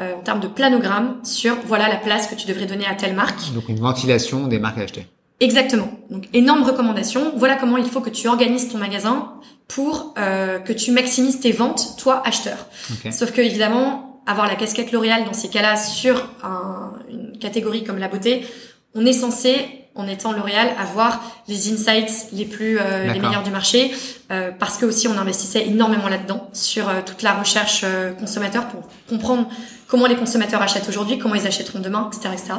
euh, 0.00 0.14
en 0.16 0.20
termes 0.20 0.40
de 0.40 0.48
planogramme 0.48 1.16
sur 1.24 1.56
voilà 1.66 1.88
la 1.88 1.96
place 1.96 2.26
que 2.28 2.34
tu 2.34 2.46
devrais 2.46 2.66
donner 2.66 2.86
à 2.86 2.94
telle 2.94 3.14
marque. 3.14 3.52
Donc 3.54 3.68
une 3.68 3.80
ventilation 3.80 4.46
des 4.46 4.58
marques 4.58 4.78
à 4.78 4.82
acheter. 4.82 5.06
Exactement. 5.40 5.88
Donc 6.10 6.28
énorme 6.34 6.62
recommandation. 6.64 7.32
Voilà 7.36 7.56
comment 7.56 7.76
il 7.76 7.86
faut 7.86 8.00
que 8.00 8.10
tu 8.10 8.26
organises 8.28 8.68
ton 8.70 8.78
magasin 8.78 9.32
pour 9.68 10.14
euh, 10.18 10.58
que 10.58 10.72
tu 10.72 10.90
maximises 10.92 11.40
tes 11.40 11.52
ventes, 11.52 11.94
toi 11.98 12.22
acheteur. 12.24 12.56
Ok. 12.90 13.12
Sauf 13.12 13.32
que 13.32 13.40
évidemment, 13.40 14.20
avoir 14.26 14.46
la 14.48 14.56
casquette 14.56 14.92
L'Oréal 14.92 15.24
dans 15.24 15.32
ces 15.32 15.48
cas-là 15.48 15.76
sur 15.76 16.28
un- 16.42 16.92
une 17.10 17.38
catégorie 17.38 17.84
comme 17.84 17.98
la 17.98 18.08
beauté, 18.08 18.46
on 18.94 19.04
est 19.06 19.12
censé, 19.12 19.54
en 19.94 20.06
étant 20.06 20.32
L'Oréal, 20.32 20.68
avoir 20.78 21.20
les 21.48 21.72
insights 21.72 22.28
les 22.32 22.44
plus 22.44 22.78
euh, 22.78 23.12
les 23.12 23.20
meilleurs 23.20 23.42
du 23.42 23.50
marché, 23.50 23.92
euh, 24.30 24.50
parce 24.56 24.78
que 24.78 24.86
aussi 24.86 25.08
on 25.08 25.18
investissait 25.18 25.66
énormément 25.66 26.08
là-dedans 26.08 26.48
sur 26.52 26.88
euh, 26.88 27.00
toute 27.04 27.22
la 27.22 27.34
recherche 27.34 27.82
euh, 27.84 28.12
consommateur 28.12 28.68
pour 28.68 28.88
comprendre 29.08 29.48
comment 29.88 30.06
les 30.06 30.16
consommateurs 30.16 30.62
achètent 30.62 30.88
aujourd'hui, 30.88 31.18
comment 31.18 31.34
ils 31.34 31.46
achèteront 31.46 31.80
demain, 31.80 32.08
etc., 32.12 32.34
etc. 32.34 32.52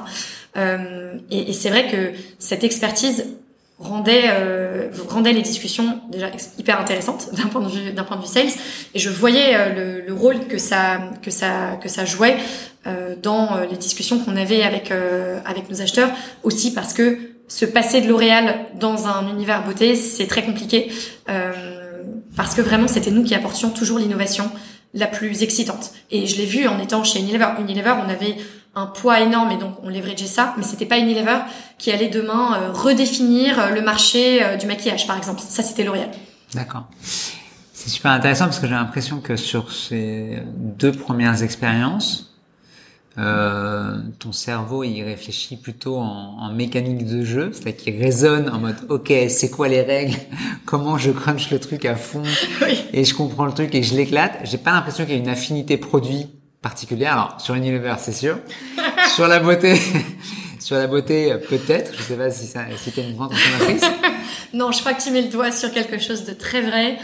Euh, 0.58 1.14
et 1.32 1.50
et 1.50 1.54
c'est 1.54 1.70
vrai 1.70 1.88
que 1.88 2.12
cette 2.40 2.64
expertise 2.64 3.26
rendait 3.80 4.26
euh, 4.28 4.90
rendait 5.08 5.32
les 5.32 5.42
discussions 5.42 6.02
déjà 6.10 6.30
hyper 6.58 6.80
intéressantes 6.80 7.30
d'un 7.34 7.48
point 7.48 7.62
de 7.62 7.70
vue 7.70 7.92
d'un 7.92 8.04
point 8.04 8.18
de 8.18 8.22
vue 8.22 8.28
sales. 8.28 8.50
Et 8.94 9.00
je 9.00 9.10
voyais 9.10 9.56
euh, 9.56 10.02
le, 10.02 10.08
le 10.08 10.14
rôle 10.14 10.48
que 10.48 10.58
ça 10.58 11.00
que 11.22 11.32
ça 11.32 11.78
que 11.82 11.90
ça 11.90 12.06
jouait 12.06 12.38
euh, 12.88 13.16
dans 13.22 13.56
euh, 13.56 13.66
les 13.70 13.78
discussions 13.78 14.20
qu'on 14.20 14.38
avait 14.38 14.64
avec 14.64 14.92
euh, 14.92 15.40
avec 15.46 15.70
nos 15.70 15.82
acheteurs. 15.82 16.10
Aussi 16.44 16.74
parce 16.74 16.94
que 16.94 17.18
se 17.48 17.66
passer 17.66 18.02
de 18.02 18.08
L'Oréal 18.08 18.56
dans 18.80 19.08
un 19.08 19.28
univers 19.30 19.66
beauté 19.66 19.96
c'est 19.96 20.28
très 20.28 20.44
compliqué 20.44 20.92
parce 22.36 22.54
que 22.54 22.62
vraiment 22.62 22.88
c'était 22.88 23.10
nous 23.10 23.24
qui 23.24 23.34
apportions 23.34 23.72
toujours 23.72 23.98
l'innovation 23.98 24.52
la 24.94 25.08
plus 25.08 25.42
excitante. 25.42 25.92
Et 26.12 26.28
je 26.28 26.38
l'ai 26.38 26.46
vu 26.46 26.68
en 26.68 26.80
étant 26.80 27.04
chez 27.04 27.20
Unilever. 27.20 27.48
Unilever 27.60 27.96
on 28.06 28.10
avait 28.10 28.36
un 28.76 28.86
poids 28.86 29.20
énorme 29.22 29.51
et 29.51 29.57
donc 29.57 29.76
on 29.84 29.89
leverageait 29.89 30.28
ça 30.28 30.53
mais 30.57 30.63
c'était 30.63 30.86
pas 30.86 30.99
Unilever 30.99 31.39
qui 31.78 31.91
allait 31.91 32.09
demain 32.09 32.55
euh, 32.55 32.72
redéfinir 32.72 33.59
euh, 33.59 33.70
le 33.70 33.82
marché 33.82 34.43
euh, 34.43 34.57
du 34.57 34.67
maquillage 34.67 35.07
par 35.07 35.17
exemple. 35.17 35.41
Ça 35.41 35.63
c'était 35.63 35.84
L'Oréal. 35.84 36.09
D'accord. 36.53 36.88
C'est 37.74 37.89
super 37.89 38.11
intéressant 38.11 38.45
parce 38.45 38.59
que 38.59 38.67
j'ai 38.67 38.74
l'impression 38.74 39.22
que 39.22 39.36
sur 39.36 39.72
ces 39.72 40.43
deux 40.57 40.91
premières 40.91 41.43
expériences, 41.43 42.36
euh, 43.17 43.97
ton 44.20 44.32
cerveau 44.32 44.84
il 44.84 45.01
réfléchit 45.03 45.57
plutôt 45.57 45.97
en, 45.97 46.38
en 46.39 46.53
mécanique 46.53 47.05
de 47.05 47.24
jeu, 47.24 47.51
c'est-à-dire 47.51 47.76
qu'il 47.76 47.97
raisonne 47.97 48.49
en 48.49 48.59
mode 48.59 48.78
ok 48.89 49.11
c'est 49.30 49.49
quoi 49.49 49.67
les 49.67 49.82
règles, 49.82 50.15
comment 50.65 50.97
je 50.97 51.11
crunch 51.11 51.49
le 51.51 51.59
truc 51.59 51.86
à 51.86 51.95
fond? 51.95 52.24
Oui. 52.61 52.84
Et 52.93 53.03
je 53.03 53.13
comprends 53.13 53.45
le 53.45 53.53
truc 53.53 53.74
et 53.76 53.84
je 53.84 53.95
l'éclate. 53.95 54.39
J'ai 54.43 54.57
pas 54.57 54.72
l'impression 54.72 55.05
qu'il 55.05 55.15
y 55.15 55.17
a 55.17 55.22
une 55.22 55.30
affinité 55.30 55.78
produit 55.78 56.28
particulière. 56.62 57.14
Alors 57.14 57.41
sur 57.41 57.55
Unilever 57.55 57.95
c'est 57.97 58.14
sûr, 58.14 58.39
sur 59.16 59.28
la 59.28 59.39
beauté, 59.39 59.80
sur 60.60 60.78
la 60.78 60.88
beauté 60.88 61.32
euh, 61.32 61.38
peut-être. 61.38 61.91
Je 61.97 62.03
sais 62.03 62.16
pas 62.16 62.32
si 62.32 62.45
ça, 62.45 62.62
si 62.78 62.91
t'es 62.91 63.03
une 63.03 63.16
grande 63.16 63.32
consommatrice. 63.32 63.84
Non, 64.51 64.72
je 64.72 64.80
crois 64.80 64.93
que 64.93 65.03
tu 65.03 65.12
mets 65.12 65.22
le 65.22 65.28
doigt 65.28 65.51
sur 65.51 65.72
quelque 65.72 65.99
chose 65.99 66.26
de 66.26 66.34
très 66.34 66.62
vrai. 66.62 66.97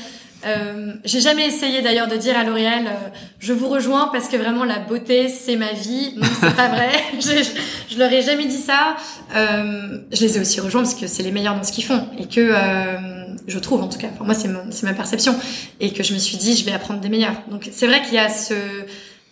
Euh, 0.48 0.94
j'ai 1.04 1.22
jamais 1.22 1.48
essayé 1.48 1.82
d'ailleurs 1.84 2.08
de 2.08 2.16
dire 2.16 2.38
à 2.38 2.44
L'Oréal, 2.44 2.86
euh, 2.88 3.10
je 3.40 3.54
vous 3.54 3.68
rejoins 3.68 4.10
parce 4.12 4.28
que 4.28 4.38
vraiment 4.38 4.64
la 4.64 4.80
beauté 4.80 5.28
c'est 5.30 5.56
ma 5.56 5.72
vie. 5.72 6.14
Non, 6.18 6.28
c'est 6.40 6.56
pas 6.56 6.70
vrai. 6.70 6.90
je, 7.20 7.44
je, 7.44 7.94
je 7.94 8.00
leur 8.00 8.12
ai 8.12 8.22
jamais 8.22 8.46
dit 8.46 8.58
ça. 8.58 8.96
Euh, 9.36 10.00
je 10.12 10.22
les 10.22 10.38
ai 10.38 10.42
aussi 10.42 10.60
rejoints 10.60 10.84
parce 10.84 10.96
que 10.96 11.08
c'est 11.08 11.24
les 11.24 11.32
meilleurs 11.32 11.56
dans 11.56 11.64
ce 11.64 11.72
qu'ils 11.72 11.84
font 11.86 12.08
et 12.18 12.28
que 12.28 12.42
euh, 12.42 13.26
je 13.48 13.60
trouve 13.60 13.82
en 13.82 13.88
tout 13.88 13.98
cas. 13.98 14.10
Pour 14.10 14.26
moi, 14.26 14.36
c'est 14.36 14.84
ma 14.84 14.94
perception 14.94 15.36
et 15.80 15.92
que 15.94 16.04
je 16.04 16.14
me 16.14 16.20
suis 16.20 16.38
dit, 16.38 16.56
je 16.56 16.66
vais 16.66 16.74
apprendre 16.74 17.00
des 17.00 17.10
meilleurs. 17.10 17.42
Donc 17.50 17.70
c'est 17.72 17.88
vrai 17.88 18.02
qu'il 18.04 18.14
y 18.14 18.20
a 18.20 18.30
ce, 18.30 18.54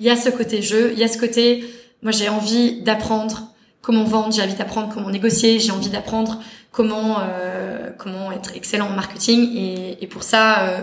il 0.04 0.08
y 0.08 0.10
a 0.10 0.18
ce 0.18 0.30
côté 0.30 0.62
jeu, 0.62 0.92
il 0.92 1.00
y 1.00 1.04
a 1.06 1.08
ce 1.08 1.18
côté. 1.18 1.64
Moi, 2.02 2.12
j'ai 2.12 2.28
envie 2.28 2.82
d'apprendre 2.82 3.44
comment 3.82 4.04
vendre, 4.04 4.34
j'ai 4.34 4.42
envie 4.42 4.54
d'apprendre 4.54 4.92
comment 4.94 5.10
négocier, 5.10 5.60
j'ai 5.62 5.72
envie 5.72 5.88
d'apprendre 5.88 6.42
comment 6.74 7.20
euh, 7.22 7.90
comment 7.98 8.30
être 8.34 8.52
excellent 8.54 8.88
en 8.88 8.96
marketing 8.96 9.56
et, 9.56 10.04
et 10.04 10.08
pour 10.08 10.24
ça 10.24 10.64
euh, 10.68 10.82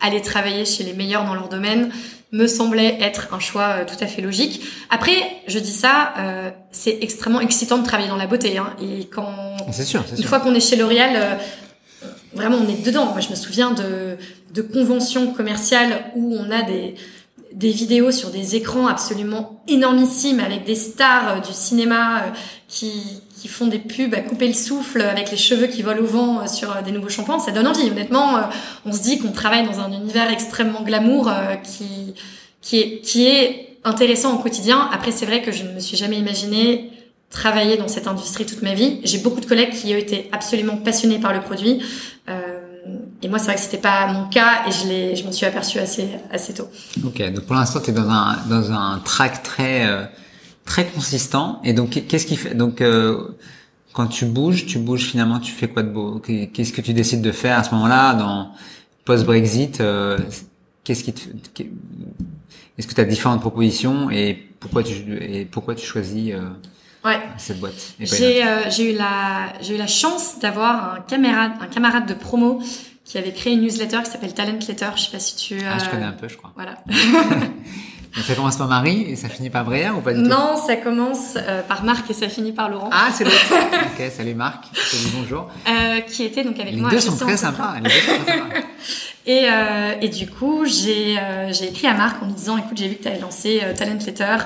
aller 0.00 0.22
travailler 0.22 0.64
chez 0.64 0.84
les 0.84 0.92
meilleurs 0.92 1.24
dans 1.24 1.34
leur 1.34 1.48
domaine 1.48 1.90
me 2.30 2.46
semblait 2.46 2.96
être 3.00 3.34
un 3.34 3.40
choix 3.40 3.78
euh, 3.80 3.84
tout 3.84 3.96
à 4.00 4.06
fait 4.06 4.22
logique. 4.22 4.62
Après, 4.88 5.16
je 5.48 5.58
dis 5.58 5.72
ça, 5.72 6.14
euh, 6.18 6.50
c'est 6.70 6.98
extrêmement 7.00 7.40
excitant 7.40 7.78
de 7.78 7.84
travailler 7.84 8.08
dans 8.08 8.16
la 8.16 8.28
beauté. 8.28 8.56
Hein, 8.56 8.72
et 8.80 9.06
quand 9.06 9.56
C'est 9.72 9.82
sûr, 9.84 10.04
c'est 10.06 10.12
une 10.12 10.18
sûr. 10.18 10.28
fois 10.28 10.38
qu'on 10.38 10.54
est 10.54 10.60
chez 10.60 10.76
L'Oréal, 10.76 11.10
euh, 11.16 12.08
vraiment 12.34 12.58
on 12.58 12.68
est 12.68 12.84
dedans. 12.84 13.06
Moi, 13.06 13.20
je 13.20 13.30
me 13.30 13.34
souviens 13.34 13.72
de, 13.72 14.16
de 14.54 14.62
conventions 14.62 15.32
commerciales 15.32 16.04
où 16.14 16.36
on 16.38 16.50
a 16.52 16.62
des, 16.62 16.94
des 17.54 17.70
vidéos 17.70 18.10
sur 18.10 18.30
des 18.30 18.56
écrans 18.56 18.86
absolument 18.86 19.62
énormissimes 19.68 20.40
avec 20.40 20.64
des 20.64 20.74
stars 20.74 21.28
euh, 21.28 21.40
du 21.40 21.52
cinéma 21.52 22.18
euh, 22.18 22.30
qui, 22.68 22.92
qui 23.40 23.48
font 23.48 23.66
des 23.66 23.78
pubs 23.78 24.14
à 24.14 24.20
couper 24.20 24.48
le 24.48 24.54
souffle 24.54 25.02
avec 25.02 25.30
les 25.30 25.36
cheveux 25.36 25.66
qui 25.66 25.82
volent 25.82 26.02
au 26.02 26.06
vent 26.06 26.40
euh, 26.40 26.46
sur 26.46 26.74
des 26.82 26.92
nouveaux 26.92 27.08
shampoings. 27.08 27.38
Ça 27.38 27.52
donne 27.52 27.66
envie. 27.66 27.90
Honnêtement, 27.90 28.40
on 28.84 28.92
se 28.92 29.02
dit 29.02 29.18
qu'on 29.18 29.32
travaille 29.32 29.64
dans 29.66 29.80
un 29.80 29.92
univers 29.92 30.30
extrêmement 30.30 30.82
glamour 30.82 31.30
qui, 31.64 32.14
qui, 32.60 32.78
est, 32.78 33.00
qui 33.00 33.26
est 33.26 33.78
intéressant 33.84 34.34
au 34.34 34.38
quotidien. 34.38 34.88
Après, 34.92 35.12
c'est 35.12 35.26
vrai 35.26 35.42
que 35.42 35.52
je 35.52 35.64
ne 35.64 35.72
me 35.72 35.80
suis 35.80 35.96
jamais 35.96 36.18
imaginé 36.18 36.90
travailler 37.32 37.76
dans 37.76 37.88
cette 37.88 38.06
industrie 38.06 38.44
toute 38.44 38.62
ma 38.62 38.74
vie. 38.74 39.00
J'ai 39.04 39.18
beaucoup 39.18 39.40
de 39.40 39.46
collègues 39.46 39.72
qui 39.72 39.92
ont 39.94 39.98
été 39.98 40.28
absolument 40.32 40.76
passionnés 40.76 41.18
par 41.18 41.32
le 41.32 41.40
produit. 41.40 41.80
Et 43.22 43.28
moi, 43.28 43.38
c'est 43.38 43.46
vrai 43.46 43.54
que 43.54 43.60
c'était 43.60 43.78
pas 43.78 44.12
mon 44.12 44.28
cas 44.28 44.66
et 44.66 44.72
je 44.72 44.86
l'ai, 44.88 45.16
je 45.16 45.24
m'en 45.24 45.32
suis 45.32 45.46
aperçue 45.46 45.78
assez, 45.78 46.08
assez 46.30 46.54
tôt. 46.54 46.68
Ok, 47.04 47.18
donc 47.32 47.44
pour 47.44 47.54
l'instant, 47.54 47.80
tu 47.80 47.90
es 47.90 47.92
dans 47.92 48.08
un, 48.10 48.36
dans 48.48 48.72
un 48.72 48.98
track 48.98 49.42
très, 49.42 49.86
euh, 49.86 50.04
très 50.64 50.86
consistant. 50.86 51.60
Et 51.62 51.72
donc, 51.72 51.90
qu'est-ce 52.08 52.26
qui 52.26 52.36
fait 52.36 52.54
Donc, 52.54 52.80
euh, 52.80 53.28
quand 53.92 54.06
tu 54.06 54.24
bouges, 54.26 54.66
tu 54.66 54.78
bouges 54.78 55.04
finalement, 55.04 55.38
tu 55.38 55.52
fais 55.52 55.68
quoi 55.68 55.82
de 55.82 55.90
beau? 55.90 56.18
Qu'est-ce 56.20 56.72
que 56.72 56.80
tu 56.80 56.94
décides 56.94 57.22
de 57.22 57.30
faire 57.32 57.58
à 57.58 57.62
ce 57.62 57.70
moment-là, 57.74 58.14
dans 58.14 58.50
post-Brexit 59.04 59.80
euh, 59.80 60.18
Qu'est-ce 60.84 61.04
qui 61.04 61.12
te, 61.12 61.28
Est-ce 62.78 62.86
que 62.88 62.94
tu 62.94 63.00
as 63.00 63.04
différentes 63.04 63.40
propositions 63.40 64.10
et 64.10 64.48
pourquoi 64.58 64.82
tu 64.82 64.94
et 65.20 65.44
pourquoi 65.44 65.74
tu 65.76 65.86
choisis 65.86 66.32
euh, 66.32 66.40
Ouais. 67.04 67.18
cette 67.36 67.60
boîte 67.60 67.94
J'ai, 68.00 68.44
euh, 68.44 68.70
j'ai 68.70 68.92
eu 68.92 68.96
la, 68.96 69.52
j'ai 69.60 69.74
eu 69.74 69.78
la 69.78 69.86
chance 69.88 70.38
d'avoir 70.40 70.94
un 70.94 71.00
camarade, 71.00 71.52
un 71.60 71.66
camarade 71.66 72.06
de 72.06 72.14
promo 72.14 72.60
qui 73.12 73.18
avait 73.18 73.32
créé 73.32 73.52
une 73.52 73.60
newsletter 73.60 73.98
qui 74.04 74.10
s'appelle 74.10 74.32
Talent 74.32 74.58
Letter. 74.66 74.88
Je 74.96 75.02
sais 75.02 75.10
pas 75.10 75.18
si 75.18 75.36
tu. 75.36 75.58
Ah, 75.70 75.76
je 75.78 75.84
euh, 75.84 75.88
connais 75.88 76.06
un 76.06 76.12
peu, 76.12 76.28
je 76.28 76.38
crois. 76.38 76.50
Voilà. 76.54 76.78
Donc, 76.86 78.24
ça 78.24 78.34
commence 78.34 78.56
par 78.56 78.68
Marie 78.68 79.02
et 79.02 79.16
ça 79.16 79.28
finit 79.28 79.50
par 79.50 79.66
Bréa 79.66 79.92
ou 79.92 80.00
pas 80.00 80.14
du 80.14 80.22
tout? 80.22 80.28
Non, 80.28 80.56
ça 80.56 80.76
commence 80.76 81.34
euh, 81.36 81.60
par 81.60 81.84
Marc 81.84 82.10
et 82.10 82.14
ça 82.14 82.30
finit 82.30 82.52
par 82.52 82.70
Laurent, 82.70 82.88
Ah, 82.90 83.08
c'est 83.12 83.24
l'autre. 83.24 83.36
ok, 83.52 84.10
salut 84.10 84.34
Marc. 84.34 84.64
Salut, 84.74 85.12
bonjour. 85.14 85.50
euh, 85.68 86.00
qui 86.00 86.24
était 86.24 86.42
donc 86.42 86.58
avec 86.58 86.72
Les 86.72 86.80
moi. 86.80 86.88
deux 86.88 86.96
à 86.96 87.00
sont 87.02 87.16
très 87.16 87.36
sympas. 87.36 87.74
Les 87.76 87.82
deux 87.82 87.90
sont 87.90 88.24
très 88.24 88.32
sympas. 88.38 88.60
Et, 89.26 89.44
euh, 89.44 89.92
et 90.00 90.08
du 90.08 90.28
coup, 90.28 90.64
j'ai 90.64 91.16
j'ai 91.52 91.68
écrit 91.68 91.86
à 91.86 91.94
Marc 91.94 92.20
en 92.22 92.26
lui 92.26 92.32
disant, 92.32 92.56
écoute, 92.56 92.76
j'ai 92.76 92.88
vu 92.88 92.96
que 92.96 93.02
tu 93.02 93.08
avais 93.08 93.20
lancé 93.20 93.62
Talent 93.78 93.98
Letter. 94.04 94.36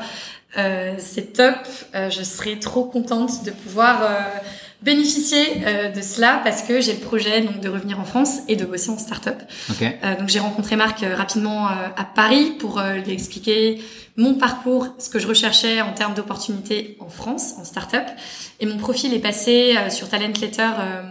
C'est 0.98 1.32
top. 1.32 1.54
Je 1.94 2.22
serais 2.22 2.56
trop 2.58 2.84
contente 2.84 3.42
de 3.44 3.52
pouvoir 3.52 4.02
bénéficier 4.82 5.62
euh, 5.66 5.88
de 5.90 6.00
cela 6.02 6.40
parce 6.44 6.62
que 6.62 6.80
j'ai 6.80 6.92
le 6.92 6.98
projet 7.00 7.40
donc 7.40 7.60
de 7.60 7.68
revenir 7.68 7.98
en 7.98 8.04
France 8.04 8.38
et 8.48 8.56
de 8.56 8.64
bosser 8.64 8.90
en 8.90 8.98
start-up. 8.98 9.40
Ok. 9.70 9.82
Euh, 9.82 10.16
donc 10.18 10.28
j'ai 10.28 10.38
rencontré 10.38 10.76
Marc 10.76 11.02
euh, 11.02 11.14
rapidement 11.16 11.68
euh, 11.68 11.72
à 11.96 12.04
Paris 12.04 12.52
pour 12.58 12.78
euh, 12.78 12.94
lui 12.94 13.12
expliquer 13.12 13.80
mon 14.16 14.34
parcours, 14.34 14.88
ce 14.98 15.08
que 15.10 15.18
je 15.18 15.26
recherchais 15.26 15.80
en 15.80 15.92
termes 15.92 16.14
d'opportunités 16.14 16.96
en 17.00 17.08
France, 17.08 17.54
en 17.58 17.64
start-up. 17.64 18.06
Et 18.60 18.66
mon 18.66 18.76
profil 18.78 19.12
est 19.14 19.18
passé 19.18 19.74
euh, 19.76 19.90
sur 19.90 20.08
Talent 20.08 20.32
Letter 20.40 20.62
euh, 20.78 21.02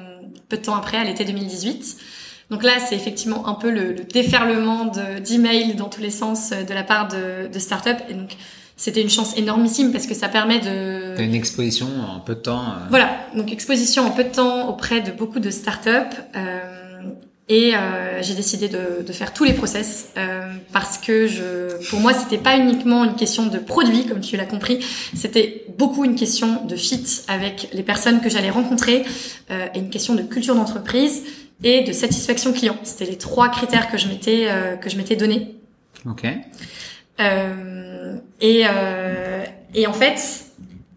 peu 0.49 0.57
de 0.57 0.61
temps 0.63 0.75
après, 0.75 0.97
à 0.97 1.03
l'été 1.03 1.23
2018. 1.25 1.97
Donc 2.51 2.63
là, 2.63 2.73
c'est 2.79 2.95
effectivement 2.95 3.47
un 3.47 3.55
peu 3.55 3.71
le, 3.71 3.91
le 3.93 4.03
déferlement 4.03 4.85
de- 4.85 5.19
d'emails 5.19 5.73
dans 5.75 5.89
tous 5.89 6.01
les 6.01 6.11
sens 6.11 6.51
de 6.51 6.73
la 6.73 6.83
part 6.83 7.07
de, 7.07 7.47
de 7.51 7.59
start-up. 7.59 7.97
Et 8.09 8.13
donc 8.13 8.35
c'était 8.77 9.01
une 9.01 9.09
chance 9.09 9.37
énormissime 9.37 9.91
parce 9.91 10.05
que 10.07 10.13
ça 10.13 10.27
permet 10.27 10.59
de... 10.59 11.15
T'as 11.15 11.23
une 11.23 11.35
exposition 11.35 11.87
en 12.09 12.19
peu 12.19 12.35
de 12.35 12.41
temps. 12.41 12.61
euh, 12.63 12.87
Voilà, 12.89 13.09
donc 13.35 13.51
exposition 13.51 14.03
en 14.05 14.11
peu 14.11 14.23
de 14.23 14.29
temps 14.29 14.67
auprès 14.69 15.01
de 15.01 15.11
beaucoup 15.11 15.39
de 15.39 15.49
startups. 15.49 15.89
Euh, 16.35 16.59
et 17.47 17.75
euh, 17.75 18.23
j'ai 18.23 18.33
décidé 18.33 18.67
de, 18.69 19.03
de 19.05 19.13
faire 19.13 19.31
tous 19.31 19.43
les 19.43 19.53
process 19.53 20.09
euh, 20.17 20.41
parce 20.73 20.97
que 20.97 21.27
je, 21.27 21.87
pour 21.91 21.99
moi, 21.99 22.11
c'était 22.11 22.39
pas 22.39 22.57
uniquement 22.57 23.03
une 23.03 23.13
question 23.15 23.45
de 23.45 23.59
produit, 23.59 24.07
comme 24.07 24.19
tu 24.19 24.35
l'as 24.35 24.45
compris. 24.45 24.79
C'était 25.15 25.63
beaucoup 25.77 26.03
une 26.05 26.15
question 26.15 26.65
de 26.65 26.75
fit 26.75 27.05
avec 27.27 27.69
les 27.71 27.83
personnes 27.83 28.19
que 28.19 28.29
j'allais 28.31 28.49
rencontrer 28.49 29.05
euh, 29.51 29.67
et 29.75 29.79
une 29.79 29.91
question 29.91 30.15
de 30.15 30.23
culture 30.23 30.55
d'entreprise 30.55 31.21
et 31.63 31.83
de 31.83 31.93
satisfaction 31.93 32.51
client. 32.51 32.77
C'était 32.83 33.05
les 33.05 33.17
trois 33.17 33.49
critères 33.49 33.91
que 33.91 33.97
je 33.99 34.07
m'étais 34.07 34.47
euh, 34.49 34.75
que 34.75 34.89
je 34.89 34.97
m'étais 34.97 35.15
donné. 35.15 35.55
Ok. 36.09 36.25
Euh, 37.21 37.84
Et, 38.41 38.63
euh, 38.65 39.43
et 39.73 39.87
en 39.87 39.93
fait, 39.93 40.45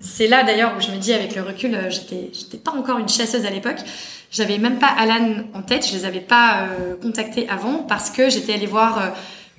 c'est 0.00 0.28
là 0.28 0.44
d'ailleurs 0.44 0.74
où 0.76 0.80
je 0.80 0.90
me 0.90 0.96
dis 0.96 1.12
avec 1.12 1.34
le 1.34 1.42
recul, 1.42 1.74
euh, 1.74 1.90
j'étais, 1.90 2.30
j'étais 2.32 2.56
pas 2.56 2.70
encore 2.70 2.98
une 2.98 3.08
chasseuse 3.08 3.44
à 3.44 3.50
l'époque. 3.50 3.78
J'avais 4.30 4.58
même 4.58 4.78
pas 4.78 4.86
Alan 4.86 5.44
en 5.54 5.62
tête, 5.62 5.86
je 5.86 5.92
les 5.92 6.04
avais 6.04 6.20
pas 6.20 6.60
euh, 6.60 6.94
contactés 7.00 7.48
avant 7.48 7.78
parce 7.78 8.10
que 8.10 8.30
j'étais 8.30 8.54
allée 8.54 8.66
voir 8.66 8.98
euh, 8.98 9.08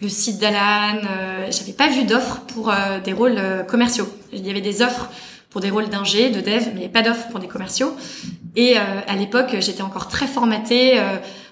le 0.01 0.07
site 0.07 0.39
d'Alan. 0.39 1.01
J'avais 1.49 1.73
pas 1.73 1.89
vu 1.89 2.03
d'offres 2.03 2.41
pour 2.47 2.71
des 3.03 3.11
rôles 3.11 3.41
commerciaux. 3.67 4.07
Il 4.31 4.47
y 4.47 4.49
avait 4.49 4.61
des 4.61 4.81
offres 4.81 5.09
pour 5.49 5.59
des 5.59 5.69
rôles 5.69 5.89
d'ingé, 5.89 6.29
de 6.29 6.39
dev, 6.39 6.69
mais 6.73 6.87
pas 6.87 7.01
d'offres 7.01 7.27
pour 7.29 7.41
des 7.41 7.47
commerciaux. 7.47 7.93
Et 8.55 8.77
à 8.77 9.15
l'époque, 9.17 9.57
j'étais 9.59 9.81
encore 9.81 10.07
très 10.07 10.25
formatée. 10.25 11.01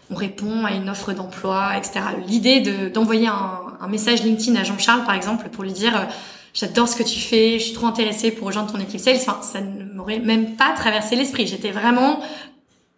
On 0.10 0.16
répond 0.16 0.66
à 0.66 0.72
une 0.72 0.90
offre 0.90 1.14
d'emploi, 1.14 1.78
etc. 1.78 2.00
L'idée 2.28 2.62
de, 2.62 2.90
d'envoyer 2.90 3.28
un, 3.28 3.62
un, 3.82 3.88
message 3.88 4.24
LinkedIn 4.24 4.60
à 4.60 4.64
Jean-Charles, 4.64 5.04
par 5.04 5.16
exemple, 5.16 5.50
pour 5.50 5.64
lui 5.64 5.74
dire 5.74 6.08
j'adore 6.54 6.88
ce 6.88 6.96
que 6.96 7.04
tu 7.04 7.20
fais, 7.20 7.60
je 7.60 7.66
suis 7.66 7.74
trop 7.74 7.88
intéressée 7.88 8.32
pour 8.32 8.48
rejoindre 8.48 8.72
ton 8.72 8.80
équipe 8.80 9.00
sales. 9.00 9.18
Enfin, 9.18 9.40
ça 9.42 9.62
ne 9.62 9.84
m'aurait 9.94 10.20
même 10.20 10.56
pas 10.56 10.74
traversé 10.76 11.16
l'esprit. 11.16 11.48
J'étais 11.48 11.72
vraiment 11.72 12.20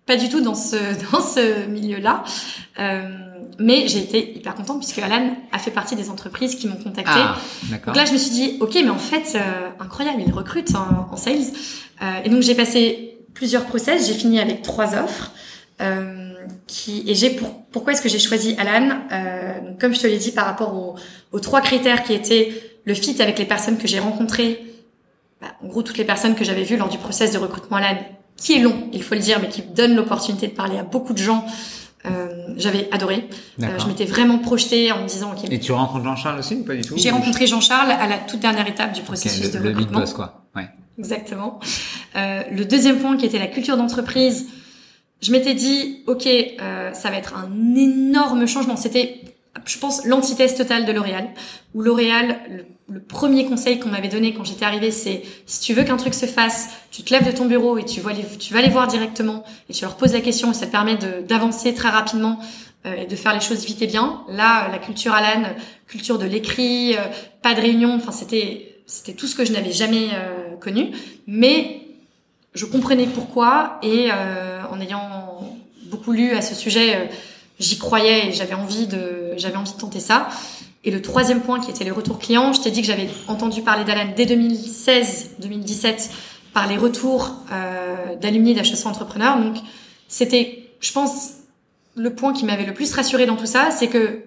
pas 0.06 0.16
du 0.16 0.30
tout 0.30 0.42
dans 0.42 0.56
ce 0.56 0.76
dans 1.12 1.22
ce 1.22 1.68
milieu-là. 1.68 2.24
Euh, 2.80 3.10
mais 3.60 3.88
j'ai 3.88 4.00
été 4.00 4.38
hyper 4.38 4.56
contente 4.56 4.80
puisque 4.80 5.00
Alan 5.00 5.36
a 5.52 5.60
fait 5.60 5.72
partie 5.72 5.96
des 5.96 6.10
entreprises 6.10 6.56
qui 6.56 6.68
m'ont 6.68 6.78
contacté. 6.78 7.12
Ah, 7.14 7.38
donc 7.86 7.96
là, 7.96 8.06
je 8.06 8.14
me 8.14 8.18
suis 8.18 8.32
dit, 8.32 8.58
ok, 8.62 8.74
mais 8.76 8.90
en 8.90 8.98
fait, 8.98 9.36
euh, 9.36 9.70
incroyable, 9.80 10.24
il 10.26 10.34
recrute 10.34 10.74
en, 10.76 11.12
en 11.12 11.18
sales. 11.18 11.52
Euh, 12.02 12.22
et 12.24 12.30
donc 12.30 12.42
j'ai 12.42 12.56
passé 12.56 13.18
plusieurs 13.34 13.66
process. 13.66 14.08
J'ai 14.08 14.14
fini 14.14 14.40
avec 14.40 14.62
trois 14.62 14.96
offres. 14.96 15.32
Euh, 15.82 16.29
qui 16.68 17.04
et 17.08 17.16
j'ai 17.16 17.32
pour, 17.32 17.64
pourquoi 17.72 17.94
est-ce 17.94 18.02
que 18.02 18.10
j'ai 18.10 18.20
choisi 18.20 18.56
Alan 18.58 18.90
euh, 19.12 19.54
Comme 19.80 19.94
je 19.94 20.00
te 20.00 20.08
l'ai 20.08 20.18
dit, 20.18 20.32
par 20.32 20.46
rapport 20.46 20.74
aux, 20.76 20.96
aux 21.32 21.40
trois 21.40 21.62
critères 21.62 22.04
qui 22.04 22.14
étaient 22.14 22.54
le 22.86 22.94
fit 22.94 23.22
avec 23.22 23.38
les 23.40 23.46
personnes 23.46 23.78
que 23.78 23.88
j'ai 23.88 24.00
rencontrées. 24.00 24.66
Bah, 25.42 25.48
en 25.64 25.68
gros, 25.68 25.84
toutes 25.84 25.98
les 25.98 26.06
personnes 26.06 26.36
que 26.36 26.44
j'avais 26.44 26.64
vues 26.64 26.78
lors 26.78 26.90
du 26.90 26.98
process 26.98 27.32
de 27.32 27.38
recrutement 27.38 27.78
Alan 27.78 27.98
qui 28.36 28.54
est 28.54 28.60
long, 28.60 28.88
il 28.94 29.04
faut 29.04 29.16
le 29.16 29.22
dire, 29.22 29.40
mais 29.42 29.50
qui 29.50 29.62
donne 29.62 29.96
l'opportunité 29.96 30.48
de 30.48 30.54
parler 30.54 30.78
à 30.78 30.84
beaucoup 30.84 31.14
de 31.14 31.18
gens. 31.18 31.46
Euh, 32.06 32.54
j'avais 32.56 32.88
adoré. 32.92 33.28
Euh, 33.62 33.68
je 33.78 33.86
m'étais 33.86 34.06
vraiment 34.06 34.38
projetée 34.38 34.92
en 34.92 35.04
me 35.04 35.08
disant. 35.08 35.34
ok. 35.34 35.52
Et 35.52 35.60
tu 35.60 35.74
rencontres 35.74 36.06
Jean-Charles 36.06 36.40
aussi 36.40 36.56
ou 36.56 36.64
pas 36.64 36.76
du 36.76 36.82
tout 36.82 36.98
J'ai 36.98 37.12
rencontré 37.12 37.46
Jean-Charles 37.46 37.92
à 37.92 38.08
la 38.08 38.18
toute 38.18 38.40
dernière 38.40 38.68
étape 38.68 38.94
du 38.94 39.02
processus 39.02 39.48
okay, 39.48 39.58
le, 39.58 39.64
de 39.64 39.68
recrutement. 39.70 40.00
Le 40.00 40.06
big 40.06 40.08
boss, 40.08 40.14
quoi. 40.14 40.46
Ouais. 40.56 40.70
Exactement. 40.98 41.60
Euh, 42.16 42.44
le 42.52 42.66
deuxième 42.66 43.00
point 43.00 43.18
qui 43.18 43.26
était 43.26 43.40
la 43.40 43.48
culture 43.48 43.76
d'entreprise, 43.76 44.48
je 45.22 45.32
m'étais 45.32 45.54
dit, 45.54 46.04
ok, 46.08 46.28
euh, 46.28 46.94
ça 46.94 47.10
va 47.10 47.18
être 47.18 47.36
un 47.36 47.76
énorme 47.76 48.48
changement. 48.48 48.78
C'était, 48.78 49.22
je 49.66 49.78
pense, 49.78 50.06
l'antithèse 50.06 50.56
totale 50.56 50.86
de 50.86 50.92
L'Oréal. 50.92 51.30
Où 51.74 51.82
L'Oréal, 51.82 52.66
le 52.92 53.00
premier 53.00 53.46
conseil 53.46 53.80
qu'on 53.80 53.90
m'avait 53.90 54.08
donné 54.08 54.34
quand 54.34 54.44
j'étais 54.44 54.66
arrivée, 54.66 54.92
c'est 54.92 55.24
si 55.46 55.62
tu 55.62 55.74
veux 55.74 55.84
qu'un 55.84 55.98
truc 55.98 56.14
se 56.14 56.26
fasse, 56.26 56.70
tu 56.92 57.04
te 57.04 57.14
lèves 57.14 57.26
de 57.26 57.36
ton 57.36 57.46
bureau 57.46 57.78
et 57.78 57.86
tu 57.86 58.02
vas 58.02 58.14
les, 58.14 58.26
tu 58.38 58.54
vas 58.54 58.62
les 58.62 58.70
voir 58.70 58.88
directement 58.88 59.44
et 59.70 59.74
tu 59.74 59.84
leur 59.84 59.96
poses 59.96 60.14
la 60.14 60.22
question 60.22 60.52
et 60.52 60.54
ça 60.54 60.66
te 60.66 60.72
permet 60.72 60.98
d'avancer 61.28 61.74
très 61.74 61.90
rapidement 61.90 62.40
euh, 62.86 62.96
et 62.96 63.06
de 63.06 63.16
faire 63.16 63.34
les 63.34 63.42
choses 63.42 63.66
vite 63.66 63.82
et 63.82 63.88
bien. 63.88 64.24
Là, 64.30 64.70
la 64.72 64.80
culture 64.80 65.14
Alan, 65.14 65.44
culture 65.88 66.18
de 66.18 66.26
l'écrit, 66.26 66.96
euh, 66.96 67.02
pas 67.42 67.54
de 67.54 67.62
réunion, 67.62 67.94
enfin 67.94 68.12
c'était 68.12 68.66
c'était 68.86 69.14
tout 69.14 69.28
ce 69.28 69.36
que 69.36 69.46
je 69.46 69.52
n'avais 69.52 69.72
jamais 69.72 70.08
euh, 70.14 70.56
connu, 70.56 70.92
mais 71.28 71.79
je 72.54 72.66
comprenais 72.66 73.08
pourquoi 73.08 73.80
et 73.84 74.10
euh, 74.12 74.62
en 74.72 74.80
ayant 74.82 75.58
beaucoup 75.86 76.12
lu 76.12 76.32
à 76.32 76.42
ce 76.42 76.56
sujet, 76.56 77.10
j'y 77.60 77.78
croyais 77.78 78.28
et 78.28 78.32
j'avais 78.32 78.54
envie 78.54 78.88
de 78.88 79.34
j'avais 79.38 79.58
envie 79.58 79.74
de 79.74 79.78
tenter 79.78 80.00
ça. 80.00 80.30
Et 80.84 80.92
le 80.92 81.02
troisième 81.02 81.42
point 81.42 81.60
qui 81.60 81.70
était 81.70 81.84
les 81.84 81.92
retours 81.92 82.20
clients, 82.20 82.54
je 82.54 82.62
t'ai 82.62 82.72
dit 82.72 82.82
que 82.82 82.88
j'avais 82.88 83.10
entendu 83.28 83.62
parler 83.62 83.84
d'Alan 83.84 84.14
dès 84.16 84.26
2016-2017 84.26 86.10
par 86.54 86.68
les 86.68 86.78
retours 86.78 87.36
euh, 87.52 88.16
d'alumni 88.16 88.54
d'HEC 88.54 88.86
Entrepreneurs. 88.86 89.38
Donc 89.40 89.58
c'était, 90.08 90.70
je 90.80 90.92
pense, 90.92 91.32
le 91.96 92.14
point 92.14 92.34
qui 92.34 92.46
m'avait 92.46 92.66
le 92.66 92.74
plus 92.74 92.94
rassuré 92.94 93.26
dans 93.26 93.36
tout 93.36 93.46
ça, 93.46 93.72
c'est 93.72 93.88
que 93.88 94.22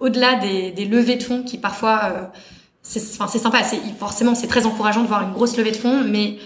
au-delà 0.00 0.34
des, 0.34 0.72
des, 0.72 0.84
levées 0.84 1.16
de 1.16 1.22
fonds 1.22 1.42
qui 1.42 1.56
parfois, 1.56 2.00
euh, 2.04 2.22
c'est 2.82 3.00
enfin, 3.20 3.38
sympa, 3.38 3.62
forcément 3.98 4.34
c'est 4.34 4.48
très 4.48 4.66
encourageant 4.66 5.02
de 5.02 5.08
voir 5.08 5.22
une 5.22 5.32
grosse 5.32 5.56
levée 5.56 5.70
de 5.70 5.76
fonds, 5.76 6.02
mais 6.04 6.36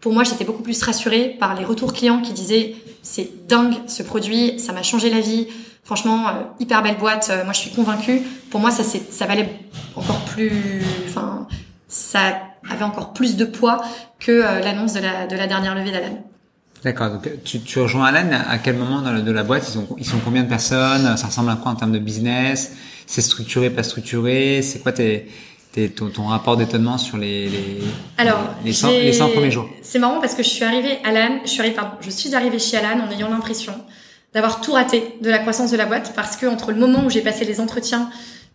pour 0.00 0.12
moi 0.12 0.24
j'étais 0.24 0.44
beaucoup 0.44 0.62
plus 0.62 0.82
rassurée 0.82 1.36
par 1.38 1.54
les 1.54 1.64
retours 1.64 1.92
clients 1.92 2.20
qui 2.20 2.32
disaient 2.32 2.74
c'est 3.02 3.46
dingue 3.48 3.74
ce 3.86 4.02
produit, 4.02 4.58
ça 4.58 4.72
m'a 4.72 4.82
changé 4.82 5.10
la 5.10 5.20
vie, 5.20 5.46
Franchement, 5.90 6.28
euh, 6.28 6.32
hyper 6.60 6.84
belle 6.84 6.98
boîte. 6.98 7.30
Euh, 7.30 7.42
moi, 7.42 7.52
je 7.52 7.58
suis 7.58 7.70
convaincue. 7.70 8.22
Pour 8.50 8.60
moi, 8.60 8.70
ça, 8.70 8.84
ça 8.84 9.26
valait 9.26 9.48
encore 9.96 10.20
plus. 10.20 10.84
Enfin, 11.08 11.48
ça 11.88 12.20
avait 12.70 12.84
encore 12.84 13.12
plus 13.12 13.34
de 13.36 13.44
poids 13.44 13.82
que 14.20 14.30
euh, 14.30 14.60
l'annonce 14.60 14.92
de 14.92 15.00
la, 15.00 15.26
de 15.26 15.34
la 15.34 15.48
dernière 15.48 15.74
levée 15.74 15.90
d'Alan. 15.90 16.24
D'accord. 16.84 17.10
Donc, 17.10 17.28
tu, 17.44 17.60
tu 17.60 17.80
rejoins 17.80 18.06
Alan 18.06 18.30
à 18.48 18.58
quel 18.58 18.76
moment 18.76 19.02
de 19.02 19.32
la 19.32 19.42
boîte 19.42 19.64
Ils 19.68 19.72
sont, 19.72 19.88
ils 19.98 20.06
sont 20.06 20.18
combien 20.24 20.44
de 20.44 20.48
personnes? 20.48 21.16
Ça 21.16 21.26
ressemble 21.26 21.50
à 21.50 21.56
quoi 21.56 21.72
en 21.72 21.74
termes 21.74 21.90
de 21.90 21.98
business? 21.98 22.72
C'est 23.06 23.20
structuré, 23.20 23.68
pas 23.68 23.82
structuré? 23.82 24.62
C'est 24.62 24.78
quoi 24.78 24.92
tes, 24.92 25.28
ton, 25.96 26.08
ton 26.08 26.24
rapport 26.24 26.56
d'étonnement 26.56 26.98
sur 26.98 27.16
les, 27.16 27.48
les, 27.48 27.78
Alors, 28.18 28.40
les, 28.64 28.72
100, 28.72 28.90
les 28.90 29.12
100 29.12 29.28
premiers 29.30 29.50
jours 29.50 29.68
C'est 29.82 29.98
marrant 29.98 30.20
parce 30.20 30.34
que 30.34 30.42
je 30.42 30.48
suis 30.48 30.64
arrivée 30.64 30.98
Alan, 31.04 31.40
je 31.44 31.50
suis 31.50 31.60
arrivée, 31.60 31.76
pardon, 31.76 31.96
je 32.00 32.10
suis 32.10 32.34
arrivée 32.34 32.58
chez 32.58 32.76
Alan 32.76 33.06
en 33.06 33.10
ayant 33.10 33.28
l'impression 33.28 33.74
d'avoir 34.34 34.60
tout 34.60 34.72
raté 34.72 35.16
de 35.20 35.30
la 35.30 35.38
croissance 35.38 35.70
de 35.70 35.76
la 35.76 35.86
boîte 35.86 36.12
parce 36.14 36.36
que 36.36 36.46
entre 36.46 36.72
le 36.72 36.78
moment 36.78 37.04
où 37.04 37.10
j'ai 37.10 37.20
passé 37.20 37.44
les 37.44 37.60
entretiens 37.60 38.10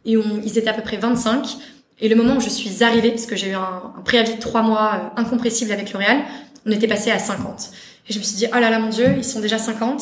et 0.05 0.17
où 0.17 0.23
ils 0.43 0.57
étaient 0.57 0.69
à 0.69 0.73
peu 0.73 0.83
près 0.83 0.97
25 0.97 1.57
et 2.01 2.09
le 2.09 2.15
moment 2.15 2.37
où 2.37 2.41
je 2.41 2.49
suis 2.49 2.83
arrivée, 2.83 3.11
parce 3.11 3.25
que 3.25 3.35
j'ai 3.35 3.49
eu 3.49 3.55
un, 3.55 3.93
préavis 4.03 4.35
de 4.35 4.39
trois 4.39 4.61
mois 4.61 4.93
euh, 4.95 5.21
incompressible 5.21 5.71
avec 5.71 5.93
L'Oréal, 5.93 6.23
on 6.65 6.71
était 6.71 6.87
passé 6.87 7.09
à 7.09 7.19
50. 7.19 7.71
Et 8.09 8.13
je 8.13 8.19
me 8.19 8.23
suis 8.23 8.35
dit, 8.35 8.47
oh 8.53 8.59
là 8.59 8.69
là 8.69 8.79
mon 8.79 8.89
dieu, 8.89 9.13
ils 9.17 9.23
sont 9.23 9.39
déjà 9.39 9.57
50. 9.57 10.01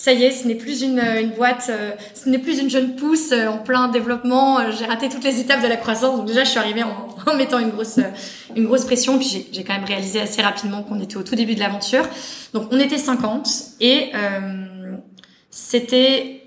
Ça 0.00 0.14
y 0.14 0.22
est, 0.22 0.30
ce 0.30 0.48
n'est 0.48 0.54
plus 0.54 0.80
une, 0.80 0.98
une 0.98 1.32
boîte, 1.32 1.66
euh, 1.68 1.90
ce 2.14 2.30
n'est 2.30 2.38
plus 2.38 2.58
une 2.58 2.70
jeune 2.70 2.96
pousse 2.96 3.32
euh, 3.32 3.48
en 3.48 3.58
plein 3.58 3.88
développement. 3.88 4.70
j'ai 4.70 4.86
raté 4.86 5.10
toutes 5.10 5.24
les 5.24 5.40
étapes 5.40 5.62
de 5.62 5.68
la 5.68 5.76
croissance. 5.76 6.16
Donc 6.16 6.26
déjà, 6.26 6.42
je 6.42 6.48
suis 6.48 6.58
arrivée 6.58 6.82
en, 6.82 7.08
en 7.30 7.36
mettant 7.36 7.58
une 7.58 7.68
grosse, 7.68 8.00
une 8.56 8.64
grosse 8.64 8.86
pression. 8.86 9.18
Puis 9.18 9.48
j'ai 9.52 9.62
quand 9.62 9.74
même 9.74 9.84
réalisé 9.84 10.18
assez 10.18 10.40
rapidement 10.40 10.82
qu'on 10.82 10.98
était 11.02 11.18
au 11.18 11.22
tout 11.22 11.34
début 11.34 11.54
de 11.54 11.60
l'aventure. 11.60 12.04
Donc 12.54 12.68
on 12.70 12.80
était 12.80 12.96
50 12.96 13.46
et 13.80 14.12
c'était, 15.50 16.44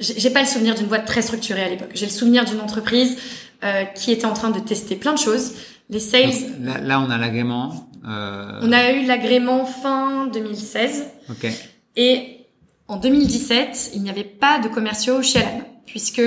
j'ai 0.00 0.30
pas 0.30 0.40
le 0.40 0.48
souvenir 0.48 0.74
d'une 0.74 0.86
boîte 0.86 1.06
très 1.06 1.22
structurée 1.22 1.62
à 1.62 1.68
l'époque. 1.68 1.90
J'ai 1.94 2.06
le 2.06 2.12
souvenir 2.12 2.44
d'une 2.44 2.60
entreprise 2.60 3.18
euh, 3.62 3.84
qui 3.84 4.10
était 4.10 4.26
en 4.26 4.32
train 4.32 4.50
de 4.50 4.58
tester 4.58 4.96
plein 4.96 5.12
de 5.12 5.18
choses. 5.18 5.52
Les 5.90 6.00
sales. 6.00 6.32
Là, 6.60 6.80
là, 6.80 7.00
on 7.00 7.08
a 7.10 7.18
l'agrément. 7.18 7.88
Euh... 8.04 8.60
On 8.62 8.72
a 8.72 8.90
eu 8.90 9.06
l'agrément 9.06 9.64
fin 9.64 10.26
2016. 10.26 11.04
Ok. 11.30 11.46
Et 11.94 12.35
en 12.88 12.96
2017, 12.96 13.92
il 13.94 14.02
n'y 14.02 14.10
avait 14.10 14.24
pas 14.24 14.58
de 14.58 14.68
commerciaux 14.68 15.22
chez 15.22 15.40
Alan, 15.40 15.62
puisque 15.86 16.22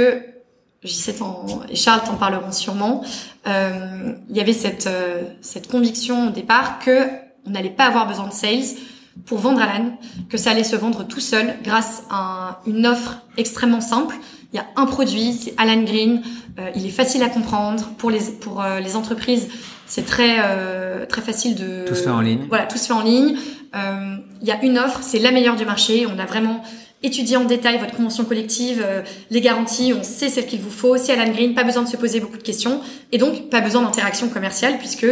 J7 0.83 1.69
et 1.69 1.75
Charles 1.75 2.01
t'en 2.05 2.15
parleront 2.15 2.51
sûrement. 2.51 3.03
Euh, 3.47 4.13
il 4.29 4.35
y 4.35 4.41
avait 4.41 4.53
cette 4.53 4.87
euh, 4.87 5.23
cette 5.41 5.69
conviction 5.69 6.27
au 6.27 6.31
départ 6.31 6.79
que 6.79 7.07
on 7.45 7.51
n'allait 7.51 7.69
pas 7.69 7.85
avoir 7.85 8.07
besoin 8.07 8.27
de 8.27 8.33
sales 8.33 8.77
pour 9.25 9.39
vendre 9.39 9.61
Alan, 9.61 9.97
que 10.29 10.37
ça 10.37 10.51
allait 10.51 10.63
se 10.63 10.75
vendre 10.75 11.05
tout 11.05 11.19
seul 11.19 11.55
grâce 11.63 12.03
à 12.09 12.61
une 12.65 12.85
offre 12.85 13.19
extrêmement 13.37 13.81
simple. 13.81 14.15
Il 14.51 14.57
y 14.57 14.59
a 14.59 14.65
un 14.75 14.85
produit, 14.85 15.33
c'est 15.33 15.53
Alan 15.57 15.83
Green. 15.83 16.21
Euh, 16.57 16.69
il 16.75 16.85
est 16.85 16.91
facile 16.91 17.21
à 17.21 17.29
comprendre 17.29 17.89
pour 17.97 18.09
les 18.09 18.19
pour 18.19 18.63
euh, 18.63 18.79
les 18.79 18.95
entreprises. 18.95 19.47
C'est 19.85 20.05
très 20.05 20.37
euh, 20.39 21.05
très 21.05 21.21
facile 21.21 21.55
de 21.55 21.85
tout 21.87 21.95
se 21.95 22.03
fait 22.03 22.09
en 22.09 22.21
ligne. 22.21 22.45
Voilà, 22.49 22.65
tout 22.65 22.77
se 22.77 22.87
fait 22.87 22.93
en 22.93 23.03
ligne. 23.03 23.37
Euh, 23.75 24.15
il 24.41 24.47
y 24.47 24.51
a 24.51 24.63
une 24.63 24.77
offre, 24.77 24.99
c'est 25.03 25.19
la 25.19 25.31
meilleure 25.31 25.55
du 25.55 25.65
marché. 25.65 26.05
On 26.07 26.19
a 26.19 26.25
vraiment 26.25 26.63
étudié 27.01 27.37
en 27.37 27.45
détail 27.45 27.77
votre 27.77 27.95
convention 27.95 28.25
collective, 28.25 28.83
euh, 28.85 29.01
les 29.29 29.41
garanties, 29.41 29.93
on 29.93 30.03
sait 30.03 30.29
ce 30.29 30.41
qu'il 30.41 30.59
vous 30.59 30.71
faut. 30.71 30.97
C'est 30.97 31.13
Alan 31.13 31.31
Green, 31.31 31.53
pas 31.53 31.63
besoin 31.63 31.83
de 31.83 31.87
se 31.87 31.97
poser 31.97 32.19
beaucoup 32.19 32.37
de 32.37 32.43
questions 32.43 32.81
et 33.11 33.17
donc 33.17 33.49
pas 33.49 33.61
besoin 33.61 33.81
d'interaction 33.81 34.29
commerciale 34.29 34.77
puisque 34.77 35.07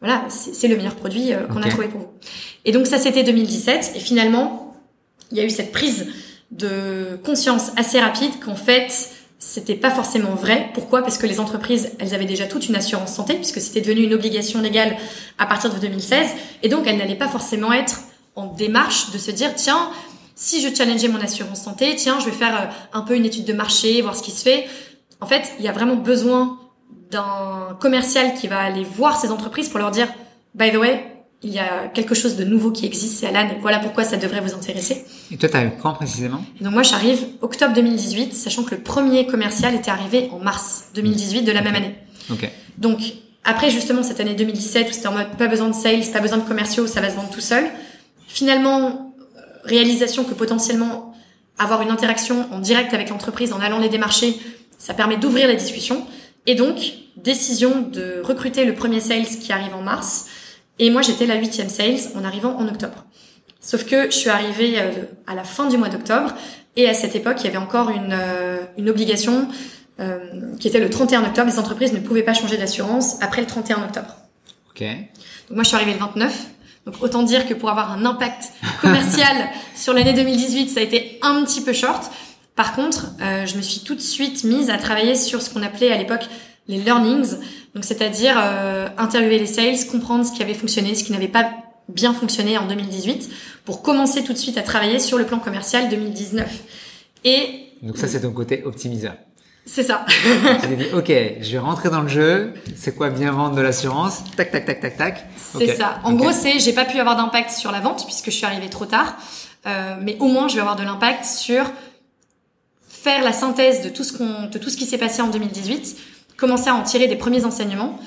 voilà, 0.00 0.24
c'est 0.28 0.68
le 0.68 0.76
meilleur 0.76 0.94
produit 0.94 1.30
qu'on 1.50 1.62
a 1.62 1.68
trouvé 1.68 1.88
pour 1.88 2.00
vous. 2.00 2.08
Et 2.64 2.72
donc 2.72 2.86
ça, 2.86 2.98
c'était 2.98 3.22
2017. 3.22 3.92
Et 3.96 4.00
finalement, 4.00 4.76
il 5.32 5.38
y 5.38 5.40
a 5.40 5.44
eu 5.44 5.50
cette 5.50 5.72
prise 5.72 6.06
de 6.50 7.18
conscience 7.24 7.72
assez 7.76 8.00
rapide 8.00 8.32
qu'en 8.44 8.54
fait, 8.54 9.10
c'était 9.46 9.74
pas 9.74 9.90
forcément 9.90 10.34
vrai. 10.34 10.70
Pourquoi? 10.72 11.02
Parce 11.02 11.18
que 11.18 11.26
les 11.26 11.38
entreprises, 11.38 11.90
elles 11.98 12.14
avaient 12.14 12.24
déjà 12.24 12.46
toute 12.46 12.68
une 12.68 12.76
assurance 12.76 13.12
santé, 13.12 13.34
puisque 13.34 13.60
c'était 13.60 13.82
devenu 13.82 14.04
une 14.04 14.14
obligation 14.14 14.60
légale 14.60 14.96
à 15.38 15.44
partir 15.44 15.72
de 15.72 15.78
2016. 15.78 16.28
Et 16.62 16.68
donc, 16.68 16.86
elles 16.86 16.96
n'allaient 16.96 17.14
pas 17.14 17.28
forcément 17.28 17.72
être 17.72 18.00
en 18.36 18.46
démarche 18.46 19.10
de 19.10 19.18
se 19.18 19.30
dire, 19.30 19.54
tiens, 19.54 19.90
si 20.34 20.62
je 20.62 20.74
challengeais 20.74 21.08
mon 21.08 21.20
assurance 21.20 21.62
santé, 21.62 21.94
tiens, 21.94 22.18
je 22.20 22.24
vais 22.24 22.32
faire 22.32 22.62
euh, 22.62 22.98
un 22.98 23.02
peu 23.02 23.14
une 23.14 23.26
étude 23.26 23.44
de 23.44 23.52
marché, 23.52 24.00
voir 24.00 24.16
ce 24.16 24.22
qui 24.22 24.30
se 24.30 24.42
fait. 24.42 24.66
En 25.20 25.26
fait, 25.26 25.52
il 25.58 25.64
y 25.64 25.68
a 25.68 25.72
vraiment 25.72 25.96
besoin 25.96 26.58
d'un 27.10 27.76
commercial 27.80 28.34
qui 28.34 28.48
va 28.48 28.60
aller 28.60 28.82
voir 28.82 29.20
ces 29.20 29.30
entreprises 29.30 29.68
pour 29.68 29.78
leur 29.78 29.90
dire, 29.90 30.08
by 30.54 30.72
the 30.72 30.76
way, 30.76 31.04
il 31.42 31.52
y 31.52 31.58
a 31.58 31.88
quelque 31.88 32.14
chose 32.14 32.36
de 32.36 32.44
nouveau 32.44 32.72
qui 32.72 32.86
existe, 32.86 33.18
c'est 33.18 33.26
Alan, 33.26 33.48
voilà 33.60 33.78
pourquoi 33.78 34.04
ça 34.04 34.16
devrait 34.16 34.40
vous 34.40 34.54
intéresser. 34.54 35.04
Et 35.30 35.36
toi, 35.36 35.48
t'arrives 35.48 35.72
quand 35.80 35.92
précisément? 35.94 36.44
Et 36.60 36.64
donc 36.64 36.72
moi, 36.72 36.82
j'arrive 36.82 37.24
octobre 37.40 37.74
2018, 37.74 38.34
sachant 38.34 38.62
que 38.62 38.74
le 38.74 38.80
premier 38.80 39.26
commercial 39.26 39.74
était 39.74 39.90
arrivé 39.90 40.28
en 40.32 40.38
mars 40.38 40.86
2018 40.94 41.42
de 41.42 41.52
la 41.52 41.62
même 41.62 41.74
année. 41.74 41.94
Ok. 42.30 42.48
Donc 42.78 43.00
après 43.44 43.70
justement 43.70 44.02
cette 44.02 44.20
année 44.20 44.34
2017 44.34 44.88
où 44.88 44.92
c'était 44.92 45.06
en 45.06 45.12
mode 45.12 45.36
pas 45.36 45.46
besoin 45.46 45.68
de 45.68 45.74
sales, 45.74 46.02
pas 46.12 46.20
besoin 46.20 46.38
de 46.38 46.44
commerciaux, 46.48 46.86
ça 46.86 47.00
va 47.00 47.10
se 47.10 47.16
vendre 47.16 47.30
tout 47.30 47.40
seul. 47.40 47.64
Finalement, 48.26 49.14
euh, 49.36 49.40
réalisation 49.64 50.24
que 50.24 50.34
potentiellement 50.34 51.14
avoir 51.58 51.82
une 51.82 51.90
interaction 51.90 52.48
en 52.52 52.58
direct 52.58 52.94
avec 52.94 53.10
l'entreprise 53.10 53.52
en 53.52 53.60
allant 53.60 53.78
les 53.78 53.88
démarcher, 53.88 54.36
ça 54.78 54.94
permet 54.94 55.16
d'ouvrir 55.16 55.46
la 55.46 55.54
discussion. 55.54 56.06
Et 56.46 56.54
donc, 56.54 56.94
décision 57.16 57.82
de 57.82 58.20
recruter 58.24 58.64
le 58.64 58.74
premier 58.74 59.00
sales 59.00 59.26
qui 59.26 59.52
arrive 59.52 59.74
en 59.74 59.82
mars. 59.82 60.26
Et 60.78 60.90
moi, 60.90 61.02
j'étais 61.02 61.26
la 61.26 61.36
huitième 61.36 61.68
sales 61.68 62.00
en 62.16 62.24
arrivant 62.24 62.56
en 62.56 62.66
octobre. 62.66 63.04
Sauf 63.64 63.86
que 63.86 64.10
je 64.10 64.16
suis 64.16 64.28
arrivée 64.28 64.74
euh, 64.78 64.90
à 65.26 65.34
la 65.34 65.42
fin 65.42 65.66
du 65.68 65.78
mois 65.78 65.88
d'octobre. 65.88 66.34
Et 66.76 66.88
à 66.88 66.92
cette 66.92 67.16
époque, 67.16 67.36
il 67.40 67.44
y 67.44 67.48
avait 67.48 67.56
encore 67.56 67.88
une, 67.88 68.12
euh, 68.12 68.58
une 68.76 68.90
obligation 68.90 69.48
euh, 70.00 70.18
qui 70.60 70.68
était 70.68 70.80
le 70.80 70.90
31 70.90 71.24
octobre. 71.24 71.50
Les 71.50 71.58
entreprises 71.58 71.92
ne 71.94 72.00
pouvaient 72.00 72.22
pas 72.22 72.34
changer 72.34 72.58
d'assurance 72.58 73.16
après 73.22 73.40
le 73.40 73.46
31 73.46 73.84
octobre. 73.84 74.16
Ok. 74.70 74.82
Donc 74.82 75.56
moi, 75.56 75.62
je 75.62 75.68
suis 75.68 75.76
arrivée 75.76 75.94
le 75.94 75.98
29. 75.98 76.46
Donc 76.84 76.96
autant 77.00 77.22
dire 77.22 77.46
que 77.46 77.54
pour 77.54 77.70
avoir 77.70 77.90
un 77.90 78.04
impact 78.04 78.52
commercial 78.82 79.48
sur 79.74 79.94
l'année 79.94 80.12
2018, 80.12 80.68
ça 80.68 80.80
a 80.80 80.82
été 80.82 81.18
un 81.22 81.42
petit 81.44 81.62
peu 81.62 81.72
short. 81.72 82.10
Par 82.56 82.74
contre, 82.74 83.06
euh, 83.22 83.46
je 83.46 83.56
me 83.56 83.62
suis 83.62 83.80
tout 83.80 83.94
de 83.94 84.00
suite 84.00 84.44
mise 84.44 84.68
à 84.68 84.76
travailler 84.76 85.14
sur 85.14 85.40
ce 85.40 85.48
qu'on 85.48 85.62
appelait 85.62 85.90
à 85.90 85.96
l'époque 85.96 86.28
les 86.68 86.78
learnings, 86.78 87.36
donc 87.74 87.84
c'est-à-dire 87.84 88.36
euh, 88.38 88.88
interviewer 88.96 89.38
les 89.38 89.46
sales, 89.46 89.76
comprendre 89.90 90.24
ce 90.24 90.32
qui 90.32 90.42
avait 90.42 90.54
fonctionné, 90.54 90.94
ce 90.94 91.04
qui 91.04 91.12
n'avait 91.12 91.28
pas 91.28 91.50
bien 91.88 92.14
fonctionné 92.14 92.58
en 92.58 92.66
2018, 92.66 93.30
pour 93.64 93.82
commencer 93.82 94.24
tout 94.24 94.32
de 94.32 94.38
suite 94.38 94.58
à 94.58 94.62
travailler 94.62 94.98
sur 94.98 95.18
le 95.18 95.26
plan 95.26 95.38
commercial 95.38 95.88
2019. 95.88 96.62
Et 97.24 97.70
donc 97.82 97.98
ça 97.98 98.08
c'est 98.08 98.22
ton 98.22 98.32
côté 98.32 98.62
optimiseur. 98.64 99.14
C'est 99.66 99.82
ça. 99.82 100.04
tu 100.62 100.76
dit, 100.76 100.84
ok, 100.92 101.10
je 101.40 101.52
vais 101.52 101.58
rentrer 101.58 101.88
dans 101.88 102.02
le 102.02 102.08
jeu. 102.08 102.52
C'est 102.76 102.94
quoi 102.94 103.08
bien 103.08 103.32
vendre 103.32 103.56
de 103.56 103.62
l'assurance? 103.62 104.22
Tac, 104.36 104.50
tac, 104.50 104.66
tac, 104.66 104.80
tac, 104.80 104.96
tac. 104.96 105.26
C'est 105.36 105.74
ça. 105.74 106.00
En 106.04 106.12
gros, 106.12 106.32
c'est 106.32 106.58
j'ai 106.58 106.74
pas 106.74 106.84
pu 106.84 106.98
avoir 106.98 107.16
d'impact 107.16 107.50
sur 107.50 107.72
la 107.72 107.80
vente 107.80 108.04
puisque 108.04 108.26
je 108.26 108.36
suis 108.36 108.44
arrivée 108.44 108.68
trop 108.68 108.84
tard, 108.84 109.16
euh, 109.66 109.96
mais 110.02 110.16
au 110.20 110.28
moins 110.28 110.48
je 110.48 110.54
vais 110.54 110.60
avoir 110.60 110.76
de 110.76 110.82
l'impact 110.82 111.24
sur 111.24 111.64
faire 112.88 113.22
la 113.22 113.32
synthèse 113.32 113.82
de 113.82 113.90
tout 113.90 114.04
ce 114.04 114.16
qu'on, 114.16 114.46
de 114.46 114.58
tout 114.58 114.70
ce 114.70 114.76
qui 114.76 114.86
s'est 114.86 114.98
passé 114.98 115.20
en 115.20 115.28
2018, 115.28 115.96
commencer 116.36 116.68
à 116.68 116.74
en 116.74 116.82
tirer 116.82 117.06
des 117.06 117.16
premiers 117.16 117.44
enseignements 117.44 117.98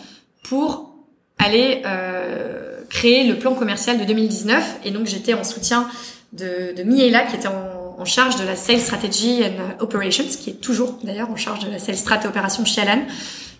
pour 0.44 0.96
aller 1.38 1.84
euh, 1.86 2.57
créer 2.90 3.26
le 3.26 3.38
plan 3.38 3.54
commercial 3.54 4.00
de 4.00 4.06
2019. 4.06 4.80
Et 4.86 4.92
donc 4.92 5.08
j'étais 5.08 5.34
en 5.34 5.44
soutien 5.44 5.88
de, 6.34 6.76
de 6.76 6.84
Miela 6.84 7.24
qui 7.24 7.36
était 7.36 7.48
en, 7.48 7.96
en, 7.98 8.06
charge 8.06 8.36
de 8.38 8.46
la 8.46 8.56
Sales 8.56 8.82
Strategy 8.82 9.44
and 9.44 9.82
Operations, 9.84 10.26
qui 10.26 10.52
est 10.52 10.62
toujours 10.62 11.00
d'ailleurs 11.04 11.30
en 11.30 11.36
charge 11.36 11.66
de 11.66 11.72
la 11.72 11.80
Sales 11.80 11.98
Strat 11.98 12.20
et 12.24 12.28
Opération 12.28 12.66
chez 12.66 12.82
Alan. 12.82 13.02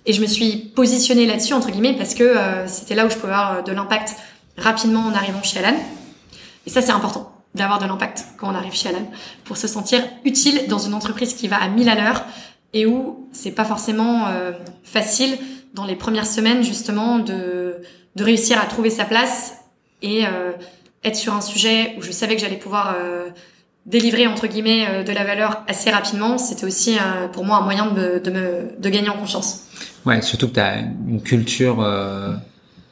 Et 0.06 0.14
je 0.14 0.22
me 0.22 0.28
suis 0.28 0.72
positionnée 0.76 1.26
là-dessus 1.26 1.54
entre 1.54 1.70
guillemets 1.70 1.96
parce 1.96 2.14
que 2.14 2.24
euh, 2.24 2.68
c'était 2.68 2.96
là 2.96 3.06
où 3.06 3.10
je 3.10 3.16
pouvais 3.16 3.34
avoir 3.34 3.64
de 3.64 3.72
l'impact 3.72 4.16
rapidement 4.58 5.02
en 5.02 5.14
arrivant 5.14 5.44
chez 5.44 5.60
Alan. 5.60 5.78
Et 6.66 6.70
ça 6.70 6.82
c'est 6.82 6.92
important 6.92 7.34
d'avoir 7.56 7.80
de 7.80 7.86
l'impact 7.86 8.26
quand 8.38 8.52
on 8.52 8.56
arrive 8.56 8.74
chez 8.74 8.90
Alan, 8.90 9.10
pour 9.44 9.58
se 9.58 9.68
sentir 9.68 10.04
utile 10.24 10.68
dans 10.68 10.80
une 10.80 10.94
entreprise 10.94 11.34
qui 11.34 11.48
va 11.48 11.62
à 11.62 11.68
1000 11.68 11.90
à 11.90 11.96
l'heure 11.96 12.24
et 12.74 12.86
où 12.86 13.28
c'est 13.32 13.52
pas 13.52 13.66
forcément 13.66 14.28
euh, 14.28 14.52
facile 14.84 15.38
dans 15.74 15.86
les 15.86 15.96
premières 15.96 16.28
semaines 16.28 16.64
justement 16.64 17.20
de, 17.20 17.76
de 18.18 18.24
réussir 18.24 18.60
à 18.60 18.66
trouver 18.66 18.90
sa 18.90 19.06
place 19.06 19.54
et 20.02 20.26
euh, 20.26 20.52
être 21.04 21.16
sur 21.16 21.34
un 21.34 21.42
sujet 21.42 21.96
où 21.98 22.02
je 22.02 22.12
savais 22.12 22.36
que 22.36 22.42
j'allais 22.42 22.58
pouvoir 22.58 22.96
euh, 23.00 23.30
délivrer 23.86 24.28
entre 24.28 24.48
guillemets 24.48 25.04
de 25.06 25.12
la 25.14 25.24
valeur 25.24 25.64
assez 25.68 25.90
rapidement. 25.90 26.38
C'était 26.38 26.66
aussi 26.66 26.98
pour 27.32 27.46
moi 27.46 27.58
un 27.58 27.62
moyen 27.62 27.92
de, 27.92 28.20
de, 28.22 28.32
me, 28.32 28.78
de 28.78 28.90
gagner 28.90 29.08
en 29.08 29.18
confiance. 29.18 29.62
Ouais, 30.06 30.22
surtout 30.22 30.50
que 30.50 30.56
tu 30.56 30.60
as 30.60 30.80
une 31.08 31.22
culture 31.22 31.78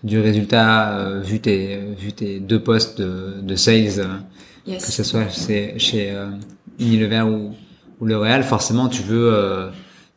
du 0.04 0.22
résultat 0.22 1.20
vu 1.22 1.42
tes 1.42 1.80
vu 1.98 2.14
tes 2.14 2.40
deux 2.40 2.62
postes 2.62 3.02
de, 3.02 3.42
de 3.42 3.56
sales 3.58 4.24
que 4.66 4.80
ce 4.80 5.04
soit 5.04 5.30
chez, 5.30 5.78
chez 5.78 6.12
euh, 6.12 6.30
Unilever 6.80 7.22
ou, 7.22 7.54
ou 8.00 8.06
L'Oréal, 8.06 8.44
forcément, 8.44 8.90
tu 8.90 9.04
veux, 9.04 9.34
euh, 9.34 9.70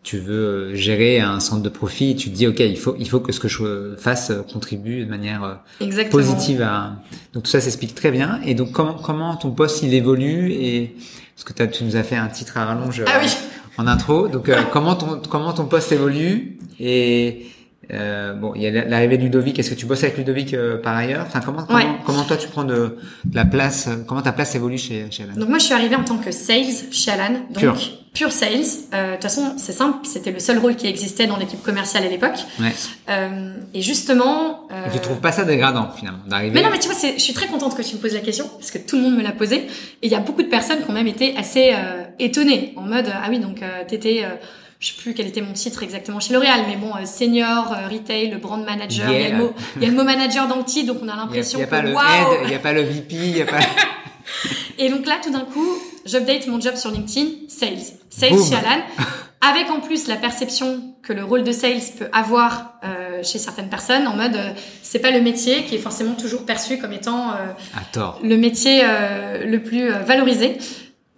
tu 0.08 0.18
veux 0.18 0.34
euh, 0.34 0.74
gérer 0.74 1.20
un 1.20 1.38
centre 1.38 1.62
de 1.62 1.68
profit. 1.68 2.16
Tu 2.16 2.30
te 2.30 2.34
dis, 2.34 2.46
ok, 2.46 2.60
il 2.60 2.78
faut, 2.78 2.96
il 2.98 3.06
faut 3.06 3.20
que 3.20 3.30
ce 3.30 3.40
que 3.40 3.48
je 3.48 3.94
fasse 3.98 4.32
contribue 4.50 5.04
de 5.04 5.10
manière 5.10 5.60
positive 6.10 6.62
à. 6.62 6.96
Donc 7.34 7.42
tout 7.42 7.50
ça 7.50 7.60
s'explique 7.60 7.94
très 7.94 8.10
bien. 8.10 8.40
Et 8.46 8.54
donc 8.54 8.72
comment, 8.72 8.94
comment 8.94 9.36
ton 9.36 9.50
poste 9.50 9.82
il 9.82 9.92
évolue 9.92 10.50
et 10.52 10.96
parce 11.36 11.44
que 11.44 11.64
tu 11.64 11.84
nous 11.84 11.96
as 11.96 12.04
fait 12.04 12.16
un 12.16 12.28
titre 12.28 12.56
à 12.56 12.64
rallonge 12.64 13.04
ah 13.06 13.20
oui. 13.22 13.28
en 13.76 13.86
intro. 13.86 14.28
Donc 14.28 14.50
comment 14.72 14.94
ton, 14.94 15.20
comment 15.28 15.52
ton 15.52 15.66
poste 15.66 15.92
évolue 15.92 16.58
et 16.80 17.46
euh, 17.92 18.34
bon, 18.34 18.52
il 18.54 18.62
y 18.62 18.66
a 18.66 18.84
l'arrivée 18.84 19.16
de 19.16 19.22
Ludovic. 19.22 19.58
Est-ce 19.58 19.70
que 19.70 19.74
tu 19.74 19.86
bosses 19.86 20.04
avec 20.04 20.16
Ludovic 20.18 20.52
euh, 20.54 20.76
par 20.78 20.96
ailleurs? 20.96 21.24
Enfin, 21.26 21.40
comment, 21.40 21.66
comment, 22.04 22.24
toi 22.24 22.36
tu 22.36 22.48
prends 22.48 22.64
de, 22.64 22.96
la 23.32 23.44
place 23.44 23.88
Comment 24.06 24.22
ta 24.22 24.32
place 24.32 24.54
évolue 24.54 24.78
chez, 24.78 25.10
chez 25.10 25.24
Alan? 25.24 25.34
Donc 25.34 25.48
moi, 25.48 25.58
je 25.58 25.64
suis 25.64 25.74
arrivée 25.74 25.96
en 25.96 26.04
tant 26.04 26.18
que 26.18 26.30
sales 26.30 26.66
chez 26.90 27.10
Alan, 27.10 27.40
donc 27.50 27.58
pure, 27.58 27.76
pure 28.18 28.32
sales. 28.32 28.64
Euh, 28.92 29.10
de 29.10 29.12
toute 29.14 29.22
façon, 29.22 29.54
c'est 29.56 29.72
simple. 29.72 29.98
C'était 30.02 30.32
le 30.32 30.40
seul 30.40 30.58
rôle 30.58 30.74
qui 30.74 30.88
existait 30.88 31.26
dans 31.26 31.36
l'équipe 31.36 31.62
commerciale 31.62 32.04
à 32.04 32.08
l'époque. 32.08 32.38
Ouais. 32.60 32.72
Euh, 33.08 33.54
et 33.72 33.80
justement, 33.80 34.66
euh... 34.72 34.88
et 34.88 34.90
tu 34.92 34.98
trouves 34.98 35.20
pas 35.20 35.30
ça 35.30 35.44
dégradant 35.44 35.90
finalement 35.96 36.18
d'arriver 36.26 36.54
Mais 36.54 36.62
non, 36.62 36.70
mais 36.72 36.80
tu 36.80 36.88
vois, 36.88 36.96
je 37.00 37.22
suis 37.22 37.32
très 37.32 37.46
contente 37.46 37.76
que 37.76 37.82
tu 37.82 37.94
me 37.94 38.00
poses 38.00 38.14
la 38.14 38.20
question 38.20 38.48
parce 38.48 38.72
que 38.72 38.78
tout 38.78 38.96
le 38.96 39.02
monde 39.02 39.16
me 39.16 39.22
l'a 39.22 39.32
posé. 39.32 39.56
Et 39.56 39.68
il 40.02 40.10
y 40.10 40.16
a 40.16 40.20
beaucoup 40.20 40.42
de 40.42 40.48
personnes 40.48 40.82
qui 40.82 40.90
ont 40.90 40.94
même 40.94 41.06
été 41.06 41.36
assez 41.36 41.70
euh, 41.72 42.02
étonnées 42.18 42.72
en 42.76 42.82
mode 42.82 43.06
ah 43.12 43.26
oui 43.30 43.38
donc 43.38 43.62
t'étais 43.86 44.24
je 44.80 44.88
sais 44.88 44.94
plus 45.00 45.14
quel 45.14 45.26
était 45.26 45.40
mon 45.40 45.52
titre 45.52 45.82
exactement 45.82 46.20
chez 46.20 46.32
L'Oréal, 46.32 46.60
mais 46.68 46.76
bon, 46.76 46.94
euh, 46.94 47.04
senior, 47.04 47.74
retail, 47.90 48.30
le 48.30 48.38
brand 48.38 48.64
manager. 48.64 49.10
Il, 49.10 49.20
y 49.20 49.24
a 49.24 49.30
le 49.30 49.36
mot, 49.36 49.54
il 49.76 49.82
y 49.82 49.86
a 49.86 49.88
le 49.88 49.96
mot 49.96 50.04
manager 50.04 50.46
dans 50.46 50.56
le 50.56 50.64
titre, 50.64 50.92
donc 50.92 51.02
on 51.02 51.08
a 51.08 51.16
l'impression 51.22 51.58
que 51.58 51.64
Il 51.64 51.68
n'y 51.68 51.74
a, 51.74 51.80
pas 51.80 51.82
le 51.82 52.44
il 52.44 52.48
n'y 52.48 52.54
a 52.54 52.58
pas 52.58 52.72
le 52.72 52.82
VP, 52.82 53.14
il 53.14 53.32
n'y 53.32 53.42
a 53.42 53.46
pas. 53.46 53.58
Et 54.78 54.88
donc 54.88 55.06
là, 55.06 55.18
tout 55.22 55.30
d'un 55.30 55.44
coup, 55.44 55.66
j'update 56.06 56.46
mon 56.46 56.60
job 56.60 56.76
sur 56.76 56.90
LinkedIn, 56.90 57.48
sales, 57.48 57.78
sales 58.10 58.30
chez 58.30 58.54
Alan, 58.54 58.82
avec 59.40 59.70
en 59.70 59.80
plus 59.80 60.06
la 60.08 60.16
perception 60.16 60.94
que 61.02 61.12
le 61.12 61.24
rôle 61.24 61.42
de 61.42 61.52
sales 61.52 61.80
peut 61.98 62.08
avoir 62.12 62.74
euh, 62.84 63.22
chez 63.22 63.38
certaines 63.38 63.68
personnes, 63.68 64.06
en 64.06 64.14
mode 64.14 64.36
euh, 64.36 64.52
c'est 64.82 64.98
pas 65.00 65.10
le 65.10 65.20
métier 65.20 65.64
qui 65.64 65.74
est 65.74 65.80
forcément 65.80 66.14
toujours 66.14 66.44
perçu 66.44 66.78
comme 66.78 66.92
étant 66.92 67.30
euh, 67.30 67.34
à 67.76 67.84
tort. 67.92 68.20
le 68.22 68.36
métier 68.36 68.82
le 69.44 69.58
plus 69.58 69.90
valorisé. 69.90 70.58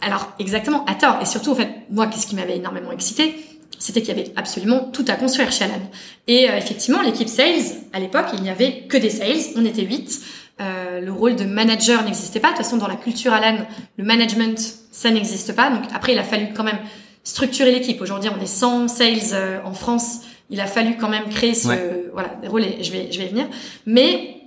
Alors 0.01 0.33
exactement 0.39 0.85
à 0.87 0.95
tort. 0.95 1.19
Et 1.21 1.27
surtout 1.27 1.53
en 1.53 1.55
fait, 1.55 1.69
moi, 1.91 2.07
qu'est-ce 2.07 2.27
qui 2.27 2.35
m'avait 2.35 2.57
énormément 2.57 2.93
excité, 2.93 3.35
c'était 3.81 4.03
qu'il 4.03 4.17
y 4.17 4.21
avait 4.21 4.33
absolument 4.37 4.91
tout 4.93 5.05
à 5.09 5.15
construire 5.15 5.51
chez 5.51 5.65
Alan. 5.65 5.81
Et 6.29 6.49
euh, 6.49 6.57
effectivement, 6.57 7.01
l'équipe 7.03 7.29
sales, 7.29 7.63
à 7.93 7.99
l'époque, 7.99 8.27
il 8.35 8.43
n'y 8.43 8.51
avait 8.51 8.83
que 8.89 8.97
des 8.97 9.11
sales, 9.11 9.41
on 9.57 9.65
était 9.65 9.83
huit. 9.83 10.21
Euh, 10.61 11.01
le 11.01 11.13
rôle 11.13 11.37
de 11.37 11.45
manager 11.45 12.05
n'existait 12.05 12.41
pas. 12.41 12.49
De 12.49 12.57
toute 12.57 12.65
façon, 12.65 12.77
dans 12.77 12.89
la 12.89 12.97
culture 12.97 13.33
Alan, 13.33 13.59
le 13.97 14.05
management, 14.05 14.59
ça 14.91 15.11
n'existe 15.11 15.55
pas. 15.55 15.71
Donc 15.71 15.85
après, 15.95 16.13
il 16.13 16.19
a 16.19 16.25
fallu 16.25 16.49
quand 16.55 16.65
même 16.65 16.79
structurer 17.25 17.73
l'équipe. 17.73 18.01
Aujourd'hui, 18.01 18.31
on 18.37 18.43
est 18.43 18.47
100 18.47 18.89
sales 18.89 19.19
euh, 19.33 19.59
en 19.65 19.73
France. 19.73 20.21
Il 20.51 20.61
a 20.61 20.67
fallu 20.67 20.97
quand 20.97 21.09
même 21.09 21.29
créer 21.29 21.55
ce 21.55 21.69
voilà 22.13 22.29
des 22.43 22.49
rôles. 22.49 22.65
Et 22.65 22.83
je 22.83 22.93
vais 22.93 23.11
je 23.13 23.19
vais 23.19 23.27
y 23.27 23.29
venir. 23.29 23.47
Mais 23.87 24.41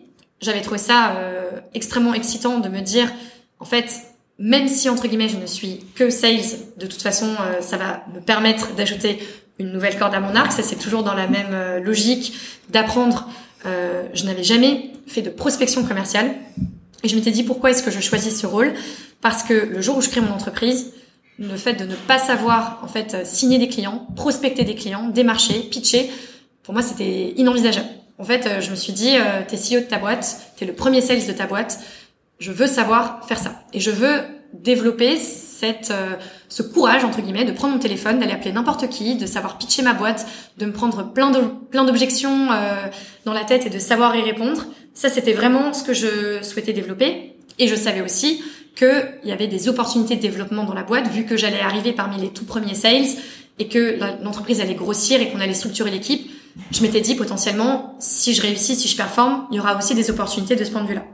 j'avais 0.44 0.62
trouvé 0.62 0.78
ça 0.78 1.16
euh, 1.16 1.52
extrêmement 1.74 2.14
excitant 2.14 2.60
de 2.60 2.70
me 2.70 2.82
dire, 2.82 3.12
en 3.60 3.66
fait, 3.66 4.04
même 4.40 4.68
si 4.68 4.90
entre 4.90 5.08
guillemets 5.08 5.30
je 5.30 5.38
ne 5.38 5.46
suis 5.46 5.86
que 5.96 6.10
sales, 6.10 6.60
de 6.78 6.86
toute 6.86 7.02
façon 7.02 7.28
euh, 7.28 7.62
ça 7.62 7.78
va 7.78 8.04
me 8.14 8.20
permettre 8.20 8.74
d'ajouter 8.76 9.20
une 9.60 9.72
nouvelle 9.72 9.98
corde 9.98 10.14
à 10.14 10.20
mon 10.20 10.36
arc. 10.36 10.52
Ça 10.52 10.64
c'est 10.64 10.76
toujours 10.76 11.04
dans 11.04 11.14
la 11.14 11.28
même 11.28 11.54
euh, 11.54 11.80
logique 11.80 12.36
d'apprendre. 12.70 13.30
Euh, 13.66 14.04
je 14.14 14.26
n'avais 14.26 14.44
jamais 14.44 14.92
fait 15.08 15.22
de 15.22 15.30
prospection 15.30 15.84
commerciale 15.84 16.36
et 17.04 17.08
je 17.08 17.16
m'étais 17.16 17.32
dit 17.32 17.44
pourquoi 17.44 17.72
est-ce 17.72 17.84
que 17.84 17.92
je 17.92 18.00
choisis 18.00 18.40
ce 18.40 18.46
rôle? 18.46 18.74
Parce 19.22 19.44
que 19.44 19.54
le 19.54 19.82
jour 19.82 19.98
où 19.98 20.02
je 20.02 20.10
crée 20.10 20.22
mon 20.22 20.32
entreprise, 20.32 20.94
le 21.40 21.56
fait 21.56 21.74
de 21.74 21.86
ne 21.86 21.96
pas 21.96 22.20
savoir 22.20 22.80
en 22.84 22.88
fait 22.88 23.26
signer 23.26 23.58
des 23.58 23.68
clients, 23.68 24.08
prospecter 24.16 24.64
des 24.64 24.76
clients, 24.76 25.08
démarcher, 25.08 25.60
pitcher, 25.62 26.10
pour 26.64 26.74
moi 26.74 26.84
c'était 26.84 27.34
inenvisageable. 27.38 27.90
En 28.20 28.24
fait, 28.24 28.62
je 28.62 28.70
me 28.70 28.76
suis 28.76 28.94
dit, 28.94 29.16
t'es 29.48 29.58
CEO 29.58 29.82
de 29.82 29.86
ta 29.86 29.98
boîte, 29.98 30.54
t'es 30.56 30.66
le 30.66 30.74
premier 30.74 31.02
sales 31.02 31.26
de 31.26 31.32
ta 31.32 31.48
boîte 31.48 31.80
je 32.44 32.52
veux 32.52 32.68
savoir 32.68 33.26
faire 33.26 33.40
ça. 33.40 33.64
Et 33.74 33.80
je 33.80 33.90
veux 33.90 34.22
développer 34.54 35.18
cette, 35.18 35.92
euh, 35.92 36.16
ce 36.54 36.62
courage, 36.62 37.04
entre 37.04 37.20
guillemets, 37.20 37.46
de 37.46 37.52
prendre 37.52 37.74
mon 37.74 37.80
téléphone, 37.80 38.20
d'aller 38.20 38.34
appeler 38.34 38.52
n'importe 38.52 38.88
qui, 38.88 39.16
de 39.16 39.26
savoir 39.26 39.58
pitcher 39.58 39.82
ma 39.82 39.96
boîte, 39.96 40.28
de 40.60 40.68
me 40.68 40.72
prendre 40.72 41.12
plein 41.12 41.32
de, 41.32 41.40
plein 41.72 41.84
d'objections 41.84 42.52
euh, 42.52 42.76
dans 43.26 43.34
la 43.34 43.44
tête 43.44 43.66
et 43.66 43.72
de 43.72 43.80
savoir 43.80 44.16
y 44.16 44.22
répondre. 44.22 44.68
Ça, 44.94 45.10
c'était 45.10 45.34
vraiment 45.34 45.74
ce 45.74 45.84
que 45.84 45.96
je 45.96 46.44
souhaitais 46.44 46.72
développer. 46.72 47.34
Et 47.58 47.68
je 47.68 47.74
savais 47.74 48.02
aussi 48.02 48.44
qu'il 48.76 49.20
y 49.24 49.32
avait 49.32 49.48
des 49.48 49.68
opportunités 49.68 50.16
de 50.16 50.22
développement 50.22 50.64
dans 50.64 50.76
la 50.76 50.84
boîte, 50.84 51.08
vu 51.08 51.26
que 51.26 51.38
j'allais 51.38 51.60
arriver 51.60 51.92
parmi 51.92 52.22
les 52.22 52.30
tout 52.30 52.46
premiers 52.46 52.76
sales 52.76 53.08
et 53.58 53.68
que 53.68 53.98
l'entreprise 54.24 54.62
allait 54.62 54.76
grossir 54.76 55.22
et 55.22 55.32
qu'on 55.32 55.40
allait 55.40 55.56
structurer 55.56 55.90
l'équipe. 55.90 56.30
Je 56.70 56.84
m'étais 56.84 57.02
dit 57.02 57.16
potentiellement, 57.16 57.96
si 57.98 58.36
je 58.36 58.44
réussis, 58.44 58.76
si 58.76 58.88
je 58.88 58.96
performe, 58.96 59.48
il 59.50 59.58
y 59.58 59.60
aura 59.60 59.76
aussi 59.76 59.96
des 59.96 60.12
opportunités 60.12 60.56
de 60.56 60.64
ce 60.64 60.70
point 60.70 60.84
de 60.84 60.88
vue-là. 60.88 61.06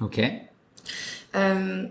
Ok. 0.00 0.22
Euh, 1.34 1.84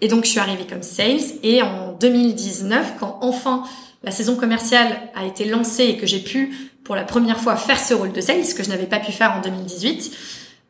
et 0.00 0.08
donc 0.08 0.24
je 0.24 0.30
suis 0.30 0.40
arrivée 0.40 0.66
comme 0.66 0.82
sales 0.82 1.20
et 1.42 1.62
en 1.62 1.92
2019, 1.92 2.94
quand 2.98 3.18
enfin 3.20 3.64
la 4.02 4.10
saison 4.10 4.36
commerciale 4.36 5.10
a 5.14 5.24
été 5.24 5.44
lancée 5.44 5.84
et 5.84 5.96
que 5.96 6.06
j'ai 6.06 6.20
pu 6.20 6.54
pour 6.84 6.96
la 6.96 7.04
première 7.04 7.40
fois 7.40 7.56
faire 7.56 7.78
ce 7.78 7.94
rôle 7.94 8.12
de 8.12 8.20
sales, 8.20 8.54
que 8.56 8.62
je 8.62 8.68
n'avais 8.68 8.86
pas 8.86 9.00
pu 9.00 9.12
faire 9.12 9.34
en 9.36 9.40
2018. 9.40 10.16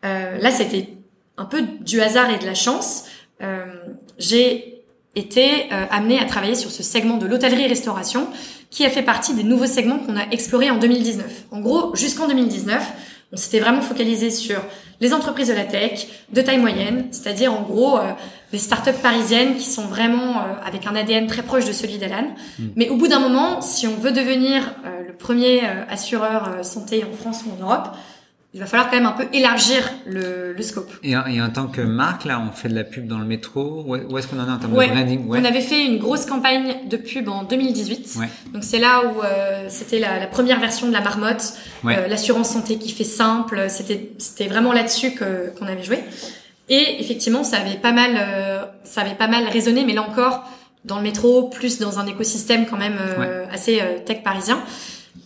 Euh, 0.05 0.39
là, 0.39 0.51
c'était 0.51 0.89
un 1.37 1.45
peu 1.45 1.63
du 1.81 2.01
hasard 2.01 2.31
et 2.31 2.39
de 2.39 2.47
la 2.47 2.55
chance. 2.55 3.05
Euh, 3.43 3.65
j'ai 4.19 4.83
été 5.15 5.73
euh, 5.73 5.85
amenée 5.91 6.19
à 6.19 6.25
travailler 6.25 6.55
sur 6.55 6.71
ce 6.71 6.83
segment 6.83 7.19
de 7.19 7.27
l'hôtellerie-restauration 7.27 8.29
qui 8.71 8.85
a 8.85 8.91
fait 8.91 9.03
partie 9.03 9.35
des 9.35 9.45
nouveaux 9.45 9.67
segments 9.67 9.99
qu'on 9.99 10.17
a 10.17 10.27
explorés 10.31 10.71
en 10.71 10.79
2019. 10.79 11.45
En 11.51 11.61
gros, 11.61 11.95
jusqu'en 11.95 12.29
2019, 12.29 12.83
on 13.33 13.37
s'était 13.37 13.61
vraiment 13.61 13.83
focalisé 13.83 14.31
sur 14.31 14.61
les 15.01 15.15
entreprises 15.15 15.49
de 15.49 15.55
la 15.55 15.65
tech, 15.65 16.09
de 16.33 16.41
taille 16.41 16.59
moyenne, 16.59 17.07
c'est-à-dire 17.11 17.53
en 17.53 17.63
gros 17.63 17.99
euh, 17.99 18.13
les 18.53 18.59
startups 18.59 19.01
parisiennes 19.03 19.57
qui 19.57 19.67
sont 19.67 19.87
vraiment 19.87 20.39
euh, 20.39 20.55
avec 20.65 20.87
un 20.87 20.97
ADN 20.97 21.27
très 21.27 21.43
proche 21.43 21.67
de 21.67 21.73
celui 21.73 21.99
d'Alan. 21.99 22.35
Hmm. 22.59 22.69
Mais 22.77 22.89
au 22.89 22.97
bout 22.97 23.09
d'un 23.09 23.21
moment, 23.21 23.61
si 23.61 23.87
on 23.87 23.95
veut 23.95 24.13
devenir 24.13 24.75
euh, 24.85 25.07
le 25.07 25.13
premier 25.15 25.63
assureur 25.89 26.65
santé 26.65 27.05
en 27.05 27.17
France 27.17 27.45
ou 27.47 27.51
en 27.53 27.65
Europe, 27.65 27.89
il 28.59 28.61
va 28.61 28.67
falloir 28.67 28.91
quand 28.91 28.97
même 28.97 29.07
un 29.07 29.13
peu 29.13 29.29
élargir 29.33 29.89
le, 30.05 30.53
le 30.53 30.63
scope. 30.63 30.91
Et, 31.05 31.13
et, 31.13 31.41
en 31.41 31.51
tant 31.51 31.69
que 31.69 31.81
marque, 31.81 32.25
là, 32.25 32.43
on 32.45 32.51
fait 32.51 32.69
de 32.69 32.75
la 32.75 32.83
pub 32.83 33.07
dans 33.07 33.19
le 33.19 33.25
métro. 33.25 33.85
Où 33.87 34.19
est-ce 34.19 34.27
qu'on 34.27 34.41
en 34.41 34.49
est 34.49 34.51
en 34.51 34.59
termes 34.59 34.73
de 34.73 34.77
branding? 34.77 35.29
Ouais. 35.29 35.39
On 35.41 35.45
avait 35.45 35.61
fait 35.61 35.87
une 35.87 35.99
grosse 35.99 36.27
campagne 36.27 36.89
de 36.89 36.97
pub 36.97 37.29
en 37.29 37.45
2018. 37.45 38.17
Ouais. 38.19 38.29
Donc 38.53 38.65
c'est 38.65 38.81
là 38.81 39.03
où 39.05 39.23
euh, 39.23 39.67
c'était 39.69 40.01
la, 40.01 40.19
la, 40.19 40.27
première 40.27 40.59
version 40.59 40.89
de 40.89 40.93
la 40.93 41.01
marmotte, 41.01 41.55
euh, 41.85 42.09
l'assurance 42.09 42.51
santé 42.51 42.79
qui 42.79 42.91
fait 42.91 43.05
simple. 43.05 43.67
C'était 43.69 44.11
c'était 44.19 44.49
vraiment 44.49 44.73
là-dessus 44.73 45.13
que 45.13 45.53
qu'on 45.57 45.67
avait 45.67 45.85
joué. 45.85 46.03
Et 46.69 47.01
effectivement, 47.01 47.45
ça 47.45 47.59
avait 47.59 47.77
pas 47.77 47.93
mal 47.93 48.11
euh, 48.19 48.65
ça 48.83 49.03
avait 49.03 49.15
pas 49.15 49.29
mal 49.29 49.45
résonné, 49.49 49.85
mais 49.85 49.95
là 49.95 50.03
encore 50.03 50.45
dans 50.85 50.97
le 50.97 51.03
métro, 51.03 51.45
plus 51.45 51.79
dans 51.79 51.99
un 51.99 52.07
écosystème 52.07 52.67
quand 52.67 52.77
même 52.77 52.99
euh, 53.01 53.47
assez 53.53 53.81
euh, 53.81 53.99
tech 54.05 54.23
parisien. 54.23 54.61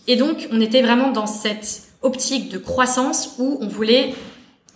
Et 0.07 0.15
donc 0.15 0.47
on 0.51 0.61
était 0.61 0.81
vraiment 0.81 1.11
dans 1.11 1.27
cette 1.27 1.83
optique 2.03 2.49
de 2.49 2.57
croissance 2.57 3.35
où 3.39 3.57
on 3.61 3.67
voulait 3.67 4.13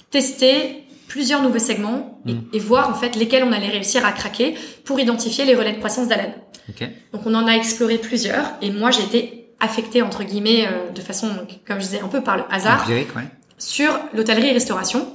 tester 0.09 0.83
plusieurs 1.07 1.41
nouveaux 1.41 1.59
segments 1.59 2.19
et, 2.25 2.33
mm. 2.33 2.59
voir 2.59 2.89
en 2.89 2.93
fait 2.93 3.15
lesquels 3.15 3.43
on 3.43 3.51
allait 3.51 3.69
réussir 3.69 4.05
à 4.05 4.11
craquer 4.11 4.55
pour 4.83 4.99
identifier 4.99 5.45
les 5.45 5.55
relais 5.55 5.73
de 5.73 5.77
croissance 5.77 6.07
d'Alan. 6.07 6.33
Donc 7.13 7.25
on 7.25 7.33
en 7.33 7.47
a 7.47 7.51
exploré 7.51 7.97
plusieurs 7.97 8.45
et 8.61 8.71
moi 8.71 8.91
j'ai 8.91 9.03
été 9.03 9.49
affectée 9.59 10.01
entre 10.01 10.23
guillemets 10.23 10.67
euh, 10.67 10.91
de 10.91 11.01
façon 11.01 11.29
comme 11.65 11.77
je 11.79 11.85
disais 11.85 12.01
un 12.01 12.09
peu 12.09 12.21
par 12.21 12.37
le 12.37 12.43
hasard 12.51 12.87
sur 13.57 13.97
l'hôtellerie 14.13 14.49
et 14.49 14.53
restauration. 14.53 15.07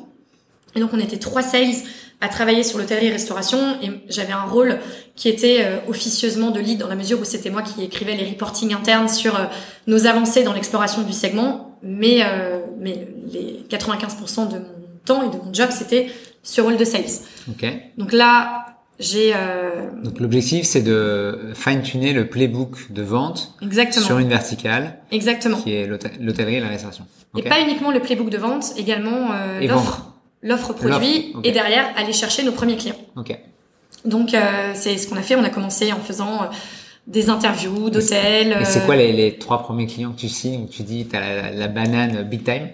Et 0.75 0.81
donc 0.81 0.91
on 0.95 0.99
était 0.99 1.19
trois 1.19 1.43
sales 1.43 1.75
à 2.23 2.29
travailler 2.29 2.63
sur 2.63 2.79
l'hôtellerie 2.79 3.09
et 3.09 3.13
restauration 3.13 3.77
et 3.83 3.91
j'avais 4.09 4.33
un 4.33 4.45
rôle 4.45 4.79
qui 5.17 5.29
était 5.29 5.65
euh, 5.65 5.79
officieusement 5.89 6.51
de 6.51 6.61
lead 6.61 6.79
dans 6.79 6.89
la 6.89 6.95
mesure 6.95 7.21
où 7.21 7.25
c'était 7.25 7.51
moi 7.51 7.63
qui 7.63 7.83
écrivais 7.83 8.17
les 8.17 8.25
reportings 8.25 8.73
internes 8.73 9.09
sur 9.09 9.37
euh, 9.37 9.45
nos 9.87 10.07
avancées 10.07 10.43
dans 10.43 10.53
l'exploration 10.53 11.03
du 11.03 11.13
segment, 11.13 11.72
mais 11.83 12.23
euh, 12.23 12.61
mais 12.81 13.09
les 13.33 13.65
95% 13.69 14.49
de 14.49 14.59
mon 14.59 14.65
temps 15.05 15.23
et 15.23 15.37
de 15.37 15.43
mon 15.43 15.53
job 15.53 15.69
c'était 15.71 16.09
ce 16.43 16.61
rôle 16.61 16.77
de 16.77 16.85
sales. 16.85 17.05
Ok. 17.51 17.67
Donc 17.99 18.13
là 18.13 18.67
j'ai 18.99 19.35
donc 20.05 20.21
l'objectif 20.21 20.65
c'est 20.65 20.83
de 20.83 21.51
fine 21.55 21.83
tuner 21.83 22.13
le 22.13 22.29
playbook 22.29 22.93
de 22.93 23.03
vente 23.03 23.55
Exactement. 23.61 24.07
sur 24.07 24.19
une 24.19 24.29
verticale 24.29 24.99
Exactement. 25.11 25.61
qui 25.61 25.73
est 25.73 25.87
l'hôtellerie 25.87 26.57
et 26.57 26.61
la 26.61 26.69
restauration. 26.69 27.07
Et 27.37 27.43
pas 27.43 27.61
uniquement 27.61 27.91
le 27.91 28.01
playbook 28.01 28.31
de 28.31 28.39
vente, 28.39 28.75
également 28.77 29.31
l'offre 29.61 30.13
l'offre 30.43 30.73
produit 30.73 31.35
et 31.45 31.53
derrière 31.53 31.93
aller 31.97 32.13
chercher 32.13 32.43
nos 32.45 32.53
premiers 32.53 32.77
clients. 32.77 32.97
Okay. 33.17 33.39
Donc 34.05 34.35
euh, 34.35 34.73
c'est 34.75 34.99
ce 34.99 35.09
qu'on 35.09 35.17
a 35.17 35.23
fait. 35.23 35.37
On 35.37 35.45
a 35.45 35.51
commencé 35.51 35.93
en 35.93 36.01
faisant 36.01 36.43
euh, 36.43 36.47
des 37.07 37.31
interviews 37.31 37.91
d'hôtels. 37.91 38.57
Et 38.61 38.65
c'est 38.65 38.85
quoi 38.85 38.97
les, 38.97 39.13
les, 39.13 39.39
trois 39.39 39.63
premiers 39.63 39.87
clients 39.87 40.13
que 40.13 40.21
tu 40.21 40.29
signes 40.29 40.69
Tu 40.69 40.83
dis 40.83 41.07
tu 41.07 41.17
as 41.17 41.21
la, 41.21 41.51
la, 41.51 41.69
banane 41.69 42.23
big 42.23 42.45
time? 42.45 42.69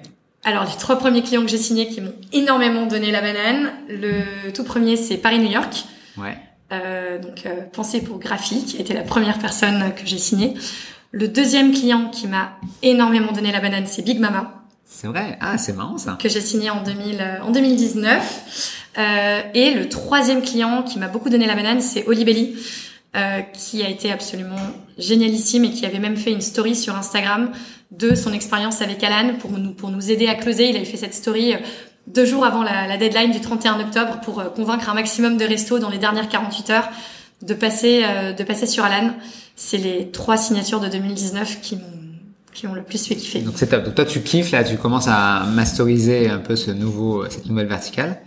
Alors 0.45 0.65
les 0.65 0.77
trois 0.79 0.97
premiers 0.97 1.23
clients 1.23 1.43
que 1.43 1.49
j'ai 1.49 1.59
signés 1.59 1.89
qui 1.89 2.01
m'ont 2.01 2.15
énormément 2.33 2.87
donné 2.87 3.11
la 3.11 3.21
banane. 3.21 3.73
Le 3.89 4.51
tout 4.53 4.65
premier 4.65 4.97
c'est 4.97 5.17
Paris 5.17 5.39
New 5.39 5.51
York. 5.51 5.85
Ouais. 6.17 6.37
Euh, 6.73 7.19
donc 7.19 7.47
euh, 7.47 7.63
pensée 7.73 8.03
pour 8.03 8.19
Graphique 8.19 8.79
était 8.79 8.95
la 8.95 9.03
première 9.03 9.39
personne 9.39 9.93
que 9.95 10.07
j'ai 10.07 10.19
signée. 10.19 10.55
Le 11.11 11.29
deuxième 11.29 11.73
client 11.73 12.11
qui 12.11 12.27
m'a 12.27 12.53
énormément 12.83 13.33
donné 13.33 13.51
la 13.51 13.61
banane 13.61 13.87
c'est 13.87 14.03
Big 14.03 14.21
Mama. 14.21 14.59
C'est 14.89 15.07
vrai. 15.07 15.37
Ah, 15.41 15.59
c'est 15.59 15.75
marrant 15.75 15.99
ça. 15.99 16.19
Que 16.21 16.29
j'ai 16.29 16.41
signé 16.41 16.71
en 16.71 16.83
2000, 16.83 17.19
euh, 17.21 17.43
en 17.43 17.51
2019. 17.53 18.89
Euh, 18.99 19.43
et 19.55 19.73
le 19.73 19.89
troisième 19.89 20.43
client 20.43 20.83
qui 20.83 20.99
m'a 20.99 21.09
beaucoup 21.09 21.29
donné 21.29 21.47
la 21.47 21.55
banane, 21.55 21.81
c'est 21.81 22.07
Olibelli, 22.09 22.57
euh, 23.17 23.41
qui 23.41 23.83
a 23.83 23.89
été 23.89 24.13
absolument 24.13 24.57
génialissime 24.99 25.65
et 25.65 25.71
qui 25.71 25.87
avait 25.87 25.99
même 25.99 26.19
fait 26.19 26.31
une 26.31 26.43
story 26.43 26.77
sur 26.77 26.95
Instagram 26.95 27.51
de 27.91 28.15
son 28.15 28.35
expérience 28.35 28.83
avec 28.83 29.03
Alan 29.03 29.33
pour 29.39 29.53
nous 29.53 29.73
pour 29.73 29.91
nous 29.91 30.11
aider 30.11 30.29
à 30.29 30.35
closer. 30.35 30.69
Il 30.69 30.77
avait 30.77 30.85
fait 30.85 30.99
cette 30.99 31.15
story 31.15 31.55
euh, 31.55 31.57
deux 32.07 32.27
jours 32.27 32.45
avant 32.45 32.63
la, 32.63 32.99
deadline 32.99 33.31
du 33.31 33.41
31 33.41 33.81
octobre 33.81 34.21
pour 34.23 34.41
euh, 34.41 34.51
convaincre 34.51 34.91
un 34.91 34.95
maximum 34.95 35.39
de 35.39 35.45
restos 35.47 35.79
dans 35.79 35.89
les 35.89 35.97
dernières 35.97 36.29
48 36.29 36.71
heures 36.71 36.89
de 37.41 37.55
passer 37.55 38.05
de 38.37 38.45
passer 38.45 38.67
sur 38.67 38.85
Alan. 38.85 39.15
C'est 39.57 39.79
les 39.79 40.11
trois 40.11 40.37
signatures 40.37 40.81
de 40.81 40.89
2019 40.89 41.61
qui 41.63 41.77
m'ont 41.77 41.83
qui 42.53 42.67
ont 42.67 42.75
le 42.75 42.83
plus 42.83 43.07
fait 43.07 43.15
kiffer. 43.15 43.41
Donc 43.41 43.55
c'est 43.57 43.69
top. 43.69 43.85
Donc 43.85 43.95
toi 43.95 44.05
tu 44.05 44.21
kiffes 44.21 44.51
là, 44.51 44.65
tu 44.65 44.77
commences 44.77 45.09
à 45.09 45.45
masteriser 45.45 46.29
un 46.29 46.39
peu 46.39 46.57
ce 46.57 46.73
nouveau, 46.73 47.25
cette 47.31 47.47
nouvelle 47.47 47.69
verticale. 47.69 48.21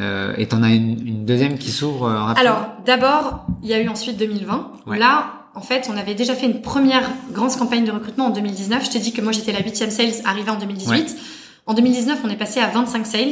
Euh, 0.00 0.34
et 0.36 0.46
t'en 0.46 0.62
as 0.62 0.70
une, 0.70 1.06
une, 1.06 1.24
deuxième 1.24 1.56
qui 1.58 1.70
s'ouvre 1.70 2.04
euh, 2.04 2.18
rapidement. 2.18 2.50
Alors 2.50 2.68
d'abord, 2.84 3.46
il 3.62 3.68
y 3.68 3.74
a 3.74 3.80
eu 3.80 3.88
ensuite 3.88 4.18
2020. 4.18 4.72
Là, 4.98 5.46
en 5.54 5.62
fait, 5.62 5.88
on 5.90 5.96
avait 5.96 6.14
déjà 6.14 6.34
fait 6.34 6.46
une 6.46 6.60
première 6.60 7.10
grande 7.32 7.54
campagne 7.56 7.84
de 7.84 7.90
recrutement 7.90 8.26
en 8.26 8.30
2019. 8.30 8.84
Je 8.84 8.90
t'ai 8.90 8.98
dit 8.98 9.12
que 9.12 9.22
moi 9.22 9.32
j'étais 9.32 9.52
la 9.52 9.60
huitième 9.60 9.90
sales 9.90 10.12
arrivée 10.24 10.50
en 10.50 10.58
2018. 10.58 11.16
En 11.64 11.74
2019, 11.74 12.20
on 12.24 12.28
est 12.28 12.36
passé 12.36 12.60
à 12.60 12.68
25 12.68 13.06
sales. 13.06 13.28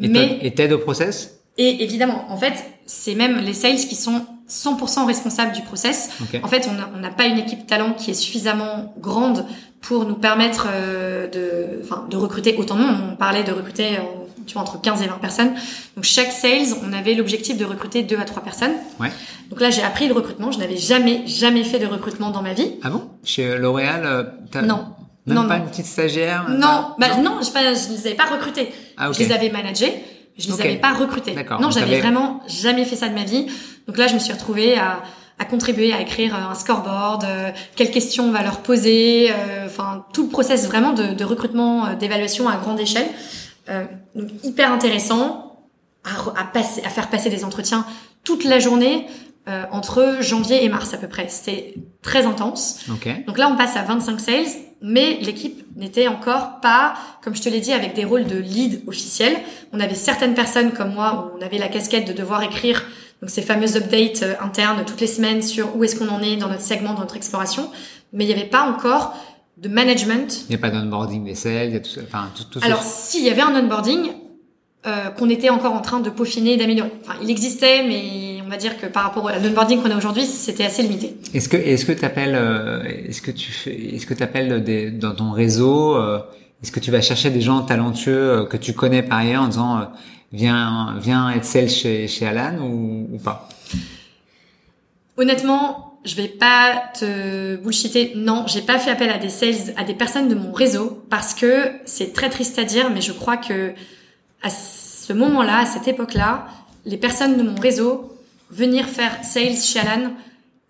Et 0.00 0.08
mais 0.08 0.50
t'aides 0.50 0.72
au 0.72 0.78
process? 0.78 1.40
Et 1.58 1.84
évidemment, 1.84 2.24
en 2.28 2.36
fait, 2.36 2.54
c'est 2.86 3.14
même 3.14 3.38
les 3.38 3.54
sales 3.54 3.76
qui 3.76 3.94
sont 3.94 4.24
100% 4.48 5.06
responsables 5.06 5.52
du 5.52 5.62
process. 5.62 6.10
En 6.42 6.48
fait, 6.48 6.68
on 6.68 6.98
n'a 6.98 7.10
pas 7.10 7.26
une 7.26 7.38
équipe 7.38 7.66
talent 7.66 7.92
qui 7.92 8.10
est 8.10 8.14
suffisamment 8.14 8.94
grande 8.98 9.46
pour 9.80 10.04
nous 10.04 10.14
permettre 10.14 10.68
euh, 10.70 11.26
de, 11.28 11.82
enfin, 11.82 12.06
de 12.10 12.16
recruter 12.16 12.56
autant 12.56 12.76
de 12.76 12.82
monde. 12.82 12.96
On 13.12 13.16
parlait 13.16 13.44
de 13.44 13.52
recruter, 13.52 13.98
tu 14.46 14.54
vois, 14.54 14.62
entre 14.62 14.80
15 14.80 15.02
et 15.02 15.06
20 15.06 15.18
personnes. 15.18 15.52
Donc 15.96 16.04
chaque 16.04 16.32
sales, 16.32 16.74
on 16.84 16.92
avait 16.92 17.14
l'objectif 17.14 17.56
de 17.56 17.64
recruter 17.64 18.02
deux 18.02 18.18
à 18.18 18.24
trois 18.24 18.42
personnes. 18.42 18.74
Ouais. 18.98 19.10
Donc 19.50 19.60
là, 19.60 19.70
j'ai 19.70 19.82
appris 19.82 20.06
le 20.08 20.14
recrutement. 20.14 20.52
Je 20.52 20.58
n'avais 20.58 20.76
jamais, 20.76 21.26
jamais 21.26 21.64
fait 21.64 21.78
de 21.78 21.86
recrutement 21.86 22.30
dans 22.30 22.42
ma 22.42 22.52
vie. 22.52 22.72
Ah 22.82 22.90
bon? 22.90 23.08
Chez 23.24 23.56
L'Oréal, 23.56 24.02
euh, 24.04 24.62
non. 24.62 24.86
Même 25.26 25.36
non, 25.36 25.48
pas 25.48 25.58
une 25.58 25.66
petite 25.66 25.86
stagiaire 25.86 26.48
Non, 26.48 26.94
bah, 26.98 27.16
non, 27.22 27.38
je, 27.40 27.46
je 27.46 27.92
les 27.92 28.06
avais 28.06 28.16
pas 28.16 28.24
recrutés. 28.24 28.72
Ah, 28.96 29.10
okay. 29.10 29.22
Je 29.22 29.28
les 29.28 29.34
avais 29.34 29.50
managés. 29.50 30.02
Je 30.38 30.48
les 30.48 30.60
avais 30.60 30.76
pas 30.76 30.94
recrutés. 30.94 31.34
Non, 31.60 31.70
j'avais 31.70 32.00
vraiment 32.00 32.42
jamais 32.48 32.84
fait 32.84 32.96
ça 32.96 33.08
de 33.08 33.14
ma 33.14 33.24
vie. 33.24 33.46
Donc 33.86 33.98
là, 33.98 34.06
je 34.06 34.14
me 34.14 34.18
suis 34.18 34.32
retrouvée 34.32 34.78
à 34.78 35.02
à 35.40 35.46
contribuer 35.46 35.92
à 35.92 36.00
écrire 36.02 36.34
euh, 36.36 36.52
un 36.52 36.54
scoreboard, 36.54 37.24
euh, 37.24 37.50
quelles 37.74 37.90
questions 37.90 38.24
on 38.24 38.30
va 38.30 38.42
leur 38.42 38.58
poser, 38.58 39.30
euh, 39.30 39.66
enfin 39.66 40.04
tout 40.12 40.24
le 40.24 40.28
process 40.28 40.66
vraiment 40.66 40.92
de, 40.92 41.14
de 41.14 41.24
recrutement, 41.24 41.94
d'évaluation 41.94 42.46
à 42.48 42.56
grande 42.56 42.78
échelle. 42.78 43.08
Donc 44.14 44.28
hyper 44.42 44.72
intéressant 44.72 45.66
à, 46.04 46.40
à, 46.40 46.44
passer, 46.44 46.82
à 46.84 46.88
faire 46.88 47.08
passer 47.08 47.30
des 47.30 47.44
entretiens 47.44 47.86
toute 48.24 48.44
la 48.44 48.58
journée 48.58 49.06
entre 49.72 50.18
janvier 50.20 50.64
et 50.64 50.68
mars 50.68 50.94
à 50.94 50.98
peu 50.98 51.08
près. 51.08 51.28
C'était 51.28 51.74
très 52.02 52.24
intense. 52.24 52.84
Okay. 52.88 53.24
Donc 53.26 53.36
là 53.36 53.48
on 53.52 53.56
passe 53.56 53.76
à 53.76 53.82
25 53.82 54.20
sales, 54.20 54.46
mais 54.82 55.18
l'équipe 55.20 55.64
n'était 55.76 56.08
encore 56.08 56.60
pas, 56.60 56.94
comme 57.22 57.34
je 57.34 57.42
te 57.42 57.48
l'ai 57.48 57.60
dit, 57.60 57.72
avec 57.72 57.94
des 57.94 58.04
rôles 58.04 58.26
de 58.26 58.36
lead 58.36 58.82
officiels. 58.86 59.36
On 59.72 59.80
avait 59.80 59.94
certaines 59.94 60.34
personnes 60.34 60.72
comme 60.72 60.94
moi 60.94 61.32
où 61.34 61.38
on 61.38 61.44
avait 61.44 61.58
la 61.58 61.68
casquette 61.68 62.06
de 62.06 62.12
devoir 62.12 62.42
écrire 62.42 62.84
donc 63.20 63.28
ces 63.30 63.42
fameuses 63.42 63.76
updates 63.76 64.22
euh, 64.22 64.34
internes 64.40 64.82
toutes 64.86 65.00
les 65.00 65.06
semaines 65.06 65.42
sur 65.42 65.76
où 65.76 65.84
est-ce 65.84 65.96
qu'on 65.96 66.08
en 66.08 66.22
est 66.22 66.36
dans 66.36 66.48
notre 66.48 66.62
segment, 66.62 66.94
dans 66.94 67.00
notre 67.00 67.16
exploration. 67.16 67.70
Mais 68.12 68.24
il 68.24 68.28
n'y 68.28 68.32
avait 68.32 68.48
pas 68.48 68.62
encore 68.62 69.14
de 69.60 69.68
management. 69.68 70.44
Il 70.48 70.50
n'y 70.50 70.54
a 70.54 70.58
pas 70.58 70.70
d'onboarding 70.70 71.24
des 71.24 71.34
sales, 71.34 71.68
il 71.68 71.74
y 71.74 71.76
a 71.76 71.80
tout, 71.80 71.90
enfin 72.02 72.30
tout, 72.34 72.44
tout 72.44 72.60
Alors 72.62 72.82
si, 72.82 73.18
il 73.18 73.26
y 73.26 73.30
avait 73.30 73.42
un 73.42 73.54
onboarding 73.54 74.10
euh, 74.86 75.10
qu'on 75.10 75.28
était 75.28 75.50
encore 75.50 75.74
en 75.74 75.82
train 75.82 76.00
de 76.00 76.08
peaufiner, 76.08 76.56
d'améliorer. 76.56 76.90
Enfin, 77.04 77.18
il 77.22 77.30
existait, 77.30 77.84
mais 77.86 78.40
on 78.44 78.48
va 78.48 78.56
dire 78.56 78.80
que 78.80 78.86
par 78.86 79.04
rapport 79.04 79.28
à 79.28 79.38
l'onboarding 79.38 79.82
qu'on 79.82 79.90
a 79.90 79.96
aujourd'hui, 79.96 80.24
c'était 80.24 80.64
assez 80.64 80.82
limité. 80.82 81.16
Est-ce 81.34 81.48
que 81.48 81.58
est-ce 81.58 81.84
que 81.84 81.92
t'appelles, 81.92 82.34
euh, 82.34 82.82
est-ce 82.84 83.20
que 83.20 83.30
tu 83.30 83.52
fais, 83.52 83.94
est-ce 83.94 84.06
que 84.06 84.14
t'appelles 84.14 84.64
des, 84.64 84.90
dans 84.90 85.14
ton 85.14 85.32
réseau, 85.32 85.94
euh, 85.94 86.20
est-ce 86.62 86.72
que 86.72 86.80
tu 86.80 86.90
vas 86.90 87.02
chercher 87.02 87.28
des 87.30 87.42
gens 87.42 87.60
talentueux 87.60 88.30
euh, 88.30 88.44
que 88.46 88.56
tu 88.56 88.72
connais 88.72 89.02
par 89.02 89.18
ailleurs 89.18 89.42
en 89.42 89.48
disant 89.48 89.88
Viens, 90.32 90.96
viens 91.00 91.30
être 91.30 91.44
celle 91.44 91.68
chez, 91.68 92.06
chez 92.06 92.24
Alan 92.24 92.58
ou, 92.62 93.08
ou 93.12 93.18
pas? 93.18 93.48
Honnêtement, 95.16 95.89
je 96.04 96.14
vais 96.14 96.28
pas 96.28 96.82
te 96.98 97.56
bullshiter. 97.56 98.12
Non, 98.16 98.44
j'ai 98.46 98.62
pas 98.62 98.78
fait 98.78 98.90
appel 98.90 99.10
à 99.10 99.18
des 99.18 99.28
sales, 99.28 99.74
à 99.76 99.84
des 99.84 99.94
personnes 99.94 100.28
de 100.28 100.34
mon 100.34 100.52
réseau 100.52 101.02
parce 101.10 101.34
que 101.34 101.70
c'est 101.84 102.12
très 102.12 102.30
triste 102.30 102.58
à 102.58 102.64
dire, 102.64 102.90
mais 102.90 103.00
je 103.00 103.12
crois 103.12 103.36
que 103.36 103.72
à 104.42 104.50
ce 104.50 105.12
moment-là, 105.12 105.58
à 105.58 105.66
cette 105.66 105.88
époque-là, 105.88 106.46
les 106.86 106.96
personnes 106.96 107.36
de 107.36 107.42
mon 107.42 107.54
réseau 107.54 108.16
venir 108.50 108.86
faire 108.86 109.22
sales 109.22 109.56
chez 109.56 109.78
Alan 109.78 110.10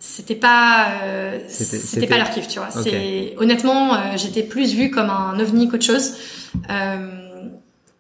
c'était 0.01 0.35
pas 0.35 0.95
euh, 1.03 1.39
c'était 1.47 2.07
pas 2.07 2.16
leur 2.16 2.31
kiff 2.31 2.49
tu 2.49 2.59
vois. 2.59 2.70
C'est 2.70 3.35
honnêtement 3.37 3.95
euh, 3.95 3.99
j'étais 4.16 4.43
plus 4.43 4.74
vue 4.74 4.91
comme 4.91 5.11
un 5.11 5.39
ovni 5.39 5.68
qu'autre 5.68 5.85
chose. 5.85 6.14
Euh, 6.70 7.49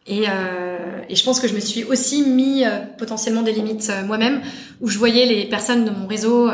et, 0.06 0.24
euh, 0.26 0.78
et 1.10 1.14
je 1.14 1.22
pense 1.22 1.40
que 1.40 1.46
je 1.46 1.54
me 1.54 1.60
suis 1.60 1.84
aussi 1.84 2.22
mis 2.22 2.64
euh, 2.64 2.78
potentiellement 2.96 3.42
des 3.42 3.52
limites 3.52 3.92
moi-même 4.06 4.40
où 4.80 4.88
je 4.88 4.96
voyais 4.96 5.26
les 5.26 5.44
personnes 5.44 5.84
de 5.84 5.90
mon 5.90 6.06
réseau 6.06 6.48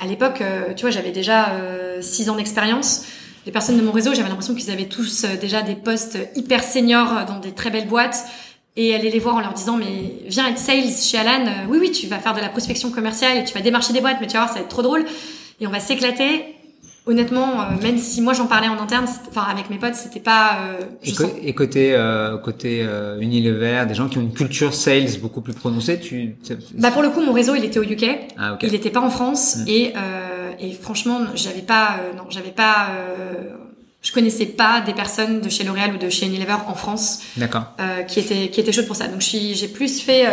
à 0.00 0.06
l'époque 0.06 0.42
tu 0.76 0.82
vois 0.82 0.90
j'avais 0.90 1.12
déjà 1.12 1.52
six 2.00 2.30
ans 2.30 2.36
d'expérience. 2.36 3.04
Les 3.44 3.52
personnes 3.52 3.76
de 3.76 3.82
mon 3.82 3.92
réseau 3.92 4.14
j'avais 4.14 4.28
l'impression 4.28 4.54
qu'ils 4.54 4.70
avaient 4.70 4.86
tous 4.86 5.24
déjà 5.40 5.62
des 5.62 5.74
postes 5.74 6.18
hyper 6.34 6.62
seniors 6.62 7.24
dans 7.26 7.38
des 7.38 7.52
très 7.52 7.70
belles 7.70 7.88
boîtes. 7.88 8.24
Et 8.74 8.94
aller 8.94 9.10
les 9.10 9.18
voir 9.18 9.34
en 9.34 9.40
leur 9.40 9.52
disant 9.52 9.76
mais 9.76 10.14
viens 10.26 10.48
être 10.48 10.58
sales 10.58 10.88
chez 10.88 11.18
Alan 11.18 11.46
euh, 11.46 11.66
oui 11.68 11.76
oui 11.78 11.90
tu 11.90 12.06
vas 12.06 12.18
faire 12.18 12.32
de 12.32 12.40
la 12.40 12.48
prospection 12.48 12.90
commerciale 12.90 13.36
et 13.36 13.44
tu 13.44 13.52
vas 13.52 13.60
démarcher 13.60 13.92
des 13.92 14.00
boîtes 14.00 14.16
mais 14.18 14.26
tu 14.26 14.32
vas 14.32 14.44
voir 14.44 14.48
ça 14.48 14.54
va 14.54 14.60
être 14.62 14.68
trop 14.68 14.80
drôle. 14.80 15.04
Et 15.60 15.66
on 15.66 15.70
va 15.70 15.78
s'éclater 15.78 16.56
honnêtement 17.06 17.60
euh, 17.60 17.64
même 17.82 17.98
si 17.98 18.20
moi 18.20 18.32
j'en 18.32 18.46
parlais 18.46 18.68
en 18.68 18.78
interne 18.78 19.06
enfin 19.28 19.46
avec 19.50 19.70
mes 19.70 19.78
potes 19.78 19.94
c'était 19.94 20.20
pas 20.20 20.58
euh, 20.60 20.84
et, 21.42 21.52
côté 21.52 21.96
côté 22.42 22.86
Unilever 23.20 23.84
des 23.88 23.94
gens 23.94 24.08
qui 24.08 24.18
ont 24.18 24.22
une 24.22 24.32
culture 24.32 24.72
sales 24.72 25.18
beaucoup 25.20 25.40
plus 25.40 25.54
prononcée 25.54 25.98
tu 25.98 26.36
bah 26.74 26.90
pour 26.90 27.02
le 27.02 27.10
coup 27.10 27.20
mon 27.20 27.32
réseau 27.32 27.54
il 27.54 27.64
était 27.64 27.78
au 27.78 27.84
UK 27.84 28.04
ah, 28.38 28.56
il 28.62 28.74
était 28.74 28.90
pas 28.90 29.00
en 29.00 29.10
France 29.10 29.56
mm. 29.56 29.64
et 29.68 29.92
et 30.60 30.72
franchement 30.72 31.20
j'avais 31.34 31.62
pas 31.62 31.96
non 32.16 32.24
j'avais 32.30 32.52
pas 32.52 32.88
je 34.02 34.12
connaissais 34.12 34.46
pas 34.46 34.80
des 34.80 34.92
personnes 34.92 35.40
de 35.40 35.48
chez 35.48 35.64
L'Oréal 35.64 35.94
ou 35.94 35.98
de 35.98 36.10
chez 36.10 36.26
Unilever 36.26 36.56
en 36.66 36.74
France 36.74 37.20
euh, 37.38 38.02
qui 38.02 38.18
étaient 38.18 38.48
qui 38.48 38.60
étaient 38.60 38.72
chaudes 38.72 38.86
pour 38.86 38.96
ça. 38.96 39.06
Donc 39.06 39.20
j'ai 39.20 39.68
plus 39.68 40.00
fait 40.00 40.26
euh, 40.26 40.30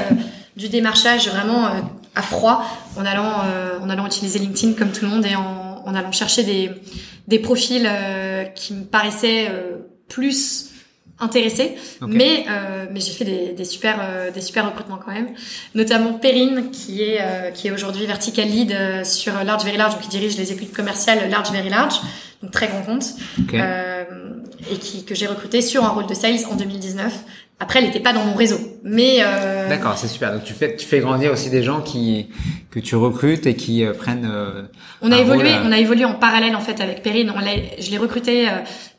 du 0.57 0.69
démarchage 0.69 1.29
vraiment 1.29 1.67
euh, 1.67 1.81
à 2.15 2.23
froid 2.23 2.63
en 2.97 3.05
allant 3.05 3.31
euh, 3.45 3.79
en 3.81 3.89
allant 3.89 4.07
utiliser 4.07 4.39
LinkedIn 4.39 4.73
comme 4.73 4.91
tout 4.91 5.05
le 5.05 5.11
monde 5.11 5.25
et 5.25 5.35
en, 5.35 5.58
en 5.85 5.95
allant 5.95 6.11
chercher 6.11 6.43
des 6.43 6.71
des 7.27 7.39
profils 7.39 7.87
qui 8.55 8.73
me 8.73 8.83
paraissaient 8.83 9.51
plus 10.07 10.68
intéressés. 11.19 11.75
Mais 12.07 12.45
mais 12.91 12.99
j'ai 12.99 13.11
fait 13.11 13.25
des, 13.25 13.53
des 13.53 13.65
super 13.65 13.99
des 14.33 14.41
super 14.41 14.65
recrutements 14.65 14.99
quand 15.03 15.11
même, 15.11 15.29
notamment 15.75 16.13
Perrine 16.13 16.71
qui 16.71 17.03
est 17.03 17.19
qui 17.53 17.67
est 17.67 17.71
aujourd'hui 17.71 18.05
vertical 18.05 18.47
lead 18.47 18.75
sur 19.03 19.33
Large 19.43 19.63
Very 19.63 19.77
Large 19.77 19.93
donc 19.93 20.01
qui 20.03 20.09
dirige 20.09 20.37
les 20.37 20.51
équipes 20.51 20.75
commerciales 20.75 21.29
Large 21.29 21.51
Very 21.51 21.69
Large 21.69 21.99
donc 22.41 22.51
très 22.51 22.67
grand 22.67 22.81
compte, 22.81 23.05
euh, 23.53 24.03
et 24.71 24.77
qui, 24.77 25.03
que 25.03 25.13
j'ai 25.13 25.27
recruté 25.27 25.61
sur 25.61 25.83
un 25.83 25.89
rôle 25.89 26.07
de 26.07 26.13
sales 26.13 26.39
en 26.49 26.55
2019. 26.55 27.13
Après, 27.61 27.79
elle 27.79 27.85
n'était 27.85 27.99
pas 27.99 28.13
dans 28.13 28.23
mon 28.23 28.35
réseau, 28.35 28.57
mais 28.83 29.17
euh... 29.19 29.67
d'accord, 29.67 29.97
c'est 29.97 30.07
super. 30.07 30.31
Donc 30.31 30.45
tu 30.45 30.53
fais 30.53 30.77
tu 30.77 30.87
fais 30.87 30.99
grandir 30.99 31.33
aussi 31.33 31.49
des 31.49 31.61
gens 31.61 31.81
qui 31.81 32.29
que 32.71 32.79
tu 32.79 32.95
recrutes 32.95 33.45
et 33.45 33.55
qui 33.55 33.83
euh, 33.83 33.91
prennent. 33.91 34.29
Euh, 34.31 34.61
on 35.01 35.11
a 35.11 35.19
évolué, 35.19 35.51
on 35.61 35.71
a 35.73 35.77
évolué 35.77 36.05
en 36.05 36.13
parallèle 36.13 36.55
en 36.55 36.61
fait 36.61 36.79
avec 36.79 37.03
Perrine. 37.03 37.33
On 37.35 37.41
je 37.41 37.91
l'ai 37.91 37.97
recrutée 37.97 38.47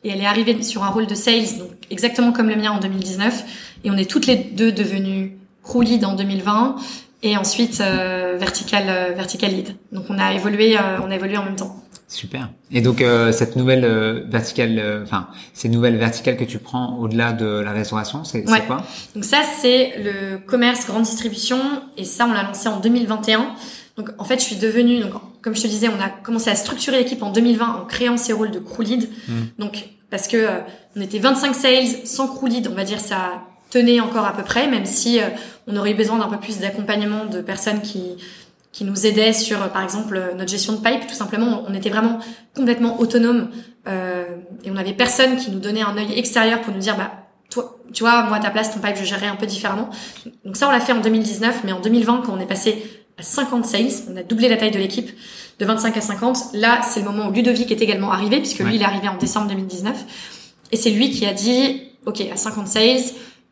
et 0.05 0.11
elle 0.11 0.20
est 0.20 0.26
arrivée 0.26 0.62
sur 0.62 0.84
un 0.84 0.88
rôle 0.88 1.07
de 1.07 1.14
sales, 1.14 1.59
donc 1.59 1.70
exactement 1.90 2.32
comme 2.32 2.48
le 2.48 2.57
mien 2.57 2.72
en 2.72 2.80
2019. 2.80 3.44
Et 3.84 3.90
on 3.90 3.96
est 3.96 4.09
toutes 4.09 4.26
les 4.26 4.36
deux 4.36 4.72
devenues 4.72 5.36
crew 5.62 5.82
lead 5.82 6.05
en 6.05 6.14
2020 6.14 6.76
et 7.22 7.36
ensuite 7.36 7.78
vertical 7.78 9.14
vertical 9.14 9.51
lead. 9.51 9.76
Donc 9.92 10.05
on 10.09 10.18
a 10.18 10.32
évolué, 10.32 10.76
on 11.03 11.11
a 11.11 11.14
évolué 11.14 11.36
en 11.36 11.44
même 11.44 11.57
temps. 11.57 11.80
Super. 12.11 12.51
Et 12.72 12.80
donc 12.80 13.03
euh, 13.03 13.30
cette 13.30 13.55
nouvelle 13.55 13.84
euh, 13.84 14.24
verticale, 14.26 14.80
euh, 14.80 15.05
enfin 15.05 15.28
ces 15.55 15.68
nouvelles 15.68 15.96
verticales 15.96 16.36
que 16.36 16.42
tu 16.42 16.59
prends 16.59 16.98
au-delà 16.98 17.32
de 17.32 17.46
la 17.46 17.70
restauration, 17.70 18.24
c'est 18.24 18.42
quoi? 18.42 18.59
Donc 19.14 19.24
ça 19.24 19.42
c'est 19.44 19.92
le 19.96 20.38
commerce 20.38 20.88
grande 20.88 21.05
distribution 21.05 21.61
et 21.96 22.05
ça 22.05 22.26
on 22.26 22.32
l'a 22.32 22.42
lancé 22.42 22.68
en 22.68 22.80
2021. 22.80 23.55
Donc 23.96 24.11
en 24.18 24.24
fait 24.24 24.40
je 24.40 24.44
suis 24.44 24.57
devenue, 24.57 24.98
donc 24.98 25.12
comme 25.43 25.55
je 25.55 25.62
te 25.62 25.66
disais, 25.66 25.88
on 25.88 26.01
a 26.01 26.09
commencé 26.09 26.51
à 26.51 26.55
structurer 26.55 26.99
l'équipe 26.99 27.22
en 27.22 27.30
2020 27.30 27.66
en 27.66 27.84
créant 27.86 28.16
ces 28.16 28.32
rôles 28.32 28.51
de 28.51 28.59
crew 28.59 28.82
lead. 28.82 29.09
Hmm. 29.28 29.43
Donc 29.59 29.88
parce 30.11 30.28
que 30.28 30.49
on 30.97 31.01
était 31.01 31.18
25 31.18 31.55
sales 31.55 31.86
sans 32.05 32.28
crew 32.28 32.47
lead, 32.47 32.68
on 32.68 32.74
va 32.74 32.84
dire 32.84 33.01
ça 33.01 33.43
tenait 33.70 34.01
encore 34.01 34.26
à 34.26 34.32
peu 34.32 34.43
près, 34.43 34.66
même 34.66 34.86
si 34.86 35.20
on 35.68 35.76
aurait 35.76 35.93
eu 35.93 35.95
besoin 35.95 36.18
d'un 36.18 36.28
peu 36.28 36.38
plus 36.38 36.59
d'accompagnement 36.59 37.26
de 37.26 37.41
personnes 37.41 37.80
qui 37.80 38.16
qui 38.72 38.84
nous 38.84 39.07
aidait 39.07 39.32
sur, 39.32 39.59
par 39.70 39.82
exemple, 39.82 40.34
notre 40.36 40.51
gestion 40.51 40.74
de 40.74 40.78
pipe. 40.78 41.07
Tout 41.07 41.14
simplement, 41.14 41.64
on 41.66 41.74
était 41.74 41.91
vraiment 41.91 42.20
complètement 42.55 43.01
autonome 43.01 43.51
euh, 43.88 44.36
et 44.64 44.70
on 44.70 44.76
avait 44.76 44.93
personne 44.93 45.36
qui 45.36 45.51
nous 45.51 45.59
donnait 45.59 45.82
un 45.82 45.97
œil 45.97 46.18
extérieur 46.18 46.61
pour 46.61 46.72
nous 46.72 46.80
dire, 46.80 46.97
bah, 46.97 47.11
toi, 47.51 47.78
tu 47.93 48.05
vois, 48.05 48.22
moi 48.24 48.36
à 48.36 48.41
ta 48.41 48.51
place, 48.51 48.72
ton 48.72 48.80
pipe, 48.80 48.97
je 48.97 49.05
gérerais 49.05 49.26
un 49.26 49.36
peu 49.36 49.47
différemment. 49.47 49.91
Donc 50.45 50.57
ça, 50.57 50.68
on 50.68 50.70
l'a 50.70 50.80
fait 50.80 50.93
en 50.93 51.01
2019, 51.01 51.62
mais 51.64 51.72
en 51.72 51.80
2020, 51.80 52.22
quand 52.24 52.32
on 52.32 52.41
est 52.41 52.47
passé 52.47 52.99
à 53.20 53.22
50 53.22 53.64
sales, 53.64 53.90
on 54.10 54.16
a 54.16 54.22
doublé 54.22 54.48
la 54.48 54.56
taille 54.56 54.70
de 54.70 54.78
l'équipe 54.78 55.10
de 55.58 55.64
25 55.64 55.96
à 55.96 56.00
50. 56.00 56.38
Là, 56.54 56.80
c'est 56.82 57.00
le 57.00 57.06
moment 57.06 57.28
où 57.28 57.32
Ludovic 57.32 57.70
est 57.70 57.82
également 57.82 58.12
arrivé, 58.12 58.38
puisque 58.38 58.60
lui, 58.60 58.76
il 58.76 58.82
est 58.82 58.84
arrivé 58.84 59.08
en 59.08 59.16
décembre 59.16 59.48
2019. 59.48 60.04
Et 60.72 60.76
c'est 60.76 60.90
lui 60.90 61.10
qui 61.10 61.26
a 61.26 61.32
dit, 61.32 61.82
OK, 62.06 62.20
à 62.32 62.36
50 62.36 62.66
sales, 62.66 63.00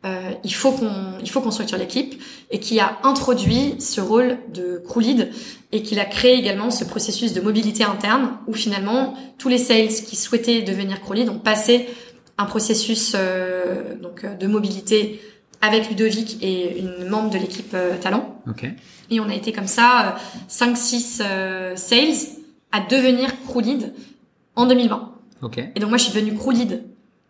euh, 0.05 0.31
il 0.45 0.53
faut 0.53 0.71
qu'on 0.71 1.17
il 1.21 1.29
faut 1.29 1.41
qu'on 1.41 1.51
structure 1.51 1.77
l'équipe 1.77 2.21
et 2.51 2.59
qui 2.59 2.79
a 2.79 2.99
introduit 3.03 3.75
ce 3.79 3.99
rôle 3.99 4.37
de 4.53 4.81
crew 4.87 5.01
lead 5.01 5.29
et 5.73 5.83
qu'il 5.83 5.99
a 5.99 6.05
créé 6.05 6.35
également 6.35 6.71
ce 6.71 6.85
processus 6.85 7.33
de 7.33 7.41
mobilité 7.41 7.83
interne 7.83 8.37
où 8.47 8.53
finalement 8.53 9.15
tous 9.37 9.49
les 9.49 9.57
sales 9.57 9.89
qui 9.89 10.15
souhaitaient 10.15 10.61
devenir 10.61 11.01
crew 11.01 11.15
lead 11.15 11.27
ont 11.27 11.37
passé 11.37 11.89
un 12.37 12.45
processus 12.45 13.11
euh, 13.13 13.95
donc 14.01 14.25
de 14.25 14.47
mobilité 14.47 15.19
avec 15.59 15.89
Ludovic 15.89 16.37
et 16.41 16.79
une 16.79 17.09
membre 17.09 17.31
de 17.31 17.37
l'équipe 17.37 17.73
euh, 17.73 17.97
talent. 17.97 18.41
Okay. 18.49 18.71
Et 19.09 19.19
on 19.19 19.29
a 19.29 19.33
été 19.33 19.51
comme 19.51 19.67
ça 19.67 20.17
5 20.47 20.77
6 20.77 21.21
sales 21.75 22.13
à 22.71 22.79
devenir 22.81 23.29
crew 23.47 23.61
lead 23.61 23.93
en 24.55 24.65
2020. 24.67 25.11
Okay. 25.41 25.69
Et 25.75 25.79
donc 25.79 25.89
moi 25.89 25.97
je 25.97 26.03
suis 26.03 26.13
devenue 26.13 26.35
crew 26.35 26.51
lead 26.51 26.83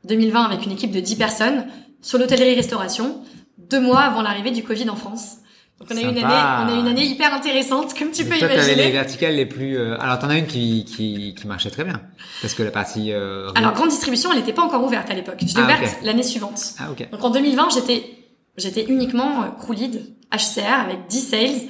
2020 0.06 0.44
avec 0.44 0.66
une 0.66 0.72
équipe 0.72 0.92
de 0.92 1.00
10 1.00 1.16
personnes 1.16 1.66
sur 2.02 2.18
l'hôtellerie-restauration, 2.18 3.22
deux 3.58 3.82
mois 3.82 4.02
avant 4.02 4.22
l'arrivée 4.22 4.52
du 4.52 4.64
Covid 4.64 4.90
en 4.90 4.96
France. 4.96 5.38
Donc 5.80 5.88
on 5.92 5.98
a 5.98 6.02
eu 6.02 6.10
une 6.10 6.18
année, 6.18 6.24
on 6.26 6.76
a 6.76 6.78
une 6.78 6.88
année 6.88 7.06
hyper 7.06 7.34
intéressante, 7.34 7.98
comme 7.98 8.12
tu 8.12 8.26
peux 8.26 8.38
toi, 8.38 8.52
imaginer. 8.52 8.76
les 8.76 8.92
verticales 8.92 9.36
les 9.36 9.46
plus. 9.46 9.78
Euh... 9.78 9.98
Alors 10.02 10.20
t'en 10.20 10.30
as 10.30 10.38
une 10.38 10.46
qui, 10.46 10.84
qui 10.84 11.34
qui 11.38 11.48
marchait 11.48 11.70
très 11.70 11.86
bien, 11.86 12.02
parce 12.42 12.54
que 12.54 12.64
la 12.64 12.72
partie. 12.72 13.14
Euh... 13.14 13.50
Alors 13.56 13.72
grande 13.74 13.88
distribution, 13.88 14.30
elle 14.34 14.40
n'était 14.40 14.52
pas 14.52 14.64
encore 14.64 14.84
ouverte 14.84 15.10
à 15.10 15.14
l'époque. 15.14 15.38
Je 15.40 15.56
l'ai 15.56 15.62
ah, 15.62 15.64
ouverte 15.64 16.00
l'année 16.04 16.24
suivante. 16.24 16.60
Ah. 16.80 16.88
Donc 17.12 17.24
en 17.24 17.30
2020, 17.30 17.70
j'étais 17.76 18.19
j'étais 18.60 18.86
uniquement 18.86 19.44
euh, 19.44 19.48
crew 19.58 19.74
lead 19.74 20.14
HCR 20.32 20.82
avec 20.86 21.08
10 21.08 21.20
sales, 21.22 21.62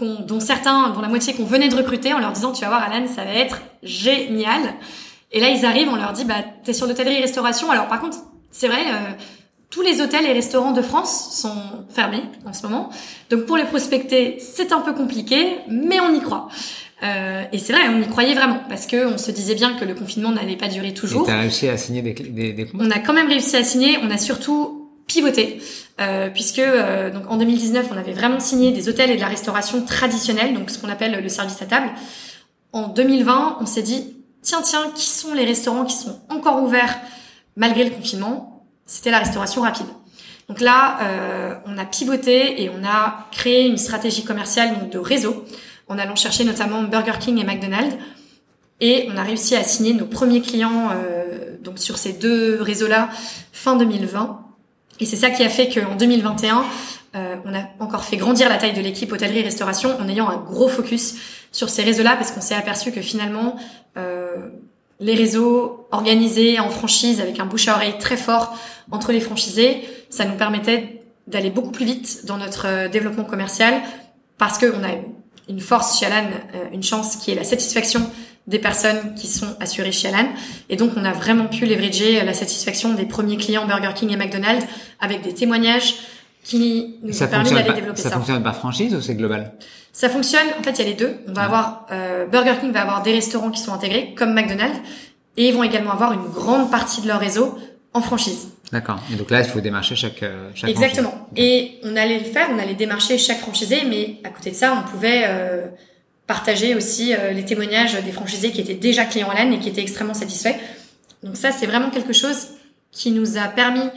dont 0.00 0.40
certains, 0.40 0.90
dont 0.90 1.00
la 1.00 1.08
moitié 1.08 1.34
qu'on 1.34 1.44
venait 1.44 1.68
de 1.68 1.76
recruter, 1.76 2.12
en 2.12 2.18
leur 2.18 2.32
disant 2.32 2.52
tu 2.52 2.62
vas 2.62 2.68
voir 2.68 2.82
Alan, 2.82 3.06
ça 3.06 3.24
va 3.24 3.34
être 3.34 3.62
génial. 3.82 4.60
Et 5.30 5.40
là 5.40 5.48
ils 5.48 5.64
arrivent, 5.64 5.88
on 5.88 5.96
leur 5.96 6.12
dit 6.12 6.24
bah 6.24 6.44
t'es 6.64 6.72
sur 6.72 6.86
l'hôtellerie-restauration. 6.86 7.70
Alors 7.70 7.88
par 7.88 8.00
contre, 8.00 8.18
c'est 8.50 8.68
vrai. 8.68 8.82
Euh, 8.88 9.12
tous 9.70 9.80
les 9.80 10.02
hôtels 10.02 10.26
et 10.26 10.32
restaurants 10.32 10.72
de 10.72 10.82
France 10.82 11.40
sont 11.40 11.56
fermés 11.88 12.22
en 12.44 12.52
ce 12.52 12.62
moment. 12.64 12.90
Donc 13.30 13.46
pour 13.46 13.56
les 13.56 13.64
prospecter, 13.64 14.36
c'est 14.38 14.70
un 14.70 14.80
peu 14.80 14.92
compliqué, 14.92 15.56
mais 15.66 15.98
on 15.98 16.14
y 16.14 16.20
croit. 16.20 16.48
Euh, 17.02 17.42
et 17.52 17.58
c'est 17.58 17.72
vrai, 17.72 17.88
on 17.88 18.00
y 18.00 18.06
croyait 18.06 18.34
vraiment 18.34 18.60
parce 18.68 18.86
que 18.86 19.12
on 19.12 19.18
se 19.18 19.30
disait 19.30 19.54
bien 19.54 19.74
que 19.74 19.84
le 19.84 19.94
confinement 19.94 20.30
n'allait 20.30 20.56
pas 20.56 20.68
durer 20.68 20.94
toujours. 20.94 21.22
Et 21.22 21.32
t'as 21.32 21.40
réussi 21.40 21.68
à 21.68 21.76
signer 21.76 22.02
des, 22.02 22.12
des, 22.12 22.52
des 22.52 22.68
On 22.78 22.90
a 22.90 22.98
quand 22.98 23.14
même 23.14 23.28
réussi 23.28 23.56
à 23.56 23.64
signer. 23.64 23.98
On 24.02 24.10
a 24.10 24.18
surtout 24.18 24.90
pivoté 25.06 25.60
euh, 26.00 26.30
puisque 26.30 26.58
euh, 26.58 27.10
donc 27.10 27.30
en 27.30 27.36
2019, 27.36 27.88
on 27.92 27.98
avait 27.98 28.12
vraiment 28.12 28.40
signé 28.40 28.72
des 28.72 28.88
hôtels 28.88 29.10
et 29.10 29.16
de 29.16 29.20
la 29.20 29.28
restauration 29.28 29.84
traditionnelle, 29.84 30.54
donc 30.54 30.70
ce 30.70 30.78
qu'on 30.78 30.88
appelle 30.88 31.22
le 31.22 31.28
service 31.28 31.60
à 31.62 31.66
table. 31.66 31.90
En 32.72 32.88
2020, 32.88 33.58
on 33.60 33.66
s'est 33.66 33.82
dit 33.82 34.16
tiens 34.42 34.62
tiens, 34.62 34.90
qui 34.94 35.06
sont 35.06 35.34
les 35.34 35.44
restaurants 35.44 35.84
qui 35.84 35.96
sont 35.96 36.20
encore 36.28 36.62
ouverts 36.62 36.98
malgré 37.56 37.84
le 37.84 37.90
confinement? 37.90 38.66
C'était 38.86 39.10
la 39.10 39.18
restauration 39.18 39.62
rapide. 39.62 39.86
Donc 40.48 40.60
là, 40.60 40.98
euh, 41.02 41.54
on 41.66 41.78
a 41.78 41.84
pivoté 41.84 42.62
et 42.62 42.70
on 42.70 42.84
a 42.84 43.28
créé 43.30 43.66
une 43.66 43.78
stratégie 43.78 44.24
commerciale 44.24 44.78
donc 44.78 44.90
de 44.90 44.98
réseau 44.98 45.44
en 45.88 45.98
allant 45.98 46.16
chercher 46.16 46.44
notamment 46.44 46.82
Burger 46.82 47.18
King 47.20 47.38
et 47.38 47.44
McDonald's. 47.44 47.96
Et 48.80 49.08
on 49.12 49.16
a 49.16 49.22
réussi 49.22 49.54
à 49.54 49.62
signer 49.62 49.94
nos 49.94 50.06
premiers 50.06 50.40
clients 50.40 50.90
euh, 50.92 51.56
donc 51.62 51.78
sur 51.78 51.96
ces 51.96 52.12
deux 52.12 52.60
réseaux-là 52.60 53.08
fin 53.52 53.76
2020. 53.76 54.41
Et 55.02 55.04
c'est 55.04 55.16
ça 55.16 55.30
qui 55.30 55.42
a 55.42 55.48
fait 55.48 55.68
qu'en 55.68 55.96
2021, 55.96 56.64
euh, 57.16 57.36
on 57.44 57.52
a 57.52 57.62
encore 57.80 58.04
fait 58.04 58.16
grandir 58.16 58.48
la 58.48 58.56
taille 58.56 58.72
de 58.72 58.80
l'équipe 58.80 59.10
hôtellerie-restauration 59.10 59.98
en 60.00 60.08
ayant 60.08 60.28
un 60.28 60.36
gros 60.36 60.68
focus 60.68 61.16
sur 61.50 61.68
ces 61.68 61.82
réseaux-là 61.82 62.14
parce 62.14 62.30
qu'on 62.30 62.40
s'est 62.40 62.54
aperçu 62.54 62.92
que 62.92 63.02
finalement, 63.02 63.56
euh, 63.96 64.48
les 65.00 65.16
réseaux 65.16 65.88
organisés 65.90 66.60
en 66.60 66.70
franchise 66.70 67.20
avec 67.20 67.40
un 67.40 67.46
bouche 67.46 67.66
à 67.66 67.74
oreille 67.74 67.98
très 67.98 68.16
fort 68.16 68.56
entre 68.92 69.10
les 69.10 69.18
franchisés, 69.18 69.82
ça 70.08 70.24
nous 70.24 70.36
permettait 70.36 71.02
d'aller 71.26 71.50
beaucoup 71.50 71.72
plus 71.72 71.84
vite 71.84 72.24
dans 72.26 72.36
notre 72.36 72.68
euh, 72.68 72.88
développement 72.88 73.24
commercial 73.24 73.82
parce 74.38 74.56
qu'on 74.58 74.84
a 74.84 74.92
une 75.48 75.60
force 75.60 75.98
chez 75.98 76.06
euh, 76.06 76.64
une 76.72 76.84
chance 76.84 77.16
qui 77.16 77.32
est 77.32 77.34
la 77.34 77.44
satisfaction 77.44 78.08
des 78.46 78.58
personnes 78.58 79.14
qui 79.14 79.28
sont 79.28 79.54
assurées 79.60 79.92
chez 79.92 80.08
Alan. 80.08 80.28
Et 80.68 80.76
donc, 80.76 80.92
on 80.96 81.04
a 81.04 81.12
vraiment 81.12 81.46
pu 81.46 81.66
leverager 81.66 82.22
la 82.24 82.34
satisfaction 82.34 82.94
des 82.94 83.04
premiers 83.04 83.36
clients 83.36 83.66
Burger 83.66 83.92
King 83.94 84.10
et 84.10 84.16
McDonald's 84.16 84.66
avec 85.00 85.22
des 85.22 85.32
témoignages 85.32 85.94
qui 86.42 86.96
nous 87.02 87.22
a 87.22 87.26
permis 87.28 87.50
d'aller 87.50 87.72
développer 87.72 88.00
ça. 88.00 88.10
Ça 88.10 88.16
fonctionne 88.16 88.42
par 88.42 88.56
franchise 88.56 88.94
ou 88.94 89.00
c'est 89.00 89.14
global? 89.14 89.52
Ça 89.92 90.08
fonctionne, 90.08 90.46
en 90.58 90.62
fait, 90.62 90.72
il 90.72 90.78
y 90.78 90.82
a 90.82 90.86
les 90.86 90.94
deux. 90.96 91.18
On 91.28 91.32
va 91.32 91.42
avoir, 91.42 91.86
euh, 91.92 92.26
Burger 92.26 92.54
King 92.60 92.72
va 92.72 92.82
avoir 92.82 93.02
des 93.02 93.12
restaurants 93.12 93.50
qui 93.50 93.60
sont 93.60 93.72
intégrés, 93.72 94.14
comme 94.16 94.32
McDonald's, 94.32 94.78
et 95.36 95.48
ils 95.48 95.54
vont 95.54 95.62
également 95.62 95.92
avoir 95.92 96.12
une 96.12 96.24
grande 96.24 96.70
partie 96.70 97.00
de 97.00 97.08
leur 97.08 97.20
réseau 97.20 97.56
en 97.92 98.00
franchise. 98.00 98.48
D'accord. 98.72 98.98
Et 99.12 99.16
donc 99.16 99.30
là, 99.30 99.40
il 99.40 99.46
faut 99.46 99.60
démarcher 99.60 99.94
chaque, 99.94 100.22
euh, 100.22 100.48
chaque 100.54 100.70
Exactement. 100.70 101.28
Et 101.36 101.78
on 101.84 101.94
allait 101.94 102.18
le 102.18 102.24
faire, 102.24 102.48
on 102.50 102.58
allait 102.58 102.74
démarcher 102.74 103.18
chaque 103.18 103.38
franchisé, 103.38 103.82
mais 103.86 104.16
à 104.24 104.30
côté 104.30 104.50
de 104.50 104.56
ça, 104.56 104.74
on 104.74 104.90
pouvait 104.90 105.24
euh, 105.26 105.66
partager 106.32 106.74
aussi 106.74 107.14
euh, 107.14 107.32
les 107.32 107.44
témoignages 107.44 107.94
des 108.02 108.12
franchisés 108.12 108.50
qui 108.52 108.60
étaient 108.62 108.80
déjà 108.88 109.04
clients 109.04 109.28
à 109.28 109.34
l'âne 109.34 109.52
et 109.52 109.58
qui 109.58 109.68
étaient 109.68 109.82
extrêmement 109.82 110.14
satisfaits. 110.14 110.56
Donc 111.22 111.36
ça, 111.36 111.52
c'est 111.52 111.66
vraiment 111.66 111.90
quelque 111.90 112.14
chose 112.14 112.48
qui 112.90 113.10
nous 113.10 113.36
a 113.36 113.48
permis 113.48 113.88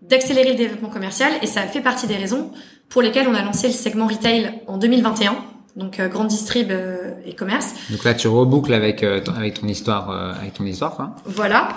d'accélérer 0.00 0.50
le 0.50 0.56
développement 0.56 0.90
commercial 0.90 1.32
et 1.42 1.46
ça 1.46 1.62
fait 1.62 1.80
partie 1.80 2.06
des 2.06 2.16
raisons 2.16 2.52
pour 2.88 3.02
lesquelles 3.02 3.26
on 3.26 3.34
a 3.34 3.42
lancé 3.42 3.66
le 3.66 3.72
segment 3.72 4.06
retail 4.06 4.52
en 4.66 4.78
2021 4.78 5.36
donc 5.76 6.00
euh, 6.00 6.08
grande 6.08 6.28
distrib 6.28 6.70
euh, 6.70 7.12
et 7.24 7.34
commerce. 7.34 7.74
Donc 7.90 8.04
là 8.04 8.14
tu 8.14 8.28
reboucles 8.28 8.74
avec 8.74 9.02
euh, 9.02 9.20
avec 9.36 9.60
ton 9.60 9.68
histoire 9.68 10.10
avec 10.38 10.54
ton 10.54 10.64
histoire 10.64 10.94
quoi. 10.94 11.16
Voilà. 11.24 11.68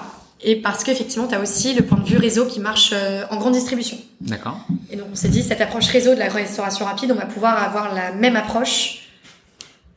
Et 0.48 0.58
parce 0.58 0.84
qu'effectivement, 0.84 1.28
tu 1.28 1.34
as 1.34 1.40
aussi 1.40 1.74
le 1.74 1.82
point 1.82 1.98
de 1.98 2.06
vue 2.06 2.18
réseau 2.18 2.46
qui 2.46 2.60
marche 2.60 2.94
en 3.32 3.38
grande 3.38 3.54
distribution. 3.54 3.98
D'accord. 4.22 4.60
Et 4.92 4.96
donc 4.98 5.08
on 5.12 5.16
s'est 5.16 5.30
dit 5.30 5.42
cette 5.42 5.62
approche 5.62 5.88
réseau 5.88 6.14
de 6.14 6.20
la 6.20 6.28
restauration 6.28 6.86
rapide, 6.86 7.12
on 7.12 7.16
va 7.16 7.26
pouvoir 7.26 7.64
avoir 7.64 7.96
la 7.96 8.12
même 8.12 8.36
approche 8.36 9.05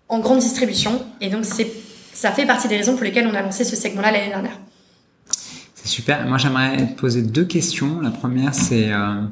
en 0.08 0.20
grande 0.20 0.38
distribution 0.40 1.02
et 1.20 1.30
donc 1.30 1.44
c'est 1.44 1.70
ça 2.18 2.32
fait 2.32 2.46
partie 2.46 2.66
des 2.66 2.76
raisons 2.76 2.94
pour 2.94 3.04
lesquelles 3.04 3.28
on 3.28 3.34
a 3.34 3.42
lancé 3.42 3.62
ce 3.62 3.76
segment-là 3.76 4.10
l'année 4.10 4.28
dernière. 4.28 4.58
C'est 5.76 5.86
super. 5.86 6.26
Moi, 6.26 6.36
j'aimerais 6.36 6.76
te 6.76 6.98
poser 6.98 7.22
deux 7.22 7.44
questions. 7.44 8.00
La 8.00 8.10
première, 8.10 8.54
c'est 8.54 8.90
euh, 8.90 9.22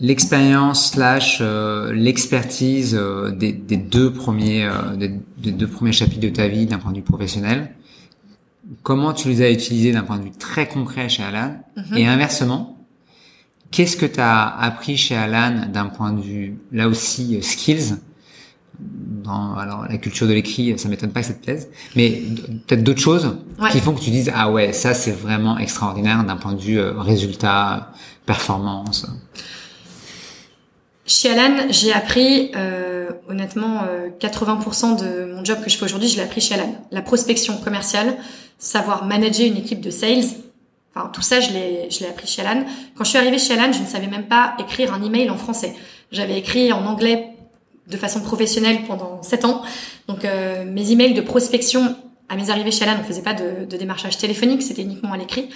l'expérience 0.00 0.90
slash 0.90 1.38
euh, 1.40 1.92
l'expertise 1.92 2.96
euh, 2.98 3.30
des, 3.30 3.52
des, 3.52 3.76
deux 3.76 4.12
premiers 4.12 4.68
des, 4.96 5.52
deux 5.52 5.68
premiers 5.68 5.92
chapitres 5.92 6.20
de 6.20 6.30
ta 6.30 6.48
vie 6.48 6.66
d'un 6.66 6.78
point 6.78 6.90
de 6.90 6.96
vue 6.96 7.02
professionnel. 7.02 7.70
Comment 8.82 9.12
tu 9.12 9.28
les 9.28 9.42
as 9.42 9.50
utilisés 9.52 9.92
d'un 9.92 10.02
point 10.02 10.18
de 10.18 10.24
vue 10.24 10.32
très 10.32 10.66
concret 10.66 11.08
chez 11.08 11.22
Alan? 11.22 11.54
Mhm. 11.76 11.96
et 11.96 12.06
inversement, 12.08 12.81
qu'est-ce 13.72 13.96
que 13.96 14.06
tu 14.06 14.20
as 14.20 14.46
appris 14.46 14.96
chez 14.96 15.16
Alan 15.16 15.66
d'un 15.66 15.86
point 15.86 16.12
de 16.12 16.20
vue 16.20 16.58
là 16.70 16.86
aussi 16.86 17.42
skills? 17.42 17.96
Dans 18.78 19.54
alors 19.54 19.86
la 19.88 19.96
culture 19.98 20.26
de 20.26 20.32
l'écrit, 20.32 20.76
ça 20.78 20.88
m'étonne 20.88 21.12
pas 21.12 21.20
que 21.20 21.26
ça 21.26 21.34
te 21.34 21.42
plaise, 21.42 21.68
mais 21.94 22.22
peut-être 22.66 22.82
d'autres 22.82 23.00
choses 23.00 23.36
qui 23.70 23.80
font 23.80 23.92
que 23.92 24.00
tu 24.00 24.10
dises 24.10 24.32
ah 24.34 24.50
ouais 24.50 24.72
ça 24.72 24.92
c'est 24.92 25.12
vraiment 25.12 25.56
extraordinaire 25.58 26.24
d'un 26.24 26.36
point 26.36 26.54
de 26.54 26.60
vue 26.60 26.78
euh, 26.78 26.92
résultat, 26.98 27.92
performance. 28.26 29.06
Chez 31.04 31.30
Alan, 31.30 31.66
j'ai 31.70 31.92
appris 31.92 32.50
euh, 32.56 33.10
honnêtement 33.28 33.82
80% 34.20 35.02
euh, 35.02 35.26
de 35.26 35.32
mon 35.32 35.44
job 35.44 35.58
que 35.62 35.70
je 35.70 35.76
fais 35.76 35.84
aujourd'hui, 35.84 36.08
je 36.08 36.16
l'ai 36.16 36.22
appris 36.22 36.40
chez 36.40 36.54
Alan. 36.54 36.74
La 36.90 37.02
prospection 37.02 37.58
commerciale, 37.58 38.16
savoir 38.58 39.04
manager 39.04 39.46
une 39.46 39.56
équipe 39.56 39.80
de 39.80 39.90
sales, 39.90 40.24
enfin 40.94 41.08
tout 41.08 41.22
ça 41.22 41.40
je 41.40 41.52
l'ai 41.52 41.90
je 41.90 42.00
l'ai 42.00 42.06
appris 42.06 42.26
chez 42.26 42.42
Alan. 42.42 42.64
Quand 42.96 43.04
je 43.04 43.10
suis 43.10 43.18
arrivée 43.18 43.38
chez 43.38 43.54
Alan, 43.54 43.72
je 43.72 43.80
ne 43.80 43.86
savais 43.86 44.06
même 44.06 44.26
pas 44.26 44.54
écrire 44.58 44.92
un 44.92 45.02
email 45.02 45.30
en 45.30 45.36
français. 45.36 45.74
J'avais 46.10 46.38
écrit 46.38 46.72
en 46.72 46.84
anglais 46.86 47.28
de 47.88 47.96
façon 47.96 48.20
professionnelle 48.20 48.80
pendant 48.86 49.22
sept 49.22 49.44
ans. 49.44 49.62
Donc 50.08 50.24
euh, 50.24 50.64
mes 50.64 50.90
emails 50.92 51.14
de 51.14 51.20
prospection 51.20 51.96
à 52.28 52.36
mes 52.36 52.50
arrivées 52.50 52.70
chez 52.70 52.84
Alan, 52.84 52.98
on 53.00 53.04
faisait 53.04 53.22
pas 53.22 53.34
de, 53.34 53.66
de 53.66 53.76
démarchage 53.76 54.16
téléphonique, 54.18 54.62
c'était 54.62 54.82
uniquement 54.82 55.12
à 55.12 55.16
l'écrit. 55.16 55.48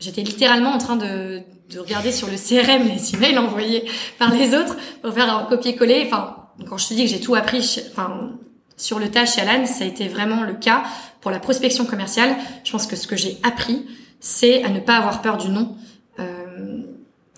J'étais 0.00 0.22
littéralement 0.22 0.70
en 0.70 0.78
train 0.78 0.96
de, 0.96 1.42
de, 1.70 1.78
regarder 1.78 2.10
sur 2.10 2.26
le 2.26 2.36
CRM 2.36 2.88
les 2.88 3.14
emails 3.14 3.38
envoyés 3.38 3.84
par 4.18 4.34
les 4.34 4.54
autres 4.54 4.76
pour 5.02 5.14
faire 5.14 5.34
un 5.34 5.44
copier-coller. 5.44 6.02
Enfin, 6.06 6.36
quand 6.68 6.76
je 6.76 6.88
te 6.88 6.94
dis 6.94 7.04
que 7.04 7.10
j'ai 7.10 7.20
tout 7.20 7.36
appris, 7.36 7.80
enfin 7.92 8.32
sur 8.76 8.98
le 8.98 9.08
tas 9.08 9.24
chez 9.24 9.40
Alan, 9.40 9.64
ça 9.66 9.84
a 9.84 9.86
été 9.86 10.08
vraiment 10.08 10.42
le 10.42 10.54
cas 10.54 10.82
pour 11.20 11.30
la 11.30 11.38
prospection 11.38 11.84
commerciale. 11.84 12.36
Je 12.64 12.72
pense 12.72 12.86
que 12.86 12.96
ce 12.96 13.06
que 13.06 13.16
j'ai 13.16 13.38
appris, 13.44 13.86
c'est 14.24 14.64
à 14.64 14.70
ne 14.70 14.80
pas 14.80 14.96
avoir 14.96 15.20
peur 15.20 15.36
du 15.36 15.50
non. 15.50 15.76
Euh, 16.18 16.80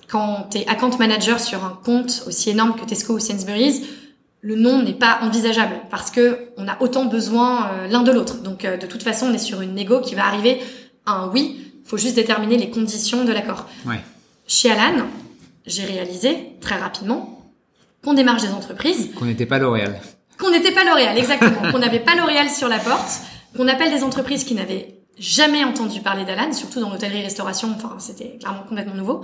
quand 0.09 0.47
tu 0.53 0.59
es 0.59 0.69
account 0.69 0.97
manager 1.01 1.41
sur 1.41 1.65
un 1.65 1.77
compte 1.85 2.23
aussi 2.29 2.51
énorme 2.51 2.77
que 2.77 2.85
Tesco 2.85 3.15
ou 3.15 3.19
Sainsbury's, 3.19 3.83
le 4.41 4.55
non 4.55 4.83
n'est 4.85 4.95
pas 4.95 5.19
envisageable 5.23 5.81
parce 5.91 6.13
que 6.13 6.51
on 6.57 6.69
a 6.69 6.81
autant 6.81 7.07
besoin 7.07 7.67
euh, 7.67 7.89
l'un 7.89 8.05
de 8.05 8.13
l'autre. 8.13 8.41
Donc 8.41 8.65
euh, 8.65 8.77
de 8.77 8.87
toute 8.87 9.03
façon, 9.03 9.27
on 9.27 9.35
est 9.35 9.39
sur 9.39 9.63
une 9.63 9.75
négo 9.75 10.01
qui 10.01 10.15
va 10.15 10.27
arriver 10.27 10.61
à 11.07 11.15
un 11.15 11.29
oui. 11.29 11.61
Il 11.85 11.89
faut 11.89 11.97
juste 11.97 12.15
déterminer 12.15 12.57
les 12.57 12.71
conditions 12.71 13.25
de 13.25 13.33
l'accord. 13.33 13.67
Ouais. 13.85 14.01
Chez 14.47 14.71
Alan, 14.71 15.07
j'ai 15.67 15.85
réalisé 15.85 16.53
très 16.61 16.77
rapidement 16.77 17.51
qu'on 18.05 18.15
démarche 18.15 18.43
des 18.43 18.51
entreprises. 18.51 19.11
Qu'on 19.19 19.25
n'était 19.25 19.47
pas 19.47 19.59
L'Oréal. 19.59 20.01
Qu'on 20.39 20.53
n'était 20.53 20.73
pas 20.73 20.85
L'Oréal, 20.85 21.19
exactement. 21.19 21.69
qu'on 21.73 21.81
n'avait 21.81 21.99
pas 21.99 22.15
L'Oréal 22.15 22.49
sur 22.49 22.69
la 22.69 22.79
porte. 22.79 23.23
Qu'on 23.57 23.67
appelle 23.67 23.91
des 23.91 24.05
entreprises 24.05 24.45
qui 24.45 24.55
n'avaient 24.55 24.96
jamais 25.19 25.65
entendu 25.65 26.01
parler 26.01 26.25
d'Alan, 26.25 26.53
surtout 26.53 26.81
dans 26.81 26.91
l'hôtellerie-restauration. 26.91 27.73
Enfin, 27.75 27.97
c'était 27.99 28.37
clairement 28.39 28.65
complètement 28.69 28.95
nouveau. 28.95 29.23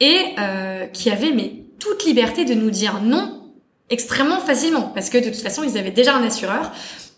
Et 0.00 0.34
euh, 0.38 0.86
qui 0.86 1.10
avaient 1.10 1.32
mais 1.32 1.64
toute 1.78 2.04
liberté 2.04 2.44
de 2.44 2.54
nous 2.54 2.70
dire 2.70 3.00
non 3.02 3.42
extrêmement 3.90 4.40
facilement 4.40 4.92
parce 4.94 5.10
que 5.10 5.18
de 5.18 5.24
toute 5.24 5.40
façon 5.40 5.62
ils 5.64 5.78
avaient 5.78 5.90
déjà 5.90 6.14
un 6.14 6.22
assureur. 6.22 6.72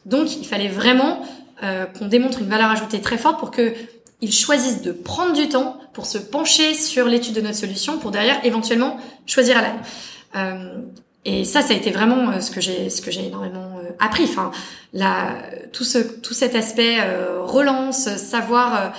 Donc 0.07 0.37
il 0.37 0.47
fallait 0.47 0.69
vraiment 0.69 1.23
euh, 1.63 1.85
qu'on 1.85 2.07
démontre 2.07 2.41
une 2.41 2.49
valeur 2.49 2.71
ajoutée 2.71 3.01
très 3.01 3.19
forte 3.19 3.39
pour 3.39 3.51
que 3.51 3.75
ils 4.23 4.33
choisissent 4.33 4.83
de 4.83 4.93
prendre 4.93 5.33
du 5.33 5.49
temps 5.49 5.79
pour 5.93 6.07
se 6.07 6.19
pencher 6.19 6.75
sur 6.75 7.07
l'étude 7.07 7.35
de 7.35 7.41
notre 7.41 7.57
solution 7.57 7.99
pour 7.99 8.11
derrière 8.11 8.45
éventuellement 8.45 8.99
choisir 9.27 9.57
Alan. 9.59 9.77
Euh, 10.37 10.81
et 11.25 11.45
ça, 11.45 11.63
ça 11.63 11.75
a 11.75 11.77
été 11.77 11.91
vraiment 11.91 12.31
euh, 12.31 12.41
ce 12.41 12.51
que 12.51 12.61
j'ai, 12.61 12.89
ce 12.91 13.03
que 13.03 13.11
j'ai 13.11 13.27
énormément 13.27 13.70
appris. 13.99 14.25
Enfin, 14.25 14.51
la, 14.93 15.37
tout 15.73 15.85
ce, 15.85 15.99
tout 15.99 16.35
cet 16.35 16.55
aspect 16.55 16.99
relance, 17.43 18.09
savoir, 18.17 18.93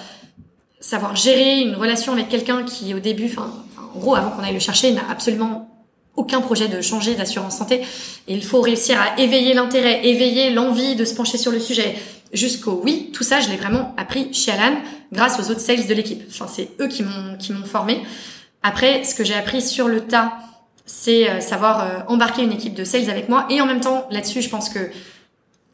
savoir 0.80 1.16
gérer 1.16 1.60
une 1.62 1.76
relation 1.76 2.14
avec 2.14 2.30
quelqu'un 2.30 2.64
qui 2.64 2.94
au 2.94 3.00
début, 3.00 3.26
enfin, 3.26 3.52
en 3.96 4.00
gros, 4.00 4.16
avant 4.16 4.32
qu'on 4.32 4.44
aille 4.44 4.54
le 4.54 4.60
chercher, 4.60 4.92
n'a 4.92 5.10
absolument 5.10 5.68
aucun 6.16 6.42
projet 6.42 6.68
de 6.68 6.82
changer 6.82 7.16
d'assurance 7.16 7.58
santé. 7.58 7.82
Et 8.28 8.34
il 8.34 8.44
faut 8.44 8.62
réussir 8.62 9.00
à 9.00 9.20
éveiller 9.20 9.54
l'intérêt, 9.54 10.06
éveiller 10.06 10.52
l'envie 10.52 10.96
de 10.96 11.06
se 11.06 11.14
pencher 11.14 11.38
sur 11.38 11.52
le 11.52 11.60
sujet 11.60 11.96
jusqu'au 12.34 12.82
oui. 12.84 13.12
Tout 13.14 13.24
ça, 13.24 13.40
je 13.40 13.50
l'ai 13.50 13.58
vraiment 13.58 13.94
appris 13.98 14.34
chez 14.34 14.52
Alan 14.52 14.78
grâce 15.12 15.40
aux 15.40 15.52
autres 15.52 15.62
sales 15.62 15.88
de 15.88 15.94
l'équipe. 15.94 16.22
Enfin, 16.30 16.48
c'est 16.54 16.70
eux 16.80 16.88
qui 16.88 17.04
m'ont 17.04 17.38
qui 17.38 17.54
m'ont 17.54 17.66
formé. 17.66 18.02
Après, 18.64 19.04
ce 19.04 19.16
que 19.16 19.24
j'ai 19.24 19.34
appris 19.34 19.62
sur 19.62 19.88
le 19.88 20.02
tas, 20.02 20.34
c'est 20.92 21.30
euh, 21.30 21.40
savoir 21.40 21.80
euh, 21.80 22.00
embarquer 22.08 22.44
une 22.44 22.52
équipe 22.52 22.74
de 22.74 22.84
sales 22.84 23.10
avec 23.10 23.30
moi. 23.30 23.48
Et 23.50 23.62
en 23.62 23.66
même 23.66 23.80
temps, 23.80 24.06
là-dessus, 24.12 24.42
je 24.42 24.50
pense 24.50 24.70
que 24.70 24.80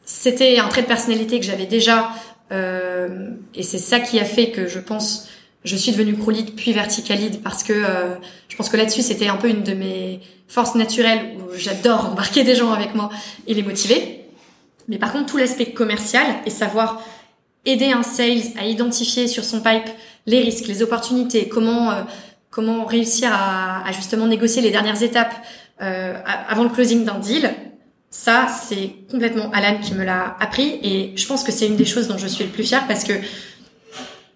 c'était 0.04 0.58
un 0.58 0.68
trait 0.68 0.82
de 0.82 0.86
personnalité 0.86 1.40
que 1.40 1.44
j'avais 1.44 1.66
déjà. 1.66 2.10
Euh, 2.52 3.30
et 3.54 3.64
c'est 3.64 3.78
ça 3.78 3.98
qui 3.98 4.20
a 4.20 4.24
fait 4.24 4.50
que 4.50 4.66
je 4.68 4.78
pense 4.78 5.28
je 5.64 5.76
suis 5.76 5.92
devenue 5.92 6.16
chronique 6.16 6.56
puis 6.56 6.72
verticalide 6.72 7.42
parce 7.42 7.62
que 7.62 7.74
euh, 7.74 8.14
je 8.48 8.56
pense 8.56 8.70
que 8.70 8.76
là-dessus 8.78 9.02
c'était 9.02 9.26
un 9.26 9.36
peu 9.36 9.50
une 9.50 9.64
de 9.64 9.74
mes 9.74 10.20
forces 10.46 10.76
naturelles 10.76 11.36
où 11.36 11.54
j'adore 11.58 12.06
embarquer 12.06 12.44
des 12.44 12.54
gens 12.54 12.72
avec 12.72 12.94
moi 12.94 13.10
et 13.46 13.54
les 13.54 13.62
motiver. 13.62 14.24
Mais 14.86 14.96
par 14.96 15.12
contre 15.12 15.26
tout 15.26 15.36
l'aspect 15.36 15.72
commercial 15.72 16.26
et 16.46 16.50
savoir 16.50 17.02
aider 17.66 17.90
un 17.90 18.04
sales 18.04 18.44
à 18.58 18.64
identifier 18.64 19.26
sur 19.26 19.44
son 19.44 19.60
pipe 19.60 19.90
les 20.26 20.40
risques, 20.40 20.68
les 20.68 20.82
opportunités, 20.82 21.48
comment 21.48 21.90
euh, 21.90 22.02
comment 22.58 22.84
réussir 22.86 23.30
à, 23.32 23.86
à, 23.86 23.92
justement 23.92 24.26
négocier 24.26 24.60
les 24.62 24.72
dernières 24.72 25.00
étapes 25.00 25.32
euh, 25.80 26.18
avant 26.48 26.64
le 26.64 26.70
closing 26.70 27.04
d'un 27.04 27.20
deal. 27.20 27.54
Ça, 28.10 28.48
c'est 28.48 28.94
complètement 29.08 29.48
Alan 29.52 29.78
qui 29.80 29.94
me 29.94 30.02
l'a 30.02 30.36
appris 30.40 30.80
et 30.82 31.12
je 31.14 31.24
pense 31.28 31.44
que 31.44 31.52
c'est 31.52 31.68
une 31.68 31.76
des 31.76 31.84
choses 31.84 32.08
dont 32.08 32.18
je 32.18 32.26
suis 32.26 32.42
le 32.42 32.50
plus 32.50 32.64
fière 32.64 32.88
parce 32.88 33.04
que 33.04 33.12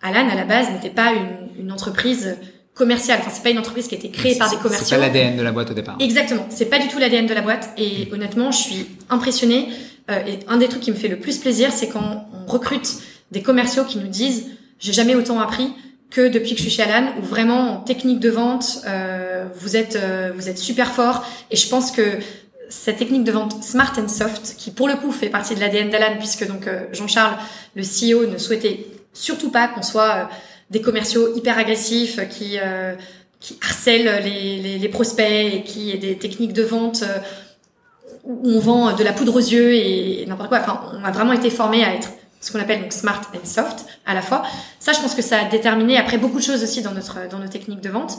Alan, 0.02 0.28
à 0.30 0.36
la 0.36 0.44
base, 0.44 0.70
n'était 0.70 0.94
pas 0.94 1.12
une, 1.58 1.72
entreprise 1.72 2.36
commerciale. 2.74 3.18
Enfin, 3.22 3.32
c'est 3.34 3.42
pas 3.42 3.50
une 3.50 3.58
entreprise 3.58 3.88
qui 3.88 3.96
a 3.96 3.98
été 3.98 4.10
créée 4.10 4.38
par 4.38 4.50
des 4.50 4.56
commerciaux. 4.56 4.86
C'est 4.86 4.94
pas 4.94 5.00
l'ADN 5.00 5.36
de 5.36 5.42
la 5.42 5.50
boîte 5.50 5.72
au 5.72 5.74
départ. 5.74 5.96
Exactement. 5.98 6.46
C'est 6.48 6.66
pas 6.66 6.78
du 6.78 6.86
tout 6.86 7.00
l'ADN 7.00 7.26
de 7.26 7.34
la 7.34 7.40
boîte. 7.40 7.70
Et 7.76 8.06
mm. 8.06 8.14
honnêtement, 8.14 8.52
je 8.52 8.58
suis 8.58 8.86
impressionnée. 9.10 9.68
Euh, 10.12 10.20
et 10.28 10.38
un 10.46 10.58
des 10.58 10.68
trucs 10.68 10.82
qui 10.82 10.92
me 10.92 10.96
fait 10.96 11.08
le 11.08 11.18
plus 11.18 11.38
plaisir, 11.38 11.72
c'est 11.72 11.88
quand 11.88 12.28
on 12.32 12.48
recrute 12.48 12.88
des 13.32 13.42
commerciaux 13.42 13.84
qui 13.84 13.98
nous 13.98 14.06
disent 14.06 14.44
j'ai 14.78 14.92
jamais 14.92 15.16
autant 15.16 15.40
appris 15.40 15.72
que 16.14 16.28
depuis 16.28 16.50
que 16.50 16.56
je 16.56 16.62
suis 16.62 16.70
chez 16.70 16.82
Alan, 16.82 17.12
où 17.18 17.24
vraiment 17.24 17.72
en 17.72 17.76
technique 17.76 18.20
de 18.20 18.30
vente, 18.30 18.82
euh, 18.86 19.44
vous 19.56 19.76
êtes 19.76 19.96
euh, 19.96 20.32
vous 20.34 20.48
êtes 20.48 20.58
super 20.58 20.92
fort. 20.92 21.24
Et 21.50 21.56
je 21.56 21.68
pense 21.68 21.90
que 21.90 22.02
cette 22.68 22.98
technique 22.98 23.24
de 23.24 23.32
vente 23.32 23.62
smart 23.62 23.92
and 23.98 24.08
soft, 24.08 24.54
qui 24.56 24.70
pour 24.70 24.88
le 24.88 24.94
coup 24.94 25.12
fait 25.12 25.28
partie 25.28 25.54
de 25.54 25.60
l'ADN 25.60 25.90
d'Alan, 25.90 26.16
puisque 26.18 26.46
donc 26.46 26.68
Jean-Charles, 26.92 27.36
le 27.74 27.82
CEO, 27.82 28.26
ne 28.26 28.38
souhaitait 28.38 28.86
surtout 29.12 29.50
pas 29.50 29.68
qu'on 29.68 29.82
soit 29.82 30.10
euh, 30.10 30.24
des 30.70 30.80
commerciaux 30.80 31.34
hyper 31.36 31.58
agressifs 31.58 32.20
qui 32.28 32.58
euh, 32.58 32.94
qui 33.40 33.58
harcèlent 33.60 34.22
les, 34.22 34.78
les, 34.78 34.88
prospects 34.88 35.26
et 35.26 35.64
qui 35.64 35.90
aient 35.90 35.98
des 35.98 36.16
techniques 36.16 36.52
de 36.52 36.62
vente 36.62 37.02
euh, 37.02 37.18
où 38.22 38.40
on 38.44 38.60
vend 38.60 38.94
de 38.94 39.02
la 39.02 39.12
poudre 39.12 39.34
aux 39.34 39.40
yeux 39.40 39.74
et, 39.74 40.24
n'importe 40.28 40.48
quoi. 40.48 40.60
Enfin, 40.60 40.80
on 40.96 41.04
a 41.04 41.10
vraiment 41.10 41.32
été 41.32 41.50
formé 41.50 41.82
à 41.82 41.92
être 41.92 42.10
ce 42.42 42.52
qu'on 42.52 42.60
appelle 42.60 42.82
donc 42.82 42.92
smart 42.92 43.22
and 43.34 43.46
soft 43.46 43.86
à 44.04 44.12
la 44.12 44.20
fois. 44.20 44.42
Ça, 44.78 44.92
je 44.92 45.00
pense 45.00 45.14
que 45.14 45.22
ça 45.22 45.40
a 45.40 45.44
déterminé 45.46 45.96
après 45.96 46.18
beaucoup 46.18 46.38
de 46.38 46.44
choses 46.44 46.62
aussi 46.62 46.82
dans 46.82 46.92
notre 46.92 47.28
dans 47.30 47.38
nos 47.38 47.48
techniques 47.48 47.80
de 47.80 47.88
vente. 47.88 48.18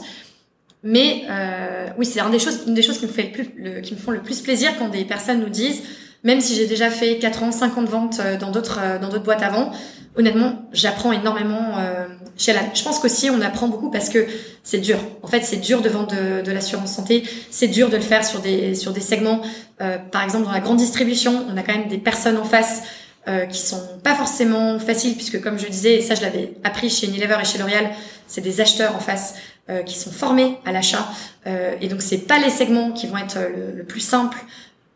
Mais 0.82 1.24
euh, 1.30 1.86
oui, 1.96 2.04
c'est 2.04 2.20
une 2.20 2.30
des 2.30 2.38
choses, 2.38 2.64
une 2.66 2.74
des 2.74 2.82
choses 2.82 2.98
qui 2.98 3.06
me 3.06 3.12
fait 3.12 3.22
le 3.22 3.30
plus, 3.30 3.82
qui 3.82 3.94
me 3.94 3.98
font 3.98 4.10
le 4.10 4.22
plus 4.22 4.40
plaisir 4.40 4.72
quand 4.78 4.88
des 4.88 5.04
personnes 5.04 5.40
nous 5.40 5.48
disent, 5.48 5.82
même 6.24 6.40
si 6.40 6.54
j'ai 6.54 6.66
déjà 6.66 6.90
fait 6.90 7.18
4 7.18 7.42
ans, 7.42 7.52
5 7.52 7.78
ans 7.78 7.82
de 7.82 7.88
vente 7.88 8.20
euh, 8.20 8.36
dans 8.36 8.50
d'autres 8.50 8.80
euh, 8.82 8.98
dans 8.98 9.08
d'autres 9.08 9.24
boîtes 9.24 9.42
avant, 9.42 9.72
honnêtement, 10.16 10.68
j'apprends 10.72 11.12
énormément 11.12 11.78
euh, 11.78 12.06
chez 12.36 12.52
la. 12.52 12.60
Je 12.74 12.82
pense 12.82 12.98
qu'aussi 12.98 13.30
on 13.30 13.40
apprend 13.40 13.68
beaucoup 13.68 13.90
parce 13.90 14.08
que 14.08 14.26
c'est 14.62 14.78
dur. 14.78 14.98
En 15.22 15.26
fait, 15.26 15.42
c'est 15.42 15.56
dur 15.56 15.80
de 15.82 15.88
vendre 15.88 16.08
de, 16.08 16.42
de 16.42 16.52
l'assurance 16.52 16.94
santé. 16.94 17.24
C'est 17.50 17.68
dur 17.68 17.90
de 17.90 17.96
le 17.96 18.02
faire 18.02 18.24
sur 18.24 18.40
des 18.40 18.74
sur 18.74 18.92
des 18.92 19.00
segments. 19.00 19.40
Euh, 19.80 19.98
par 19.98 20.22
exemple, 20.22 20.44
dans 20.44 20.52
la 20.52 20.60
grande 20.60 20.78
distribution, 20.78 21.44
on 21.52 21.56
a 21.56 21.62
quand 21.62 21.74
même 21.74 21.88
des 21.88 21.98
personnes 21.98 22.36
en 22.36 22.44
face 22.44 22.82
euh, 23.26 23.46
qui 23.46 23.58
sont 23.58 23.80
pas 24.02 24.14
forcément 24.14 24.78
faciles 24.78 25.14
puisque 25.14 25.40
comme 25.40 25.58
je 25.58 25.66
disais, 25.66 26.00
ça 26.02 26.14
je 26.14 26.20
l'avais 26.20 26.54
appris 26.62 26.90
chez 26.90 27.06
Unilever 27.06 27.38
et 27.40 27.44
chez 27.44 27.58
L'Oréal, 27.58 27.90
c'est 28.26 28.40
des 28.40 28.60
acheteurs 28.60 28.94
en 28.94 29.00
face 29.00 29.34
euh, 29.70 29.82
qui 29.82 29.98
sont 29.98 30.10
formés 30.10 30.58
à 30.66 30.72
l'achat 30.72 31.08
euh, 31.46 31.74
et 31.80 31.88
donc 31.88 32.02
c'est 32.02 32.18
pas 32.18 32.38
les 32.38 32.50
segments 32.50 32.92
qui 32.92 33.06
vont 33.06 33.16
être 33.16 33.38
le, 33.38 33.78
le, 33.78 33.84
plus 33.84 34.00
simple 34.00 34.36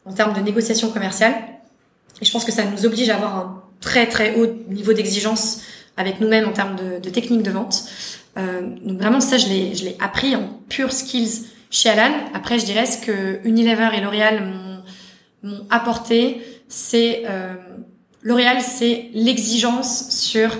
en 0.04 0.12
termes 0.12 0.34
de 0.34 0.40
négociation 0.40 0.90
commerciale. 0.90 1.34
Et 2.20 2.24
je 2.26 2.30
pense 2.30 2.44
que 2.44 2.52
ça 2.52 2.64
nous 2.64 2.84
oblige 2.84 3.08
à 3.08 3.16
avoir 3.16 3.36
un 3.36 3.62
très 3.80 4.06
très 4.06 4.34
haut 4.34 4.46
niveau 4.68 4.92
d'exigence 4.92 5.62
avec 5.96 6.20
nous-mêmes 6.20 6.46
en 6.46 6.52
termes 6.52 6.76
de, 6.76 6.98
de 6.98 7.10
technique 7.10 7.42
de 7.42 7.50
vente. 7.50 7.84
Euh, 8.36 8.60
donc 8.84 8.98
vraiment 8.98 9.20
ça 9.20 9.38
je 9.38 9.48
l'ai 9.48 9.74
je 9.74 9.84
l'ai 9.84 9.96
appris 10.00 10.36
en 10.36 10.60
pure 10.68 10.92
skills 10.92 11.46
chez 11.70 11.88
Alan. 11.88 12.14
Après 12.34 12.58
je 12.58 12.64
dirais 12.64 12.84
ce 12.84 12.98
que 12.98 13.40
Unilever 13.44 13.88
et 13.96 14.00
L'Oréal 14.00 14.42
m'ont 15.42 15.66
apporté, 15.70 16.42
c'est 16.68 17.22
euh, 17.26 17.54
L'Oréal, 18.22 18.58
c'est 18.60 19.10
l'exigence 19.14 20.10
sur 20.10 20.50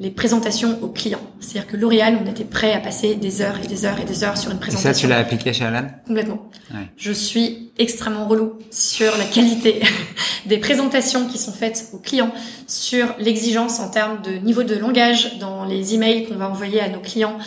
les 0.00 0.10
présentations 0.10 0.78
aux 0.82 0.88
clients. 0.88 1.20
C'est-à-dire 1.40 1.66
que 1.66 1.76
L'Oréal, 1.76 2.18
on 2.24 2.30
était 2.30 2.44
prêt 2.44 2.72
à 2.72 2.78
passer 2.78 3.16
des 3.16 3.42
heures 3.42 3.58
et 3.62 3.66
des 3.66 3.84
heures 3.84 3.98
et 3.98 4.04
des 4.04 4.22
heures 4.22 4.36
sur 4.36 4.52
une 4.52 4.58
présentation. 4.58 4.90
Et 4.90 4.94
ça, 4.94 5.00
tu 5.00 5.08
l'as 5.08 5.18
appliqué 5.18 5.52
chez 5.52 5.64
Alan? 5.64 5.88
Complètement. 6.06 6.48
Ouais. 6.72 6.86
Je 6.96 7.10
suis 7.10 7.70
extrêmement 7.78 8.28
relou 8.28 8.52
sur 8.70 9.16
la 9.18 9.24
qualité 9.24 9.80
des 10.46 10.58
présentations 10.58 11.26
qui 11.26 11.38
sont 11.38 11.52
faites 11.52 11.88
aux 11.92 11.98
clients, 11.98 12.30
sur 12.68 13.14
l'exigence 13.18 13.80
en 13.80 13.88
termes 13.88 14.22
de 14.22 14.32
niveau 14.32 14.62
de 14.62 14.76
langage 14.76 15.38
dans 15.38 15.64
les 15.64 15.94
emails 15.94 16.28
qu'on 16.28 16.36
va 16.36 16.48
envoyer 16.48 16.80
à 16.80 16.88
nos 16.88 17.00
clients 17.00 17.38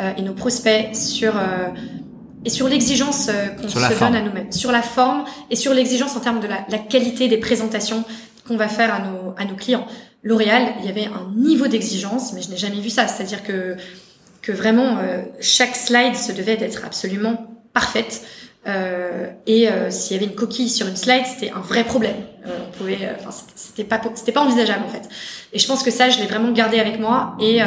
euh, 0.00 0.10
et 0.16 0.22
nos 0.22 0.34
prospects, 0.34 0.96
sur 0.96 1.36
euh, 1.36 1.68
et 2.44 2.50
sur 2.50 2.68
l'exigence 2.68 3.28
euh, 3.28 3.48
qu'on 3.48 3.68
se 3.68 3.98
donne 3.98 4.14
à 4.14 4.22
nous-mêmes, 4.22 4.50
sur 4.50 4.72
la 4.72 4.82
forme 4.82 5.24
et 5.50 5.56
sur 5.56 5.74
l'exigence 5.74 6.16
en 6.16 6.20
termes 6.20 6.40
de 6.40 6.46
la, 6.46 6.64
la 6.70 6.78
qualité 6.78 7.28
des 7.28 7.36
présentations 7.36 8.04
qu'on 8.50 8.56
va 8.56 8.68
faire 8.68 8.92
à 8.92 8.98
nos, 8.98 9.34
à 9.38 9.44
nos 9.44 9.54
clients. 9.54 9.86
L'Oréal, 10.24 10.74
il 10.80 10.86
y 10.86 10.88
avait 10.88 11.06
un 11.06 11.32
niveau 11.36 11.68
d'exigence, 11.68 12.32
mais 12.32 12.42
je 12.42 12.50
n'ai 12.50 12.56
jamais 12.56 12.80
vu 12.80 12.90
ça. 12.90 13.06
C'est-à-dire 13.06 13.44
que, 13.44 13.76
que 14.42 14.50
vraiment, 14.50 14.98
euh, 14.98 15.22
chaque 15.40 15.76
slide 15.76 16.16
se 16.16 16.32
devait 16.32 16.56
d'être 16.56 16.84
absolument 16.84 17.46
parfaite. 17.72 18.22
Euh, 18.66 19.30
et 19.46 19.68
euh, 19.68 19.90
s'il 19.90 20.16
y 20.16 20.20
avait 20.20 20.28
une 20.28 20.36
coquille 20.36 20.68
sur 20.68 20.88
une 20.88 20.96
slide, 20.96 21.24
c'était 21.26 21.52
un 21.52 21.60
vrai 21.60 21.84
problème. 21.84 22.16
Euh, 22.44 22.58
on 22.66 22.76
pouvait, 22.76 22.98
euh, 23.02 23.14
enfin, 23.20 23.30
c'était 23.54 23.84
pas, 23.84 24.00
c'était 24.16 24.32
pas 24.32 24.42
envisageable 24.42 24.84
en 24.84 24.88
fait. 24.88 25.08
Et 25.52 25.60
je 25.60 25.66
pense 25.66 25.84
que 25.84 25.92
ça, 25.92 26.10
je 26.10 26.18
l'ai 26.18 26.26
vraiment 26.26 26.50
gardé 26.50 26.80
avec 26.80 26.98
moi. 26.98 27.36
Et 27.40 27.60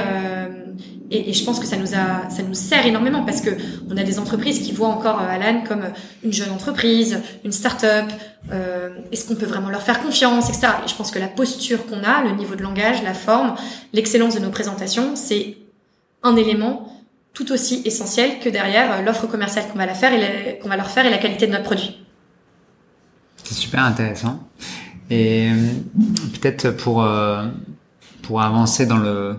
et, 1.12 1.34
je 1.34 1.44
pense 1.44 1.60
que 1.60 1.66
ça 1.66 1.78
nous 1.78 1.94
a, 1.94 2.30
ça 2.30 2.44
nous 2.44 2.54
sert 2.54 2.86
énormément 2.86 3.24
parce 3.24 3.42
que 3.42 3.52
on 3.90 3.98
a 3.98 4.04
des 4.04 4.20
entreprises 4.20 4.60
qui 4.60 4.72
voient 4.72 4.88
encore 4.88 5.22
euh, 5.22 5.28
Alan 5.30 5.64
comme 5.68 5.84
une 6.24 6.34
jeune 6.34 6.52
entreprise, 6.52 7.20
une 7.44 7.52
start-up. 7.52 8.06
Euh, 8.52 8.90
Est-ce 9.12 9.28
qu'on 9.28 9.36
peut 9.36 9.46
vraiment 9.46 9.70
leur 9.70 9.82
faire 9.82 10.02
confiance, 10.02 10.50
etc. 10.50 10.68
Et 10.86 10.88
je 10.88 10.96
pense 10.96 11.12
que 11.12 11.20
la 11.20 11.28
posture 11.28 11.86
qu'on 11.86 12.04
a, 12.04 12.24
le 12.24 12.32
niveau 12.32 12.56
de 12.56 12.64
langage, 12.64 13.04
la 13.04 13.14
forme, 13.14 13.56
l'excellence 13.92 14.36
de 14.36 14.40
nos 14.40 14.50
présentations, 14.50 15.16
c'est 15.16 15.58
un 16.24 16.36
élément 16.36 16.90
tout 17.34 17.52
aussi 17.52 17.82
essentiel 17.86 18.40
que 18.40 18.50
derrière 18.50 18.92
euh, 18.94 19.02
l'offre 19.02 19.28
commerciale 19.28 19.66
qu'on 19.72 19.78
va 19.78 19.88
qu'on 19.88 20.70
va 20.70 20.78
leur 20.78 20.90
faire 20.90 21.06
et 21.06 21.10
la 21.10 21.18
qualité 21.18 21.48
de 21.48 21.52
notre 21.52 21.66
produit. 21.66 22.00
C'est 23.44 23.56
super 23.56 23.84
intéressant. 23.84 24.40
Et 25.10 25.50
euh, 25.50 25.56
peut-être 26.40 26.72
pour 26.72 27.06
pour 28.22 28.42
avancer 28.42 28.86
dans 28.86 28.98
le 28.98 29.36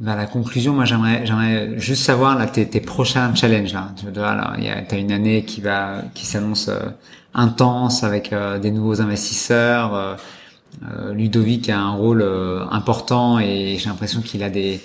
vers 0.00 0.16
la 0.16 0.26
conclusion, 0.26 0.72
moi 0.72 0.86
j'aimerais 0.86 1.26
j'aimerais 1.26 1.78
juste 1.78 2.02
savoir 2.02 2.38
là 2.38 2.46
tes, 2.46 2.66
tes 2.66 2.80
prochains 2.80 3.34
challenges 3.34 3.74
là. 3.74 3.92
Tu 3.96 4.06
vois 4.06 4.34
là, 4.34 4.56
t'as 4.88 4.96
une 4.96 5.12
année 5.12 5.44
qui 5.44 5.60
va 5.60 6.02
qui 6.14 6.24
s'annonce 6.24 6.68
euh, 6.68 6.88
intense 7.34 8.02
avec 8.02 8.32
euh, 8.32 8.58
des 8.58 8.70
nouveaux 8.70 9.00
investisseurs. 9.00 9.94
Euh, 9.94 10.14
euh 10.84 11.12
Ludovic 11.12 11.68
a 11.68 11.78
un 11.78 11.92
rôle 11.92 12.24
important 12.70 13.38
et 13.40 13.76
j'ai 13.78 13.88
l'impression 13.88 14.20
qu'il 14.22 14.42
a 14.42 14.50
des 14.50 14.80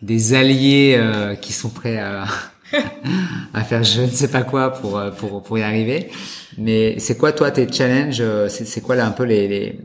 des 0.00 0.34
alliés 0.34 1.00
qui 1.40 1.52
sont 1.52 1.70
prêts 1.70 1.98
à 1.98 2.24
à 3.54 3.64
faire 3.64 3.82
je 3.82 4.02
ne 4.02 4.06
sais 4.06 4.28
pas 4.28 4.42
quoi 4.42 4.72
pour 4.72 5.02
pour 5.18 5.42
pour 5.42 5.58
y 5.58 5.62
arriver. 5.62 6.08
Mais 6.56 6.98
c'est 7.00 7.18
quoi 7.18 7.32
toi 7.32 7.50
tes 7.50 7.70
challenges 7.70 8.22
C'est 8.48 8.80
quoi 8.80 8.94
là 8.94 9.06
un 9.06 9.10
peu 9.10 9.24
les 9.24 9.48
les, 9.48 9.80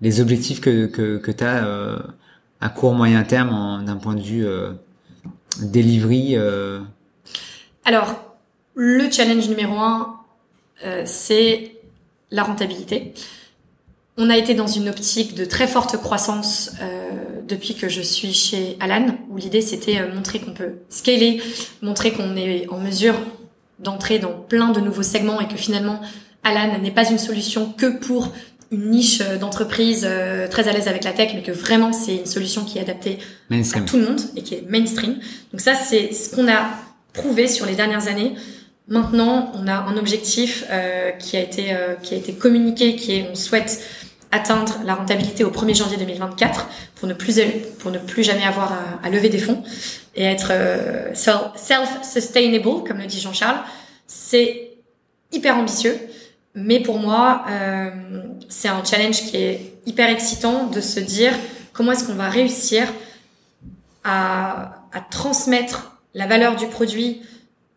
les 0.00 0.20
objectifs 0.20 0.60
que 0.60 0.86
que 0.86 1.18
que 1.18 1.30
t'as 1.30 1.62
à 2.60 2.68
court 2.68 2.94
moyen 2.94 3.22
terme 3.22 3.84
d'un 3.84 3.96
point 3.96 4.14
de 4.14 4.22
vue 4.22 4.46
euh, 4.46 4.72
delivery 5.62 6.36
euh... 6.36 6.80
Alors, 7.84 8.14
le 8.74 9.10
challenge 9.10 9.48
numéro 9.48 9.76
un, 9.78 10.16
euh, 10.84 11.02
c'est 11.06 11.72
la 12.30 12.42
rentabilité. 12.42 13.14
On 14.16 14.30
a 14.30 14.36
été 14.36 14.54
dans 14.54 14.66
une 14.66 14.88
optique 14.88 15.34
de 15.34 15.44
très 15.44 15.66
forte 15.66 15.96
croissance 15.96 16.72
euh, 16.82 17.10
depuis 17.46 17.74
que 17.74 17.88
je 17.88 18.02
suis 18.02 18.32
chez 18.32 18.76
Alan, 18.80 19.16
où 19.30 19.36
l'idée 19.36 19.60
c'était 19.60 20.06
montrer 20.12 20.40
qu'on 20.40 20.52
peut 20.52 20.74
scaler, 20.90 21.40
montrer 21.82 22.12
qu'on 22.12 22.36
est 22.36 22.68
en 22.68 22.78
mesure 22.78 23.14
d'entrer 23.78 24.18
dans 24.18 24.32
plein 24.32 24.70
de 24.70 24.80
nouveaux 24.80 25.04
segments 25.04 25.40
et 25.40 25.46
que 25.46 25.56
finalement 25.56 26.00
Alan 26.42 26.78
n'est 26.78 26.90
pas 26.90 27.08
une 27.08 27.18
solution 27.18 27.72
que 27.72 27.86
pour 27.86 28.32
une 28.70 28.90
niche 28.90 29.20
euh, 29.20 29.36
d'entreprise 29.38 30.06
euh, 30.08 30.48
très 30.48 30.68
à 30.68 30.72
l'aise 30.72 30.88
avec 30.88 31.04
la 31.04 31.12
tech, 31.12 31.32
mais 31.34 31.42
que 31.42 31.52
vraiment 31.52 31.92
c'est 31.92 32.16
une 32.16 32.26
solution 32.26 32.64
qui 32.64 32.78
est 32.78 32.82
adaptée 32.82 33.18
à 33.50 33.80
tout 33.80 33.96
le 33.96 34.04
monde 34.04 34.20
et 34.36 34.42
qui 34.42 34.54
est 34.54 34.64
mainstream. 34.68 35.18
Donc 35.52 35.60
ça, 35.60 35.74
c'est 35.74 36.12
ce 36.12 36.34
qu'on 36.34 36.48
a 36.48 36.70
prouvé 37.12 37.48
sur 37.48 37.66
les 37.66 37.74
dernières 37.74 38.08
années. 38.08 38.34
Maintenant, 38.86 39.52
on 39.54 39.66
a 39.66 39.74
un 39.74 39.96
objectif 39.96 40.64
euh, 40.70 41.10
qui 41.12 41.36
a 41.36 41.40
été 41.40 41.72
euh, 41.72 41.94
qui 42.02 42.14
a 42.14 42.16
été 42.16 42.34
communiqué, 42.34 42.96
qui 42.96 43.16
est 43.16 43.28
on 43.30 43.34
souhaite 43.34 43.82
atteindre 44.30 44.74
la 44.84 44.94
rentabilité 44.94 45.44
au 45.44 45.50
1er 45.50 45.74
janvier 45.74 45.96
2024 45.96 46.68
pour 46.96 47.08
ne 47.08 47.14
plus 47.14 47.40
pour 47.78 47.90
ne 47.90 47.98
plus 47.98 48.22
jamais 48.22 48.44
avoir 48.44 48.72
à, 48.72 49.06
à 49.06 49.08
lever 49.08 49.30
des 49.30 49.38
fonds 49.38 49.62
et 50.14 50.24
être 50.24 50.52
self-sustainable, 51.14 52.84
comme 52.86 52.98
le 52.98 53.06
dit 53.06 53.20
Jean-Charles. 53.20 53.60
C'est 54.06 54.72
hyper 55.32 55.56
ambitieux. 55.56 55.96
Mais 56.54 56.80
pour 56.80 56.98
moi, 56.98 57.44
euh, 57.50 57.90
c'est 58.48 58.68
un 58.68 58.84
challenge 58.84 59.22
qui 59.22 59.36
est 59.36 59.74
hyper 59.86 60.08
excitant 60.10 60.66
de 60.66 60.80
se 60.80 61.00
dire 61.00 61.32
comment 61.72 61.92
est-ce 61.92 62.04
qu'on 62.04 62.14
va 62.14 62.28
réussir 62.28 62.92
à, 64.04 64.74
transmettre 65.10 66.00
la 66.14 66.26
valeur 66.26 66.56
du 66.56 66.66
produit 66.66 67.22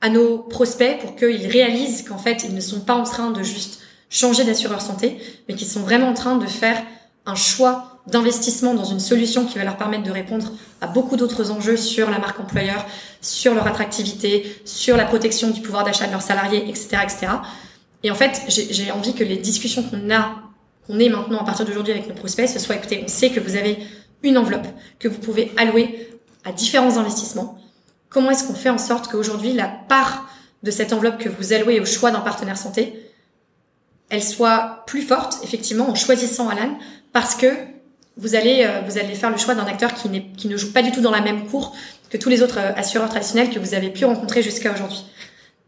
à 0.02 0.10
nos 0.10 0.40
prospects 0.40 1.00
pour 1.00 1.16
qu'ils 1.16 1.46
réalisent 1.48 2.04
qu'en 2.04 2.18
fait, 2.18 2.44
ils 2.44 2.56
ne 2.56 2.62
sont 2.62 2.80
pas 2.80 2.96
en 2.96 3.04
train 3.04 3.30
de 3.30 3.44
juste 3.44 3.82
changer 4.10 4.44
d'assureur 4.44 4.82
santé, 4.82 5.18
mais 5.48 5.56
qu'ils 5.56 5.68
sont 5.68 5.82
vraiment 5.82 6.08
en 6.08 6.14
train 6.14 6.38
de 6.38 6.48
faire 6.48 6.82
un 7.26 7.36
choix 7.36 8.00
d'investissement 8.08 8.74
dans 8.74 8.86
une 8.86 9.00
solution 9.00 9.46
qui 9.46 9.58
va 9.58 9.64
leur 9.64 9.78
permettre 9.78 10.04
de 10.04 10.12
répondre 10.12 10.52
à 10.82 10.88
beaucoup 10.88 11.16
d'autres 11.18 11.52
enjeux 11.52 11.78
sur 11.78 12.10
la 12.10 12.18
marque 12.18 12.40
employeur, 12.40 12.86
sur 13.22 13.54
leur 13.54 13.68
attractivité, 13.68 14.60
sur 14.66 14.98
la 14.98 15.06
protection 15.06 15.52
du 15.52 15.62
pouvoir 15.62 15.84
d'achat 15.84 16.08
de 16.08 16.12
leurs 16.12 16.24
salariés, 16.24 16.68
etc., 16.68 16.98
etc. 17.04 17.28
Et 18.04 18.10
en 18.10 18.16
fait, 18.16 18.42
j'ai 18.48 18.92
envie 18.92 19.14
que 19.14 19.24
les 19.24 19.38
discussions 19.38 19.84
qu'on 19.84 20.10
a, 20.14 20.36
qu'on 20.88 21.00
ait 21.00 21.10
maintenant 21.10 21.40
à 21.40 21.44
partir 21.44 21.66
d'aujourd'hui 21.66 21.94
avec 21.94 22.08
nos 22.08 22.16
prospects, 22.16 22.48
ce 22.48 22.60
soit 22.60 22.76
écoutez, 22.76 23.02
on 23.04 23.08
sait 23.08 23.30
que 23.30 23.40
vous 23.40 23.56
avez 23.56 23.78
une 24.24 24.38
enveloppe 24.38 24.68
que 25.00 25.08
vous 25.08 25.20
pouvez 25.20 25.52
allouer 25.58 26.10
à 26.44 26.52
différents 26.52 26.98
investissements. 26.98 27.58
Comment 28.10 28.32
est-ce 28.32 28.46
qu'on 28.46 28.54
fait 28.54 28.70
en 28.70 28.78
sorte 28.78 29.08
qu'aujourd'hui, 29.08 29.54
la 29.54 29.68
part 29.68 30.30
de 30.64 30.72
cette 30.72 30.94
enveloppe 30.94 31.18
que 31.18 31.30
vous 31.30 31.54
allouez 31.54 31.80
au 31.80 31.86
choix 31.86 32.12
d'un 32.12 32.20
partenaire 32.20 32.58
santé, 32.58 32.94
elle 34.10 34.24
soit 34.24 34.84
plus 34.88 35.02
forte, 35.02 35.40
effectivement, 35.44 35.90
en 35.90 35.96
choisissant 35.96 36.50
Alan, 36.50 36.78
parce 37.14 37.36
que 37.36 37.48
vous 38.18 38.36
allez, 38.36 38.66
euh, 38.66 38.82
vous 38.86 38.98
allez 38.98 39.16
faire 39.16 39.30
le 39.30 39.38
choix 39.38 39.56
d'un 39.56 39.66
acteur 39.66 39.94
qui, 39.94 40.10
qui 40.38 40.48
ne 40.48 40.58
joue 40.58 40.74
pas 40.74 40.84
du 40.84 40.92
tout 40.92 41.02
dans 41.02 41.12
la 41.12 41.22
même 41.22 41.48
cour 41.48 41.76
que 42.10 42.18
tous 42.18 42.30
les 42.30 42.44
autres 42.44 42.60
euh, 42.60 42.74
assureurs 42.76 43.10
traditionnels 43.10 43.50
que 43.50 43.60
vous 43.60 43.74
avez 43.74 43.90
pu 43.90 44.06
rencontrer 44.06 44.44
jusqu'à 44.44 44.74
aujourd'hui. 44.74 45.06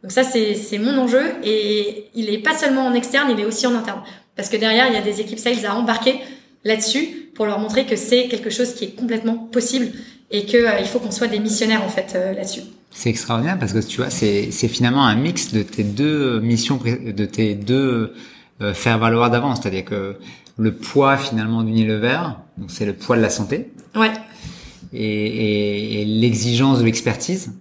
Donc 0.04 0.12
ça, 0.12 0.24
c'est 0.24 0.78
mon 0.80 0.98
enjeu 0.98 1.34
et 1.44 2.10
il 2.14 2.30
est 2.30 2.40
pas 2.40 2.54
seulement 2.54 2.86
en 2.86 2.94
externe, 2.94 3.32
il 3.32 3.40
est 3.40 3.46
aussi 3.46 3.66
en 3.66 3.74
interne. 3.74 4.02
Parce 4.36 4.50
que 4.50 4.58
derrière, 4.58 4.88
il 4.88 4.94
y 4.94 4.98
a 4.98 5.02
des 5.02 5.22
équipes 5.22 5.40
sales 5.40 5.66
à 5.66 5.76
embarquer 5.76 6.20
là-dessus 6.64 7.30
pour 7.36 7.46
leur 7.46 7.60
montrer 7.60 7.86
que 7.86 7.96
c'est 7.96 8.28
quelque 8.28 8.50
chose 8.50 8.74
qui 8.74 8.86
est 8.86 8.96
complètement 8.96 9.36
possible 9.36 9.92
et 10.32 10.46
qu'il 10.46 10.60
euh, 10.60 10.80
il 10.80 10.88
faut 10.88 11.00
qu'on 11.00 11.12
soit 11.12 11.28
des 11.28 11.40
missionnaires 11.40 11.84
en 11.84 11.90
fait 11.90 12.14
euh, 12.16 12.34
là-dessus. 12.34 12.62
C'est 12.92 13.10
extraordinaire 13.10 13.58
parce 13.60 13.74
que 13.74 13.80
tu 13.80 13.98
vois, 13.98 14.10
c'est 14.10 14.52
finalement 14.52 15.06
un 15.06 15.16
mix 15.16 15.52
de 15.52 15.64
tes 15.64 15.84
deux 15.84 16.40
missions, 16.40 16.78
de 16.78 17.26
tes 17.26 17.56
deux 17.56 18.14
euh, 18.62 18.74
faire 18.76 19.00
valoir 19.00 19.32
d'avance. 19.32 19.62
C'est-à-dire 19.62 19.86
que 19.86 20.18
le 20.58 20.76
poids 20.76 21.18
finalement 21.18 21.64
d'Unilever, 21.64 22.20
donc 22.58 22.70
c'est 22.70 22.86
le 22.86 22.94
poids 22.94 23.18
de 23.18 23.22
la 23.24 23.32
santé. 23.32 23.72
Ouais. 23.96 24.12
Et, 24.94 25.04
et, 25.04 26.02
et 26.02 26.06
l'exigence 26.06 26.80
de 26.80 26.86
l'expertise, 26.86 27.54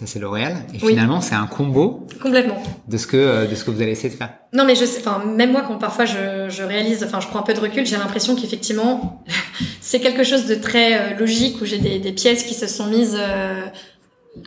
ça 0.00 0.06
c'est 0.06 0.18
L'Oréal. 0.18 0.56
Et 0.72 0.78
finalement, 0.78 1.20
c'est 1.20 1.34
un 1.34 1.46
combo. 1.46 2.06
Complètement. 2.22 2.62
De 2.88 2.96
ce 2.96 3.06
que 3.06 3.18
euh, 3.18 3.46
de 3.46 3.54
ce 3.54 3.64
que 3.64 3.70
vous 3.70 3.82
allez 3.82 3.92
essayer 3.92 4.08
de 4.08 4.14
faire. 4.14 4.32
Non, 4.54 4.64
mais 4.64 4.74
je 4.74 4.86
sais, 4.86 5.00
enfin, 5.00 5.22
même 5.26 5.52
moi, 5.52 5.62
quand 5.66 5.76
parfois 5.76 6.06
je, 6.06 6.48
je 6.48 6.62
réalise, 6.62 7.04
enfin, 7.04 7.20
je 7.20 7.28
prends 7.28 7.40
un 7.40 7.42
peu 7.42 7.52
de 7.52 7.60
recul, 7.60 7.84
j'ai 7.84 7.98
l'impression 7.98 8.34
qu'effectivement, 8.34 9.22
c'est 9.82 10.00
quelque 10.00 10.24
chose 10.24 10.46
de 10.46 10.54
très 10.54 10.94
euh, 10.94 11.18
logique 11.18 11.60
où 11.60 11.66
j'ai 11.66 11.76
des, 11.76 11.98
des, 11.98 12.12
pièces 12.12 12.44
qui 12.44 12.54
se 12.54 12.66
sont 12.66 12.86
mises, 12.86 13.14
euh, 13.18 13.60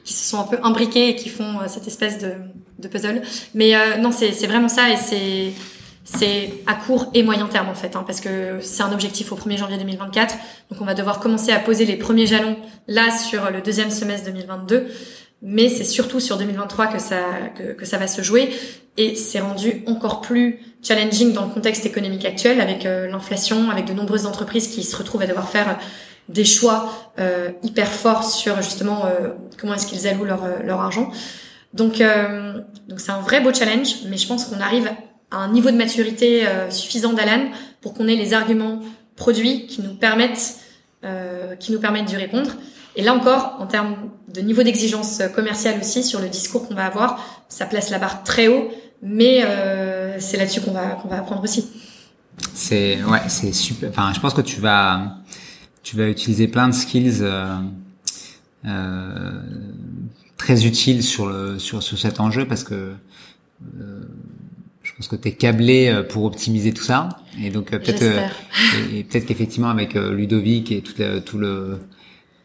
qui 0.03 0.13
se 0.13 0.27
sont 0.27 0.39
un 0.39 0.45
peu 0.45 0.57
imbriquées 0.63 1.09
et 1.09 1.15
qui 1.15 1.30
font 1.30 1.59
cette 1.67 1.85
espèce 1.85 2.17
de, 2.17 2.31
de 2.80 2.88
puzzle. 2.88 3.21
Mais 3.53 3.73
non, 3.99 4.11
c'est 4.11 4.47
vraiment 4.47 4.69
ça 4.69 4.89
et 4.89 4.97
c'est 4.97 5.51
c'est 6.03 6.53
à 6.67 6.73
court 6.73 7.09
et 7.13 7.23
moyen 7.23 7.47
terme 7.47 7.69
en 7.69 7.75
fait, 7.75 7.95
hein, 7.95 8.03
parce 8.05 8.19
que 8.19 8.59
c'est 8.61 8.84
un 8.84 8.91
objectif 8.91 9.31
au 9.31 9.35
1er 9.35 9.57
janvier 9.57 9.77
2024. 9.77 10.35
Donc 10.69 10.81
on 10.81 10.85
va 10.85 10.93
devoir 10.93 11.19
commencer 11.19 11.51
à 11.51 11.59
poser 11.59 11.85
les 11.85 11.95
premiers 11.95 12.25
jalons 12.25 12.57
là 12.88 13.09
sur 13.11 13.49
le 13.51 13.61
deuxième 13.61 13.89
semestre 13.89 14.25
2022 14.27 14.88
mais 15.43 15.67
c'est 15.67 15.84
surtout 15.84 16.21
sur 16.21 16.38
2023 16.38 16.88
que 16.88 16.99
ça 16.99 17.21
que, 17.55 17.73
que 17.73 17.85
ça 17.85 17.97
va 17.97 18.07
se 18.07 18.21
jouer 18.21 18.49
et 18.97 19.15
c'est 19.15 19.41
rendu 19.41 19.84
encore 19.88 20.21
plus 20.21 20.59
challenging 20.81 21.34
dans 21.34 21.45
le 21.45 21.51
contexte 21.51 21.85
économique 21.85 22.25
actuel 22.25 22.61
avec 22.61 22.85
euh, 22.85 23.07
l'inflation, 23.07 23.69
avec 23.69 23.85
de 23.85 23.93
nombreuses 23.93 24.25
entreprises 24.25 24.67
qui 24.67 24.84
se 24.84 24.95
retrouvent 24.95 25.21
à 25.21 25.27
devoir 25.27 25.49
faire 25.49 25.77
des 26.30 26.45
choix 26.45 27.11
euh, 27.19 27.51
hyper 27.61 27.89
forts 27.89 28.23
sur 28.23 28.61
justement 28.61 29.05
euh, 29.05 29.31
comment 29.57 29.73
est-ce 29.73 29.85
qu'ils 29.85 30.07
allouent 30.07 30.23
leur, 30.23 30.43
leur 30.63 30.80
argent. 30.80 31.11
Donc 31.73 32.01
donc 32.88 32.99
c'est 32.99 33.11
un 33.11 33.19
vrai 33.19 33.41
beau 33.41 33.51
challenge, 33.51 34.03
mais 34.07 34.17
je 34.17 34.27
pense 34.27 34.45
qu'on 34.45 34.59
arrive 34.59 34.91
un 35.34 35.51
niveau 35.51 35.72
de 35.72 35.76
maturité 35.76 36.45
suffisant 36.69 37.14
d'Alan 37.14 37.49
pour 37.81 37.93
qu'on 37.93 38.07
ait 38.07 38.15
les 38.15 38.34
arguments 38.34 38.80
produits 39.15 39.68
qui 39.68 39.81
nous 39.81 39.95
permettent 39.95 40.60
qui 41.60 41.72
nous 41.72 41.80
permettent 41.80 42.05
d'y 42.05 42.15
répondre. 42.15 42.51
Et 42.95 43.01
là 43.01 43.14
encore, 43.14 43.57
en 43.60 43.65
termes 43.65 43.95
de 44.34 44.41
niveau 44.41 44.64
d'exigence 44.64 45.22
commerciale 45.35 45.80
aussi, 45.80 46.03
sur 46.03 46.19
le 46.19 46.30
discours 46.30 46.68
qu'on 46.68 46.76
va 46.76 46.85
avoir, 46.85 47.43
ça 47.49 47.65
place 47.65 47.89
la 47.89 47.99
barre 47.99 48.23
très 48.23 48.47
haut, 48.47 48.72
mais 49.01 49.43
euh, 49.43 50.19
c'est 50.19 50.38
là-dessus 50.38 50.61
qu'on 50.61 50.72
va, 50.72 50.91
qu'on 50.91 51.07
va 51.07 51.18
apprendre 51.18 51.43
aussi. 51.43 51.68
C'est 52.53 53.03
ouais, 53.03 53.22
c'est 53.27 53.53
super. 53.53 53.89
Enfin, 53.89 54.11
je 54.14 54.19
pense 54.19 54.34
que 54.34 54.41
tu 54.41 54.60
vas 54.60 55.18
tu 55.84 55.97
vas 55.97 56.07
utiliser 56.07 56.47
plein 56.47 56.68
de 56.68 56.73
skills 56.73 57.19
euh, 57.22 57.57
euh, 58.65 59.41
très 60.38 60.65
utiles 60.65 61.03
sur 61.03 61.27
le 61.27 61.60
sur 61.60 61.84
sur 61.84 61.99
cet 61.99 62.19
enjeu 62.19 62.47
parce 62.47 62.64
que 62.64 62.93
euh, 63.80 64.01
pense 65.07 65.17
que 65.17 65.21
tu 65.21 65.30
es 65.30 65.31
câblé 65.34 65.88
euh, 65.88 66.03
pour 66.03 66.25
optimiser 66.25 66.73
tout 66.73 66.84
ça. 66.84 67.09
Et 67.41 67.49
donc 67.49 67.73
euh, 67.73 67.80
peut-être 67.80 68.03
et, 68.93 69.03
peut-être 69.03 69.25
qu'effectivement 69.25 69.69
avec 69.69 69.93
Ludovic 69.95 70.71
et 70.71 70.81
tout, 70.81 70.93
tout 71.25 71.38
le 71.38 71.80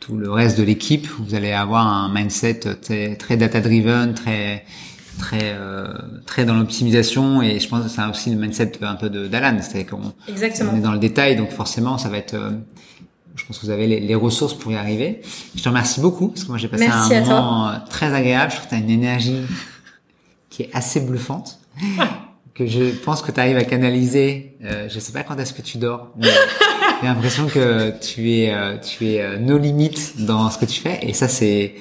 tout 0.01 0.17
le 0.17 0.31
reste 0.31 0.59
de 0.59 0.63
l'équipe, 0.63 1.07
vous 1.19 1.35
allez 1.35 1.53
avoir 1.53 1.87
un 1.87 2.13
mindset 2.13 2.61
très, 2.81 3.17
très 3.17 3.37
data 3.37 3.61
driven, 3.61 4.15
très 4.15 4.65
très 5.19 5.53
euh, 5.55 5.93
très 6.25 6.45
dans 6.45 6.55
l'optimisation. 6.55 7.43
Et 7.43 7.61
je 7.61 7.69
pense 7.69 7.83
que 7.83 7.91
c'est 7.91 8.05
aussi 8.05 8.31
le 8.31 8.37
mindset 8.37 8.73
un 8.83 8.95
peu 8.95 9.11
de 9.11 9.27
d'Alan, 9.27 9.59
c'est-à-dire 9.61 9.91
qu'on 9.91 10.77
est 10.77 10.81
dans 10.81 10.93
le 10.93 10.99
détail, 10.99 11.37
donc 11.37 11.51
forcément 11.51 11.99
ça 11.99 12.09
va 12.09 12.17
être 12.17 12.35
euh, 12.35 12.51
je 13.35 13.45
pense 13.45 13.59
que 13.59 13.67
vous 13.67 13.71
avez 13.71 13.87
les, 13.87 14.01
les, 14.01 14.15
ressources 14.15 14.55
pour 14.55 14.73
y 14.73 14.77
arriver. 14.77 15.21
Je 15.55 15.63
te 15.63 15.69
remercie 15.69 16.01
beaucoup 16.01 16.29
parce 16.29 16.45
que 16.45 16.49
moi 16.49 16.59
j'ai 16.59 16.69
passé 16.69 16.87
un 16.87 17.21
moment 17.21 17.69
euh, 17.69 17.75
très 17.89 18.13
agréable. 18.15 18.51
Je 18.51 18.57
trouve 18.57 18.69
que 18.69 18.75
tu 18.75 18.81
as 18.81 18.85
une 18.85 18.91
énergie 18.91 19.43
qui 20.51 20.63
est 20.63 20.71
assez 20.73 21.01
bluffante, 21.01 21.61
que 22.59 22.67
je 22.67 22.91
pense 23.05 23.23
que 23.23 23.31
tu 23.31 23.39
arrives 23.39 23.57
à 23.57 23.65
canaliser. 23.65 24.57
Euh, 24.65 24.89
je 24.89 24.99
sais 24.99 25.13
pas 25.13 25.23
quand 25.23 25.39
est-ce 25.39 25.55
que 25.55 25.63
tu 25.63 25.79
dors. 25.79 26.11
Mais 26.19 26.29
j'ai 27.01 27.07
l'impression 27.07 27.47
que 27.47 27.95
tu 28.01 28.33
es, 28.33 28.53
euh, 28.53 28.77
tu 28.79 29.07
es 29.07 29.23
euh, 29.23 29.39
nos 29.39 29.57
limites 29.57 30.25
dans 30.25 30.51
ce 30.51 30.59
que 30.59 30.65
tu 30.65 30.81
fais, 30.81 30.99
et 31.03 31.13
ça 31.13 31.29
c'est 31.29 31.77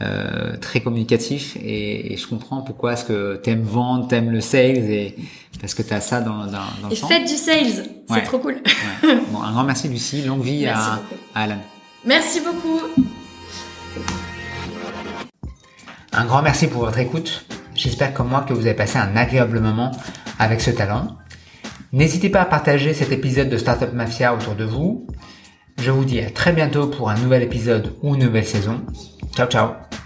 euh, 0.00 0.56
très 0.58 0.80
communicatif. 0.80 1.56
Et, 1.60 2.12
et, 2.12 2.16
je 2.16 2.26
comprends 2.28 2.62
pourquoi 2.62 2.92
est-ce 2.92 3.04
que 3.04 3.36
t'aimes 3.36 3.62
vendre, 3.62 4.06
t'aimes 4.06 4.30
le 4.30 4.40
sales, 4.40 4.90
et 4.90 5.16
parce 5.60 5.74
que 5.74 5.82
t'as 5.82 6.00
ça 6.00 6.20
dans, 6.20 6.46
dans, 6.46 6.52
dans 6.82 6.88
le 6.88 6.92
Et 6.92 6.96
faites 6.96 7.28
du 7.28 7.36
sales, 7.36 7.88
c'est 8.08 8.22
trop 8.22 8.38
cool. 8.38 8.62
Ouais. 9.02 9.18
Bon, 9.32 9.42
un 9.42 9.50
grand 9.50 9.64
merci 9.64 9.88
Lucie, 9.88 10.22
longue 10.22 10.42
vie 10.42 10.66
à, 10.66 11.00
à 11.34 11.42
Alan. 11.42 11.58
Merci 12.04 12.40
beaucoup. 12.40 12.80
Un 16.12 16.24
grand 16.24 16.42
merci 16.42 16.68
pour 16.68 16.84
votre 16.84 16.98
écoute. 16.98 17.44
J'espère 17.82 18.12
comme 18.12 18.28
moi 18.28 18.42
que 18.42 18.52
vous 18.52 18.66
avez 18.66 18.74
passé 18.74 18.98
un 18.98 19.16
agréable 19.16 19.58
moment 19.58 19.90
avec 20.38 20.60
ce 20.60 20.70
talent. 20.70 21.16
N'hésitez 21.92 22.28
pas 22.28 22.42
à 22.42 22.44
partager 22.44 22.92
cet 22.92 23.10
épisode 23.10 23.48
de 23.48 23.56
Startup 23.56 23.90
Mafia 23.94 24.34
autour 24.34 24.54
de 24.54 24.64
vous. 24.64 25.06
Je 25.78 25.90
vous 25.90 26.04
dis 26.04 26.20
à 26.20 26.28
très 26.28 26.52
bientôt 26.52 26.88
pour 26.88 27.08
un 27.08 27.16
nouvel 27.16 27.42
épisode 27.42 27.94
ou 28.02 28.16
une 28.16 28.24
nouvelle 28.24 28.44
saison. 28.44 28.82
Ciao 29.34 29.48
ciao 29.48 29.99